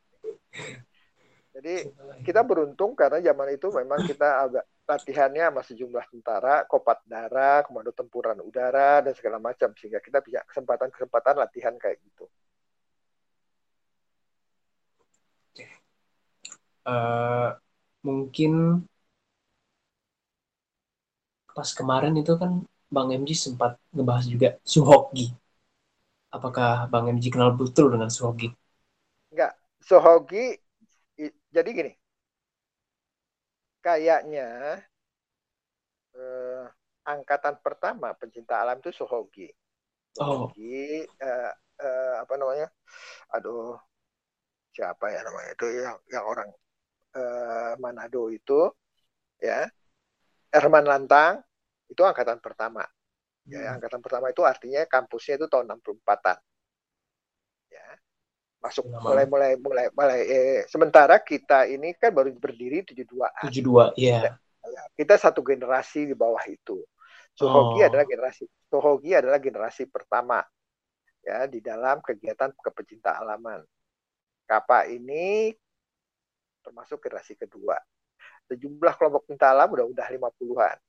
Jadi 1.60 1.92
kita 2.24 2.40
beruntung 2.46 2.96
karena 2.96 3.20
zaman 3.20 3.48
itu 3.52 3.68
memang 3.74 4.00
kita 4.06 4.48
agak 4.48 4.64
latihannya 4.90 5.44
sama 5.54 5.62
sejumlah 5.62 6.04
tentara, 6.10 6.66
kopat 6.66 6.98
darat, 7.06 7.70
komando 7.70 7.94
tempuran 7.94 8.42
udara 8.42 8.98
dan 9.06 9.14
segala 9.14 9.38
macam 9.38 9.70
sehingga 9.78 10.02
kita 10.02 10.18
punya 10.18 10.42
kesempatan-kesempatan 10.50 11.34
latihan 11.38 11.74
kayak 11.78 12.02
gitu. 12.02 12.26
uh, 16.86 17.48
mungkin 18.02 18.84
pas 21.50 21.70
kemarin 21.76 22.16
itu 22.16 22.32
kan 22.40 22.64
Bang 22.90 23.14
MJ 23.14 23.36
sempat 23.36 23.78
ngebahas 23.94 24.26
juga 24.26 24.48
Suhogi. 24.66 25.30
Apakah 26.30 26.90
Bang 26.90 27.10
MJ 27.10 27.30
kenal 27.30 27.54
betul 27.54 27.90
dengan 27.94 28.10
Suhogi? 28.10 28.50
Enggak, 29.30 29.54
Suhogi 29.82 30.58
jadi 31.50 31.70
gini. 31.70 31.92
Kayaknya 33.80 34.80
eh, 36.12 36.64
angkatan 37.08 37.58
pertama 37.64 38.12
pencinta 38.14 38.60
alam 38.60 38.78
itu 38.78 38.92
Suhogi. 38.92 39.48
Suhogi 40.12 41.04
oh. 41.04 41.24
eh, 41.24 41.52
eh, 41.80 42.14
apa 42.20 42.34
namanya? 42.36 42.68
Aduh, 43.32 43.76
siapa 44.70 45.10
ya 45.10 45.20
namanya 45.24 45.50
itu 45.56 45.66
yang 45.80 45.96
yang 46.12 46.24
orang 46.28 46.48
eh, 47.16 47.72
Manado 47.80 48.28
itu 48.30 48.70
ya 49.40 49.66
Herman 50.52 50.86
Lantang 50.86 51.40
itu 51.90 52.02
angkatan 52.04 52.38
pertama. 52.38 52.84
Ya, 53.48 53.66
hmm. 53.66 53.74
angkatan 53.80 54.00
pertama 54.04 54.26
itu 54.30 54.42
artinya 54.46 54.84
kampusnya 54.86 55.40
itu 55.40 55.46
tahun 55.50 55.74
64-an. 55.80 56.38
Ya. 58.60 58.68
Masuk 58.68 58.84
mulai 58.92 59.24
mulai 59.24 59.56
mulai 59.56 59.86
mulai 59.96 60.20
eh, 60.28 60.60
sementara 60.68 61.16
kita 61.16 61.64
ini 61.64 61.96
kan 61.96 62.12
baru 62.12 62.28
berdiri 62.36 62.84
72-an. 62.84 63.48
72, 63.48 63.96
iya. 63.96 64.36
Yeah. 64.60 64.86
Kita 64.92 65.16
satu 65.16 65.40
generasi 65.40 66.12
di 66.12 66.12
bawah 66.12 66.44
itu. 66.44 66.84
Sohogi 67.32 67.80
oh. 67.80 67.88
adalah 67.88 68.04
generasi 68.04 68.44
Sohogi 68.68 69.16
adalah 69.16 69.40
generasi 69.40 69.88
pertama. 69.88 70.44
ya 71.20 71.44
di 71.44 71.60
dalam 71.60 72.00
kegiatan 72.00 72.48
kepecinta 72.56 73.20
alaman. 73.20 73.60
Kapa 74.48 74.88
ini 74.88 75.52
termasuk 76.64 76.96
generasi 76.96 77.36
kedua. 77.36 77.76
Sejumlah 78.48 78.96
kelompok 78.96 79.28
pecinta 79.28 79.52
alam 79.52 79.68
udah 79.68 79.84
udah 79.84 80.06
50-an 80.08 80.80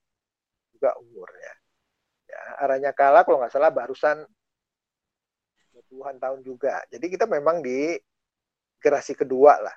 juga 0.71 0.97
umurnya. 0.97 1.53
Ya, 2.25 2.41
arahnya 2.63 2.91
kalah 2.95 3.21
kalau 3.27 3.43
nggak 3.43 3.53
salah 3.53 3.69
barusan 3.69 4.23
20-an 5.91 6.15
tahun 6.23 6.39
juga. 6.39 6.79
Jadi 6.87 7.11
kita 7.11 7.27
memang 7.27 7.59
di 7.59 7.99
generasi 8.79 9.11
kedua 9.13 9.59
lah. 9.59 9.75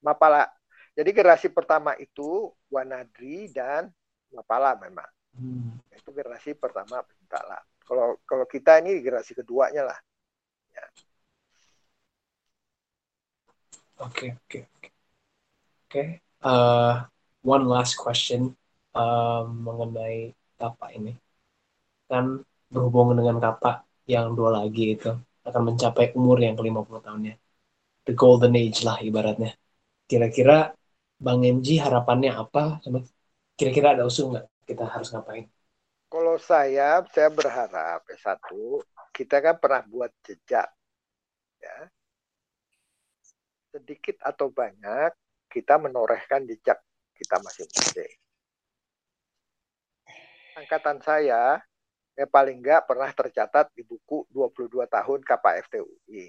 Mapala. 0.00 0.48
Jadi 0.96 1.12
generasi 1.12 1.52
pertama 1.52 1.92
itu 2.00 2.48
Wanadri 2.72 3.52
dan 3.52 3.92
Mapala 4.32 4.72
memang. 4.80 5.06
Hmm. 5.36 5.76
Itu 5.92 6.16
generasi 6.16 6.56
pertama 6.56 7.04
pecinta 7.04 7.36
alam. 7.44 7.60
Kalau 7.84 8.16
kalau 8.24 8.48
kita 8.48 8.80
ini 8.80 9.04
generasi 9.04 9.36
keduanya 9.36 9.92
lah. 9.92 9.98
Ya. 10.72 10.86
Oke 14.00 14.34
oke 14.40 14.58
oke. 14.64 14.88
Oke. 15.86 16.02
Uh, 16.40 17.04
one 17.44 17.68
last 17.68 17.94
question 18.00 18.56
um, 18.96 19.44
mengenai 19.62 20.32
kapak 20.56 20.96
ini. 20.96 21.12
Kan 22.08 22.42
berhubungan 22.72 23.20
dengan 23.20 23.38
kapak 23.38 23.85
yang 24.06 24.38
dua 24.38 24.62
lagi 24.62 24.94
itu 24.94 25.10
akan 25.46 25.62
mencapai 25.74 26.14
umur 26.14 26.38
yang 26.38 26.54
ke-50 26.54 26.98
tahunnya. 27.02 27.34
The 28.06 28.14
golden 28.14 28.54
age 28.54 28.86
lah 28.86 29.02
ibaratnya. 29.02 29.54
Kira-kira 30.06 30.70
Bang 31.18 31.42
MG 31.42 31.82
harapannya 31.82 32.30
apa? 32.34 32.78
Kira-kira 33.58 33.98
ada 33.98 34.06
usul 34.06 34.34
nggak 34.36 34.46
kita 34.68 34.84
harus 34.86 35.10
ngapain? 35.10 35.46
Kalau 36.06 36.38
saya, 36.38 37.02
saya 37.10 37.28
berharap 37.34 38.06
satu, 38.14 38.78
kita 39.10 39.42
kan 39.42 39.58
pernah 39.58 39.82
buat 39.82 40.14
jejak, 40.22 40.70
ya. 41.58 41.78
Sedikit 43.74 44.22
atau 44.22 44.46
banyak 44.54 45.10
kita 45.50 45.82
menorehkan 45.82 46.46
jejak 46.46 46.78
kita 47.10 47.36
masing-masing. 47.42 48.14
Angkatan 50.56 51.02
saya, 51.02 51.58
ya 52.16 52.26
paling 52.26 52.64
nggak 52.64 52.88
pernah 52.88 53.12
tercatat 53.12 53.70
di 53.76 53.84
buku 53.84 54.24
22 54.32 54.88
tahun 54.88 55.20
KPFTUI. 55.20 56.26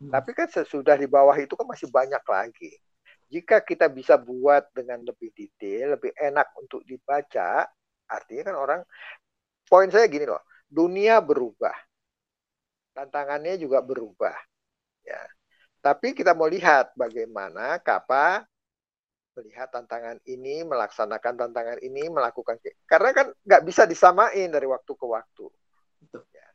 Hmm. 0.00 0.10
Tapi 0.14 0.30
kan 0.32 0.46
sesudah 0.46 0.94
di 0.94 1.10
bawah 1.10 1.34
itu 1.36 1.58
kan 1.58 1.66
masih 1.66 1.90
banyak 1.90 2.22
lagi. 2.22 2.72
Jika 3.28 3.60
kita 3.66 3.90
bisa 3.90 4.14
buat 4.14 4.70
dengan 4.70 5.02
lebih 5.02 5.34
detail, 5.34 5.98
lebih 5.98 6.14
enak 6.14 6.54
untuk 6.54 6.86
dibaca, 6.86 7.66
Artinya 8.08 8.42
kan 8.52 8.56
orang 8.56 8.80
poin 9.64 9.88
saya 9.88 10.06
gini 10.08 10.28
loh, 10.28 10.42
dunia 10.68 11.20
berubah. 11.24 11.74
Tantangannya 12.94 13.58
juga 13.58 13.80
berubah. 13.80 14.36
Ya. 15.02 15.20
Tapi 15.82 16.16
kita 16.16 16.32
mau 16.32 16.48
lihat 16.48 16.94
bagaimana 16.96 17.76
Kapa 17.82 18.46
melihat 19.34 19.68
tantangan 19.70 20.18
ini, 20.26 20.62
melaksanakan 20.62 21.34
tantangan 21.34 21.78
ini, 21.82 22.06
melakukan 22.06 22.58
karena 22.86 23.10
kan 23.10 23.26
nggak 23.42 23.62
bisa 23.66 23.84
disamain 23.84 24.48
dari 24.50 24.66
waktu 24.66 24.92
ke 24.94 25.06
waktu. 25.06 25.46
Ya. 26.30 26.48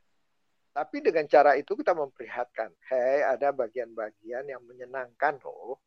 Tapi 0.71 1.03
dengan 1.03 1.27
cara 1.27 1.59
itu 1.59 1.75
kita 1.75 1.91
memperlihatkan, 1.91 2.71
hei 2.91 3.25
ada 3.25 3.51
bagian-bagian 3.51 4.47
yang 4.47 4.63
menyenangkan 4.63 5.37
loh, 5.43 5.83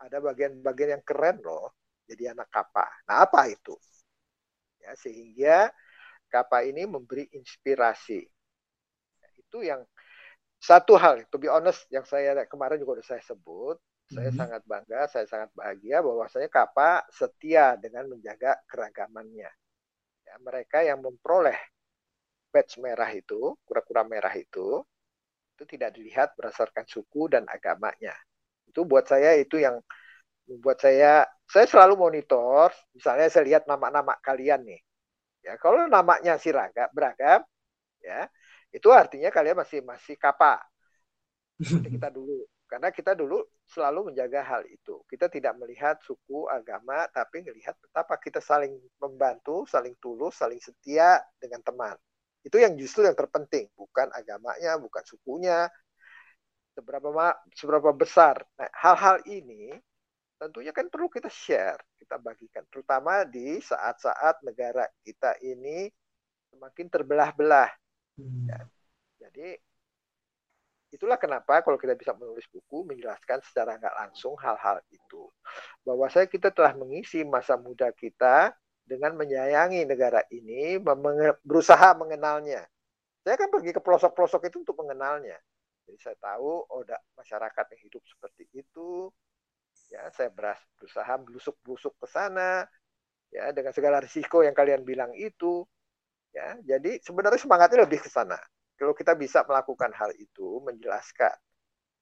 ada 0.00 0.20
bagian-bagian 0.24 1.00
yang 1.00 1.04
keren 1.04 1.40
loh, 1.44 1.76
jadi 2.08 2.32
anak 2.32 2.48
kapa. 2.48 2.88
Nah 3.04 3.28
apa 3.28 3.52
itu? 3.52 3.76
ya 4.84 4.92
sehingga 5.00 5.58
kapal 6.28 6.68
ini 6.68 6.84
memberi 6.84 7.24
inspirasi 7.32 8.20
itu 9.40 9.58
yang 9.64 9.80
satu 10.60 10.96
hal 11.00 11.24
to 11.32 11.40
be 11.40 11.48
honest 11.48 11.88
yang 11.88 12.04
saya 12.04 12.44
kemarin 12.44 12.76
juga 12.76 13.00
sudah 13.00 13.08
saya 13.16 13.22
sebut 13.24 13.80
saya 14.12 14.30
sangat 14.36 14.62
bangga 14.68 15.00
saya 15.08 15.26
sangat 15.26 15.50
bahagia 15.56 16.04
bahwasanya 16.04 16.48
kapal 16.52 17.00
setia 17.08 17.74
dengan 17.80 18.08
menjaga 18.12 18.60
keragamannya. 18.68 19.50
Ya, 20.24 20.34
mereka 20.40 20.84
yang 20.84 21.00
memperoleh 21.00 21.56
badge 22.52 22.78
merah 22.78 23.10
itu 23.10 23.56
kura-kura 23.66 24.04
merah 24.06 24.32
itu 24.36 24.84
itu 25.54 25.64
tidak 25.70 25.94
dilihat 25.94 26.28
berdasarkan 26.36 26.84
suku 26.86 27.30
dan 27.30 27.46
agamanya. 27.46 28.14
Itu 28.68 28.84
buat 28.84 29.06
saya 29.06 29.38
itu 29.38 29.58
yang 29.62 29.78
membuat 30.50 30.82
saya 30.84 31.24
saya 31.48 31.66
selalu 31.68 31.94
monitor 31.96 32.68
misalnya 32.92 33.28
saya 33.32 33.44
lihat 33.48 33.64
nama-nama 33.64 34.16
kalian 34.20 34.62
nih. 34.68 34.80
Ya 35.44 35.56
kalau 35.60 35.88
namanya 35.88 36.36
si 36.40 36.52
raga 36.52 36.88
beragam 36.92 37.40
ya 38.04 38.28
itu 38.74 38.88
artinya 38.92 39.32
kalian 39.32 39.56
masih 39.56 39.80
masih 39.80 40.16
kapa 40.20 40.60
kita 41.58 42.08
dulu 42.16 42.43
karena 42.74 42.90
kita 42.90 43.14
dulu 43.14 43.38
selalu 43.70 44.10
menjaga 44.10 44.42
hal 44.42 44.66
itu 44.66 44.98
kita 45.06 45.30
tidak 45.30 45.54
melihat 45.62 45.94
suku 46.02 46.50
agama 46.50 47.06
tapi 47.14 47.46
melihat 47.46 47.78
betapa 47.78 48.18
kita 48.18 48.42
saling 48.42 48.74
membantu 48.98 49.62
saling 49.70 49.94
tulus 50.02 50.34
saling 50.34 50.58
setia 50.58 51.22
dengan 51.38 51.62
teman 51.62 51.94
itu 52.42 52.58
yang 52.58 52.74
justru 52.74 53.06
yang 53.06 53.14
terpenting 53.14 53.70
bukan 53.78 54.10
agamanya 54.10 54.74
bukan 54.82 55.06
sukunya 55.06 55.70
seberapa 56.74 57.38
seberapa 57.54 57.94
besar 57.94 58.42
nah, 58.58 58.66
hal-hal 58.74 59.22
ini 59.30 59.78
tentunya 60.44 60.74
kan 60.74 60.90
perlu 60.90 61.08
kita 61.08 61.30
share, 61.30 61.80
kita 61.96 62.20
bagikan, 62.20 62.66
terutama 62.68 63.24
di 63.24 63.62
saat-saat 63.64 64.44
negara 64.44 64.84
kita 65.00 65.38
ini 65.40 65.88
semakin 66.52 66.86
terbelah-belah. 66.90 67.70
Hmm. 68.20 68.44
Ya. 68.50 68.60
Jadi 69.24 69.56
itulah 70.94 71.18
kenapa 71.18 71.60
kalau 71.66 71.74
kita 71.74 71.98
bisa 71.98 72.14
menulis 72.14 72.46
buku 72.48 72.86
menjelaskan 72.86 73.42
secara 73.42 73.76
nggak 73.76 73.94
langsung 73.98 74.38
hal-hal 74.38 74.78
itu, 74.94 75.26
bahwa 75.82 76.06
saya 76.06 76.30
kita 76.30 76.54
telah 76.54 76.72
mengisi 76.78 77.26
masa 77.26 77.58
muda 77.58 77.90
kita 77.90 78.54
dengan 78.86 79.18
menyayangi 79.18 79.82
negara 79.84 80.22
ini, 80.30 80.78
berusaha 81.42 81.92
mengenalnya. 81.98 82.62
Saya 83.26 83.34
kan 83.40 83.48
pergi 83.50 83.72
ke 83.74 83.80
pelosok-pelosok 83.80 84.52
itu 84.52 84.56
untuk 84.62 84.76
mengenalnya. 84.84 85.36
Jadi 85.84 85.98
saya 86.00 86.16
tahu, 86.20 86.64
oh, 86.68 86.80
ada 86.84 87.00
masyarakat 87.16 87.64
yang 87.76 87.80
hidup 87.88 88.02
seperti 88.04 88.44
itu, 88.52 89.08
ya 89.90 90.10
saya 90.14 90.30
berusaha 90.32 91.14
blusuk-blusuk 91.22 91.94
ke 91.98 92.06
sana 92.08 92.64
ya 93.30 93.50
dengan 93.50 93.74
segala 93.74 93.98
risiko 93.98 94.42
yang 94.46 94.54
kalian 94.54 94.86
bilang 94.86 95.10
itu 95.14 95.66
ya 96.30 96.58
jadi 96.62 96.98
sebenarnya 97.02 97.40
semangatnya 97.42 97.86
lebih 97.86 98.02
ke 98.02 98.10
sana 98.10 98.38
kalau 98.74 98.92
kita 98.92 99.14
bisa 99.14 99.46
melakukan 99.46 99.90
hal 99.94 100.10
itu 100.18 100.60
menjelaskan 100.62 101.34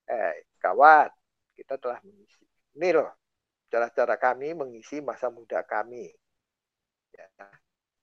eh 0.09 0.47
kawan 0.59 1.09
kita 1.55 1.79
telah 1.79 2.01
mengisi 2.03 2.43
ini 2.77 2.91
loh 2.97 3.13
cara-cara 3.73 4.21
kami 4.21 4.53
mengisi 4.53 5.01
masa 5.01 5.33
muda 5.33 5.65
kami. 5.65 6.13
Ya 7.17 7.25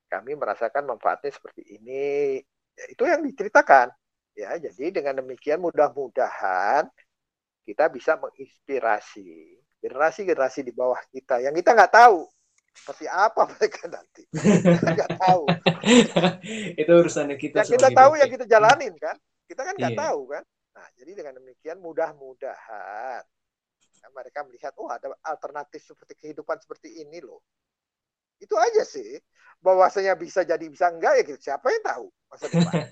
kami 0.09 0.33
merasakan 0.33 0.89
manfaatnya 0.89 1.29
seperti 1.29 1.77
ini. 1.77 2.41
Ya, 2.73 2.85
itu 2.89 3.03
yang 3.05 3.21
diceritakan. 3.21 3.93
Ya 4.33 4.57
jadi 4.57 4.89
dengan 4.89 5.21
demikian 5.21 5.61
mudah-mudahan 5.61 6.89
kita 7.69 7.85
bisa 7.93 8.17
menginspirasi 8.17 9.61
generasi-generasi 9.79 10.65
di 10.65 10.73
bawah 10.73 10.97
kita 11.13 11.39
yang 11.39 11.53
kita 11.53 11.71
nggak 11.77 11.93
tahu 11.93 12.25
seperti 12.79 13.05
apa 13.11 13.41
mereka 13.45 13.81
nanti? 13.91 14.23
Nggak 14.95 15.11
tahu. 15.19 15.43
Itu 16.79 16.91
urusannya 16.95 17.35
kita 17.35 17.61
yang 17.61 17.71
kita 17.75 17.89
tahu 17.91 18.11
yang 18.15 18.31
kita 18.31 18.45
jalanin 18.47 18.95
kan? 18.95 19.15
Kita 19.49 19.61
kan 19.65 19.75
nggak 19.75 19.93
iya. 19.97 20.01
tahu 20.09 20.21
kan? 20.29 20.43
Nah 20.77 20.87
jadi 20.95 21.11
dengan 21.17 21.33
demikian 21.41 21.77
mudah-mudahan 21.81 23.21
ya, 23.99 24.07
mereka 24.13 24.45
melihat 24.45 24.73
oh 24.77 24.87
ada 24.87 25.11
alternatif 25.25 25.83
seperti 25.83 26.13
kehidupan 26.15 26.61
seperti 26.61 27.03
ini 27.03 27.19
loh. 27.19 27.43
Itu 28.39 28.55
aja 28.55 28.85
sih. 28.87 29.19
Bahwasanya 29.59 30.15
bisa 30.15 30.47
jadi 30.47 30.63
bisa 30.71 30.87
enggak 30.87 31.19
ya 31.19 31.23
gitu. 31.27 31.39
siapa 31.51 31.67
yang 31.67 31.83
tahu 31.83 32.05
masa 32.31 32.45
depan? 32.47 32.73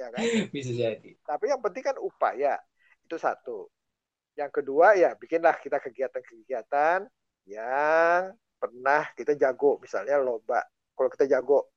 Ya 0.00 0.08
kan? 0.16 0.24
Bisa 0.48 0.72
jadi. 0.72 1.12
Tapi 1.28 1.52
yang 1.52 1.60
penting 1.60 1.84
kan 1.84 1.96
upaya 2.00 2.56
itu 3.04 3.20
satu. 3.20 3.68
Yang 4.32 4.62
kedua 4.62 4.96
ya 4.96 5.12
bikinlah 5.12 5.60
kita 5.60 5.76
kegiatan-kegiatan 5.76 7.04
yang 7.44 8.32
pernah 8.60 9.08
kita 9.16 9.32
jago 9.40 9.80
misalnya 9.80 10.20
lomba. 10.20 10.60
Kalau 10.92 11.08
kita 11.08 11.24
jago 11.24 11.72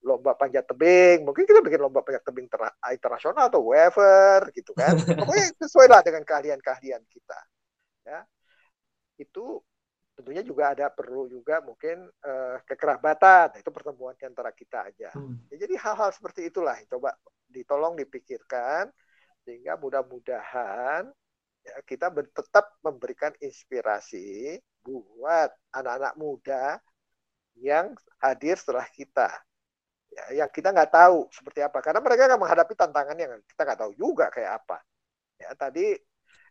lomba 0.00 0.32
panjat 0.32 0.64
tebing, 0.64 1.28
mungkin 1.28 1.44
kita 1.44 1.60
bikin 1.60 1.80
lomba 1.84 2.00
panjat 2.00 2.24
tebing 2.24 2.48
internasional 2.92 3.52
atau 3.52 3.60
whatever 3.60 4.48
gitu 4.56 4.72
kan. 4.72 4.96
Pokoknya 5.20 5.52
sesuai 5.60 5.86
lah 5.92 6.00
dengan 6.00 6.24
keahlian-keahlian 6.24 7.04
kita. 7.04 7.40
Ya. 8.08 8.24
Itu 9.20 9.60
tentunya 10.16 10.40
juga 10.40 10.72
ada 10.72 10.88
perlu 10.88 11.28
juga 11.28 11.60
mungkin 11.60 12.08
uh, 12.08 12.56
kekerabatan 12.64 13.60
itu 13.60 13.68
pertemuan 13.68 14.16
antara 14.16 14.48
kita 14.48 14.88
aja 14.88 15.12
hmm. 15.12 15.52
ya, 15.52 15.68
jadi 15.68 15.76
hal-hal 15.76 16.08
seperti 16.08 16.48
itulah 16.48 16.72
coba 16.88 17.12
ditolong 17.52 18.00
dipikirkan 18.00 18.88
sehingga 19.44 19.76
mudah-mudahan 19.76 21.12
ya, 21.60 21.74
kita 21.84 22.08
tetap 22.32 22.80
memberikan 22.80 23.36
inspirasi 23.44 24.56
buat 24.86 25.50
anak-anak 25.74 26.14
muda 26.14 26.78
yang 27.58 27.90
hadir 28.22 28.54
setelah 28.54 28.86
kita. 28.94 29.26
Ya 30.14 30.44
yang 30.44 30.50
kita 30.54 30.70
nggak 30.70 30.94
tahu 30.94 31.26
seperti 31.34 31.66
apa. 31.66 31.82
Karena 31.82 31.98
mereka 31.98 32.30
akan 32.30 32.38
menghadapi 32.38 32.74
tantangan 32.78 33.16
yang 33.18 33.32
kita 33.42 33.62
nggak 33.66 33.80
tahu 33.82 33.92
juga 33.98 34.30
kayak 34.30 34.62
apa. 34.62 34.78
Ya 35.42 35.50
tadi 35.58 35.98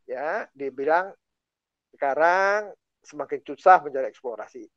ya 0.05 0.45
dibilang 0.51 1.15
sekarang 1.95 2.75
semakin 3.01 3.39
susah 3.47 3.79
mencari 3.79 4.11
eksplorasi. 4.11 4.67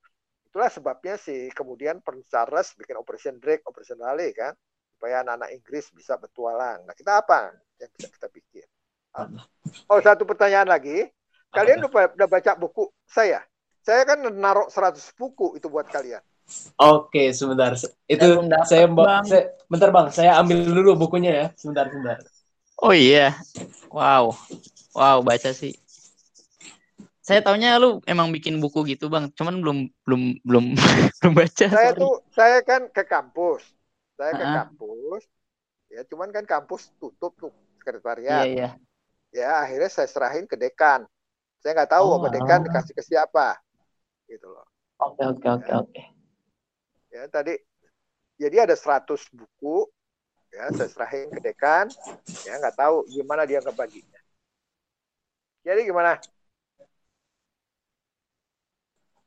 Itulah 0.49 0.71
sebabnya 0.73 1.19
sih 1.19 1.51
kemudian 1.53 2.01
Prince 2.01 2.31
Charles 2.31 2.73
bikin 2.79 2.97
Operation 2.97 3.37
Drake, 3.43 3.67
Operation 3.67 4.01
Raleigh 4.01 4.33
kan? 4.33 4.55
Supaya 4.97 5.27
anak-anak 5.27 5.51
Inggris 5.53 5.93
bisa 5.93 6.17
bertualang. 6.17 6.87
Nah 6.89 6.95
kita 6.97 7.21
apa 7.21 7.53
yang 7.83 7.91
bisa 7.93 8.09
kita 8.09 8.29
pikir 8.33 8.65
oh 9.89 10.01
satu 10.03 10.23
pertanyaan 10.29 10.69
lagi 10.69 11.09
kalian 11.51 11.85
udah, 11.85 12.13
udah 12.15 12.29
baca 12.29 12.53
buku 12.55 12.85
saya 13.05 13.41
saya 13.81 14.05
kan 14.05 14.21
naruh 14.21 14.69
100 14.69 15.01
buku 15.15 15.57
itu 15.57 15.67
buat 15.67 15.89
kalian 15.89 16.21
Oke, 16.81 17.29
sebentar. 17.37 17.77
Itu 18.09 18.41
dapet, 18.41 18.65
saya, 18.65 18.89
Bang. 18.89 19.21
saya 19.29 19.53
bentar 19.69 19.93
Bang, 19.93 20.09
saya 20.09 20.33
ambil 20.41 20.65
dulu 20.65 20.97
bukunya 20.97 21.29
ya. 21.29 21.47
Sebentar, 21.53 21.93
sebentar. 21.93 22.25
Oh 22.81 22.97
iya. 22.97 23.37
Wow. 23.93 24.33
Wow, 24.97 25.21
baca 25.21 25.53
sih. 25.53 25.77
Saya 27.21 27.45
taunya 27.45 27.77
lu 27.77 28.01
emang 28.09 28.33
bikin 28.33 28.57
buku 28.65 28.89
gitu, 28.89 29.13
Bang. 29.13 29.29
Cuman 29.37 29.61
belum 29.61 29.79
belum 30.09 30.23
belum 30.41 30.65
belum 31.21 31.33
baca. 31.37 31.67
saya 31.69 31.93
sorry. 31.93 32.01
tuh 32.01 32.15
saya 32.33 32.59
kan 32.65 32.89
ke 32.89 33.05
kampus 33.05 33.69
saya 34.17 34.33
ke 34.33 34.45
Ah. 34.49 34.55
kampus 34.65 35.23
ya 35.93 36.01
cuman 36.09 36.33
kan 36.33 36.49
kampus 36.49 36.89
tutup 36.97 37.37
tuh 37.37 37.53
Iya, 37.53 37.77
sekretariat 37.77 38.45
iya. 38.49 38.69
ya 39.31 39.49
akhirnya 39.69 39.93
saya 39.93 40.09
serahin 40.09 40.49
ke 40.49 40.57
dekan 40.57 41.05
saya 41.63 41.73
nggak 41.75 41.91
tahu 41.91 42.07
Oh, 42.07 42.29
dekan 42.31 42.61
dikasih 42.67 42.95
ke 42.95 43.03
siapa 43.03 43.59
gitu 44.31 44.47
loh 44.51 44.67
Oke, 44.99 45.23
oke, 45.23 45.49
oke, 45.49 45.73
oke. 45.75 46.03
ya 47.15 47.23
tadi 47.31 47.55
jadi 48.39 48.69
ada 48.69 48.77
100 48.79 49.27
buku 49.35 49.87
ya 50.55 50.71
saya 50.73 50.89
serahin 50.89 51.29
ke 51.29 51.41
dekan 51.43 51.91
ya 52.47 52.57
nggak 52.57 52.77
tahu 52.79 53.05
gimana 53.11 53.45
dia 53.45 53.61
ngebaginya 53.61 54.21
jadi 55.67 55.81
gimana 55.85 56.17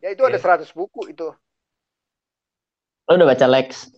ya 0.02 0.10
itu 0.14 0.24
ada 0.26 0.38
Oke. 0.40 0.44
100 0.44 0.72
buku 0.74 1.12
itu 1.14 1.30
Lu 3.10 3.20
udah 3.20 3.28
baca 3.28 3.46
Lex? 3.52 3.92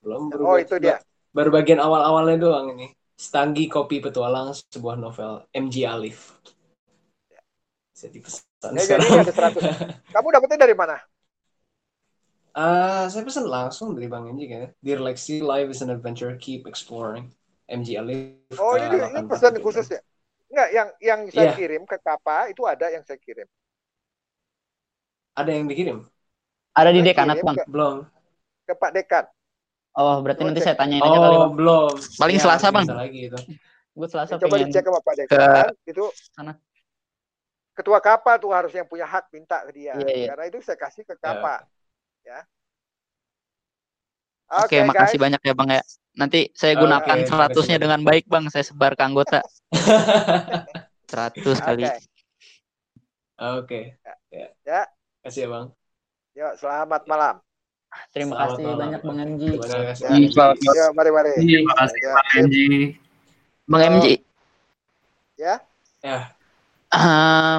Belum 0.00 0.32
oh 0.32 0.56
itu 0.56 0.74
dia 0.80 0.96
Baru 1.36 1.52
bagian 1.52 1.76
awal-awalnya 1.76 2.40
doang 2.40 2.72
ini. 2.72 2.88
Stanggi 3.16 3.68
Kopi 3.68 4.00
Petualang, 4.00 4.56
sebuah 4.72 4.96
novel 4.96 5.44
MG 5.52 5.84
Alif. 5.84 6.40
Bisa 7.96 8.12
dipesan 8.12 8.76
ya 8.76 8.84
jadi 8.84 9.00
sekarang. 9.00 9.08
ini 9.08 9.18
ada 9.24 9.32
100 9.32 9.64
kamu 10.14 10.28
dapetnya 10.36 10.58
dari 10.68 10.76
mana 10.76 11.00
Ah, 12.52 13.04
saya 13.12 13.20
pesan 13.20 13.48
langsung 13.52 13.92
dari 13.92 14.08
Bang 14.08 14.32
MG 14.32 14.48
kan. 14.48 14.72
Dear 14.80 15.04
Lexi, 15.04 15.44
life 15.44 15.68
is 15.68 15.84
an 15.84 15.92
adventure, 15.92 16.32
keep 16.40 16.64
exploring. 16.64 17.28
MG 17.68 18.00
Alif. 18.00 18.48
oh 18.56 18.72
ke 18.72 18.80
ini, 18.80 18.96
ini 18.96 19.20
84. 19.20 19.28
pesan 19.28 19.52
khusus 19.60 19.86
ya 19.92 20.00
Enggak, 20.48 20.68
yang 20.72 20.88
yang 21.04 21.20
saya 21.28 21.52
Iya. 21.52 21.52
kirim 21.52 21.82
ke 21.84 21.96
Kapa 22.00 22.48
itu 22.48 22.64
ada 22.64 22.88
yang 22.88 23.04
saya 23.04 23.20
kirim. 23.20 23.44
Ada 25.36 25.50
yang 25.52 25.64
dikirim? 25.68 25.98
Ada 26.72 26.90
di 26.96 27.00
Saya 27.00 27.08
dekanat, 27.12 27.36
Bang. 27.44 27.56
Ke, 27.60 27.64
Belum. 27.68 27.96
ke 28.64 28.72
Pak 28.72 28.90
Dekan. 28.96 29.24
Oh, 29.96 30.16
berarti 30.24 30.42
nanti 30.44 30.60
cek. 30.60 30.66
saya 30.72 30.76
tanyain 30.80 31.02
aja 31.04 31.12
kali, 31.12 31.36
Oh, 31.36 31.40
Bang. 31.44 31.52
belum. 31.60 31.92
Paling 32.16 32.36
Ya, 32.36 32.42
Selasa, 32.44 32.66
Bang. 32.72 32.86
bisa 32.88 32.96
lagi 32.96 33.20
itu. 33.28 33.38
Gue 33.92 34.08
Selasa 34.08 34.32
Coba 34.40 34.48
pengen 34.56 34.68
dicek 34.72 34.84
sama 34.84 35.00
Pak 35.04 35.14
Dekan. 35.20 35.68
Itu 35.84 36.04
sana. 36.32 36.52
Ketua 37.76 38.00
Kapa 38.00 38.40
tuh 38.40 38.50
harus 38.56 38.72
yang 38.72 38.88
punya 38.88 39.04
hak 39.04 39.28
minta 39.30 39.60
ke 39.68 39.76
dia. 39.76 39.92
Iya, 39.94 40.08
iya. 40.10 40.26
Karena 40.32 40.44
itu 40.48 40.58
saya 40.64 40.80
kasih 40.80 41.04
ke 41.04 41.14
Kapa. 41.20 41.68
Ya. 42.24 42.40
Oke, 44.64 44.78
Oke, 44.80 44.88
makasih 44.88 45.18
guys. 45.18 45.24
banyak 45.28 45.40
ya, 45.42 45.52
Bang 45.52 45.68
ya. 45.68 45.82
Nanti 46.16 46.48
saya 46.56 46.72
gunakan 46.74 47.02
makasih 47.04 47.28
seratusnya 47.28 47.76
dengan 47.76 48.00
baik, 48.00 48.24
Bang. 48.26 48.48
Saya 48.48 48.64
sebar 48.64 48.96
ke 48.96 49.02
anggota. 49.04 49.42
100 51.06 51.38
kali. 51.60 51.84
Oke. 51.86 52.00
Oke. 53.36 53.80
Ya. 54.32 54.46
Ya. 54.64 54.80
Kasih 55.20 55.44
ya, 55.44 55.48
Bang. 55.50 55.66
Yuk, 56.32 56.52
selamat 56.56 57.02
malam. 57.04 57.34
Terima 58.12 58.36
Selamat 58.36 58.48
kasih 58.52 58.62
malam. 58.62 58.78
banyak 58.78 59.00
Bang 59.02 59.18
MG. 59.18 59.42
Terima 59.56 59.84
kasih. 59.90 60.02
Ya. 60.02 60.08
Bang 60.08 60.16
MG. 60.16 60.32
Selamat 60.32 60.56
malam. 60.56 60.76
Yuk, 60.76 60.90
mari 60.94 61.10
mari. 61.10 61.30
Terima 61.36 61.74
kasih 61.74 61.98
Ya, 61.98 62.10
Pak 62.12 62.24
Anji. 62.34 62.66
Bang 63.66 63.82
Oh. 63.82 63.90
MG. 63.92 64.06
Ya. 65.36 65.54
Ya. 66.00 66.18
Ehm, 66.92 67.58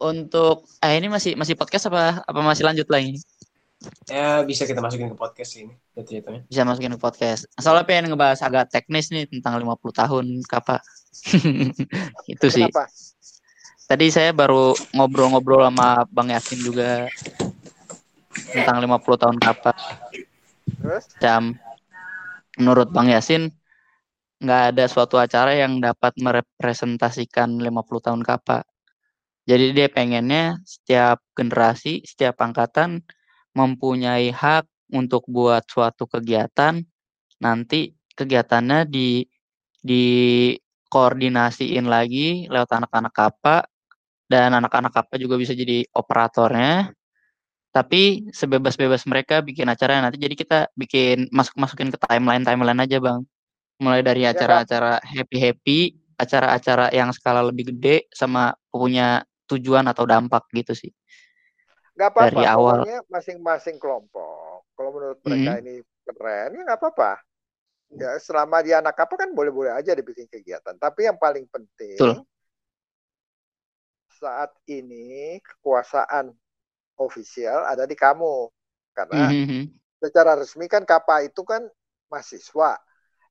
untuk 0.00 0.64
eh 0.80 0.96
ini 0.96 1.12
masih 1.12 1.36
masih 1.36 1.54
podcast 1.54 1.92
apa 1.92 2.24
apa 2.24 2.40
masih 2.40 2.64
lanjut 2.64 2.88
lagi? 2.88 3.20
Ya, 4.12 4.44
bisa 4.44 4.68
kita 4.68 4.84
masukin 4.84 5.08
ke 5.08 5.16
podcast 5.16 5.56
ini. 5.56 5.72
Jatuh-jatuhnya. 5.96 6.44
Bisa 6.52 6.68
masukin 6.68 6.92
ke 6.96 7.00
podcast. 7.00 7.48
Soalnya 7.56 7.88
pengen 7.88 8.12
ngebahas 8.12 8.44
agak 8.44 8.68
teknis 8.68 9.08
nih 9.08 9.24
tentang 9.24 9.56
50 9.56 9.80
tahun 10.04 10.26
Kapa. 10.44 10.84
Itu 12.32 12.46
sih. 12.52 12.68
Kenapa? 12.68 12.92
Tadi 13.88 14.06
saya 14.12 14.30
baru 14.36 14.76
ngobrol-ngobrol 14.92 15.64
sama 15.66 16.04
Bang 16.12 16.28
Yasin 16.28 16.60
juga 16.60 17.08
tentang 18.52 18.84
50 18.84 19.00
tahun 19.16 19.36
Kapa. 19.40 19.72
Terus? 20.84 21.04
Jam 21.16 21.56
menurut 22.60 22.92
Bang 22.92 23.08
Yasin 23.08 23.48
nggak 24.40 24.62
ada 24.74 24.88
suatu 24.88 25.20
acara 25.20 25.52
yang 25.52 25.84
dapat 25.84 26.16
merepresentasikan 26.16 27.60
50 27.60 28.00
tahun 28.00 28.24
Kapa. 28.24 28.64
Jadi 29.44 29.76
dia 29.76 29.92
pengennya 29.92 30.56
setiap 30.64 31.20
generasi, 31.36 32.00
setiap 32.08 32.40
angkatan 32.40 33.04
mempunyai 33.52 34.32
hak 34.32 34.64
untuk 34.96 35.28
buat 35.28 35.68
suatu 35.68 36.08
kegiatan. 36.08 36.80
Nanti 37.44 37.92
kegiatannya 38.16 38.88
di 38.88 39.28
dikoordinasiin 39.80 41.88
lagi 41.88 42.44
lewat 42.52 42.68
anak-anak 42.80 43.12
Kapa 43.16 43.64
dan 44.28 44.52
anak-anak 44.56 44.92
Kapa 44.92 45.16
juga 45.20 45.36
bisa 45.40 45.52
jadi 45.56 45.84
operatornya. 45.92 46.92
Tapi 47.70 48.26
sebebas-bebas 48.34 49.06
mereka 49.06 49.46
bikin 49.46 49.70
acara 49.70 50.02
nanti 50.02 50.18
jadi 50.18 50.34
kita 50.34 50.74
bikin 50.74 51.30
masuk 51.30 51.54
masukin 51.60 51.92
ke 51.94 51.98
timeline 52.02 52.42
timeline 52.42 52.82
aja 52.82 52.98
bang 52.98 53.22
mulai 53.80 54.04
dari 54.04 54.22
Ya, 54.22 54.30
Kak. 54.30 54.36
acara-acara 54.38 55.00
happy 55.00 55.36
happy 55.40 55.78
acara-acara 56.20 56.92
yang 56.92 57.08
skala 57.16 57.40
lebih 57.40 57.72
gede 57.72 58.04
sama 58.12 58.52
punya 58.68 59.24
tujuan 59.48 59.88
atau 59.88 60.04
dampak 60.04 60.44
gitu 60.52 60.76
sih 60.76 60.92
Gak 61.98 62.16
apa-apa. 62.16 62.32
Dari 62.32 62.44
awal. 62.48 62.78
Masing-masing 63.12 63.76
kelompok. 63.76 64.64
Kalau 64.72 64.88
menurut 64.88 65.20
mereka 65.20 65.50
Mhm. 65.52 65.60
ini 65.60 65.74
keren, 66.08 66.56
ya 66.56 66.62
nggak 66.64 66.80
apa-apa. 66.80 67.12
Ya, 67.92 68.16
selama 68.16 68.64
dia 68.64 68.80
anak 68.80 68.96
apa 68.96 69.20
kan 69.20 69.34
boleh-boleh 69.36 69.74
aja 69.74 69.92
dibikin 69.92 70.24
kegiatan. 70.24 70.80
Tapi 70.80 71.10
yang 71.10 71.20
paling 71.20 71.44
penting 71.50 72.00
Betul. 72.00 72.24
saat 74.16 74.54
ini 74.64 75.40
kekuasaan 75.44 76.32
ofisial 76.96 77.68
ada 77.68 77.84
di 77.84 77.92
kamu. 77.92 78.48
Karena 78.96 79.28
Mhm. 79.28 79.68
secara 80.00 80.40
resmi 80.40 80.72
kan 80.72 80.88
KAPA 80.88 81.28
itu 81.28 81.44
kan 81.44 81.68
mahasiswa. 82.08 82.80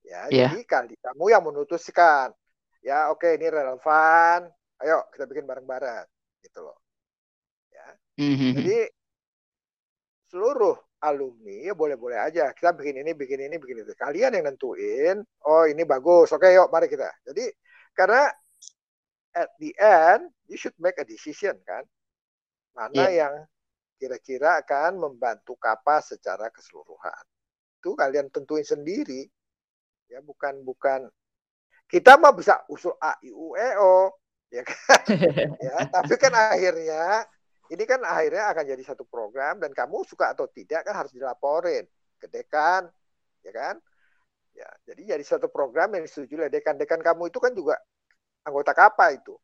Ya, 0.10 0.26
Iya. 0.34 0.50
jadi 0.50 0.66
kali 0.66 0.96
kamu 0.98 1.26
yang 1.30 1.44
memutuskan. 1.46 2.34
Ya, 2.82 3.14
oke 3.14 3.30
ini 3.38 3.46
relevan. 3.46 4.50
Ayo 4.82 5.06
kita 5.14 5.30
bikin 5.30 5.46
bareng-bareng 5.46 6.08
gitu 6.42 6.66
loh. 6.66 6.78
Mhm. 8.20 8.52
Jadi 8.60 8.80
seluruh 10.28 10.76
alumni 11.00 11.72
ya 11.72 11.74
boleh-boleh 11.78 12.20
aja. 12.20 12.52
Kita 12.52 12.76
bikin 12.76 13.00
ini, 13.00 13.16
bikin 13.16 13.40
ini, 13.40 13.56
bikin 13.56 13.88
itu. 13.88 13.96
Kalian 13.96 14.36
yang 14.36 14.52
nentuin, 14.52 15.24
oh 15.48 15.64
ini 15.64 15.88
bagus. 15.88 16.36
Oke, 16.36 16.52
yuk 16.52 16.68
mari 16.68 16.92
kita. 16.92 17.08
Jadi 17.24 17.48
karena 17.96 18.28
at 19.40 19.50
the 19.64 19.72
end 19.80 20.28
you 20.52 20.60
should 20.60 20.76
make 20.84 21.00
a 21.00 21.08
decision 21.08 21.56
kan. 21.64 21.88
Mana 22.76 23.08
yang 23.08 23.34
kira-kira 23.96 24.60
akan 24.64 25.00
membantu 25.00 25.56
kapa 25.56 26.04
secara 26.04 26.52
keseluruhan. 26.52 27.24
Itu 27.80 27.96
kalian 27.96 28.28
tentuin 28.32 28.68
sendiri. 28.68 29.28
Ya 30.10 30.20
bukan 30.26 30.66
bukan 30.66 31.10
kita 31.90 32.18
mah 32.22 32.34
bisa 32.34 32.62
usul 32.70 32.94
A 33.02 33.18
I 33.26 33.30
U 33.34 33.54
E 33.58 33.70
O 33.82 34.14
ya 34.50 34.64
kan. 34.66 35.02
ya, 35.62 35.76
tapi 35.94 36.14
kan 36.18 36.34
akhirnya 36.34 37.26
ini 37.70 37.84
kan 37.86 38.02
akhirnya 38.02 38.50
akan 38.54 38.66
jadi 38.66 38.84
satu 38.86 39.06
program 39.06 39.62
dan 39.62 39.72
kamu 39.74 40.02
suka 40.06 40.34
atau 40.34 40.50
tidak 40.50 40.86
kan 40.86 40.94
harus 40.98 41.14
dilaporin 41.14 41.86
ke 42.18 42.28
dekan, 42.30 42.90
ya 43.46 43.52
kan? 43.54 43.76
Ya, 44.58 44.68
jadi 44.90 45.16
jadi 45.16 45.24
satu 45.24 45.48
program 45.48 45.94
yang 45.96 46.04
disetujui 46.04 46.36
oleh 46.42 46.52
dekan-dekan 46.52 47.00
kamu 47.00 47.30
itu 47.32 47.40
kan 47.40 47.54
juga 47.54 47.78
anggota 48.46 48.74
KAPA 48.74 49.08
itu. 49.18 49.38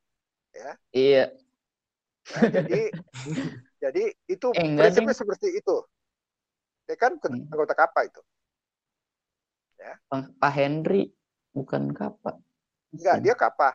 iya 0.93 1.31
Ya, 2.33 2.41
jadi 2.49 2.79
jadi 3.83 4.03
itu 4.25 4.47
Eh, 4.57 4.75
prinsipnya 4.77 5.13
seperti 5.13 5.47
itu. 5.61 5.77
Dekan 6.89 7.17
Hmm. 7.25 7.45
anggota 7.53 7.73
KAPA 7.77 8.01
itu. 8.09 8.21
Bang- 10.05 10.33
Pak 10.35 10.51
Henry 10.53 11.09
bukan 11.51 11.91
Kapa 11.91 12.37
Enggak, 12.95 13.17
dia 13.19 13.35
KAPA. 13.35 13.69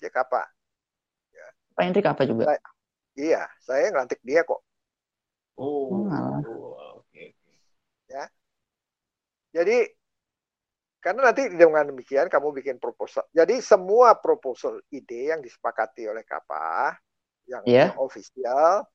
Dia 0.00 0.08
KAPA. 0.08 0.42
Pak 1.72 1.82
Henry 1.84 2.00
Kapa 2.00 2.22
juga 2.24 2.44
Baik. 2.48 2.62
Iya, 3.12 3.44
saya 3.60 3.92
ngelantik 3.92 4.20
dia 4.24 4.40
kok. 4.40 4.64
Oh, 5.60 6.08
Walah. 6.08 6.40
oh, 6.48 7.04
oke. 7.04 7.12
oke. 7.12 8.22
Jadi 9.52 9.78
karena 10.96 11.28
nanti 11.28 11.50
dengan 11.52 11.84
demikian 11.92 12.32
kamu 12.32 12.56
bikin 12.56 12.80
proposal. 12.80 13.26
Jadi 13.34 13.60
semua 13.60 14.16
proposal 14.16 14.80
ide 14.88 15.28
yang 15.34 15.44
disepakati 15.44 16.08
oleh 16.08 16.24
KAPA 16.24 16.96
yang 17.50 17.62
Iya. 17.68 17.92
official 17.98 18.86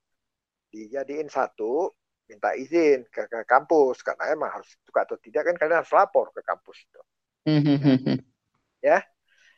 dijadiin 0.71 1.29
satu, 1.29 1.93
minta 2.27 2.51
izin 2.53 3.07
ke, 3.07 3.23
ke 3.31 3.39
kampus 3.47 4.03
karena 4.03 4.35
emang 4.35 4.51
harus 4.51 4.67
suka 4.83 5.07
atau 5.07 5.15
tidak 5.17 5.47
kan 5.47 5.55
kalian 5.55 5.79
harus 5.79 5.91
lapor 5.95 6.29
ke 6.35 6.43
kampus 6.43 6.77
itu. 6.83 7.01
Hmm, 7.47 8.19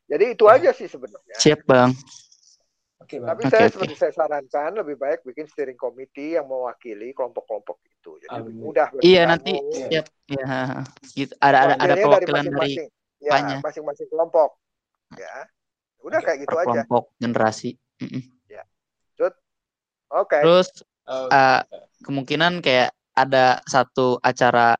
Jadi 0.10 0.26
itu 0.34 0.46
Ya. 0.50 0.54
aja 0.58 0.72
sih 0.74 0.90
sebenarnya. 0.90 1.38
Siap 1.38 1.66
bang. 1.70 1.94
Oke, 3.00 3.16
Bang. 3.22 3.30
Tapi 3.34 3.42
Oke, 3.46 3.52
saya 3.54 3.66
oke. 3.66 3.74
seperti 3.78 3.96
saya 3.98 4.14
sarankan 4.14 4.72
lebih 4.82 4.98
baik 4.98 5.22
bikin 5.22 5.46
steering 5.50 5.78
committee 5.78 6.34
yang 6.38 6.46
mewakili 6.50 7.14
kelompok-kelompok 7.14 7.78
itu. 7.86 8.18
Jadi 8.26 8.34
lebih 8.34 8.54
Amin. 8.58 8.66
mudah 8.66 8.88
bagi 8.94 9.06
Iya 9.06 9.22
kamu. 9.22 9.30
nanti 9.34 9.54
siap. 9.74 10.06
Ya, 10.30 10.58
gitu. 11.14 11.34
Ada 11.42 11.58
ada 11.58 11.58
ada 11.58 11.74
Wanjanya 11.74 11.90
dari 11.90 12.02
perwakilan 12.06 12.44
dari 12.44 12.50
masing-masing. 12.54 12.88
Ya, 13.20 13.58
masing-masing 13.62 14.08
kelompok. 14.10 14.50
Ya. 15.18 15.36
Udah 16.06 16.20
Oke, 16.22 16.26
kayak 16.26 16.40
gitu 16.46 16.54
per 16.54 16.58
aja. 16.60 16.66
kelompok 16.70 17.04
generasi. 17.18 17.70
Mm-mm. 18.02 18.24
Oke. 20.10 20.42
Terus 20.42 20.70
Eh, 21.10 21.62
kemungkinan 22.06 22.62
kayak 22.62 22.94
ada 23.18 23.66
satu 23.66 24.22
acara 24.22 24.78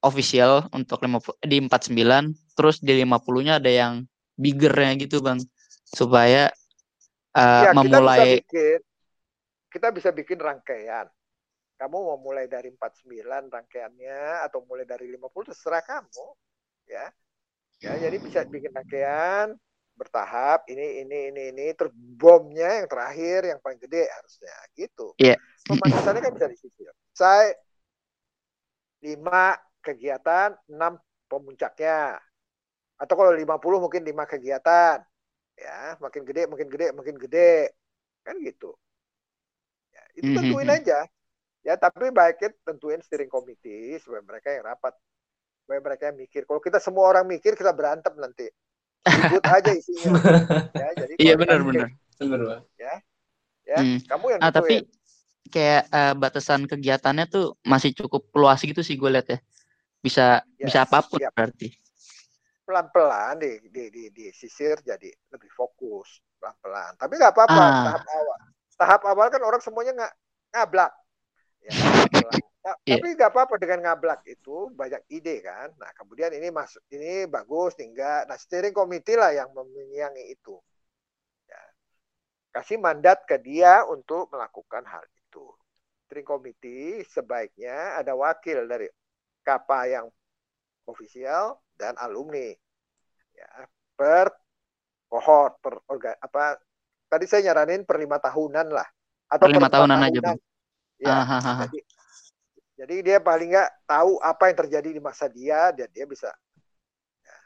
official 0.00 0.64
untuk 0.72 1.04
50, 1.04 1.36
di 1.44 1.60
49 1.60 2.32
terus 2.56 2.80
di 2.80 2.96
50-nya 3.04 3.60
ada 3.60 3.68
yang 3.68 3.92
biggernya 4.40 4.96
gitu 5.04 5.20
bang 5.20 5.38
supaya 5.84 6.48
eh, 7.36 7.62
ya, 7.66 7.70
kita 7.70 7.76
bisa 7.76 7.76
memulai 7.76 8.30
bikin 8.40 8.80
kita 9.68 9.88
bisa 9.92 10.08
bikin 10.16 10.40
rangkaian. 10.40 11.06
Kamu 11.78 11.94
mau 11.94 12.18
mulai 12.18 12.50
dari 12.50 12.72
49 12.74 13.52
rangkaiannya 13.52 14.42
atau 14.48 14.64
mulai 14.66 14.88
dari 14.88 15.12
50 15.12 15.52
terserah 15.52 15.84
kamu. 15.84 16.26
Ya. 16.88 17.06
Ya, 17.78 17.94
jadi 17.94 18.16
bisa 18.18 18.42
bikin 18.42 18.74
rangkaian 18.74 19.54
bertahap 19.98 20.62
ini 20.70 21.02
ini 21.02 21.18
ini 21.34 21.42
ini 21.50 21.66
terus 21.74 21.90
bomnya 21.92 22.78
yang 22.78 22.86
terakhir 22.86 23.50
yang 23.50 23.58
paling 23.58 23.82
gede 23.82 24.06
harusnya 24.06 24.54
gitu. 24.78 25.12
Iya. 25.18 25.34
Pemanasannya 25.66 26.22
kan 26.22 26.32
bisa 26.38 26.46
disisir. 26.46 26.94
Saya 27.12 27.50
lima 29.02 29.58
kegiatan, 29.82 30.54
enam 30.70 30.98
pemuncaknya. 31.26 32.18
Atau 32.98 33.14
kalau 33.14 33.30
50 33.34 33.78
mungkin 33.78 34.02
lima 34.02 34.26
kegiatan. 34.26 35.02
Ya, 35.58 35.98
makin 35.98 36.22
gede, 36.22 36.46
makin 36.46 36.68
gede, 36.70 36.86
makin 36.94 37.16
gede. 37.18 37.74
Kan 38.22 38.38
gitu. 38.42 38.74
Ya, 39.90 40.02
itu 40.14 40.30
Mhm. 40.30 40.36
tentuin 40.38 40.70
aja. 40.70 40.98
Ya, 41.66 41.74
tapi 41.74 42.14
baiknya 42.14 42.54
tentuin 42.62 43.02
steering 43.02 43.30
committee 43.30 43.98
supaya 43.98 44.22
mereka 44.22 44.54
yang 44.54 44.64
rapat. 44.66 44.94
Supaya 45.66 45.82
mereka 45.82 46.08
yang 46.08 46.16
mikir. 46.16 46.46
Kalau 46.46 46.62
kita 46.62 46.78
semua 46.78 47.10
orang 47.10 47.26
mikir, 47.26 47.58
kita 47.58 47.74
berantem 47.74 48.14
nanti. 48.16 48.46
Ribut 49.08 49.44
aja 49.44 49.70
isinya. 49.72 50.10
Ya, 50.78 50.88
jadi 50.94 51.12
iya 51.18 51.34
benar 51.34 51.58
benar 51.64 51.88
bener, 52.18 52.40
Bang. 52.44 52.62
Ya, 52.76 52.94
Hmm. 53.68 54.00
kamu 54.08 54.24
yang 54.32 54.40
ah 54.40 54.48
tapi 54.48 54.80
tentuin. 54.80 55.52
kayak 55.52 55.82
eh, 55.92 56.14
batasan 56.16 56.64
kegiatannya 56.64 57.28
tuh 57.28 57.52
masih 57.62 57.92
cukup 57.92 58.32
luas 58.32 58.64
gitu 58.64 58.80
sih 58.80 58.96
gue 58.96 59.10
lihat 59.12 59.28
ya 59.28 59.38
bisa 60.00 60.40
Ya, 60.56 60.64
bisa 60.64 60.78
apa 60.88 61.04
pun 61.04 61.20
siap. 61.20 61.36
berarti 61.36 61.68
pelan-pelan 62.64 63.40
di, 63.40 63.52
di, 63.68 63.84
di, 63.88 64.02
disisir 64.08 64.76
jadi 64.80 65.08
lebih 65.32 65.48
fokus 65.52 66.20
pelan-pelan. 66.36 66.96
Tapi 66.96 67.12
nggak 67.16 67.32
apa-apa 67.32 67.60
Ah. 67.60 67.72
tahap 67.84 68.04
awal. 68.08 68.38
Tahap 68.78 69.02
awal 69.04 69.26
kan 69.28 69.42
orang 69.44 69.60
semuanya 69.60 69.92
nggak 69.96 70.12
ngablak. 70.52 70.92
Ya, 71.64 71.72
pelan. 72.08 72.32
Ta- 72.32 72.47
Iya. 72.84 72.96
Tapi 72.98 73.08
nggak 73.14 73.30
apa-apa 73.30 73.54
dengan 73.60 73.78
ngablak 73.86 74.26
itu 74.26 74.72
banyak 74.74 75.02
ide 75.12 75.44
kan. 75.44 75.72
Nah 75.78 75.90
kemudian 75.94 76.32
ini 76.34 76.48
masuk 76.50 76.82
ini 76.90 77.24
bagus 77.30 77.76
tinggal. 77.78 78.26
Nah 78.26 78.36
steering 78.36 78.74
committee 78.74 79.16
lah 79.16 79.32
yang 79.32 79.48
memenyangi 79.54 80.32
itu. 80.34 80.56
Ya. 81.46 81.62
Kasih 82.52 82.80
mandat 82.80 83.24
ke 83.24 83.38
dia 83.38 83.84
untuk 83.86 84.28
melakukan 84.34 84.84
hal 84.84 85.04
itu. 85.12 85.44
Steering 86.06 86.26
committee 86.26 87.04
sebaiknya 87.08 88.00
ada 88.00 88.16
wakil 88.16 88.64
dari 88.66 88.88
KAPA 89.44 89.80
yang 89.88 90.06
ofisial 90.88 91.60
dan 91.76 91.94
alumni 92.00 92.48
ya 93.38 93.50
per 93.94 94.26
kohort 95.06 95.62
per 95.62 95.78
orga, 95.88 96.16
apa 96.18 96.58
tadi 97.06 97.24
saya 97.24 97.50
nyaranin 97.50 97.86
per 97.86 97.96
lima 97.96 98.18
tahunan 98.18 98.66
lah 98.72 98.88
atau 99.30 99.44
Per 99.46 99.52
lima 99.52 99.68
empat 99.68 99.72
tahunan 99.78 99.98
aja, 100.04 100.20
Bang. 100.20 100.38
ya 100.98 101.14
ah. 101.22 101.58
jadi 101.68 101.80
jadi 102.78 102.94
dia 103.02 103.18
paling 103.18 103.50
nggak 103.50 103.70
tahu 103.90 104.22
apa 104.22 104.54
yang 104.54 104.58
terjadi 104.62 104.88
di 104.94 105.02
masa 105.02 105.26
dia 105.26 105.74
dan 105.74 105.90
dia 105.90 106.06
bisa 106.06 106.30
ya. 107.26 107.36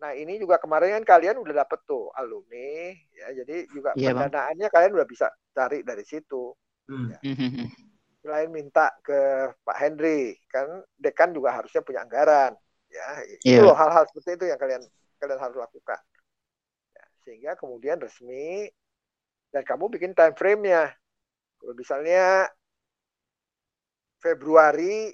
nah 0.00 0.10
ini 0.16 0.40
juga 0.40 0.56
kemarin 0.56 1.04
kan 1.04 1.16
kalian 1.20 1.36
udah 1.38 1.62
dapet 1.62 1.78
tuh 1.84 2.08
alumni 2.16 2.96
ya 3.12 3.36
jadi 3.44 3.68
juga 3.68 3.92
Iya, 3.94 4.16
Bang. 4.16 4.32
pendanaannya 4.32 4.68
kalian 4.72 4.92
udah 4.96 5.06
bisa 5.08 5.28
cari 5.52 5.84
dari 5.84 6.02
situ 6.02 6.56
Hmm. 6.90 7.14
Mhm. 7.22 7.70
selain 8.26 8.50
minta 8.50 8.90
ke 9.06 9.14
Pak 9.62 9.76
Henry 9.78 10.34
kan 10.50 10.82
dekan 10.98 11.30
juga 11.30 11.54
harusnya 11.54 11.78
punya 11.86 12.02
anggaran 12.02 12.58
ya 12.90 13.06
itu 13.30 13.46
Iya. 13.46 13.62
loh 13.62 13.76
hal-hal 13.78 14.02
seperti 14.10 14.34
itu 14.34 14.44
yang 14.50 14.58
kalian 14.58 14.82
kalian 15.22 15.38
harus 15.38 15.56
lakukan 15.62 16.00
Ya, 16.92 17.04
sehingga 17.22 17.52
kemudian 17.54 18.02
resmi 18.02 18.66
dan 19.54 19.62
kamu 19.62 19.94
bikin 19.94 20.12
time 20.12 20.34
frame-nya 20.34 20.90
kalau 21.62 21.72
misalnya 21.78 22.50
Februari 24.22 25.10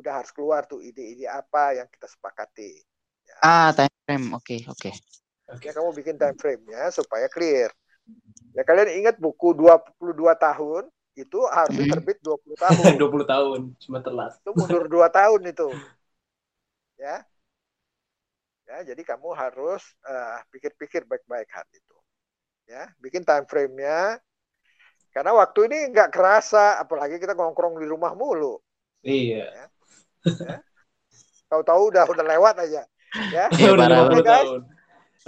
udah 0.00 0.12
harus 0.20 0.32
keluar 0.36 0.62
tuh 0.70 0.80
ide-ide 0.88 1.26
apa 1.28 1.62
yang 1.78 1.88
kita 1.88 2.06
sepakati. 2.08 2.70
Ah 3.42 3.72
time 3.76 3.94
frame. 4.06 4.26
Oke 4.38 4.56
oke. 4.72 4.90
Oke. 5.52 5.66
ya 5.68 5.72
kamu 5.76 5.90
bikin 5.98 6.16
time 6.20 6.36
frame-nya 6.38 6.88
supaya 6.98 7.26
clear. 7.28 7.70
Ya 8.56 8.62
kalian 8.68 8.90
ingat 9.00 9.16
buku 9.16 9.56
22 9.56 10.34
tahun? 10.36 10.84
Itu 11.16 11.44
harusnya 11.48 11.84
Mhm. 11.84 11.92
terbit 11.92 12.18
20 12.24 12.56
tahun. 12.60 12.92
20 13.00 13.26
tahun 13.28 13.60
cuma 13.82 13.98
telat. 14.04 14.32
itu 14.42 14.50
mundur 14.58 14.84
dua 14.90 15.08
tahun 15.12 15.40
itu. 15.52 15.68
Ya. 16.98 17.26
Ya 18.68 18.78
jadi 18.86 19.02
kamu 19.04 19.34
harus 19.34 19.82
eh, 20.06 20.38
pikir-pikir 20.54 21.04
baik-baik 21.10 21.48
hal 21.52 21.66
itu. 21.74 21.96
Ya 22.70 22.88
bikin 23.02 23.22
time 23.26 23.46
frame-nya 23.50 24.18
karena 25.12 25.30
waktu 25.36 25.60
ini 25.68 25.78
nggak 25.92 26.08
kerasa 26.08 26.80
apalagi 26.80 27.20
kita 27.20 27.36
nongkrong 27.36 27.76
di 27.78 27.86
rumah 27.86 28.16
mulu 28.16 28.56
Iya. 29.04 29.68
tahu-tahu 31.52 31.92
udah 31.92 32.04
udah 32.08 32.24
lewat 32.24 32.54
aja 32.64 32.82
ya 33.28 33.44
Iya, 33.60 33.70
udah 33.76 33.86
parah, 33.86 33.98
50 34.08 34.22
Bang. 34.24 34.26
tahun. 34.26 34.60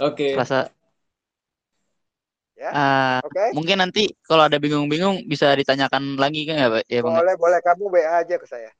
Oke. 0.01 0.27
rasa 0.35 0.59
Ya. 2.55 2.71
Ah, 2.71 3.17
oke 3.19 3.51
mungkin 3.51 3.77
nanti 3.83 4.15
kalau 4.23 4.47
ada 4.47 4.55
bingung-bingung 4.57 5.27
bisa 5.27 5.51
ditanyakan 5.53 6.15
lagi 6.15 6.47
kan 6.47 6.55
ya 6.55 6.67
Pak? 6.71 6.83
ya 6.87 6.99
bang 7.03 7.15
boleh 7.19 7.35
boleh 7.35 7.59
kamu 7.61 7.83
WA 7.91 8.23
aja 8.23 8.35
ke 8.39 8.47
saya 8.47 8.71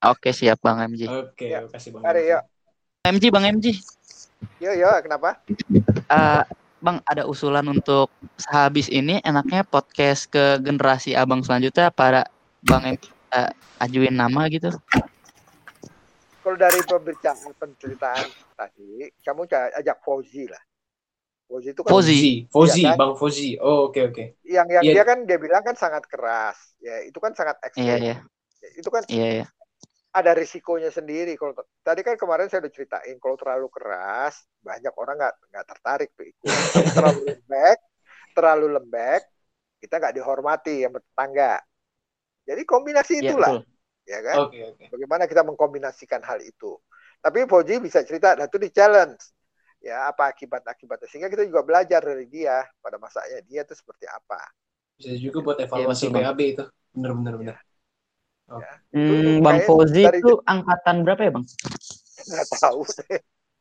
oke 0.00 0.32
siap 0.32 0.58
bang 0.64 0.88
MJ 0.88 1.06
Oke, 1.06 1.46
Ya. 1.46 1.60
makasih 1.62 1.92
Bang. 1.92 2.02
mari 2.08 2.24
yuk 2.24 2.42
MJ 3.04 3.24
bang 3.28 3.44
MJ 3.52 3.66
yuk 4.64 4.74
yuk 4.80 4.96
kenapa 5.04 5.38
Eh, 6.08 6.42
Bang, 6.78 7.02
ada 7.10 7.26
usulan 7.26 7.66
untuk 7.66 8.06
sehabis 8.38 8.86
ini 8.86 9.18
enaknya 9.26 9.66
podcast 9.66 10.30
ke 10.30 10.62
generasi 10.62 11.10
abang 11.18 11.42
selanjutnya 11.42 11.90
para 11.90 12.22
Bang 12.62 12.86
M 12.86 12.96
eh, 13.34 13.50
ajuin 13.82 14.14
nama 14.14 14.46
gitu. 14.46 14.70
kalau 16.38 16.56
dari 16.56 16.80
pembicaraan 16.80 17.52
penceritaan 17.60 18.24
tadi 18.56 19.10
kamu 19.20 19.44
ajak 19.52 19.98
Fauzi 20.00 20.48
lah 20.48 20.62
Fauzi 21.44 21.74
itu 21.74 21.80
kan 21.84 21.90
Fauzi. 21.92 22.14
Fauzi, 22.14 22.32
Fauzi, 22.48 22.80
Iya 22.86 22.90
kan? 22.94 22.96
Bang 22.96 23.12
Fauzi. 23.18 23.50
Oh, 23.60 23.90
oke 23.92 24.00
oke. 24.14 24.24
yang 24.46 24.64
yang 24.70 24.80
Iya. 24.86 24.92
dia 24.96 25.04
kan 25.04 25.18
dia 25.28 25.36
bilang 25.36 25.60
kan 25.60 25.76
sangat 25.76 26.06
keras 26.08 26.56
ya 26.78 27.04
itu 27.04 27.18
kan 27.20 27.34
sangat 27.34 27.58
ekstrim 27.60 27.84
Iya, 27.84 27.96
iya. 28.00 28.16
itu 28.78 28.88
kan 28.88 29.02
Iya, 29.10 29.28
iya. 29.42 29.46
Ada 30.14 30.32
risikonya 30.34 30.90
sendiri 30.90 31.36
kalau 31.38 31.52
tadi 31.84 32.00
kan 32.02 32.16
kemarin 32.18 32.48
saya 32.48 32.64
udah 32.64 32.72
ceritain 32.74 33.16
kalau 33.22 33.36
terlalu 33.38 33.68
keras 33.70 34.34
banyak 34.64 34.92
orang 34.98 35.16
nggak 35.20 35.34
nggak 35.52 35.66
tertarik 35.68 36.10
tuh 36.16 36.26
ikut 36.26 36.58
terlalu 36.96 37.20
lembek 37.32 37.78
terlalu 38.36 38.66
lembek 38.76 39.22
kita 39.82 39.94
nggak 40.00 40.14
dihormati 40.18 40.74
yang 40.84 40.92
bertetangga 40.96 41.60
jadi 42.48 42.62
kombinasi 42.66 43.20
Iya, 43.20 43.30
itulah 43.30 43.54
betul. 43.54 43.58
ya 44.08 44.18
kan 44.24 44.40
Oke 44.46 44.58
oke. 44.64 44.86
bagaimana 44.92 45.24
kita 45.30 45.42
mengkombinasikan 45.46 46.22
hal 46.24 46.40
itu 46.42 46.78
tapi 47.22 47.44
Fauzi 47.50 47.78
bisa 47.82 48.00
cerita 48.06 48.34
nah 48.38 48.46
itu 48.48 48.58
di 48.60 48.70
challenge 48.72 49.22
ya 49.82 50.10
apa 50.10 50.32
akibat 50.34 50.64
akibatnya 50.66 51.06
sehingga 51.10 51.30
kita 51.30 51.46
juga 51.46 51.62
belajar 51.66 52.00
dari 52.02 52.26
dia 52.26 52.64
pada 52.82 52.98
masanya 52.98 53.38
dia 53.46 53.62
itu 53.62 53.74
seperti 53.76 54.06
apa 54.10 54.40
Bisa 54.98 55.10
juga 55.24 55.38
buat 55.46 55.58
evaluasi 55.66 56.06
betul, 56.06 56.12
Bang. 56.14 56.22
BAB 56.22 56.40
itu. 56.54 56.64
Bener 56.94 57.12
bener. 58.48 58.74
Hmm, 58.88 59.04
Itu 59.04 59.14
Bang 59.44 59.58
Fauzi 59.62 60.02
dari- 60.02 60.18
itu 60.18 60.32
angkatan 60.42 60.96
berapa 61.04 61.20
ya, 61.20 61.30
Bang? 61.30 61.44
nggak 62.18 62.46
tahu 62.56 62.80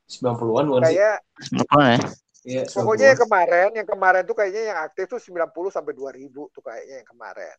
90-an 0.07 0.65
bukan 0.65 0.81
sih? 0.87 0.95
kayak 0.95 1.17
Berapa 1.51 1.77
ya? 1.83 1.97
Iya, 2.47 2.61
Pokoknya 2.71 2.95
90-an. 2.95 3.11
yang 3.11 3.19
kemarin, 3.19 3.69
yang 3.75 3.87
kemarin 3.87 4.23
tuh 4.23 4.35
kayaknya 4.35 4.63
yang 4.71 4.79
aktif 4.79 5.05
tuh 5.05 5.19
90 5.19 5.67
sampai 5.67 5.91
2000 5.91 6.47
tuh 6.49 6.63
kayaknya 6.63 7.03
yang 7.03 7.09
kemarin. 7.09 7.55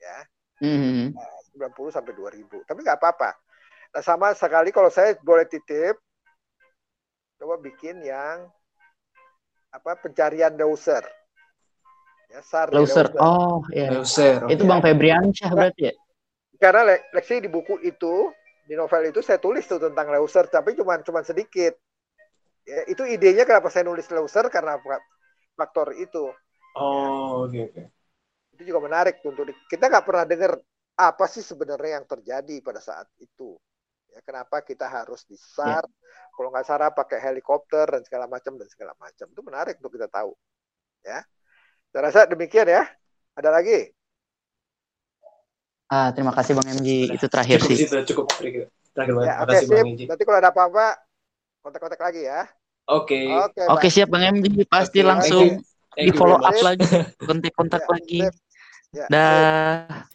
Ya, 0.00 0.18
Hmm. 0.58 1.12
90 1.52 1.90
sampai 1.90 2.12
2000. 2.12 2.64
Tapi 2.64 2.80
nggak 2.80 2.96
apa-apa. 2.96 3.36
Nah, 3.92 4.00
sama 4.00 4.32
sekali 4.32 4.72
kalau 4.72 4.88
saya 4.88 5.12
boleh 5.20 5.44
titip, 5.44 6.00
coba 7.36 7.60
bikin 7.60 8.00
yang 8.00 8.48
apa 9.68 10.00
pencarian 10.00 10.56
Leuser. 10.56 11.04
Ya, 12.32 12.40
Sar. 12.40 12.72
Oh, 13.20 13.60
iya. 13.68 13.92
Leuser. 13.92 14.40
Itu 14.48 14.64
oke. 14.64 14.70
Bang 14.72 14.80
Febriansyah 14.80 15.50
berarti 15.52 15.92
ya? 15.92 15.94
Karena 16.62 16.86
le- 16.86 17.02
leksi 17.10 17.42
di 17.42 17.50
buku 17.50 17.82
itu, 17.82 18.30
di 18.62 18.78
novel 18.78 19.10
itu 19.10 19.18
saya 19.18 19.42
tulis 19.42 19.66
tuh 19.66 19.82
tentang 19.82 20.06
Leuser, 20.14 20.46
tapi 20.46 20.78
cuma 20.78 20.94
cuma 21.02 21.26
sedikit. 21.26 21.74
Ya, 22.62 22.86
itu 22.86 23.02
idenya 23.02 23.42
kenapa 23.42 23.66
saya 23.66 23.82
nulis 23.82 24.06
Leuser 24.06 24.46
karena 24.46 24.78
fa- 24.78 25.02
faktor 25.58 25.90
itu. 25.98 26.30
Oh, 26.78 27.50
oke 27.50 27.58
oke. 27.66 27.82
Itu 28.54 28.62
juga 28.62 28.80
menarik 28.86 29.18
tuh 29.18 29.34
untuk 29.34 29.50
di- 29.50 29.58
kita 29.66 29.90
nggak 29.90 30.06
pernah 30.06 30.22
dengar 30.22 30.54
apa 30.94 31.24
sih 31.26 31.42
sebenarnya 31.42 31.98
yang 31.98 32.06
terjadi 32.06 32.56
pada 32.62 32.78
saat 32.78 33.10
itu. 33.18 33.58
Ya, 34.14 34.22
kenapa 34.22 34.62
kita 34.62 34.86
harus 34.86 35.26
di 35.26 35.34
SAR? 35.34 35.82
Kalau 36.36 36.48
nggak 36.54 36.66
salah 36.68 36.94
pakai 36.94 37.18
helikopter 37.18 37.88
dan 37.98 38.06
segala 38.06 38.30
macam 38.30 38.54
dan 38.54 38.68
segala 38.70 38.94
macam. 39.02 39.26
Itu 39.26 39.42
menarik 39.42 39.82
untuk 39.82 39.98
kita 39.98 40.06
tahu. 40.06 40.30
Ya. 41.02 41.26
Saya 41.90 42.02
rasa 42.06 42.20
demikian 42.30 42.68
ya. 42.70 42.86
Ada 43.34 43.50
lagi? 43.50 43.90
Ah, 45.92 46.08
terima 46.16 46.32
kasih 46.32 46.56
Bang 46.56 46.68
MJ. 46.72 46.88
Itu 47.12 47.28
terakhir 47.28 47.60
Cukup 47.60 47.68
sih. 47.68 47.76
situ, 47.84 47.96
cukup 48.16 48.24
terakhir. 48.32 48.72
Terakhir 48.96 49.12
banget. 49.12 49.28
Ya, 49.28 49.34
Terima 49.36 49.44
oke 49.44 49.52
kasih 49.52 49.66
Bang 49.68 49.76
sip. 49.76 49.92
Inji. 49.92 50.04
Nanti 50.08 50.22
kalau 50.24 50.38
ada 50.40 50.48
apa-apa 50.48 50.86
kontak-kontak 51.60 52.00
lagi 52.00 52.22
ya. 52.24 52.40
Oke. 52.88 53.20
Oke. 53.28 53.62
Oke, 53.68 53.84
baik. 53.84 53.92
siap 53.92 54.08
Bang 54.08 54.24
MJ. 54.24 54.46
Pasti 54.64 54.98
Oke, 55.04 55.08
langsung 55.12 55.46
thank 55.52 55.60
you. 55.60 55.70
Thank 55.92 56.08
di 56.08 56.10
follow 56.16 56.40
up 56.40 56.56
lagi, 56.64 56.88
kontak-kontak 57.20 57.84
Ya, 57.84 57.88
lagi. 57.92 58.20
Ya. 58.96 59.06
Dah. 59.12 60.08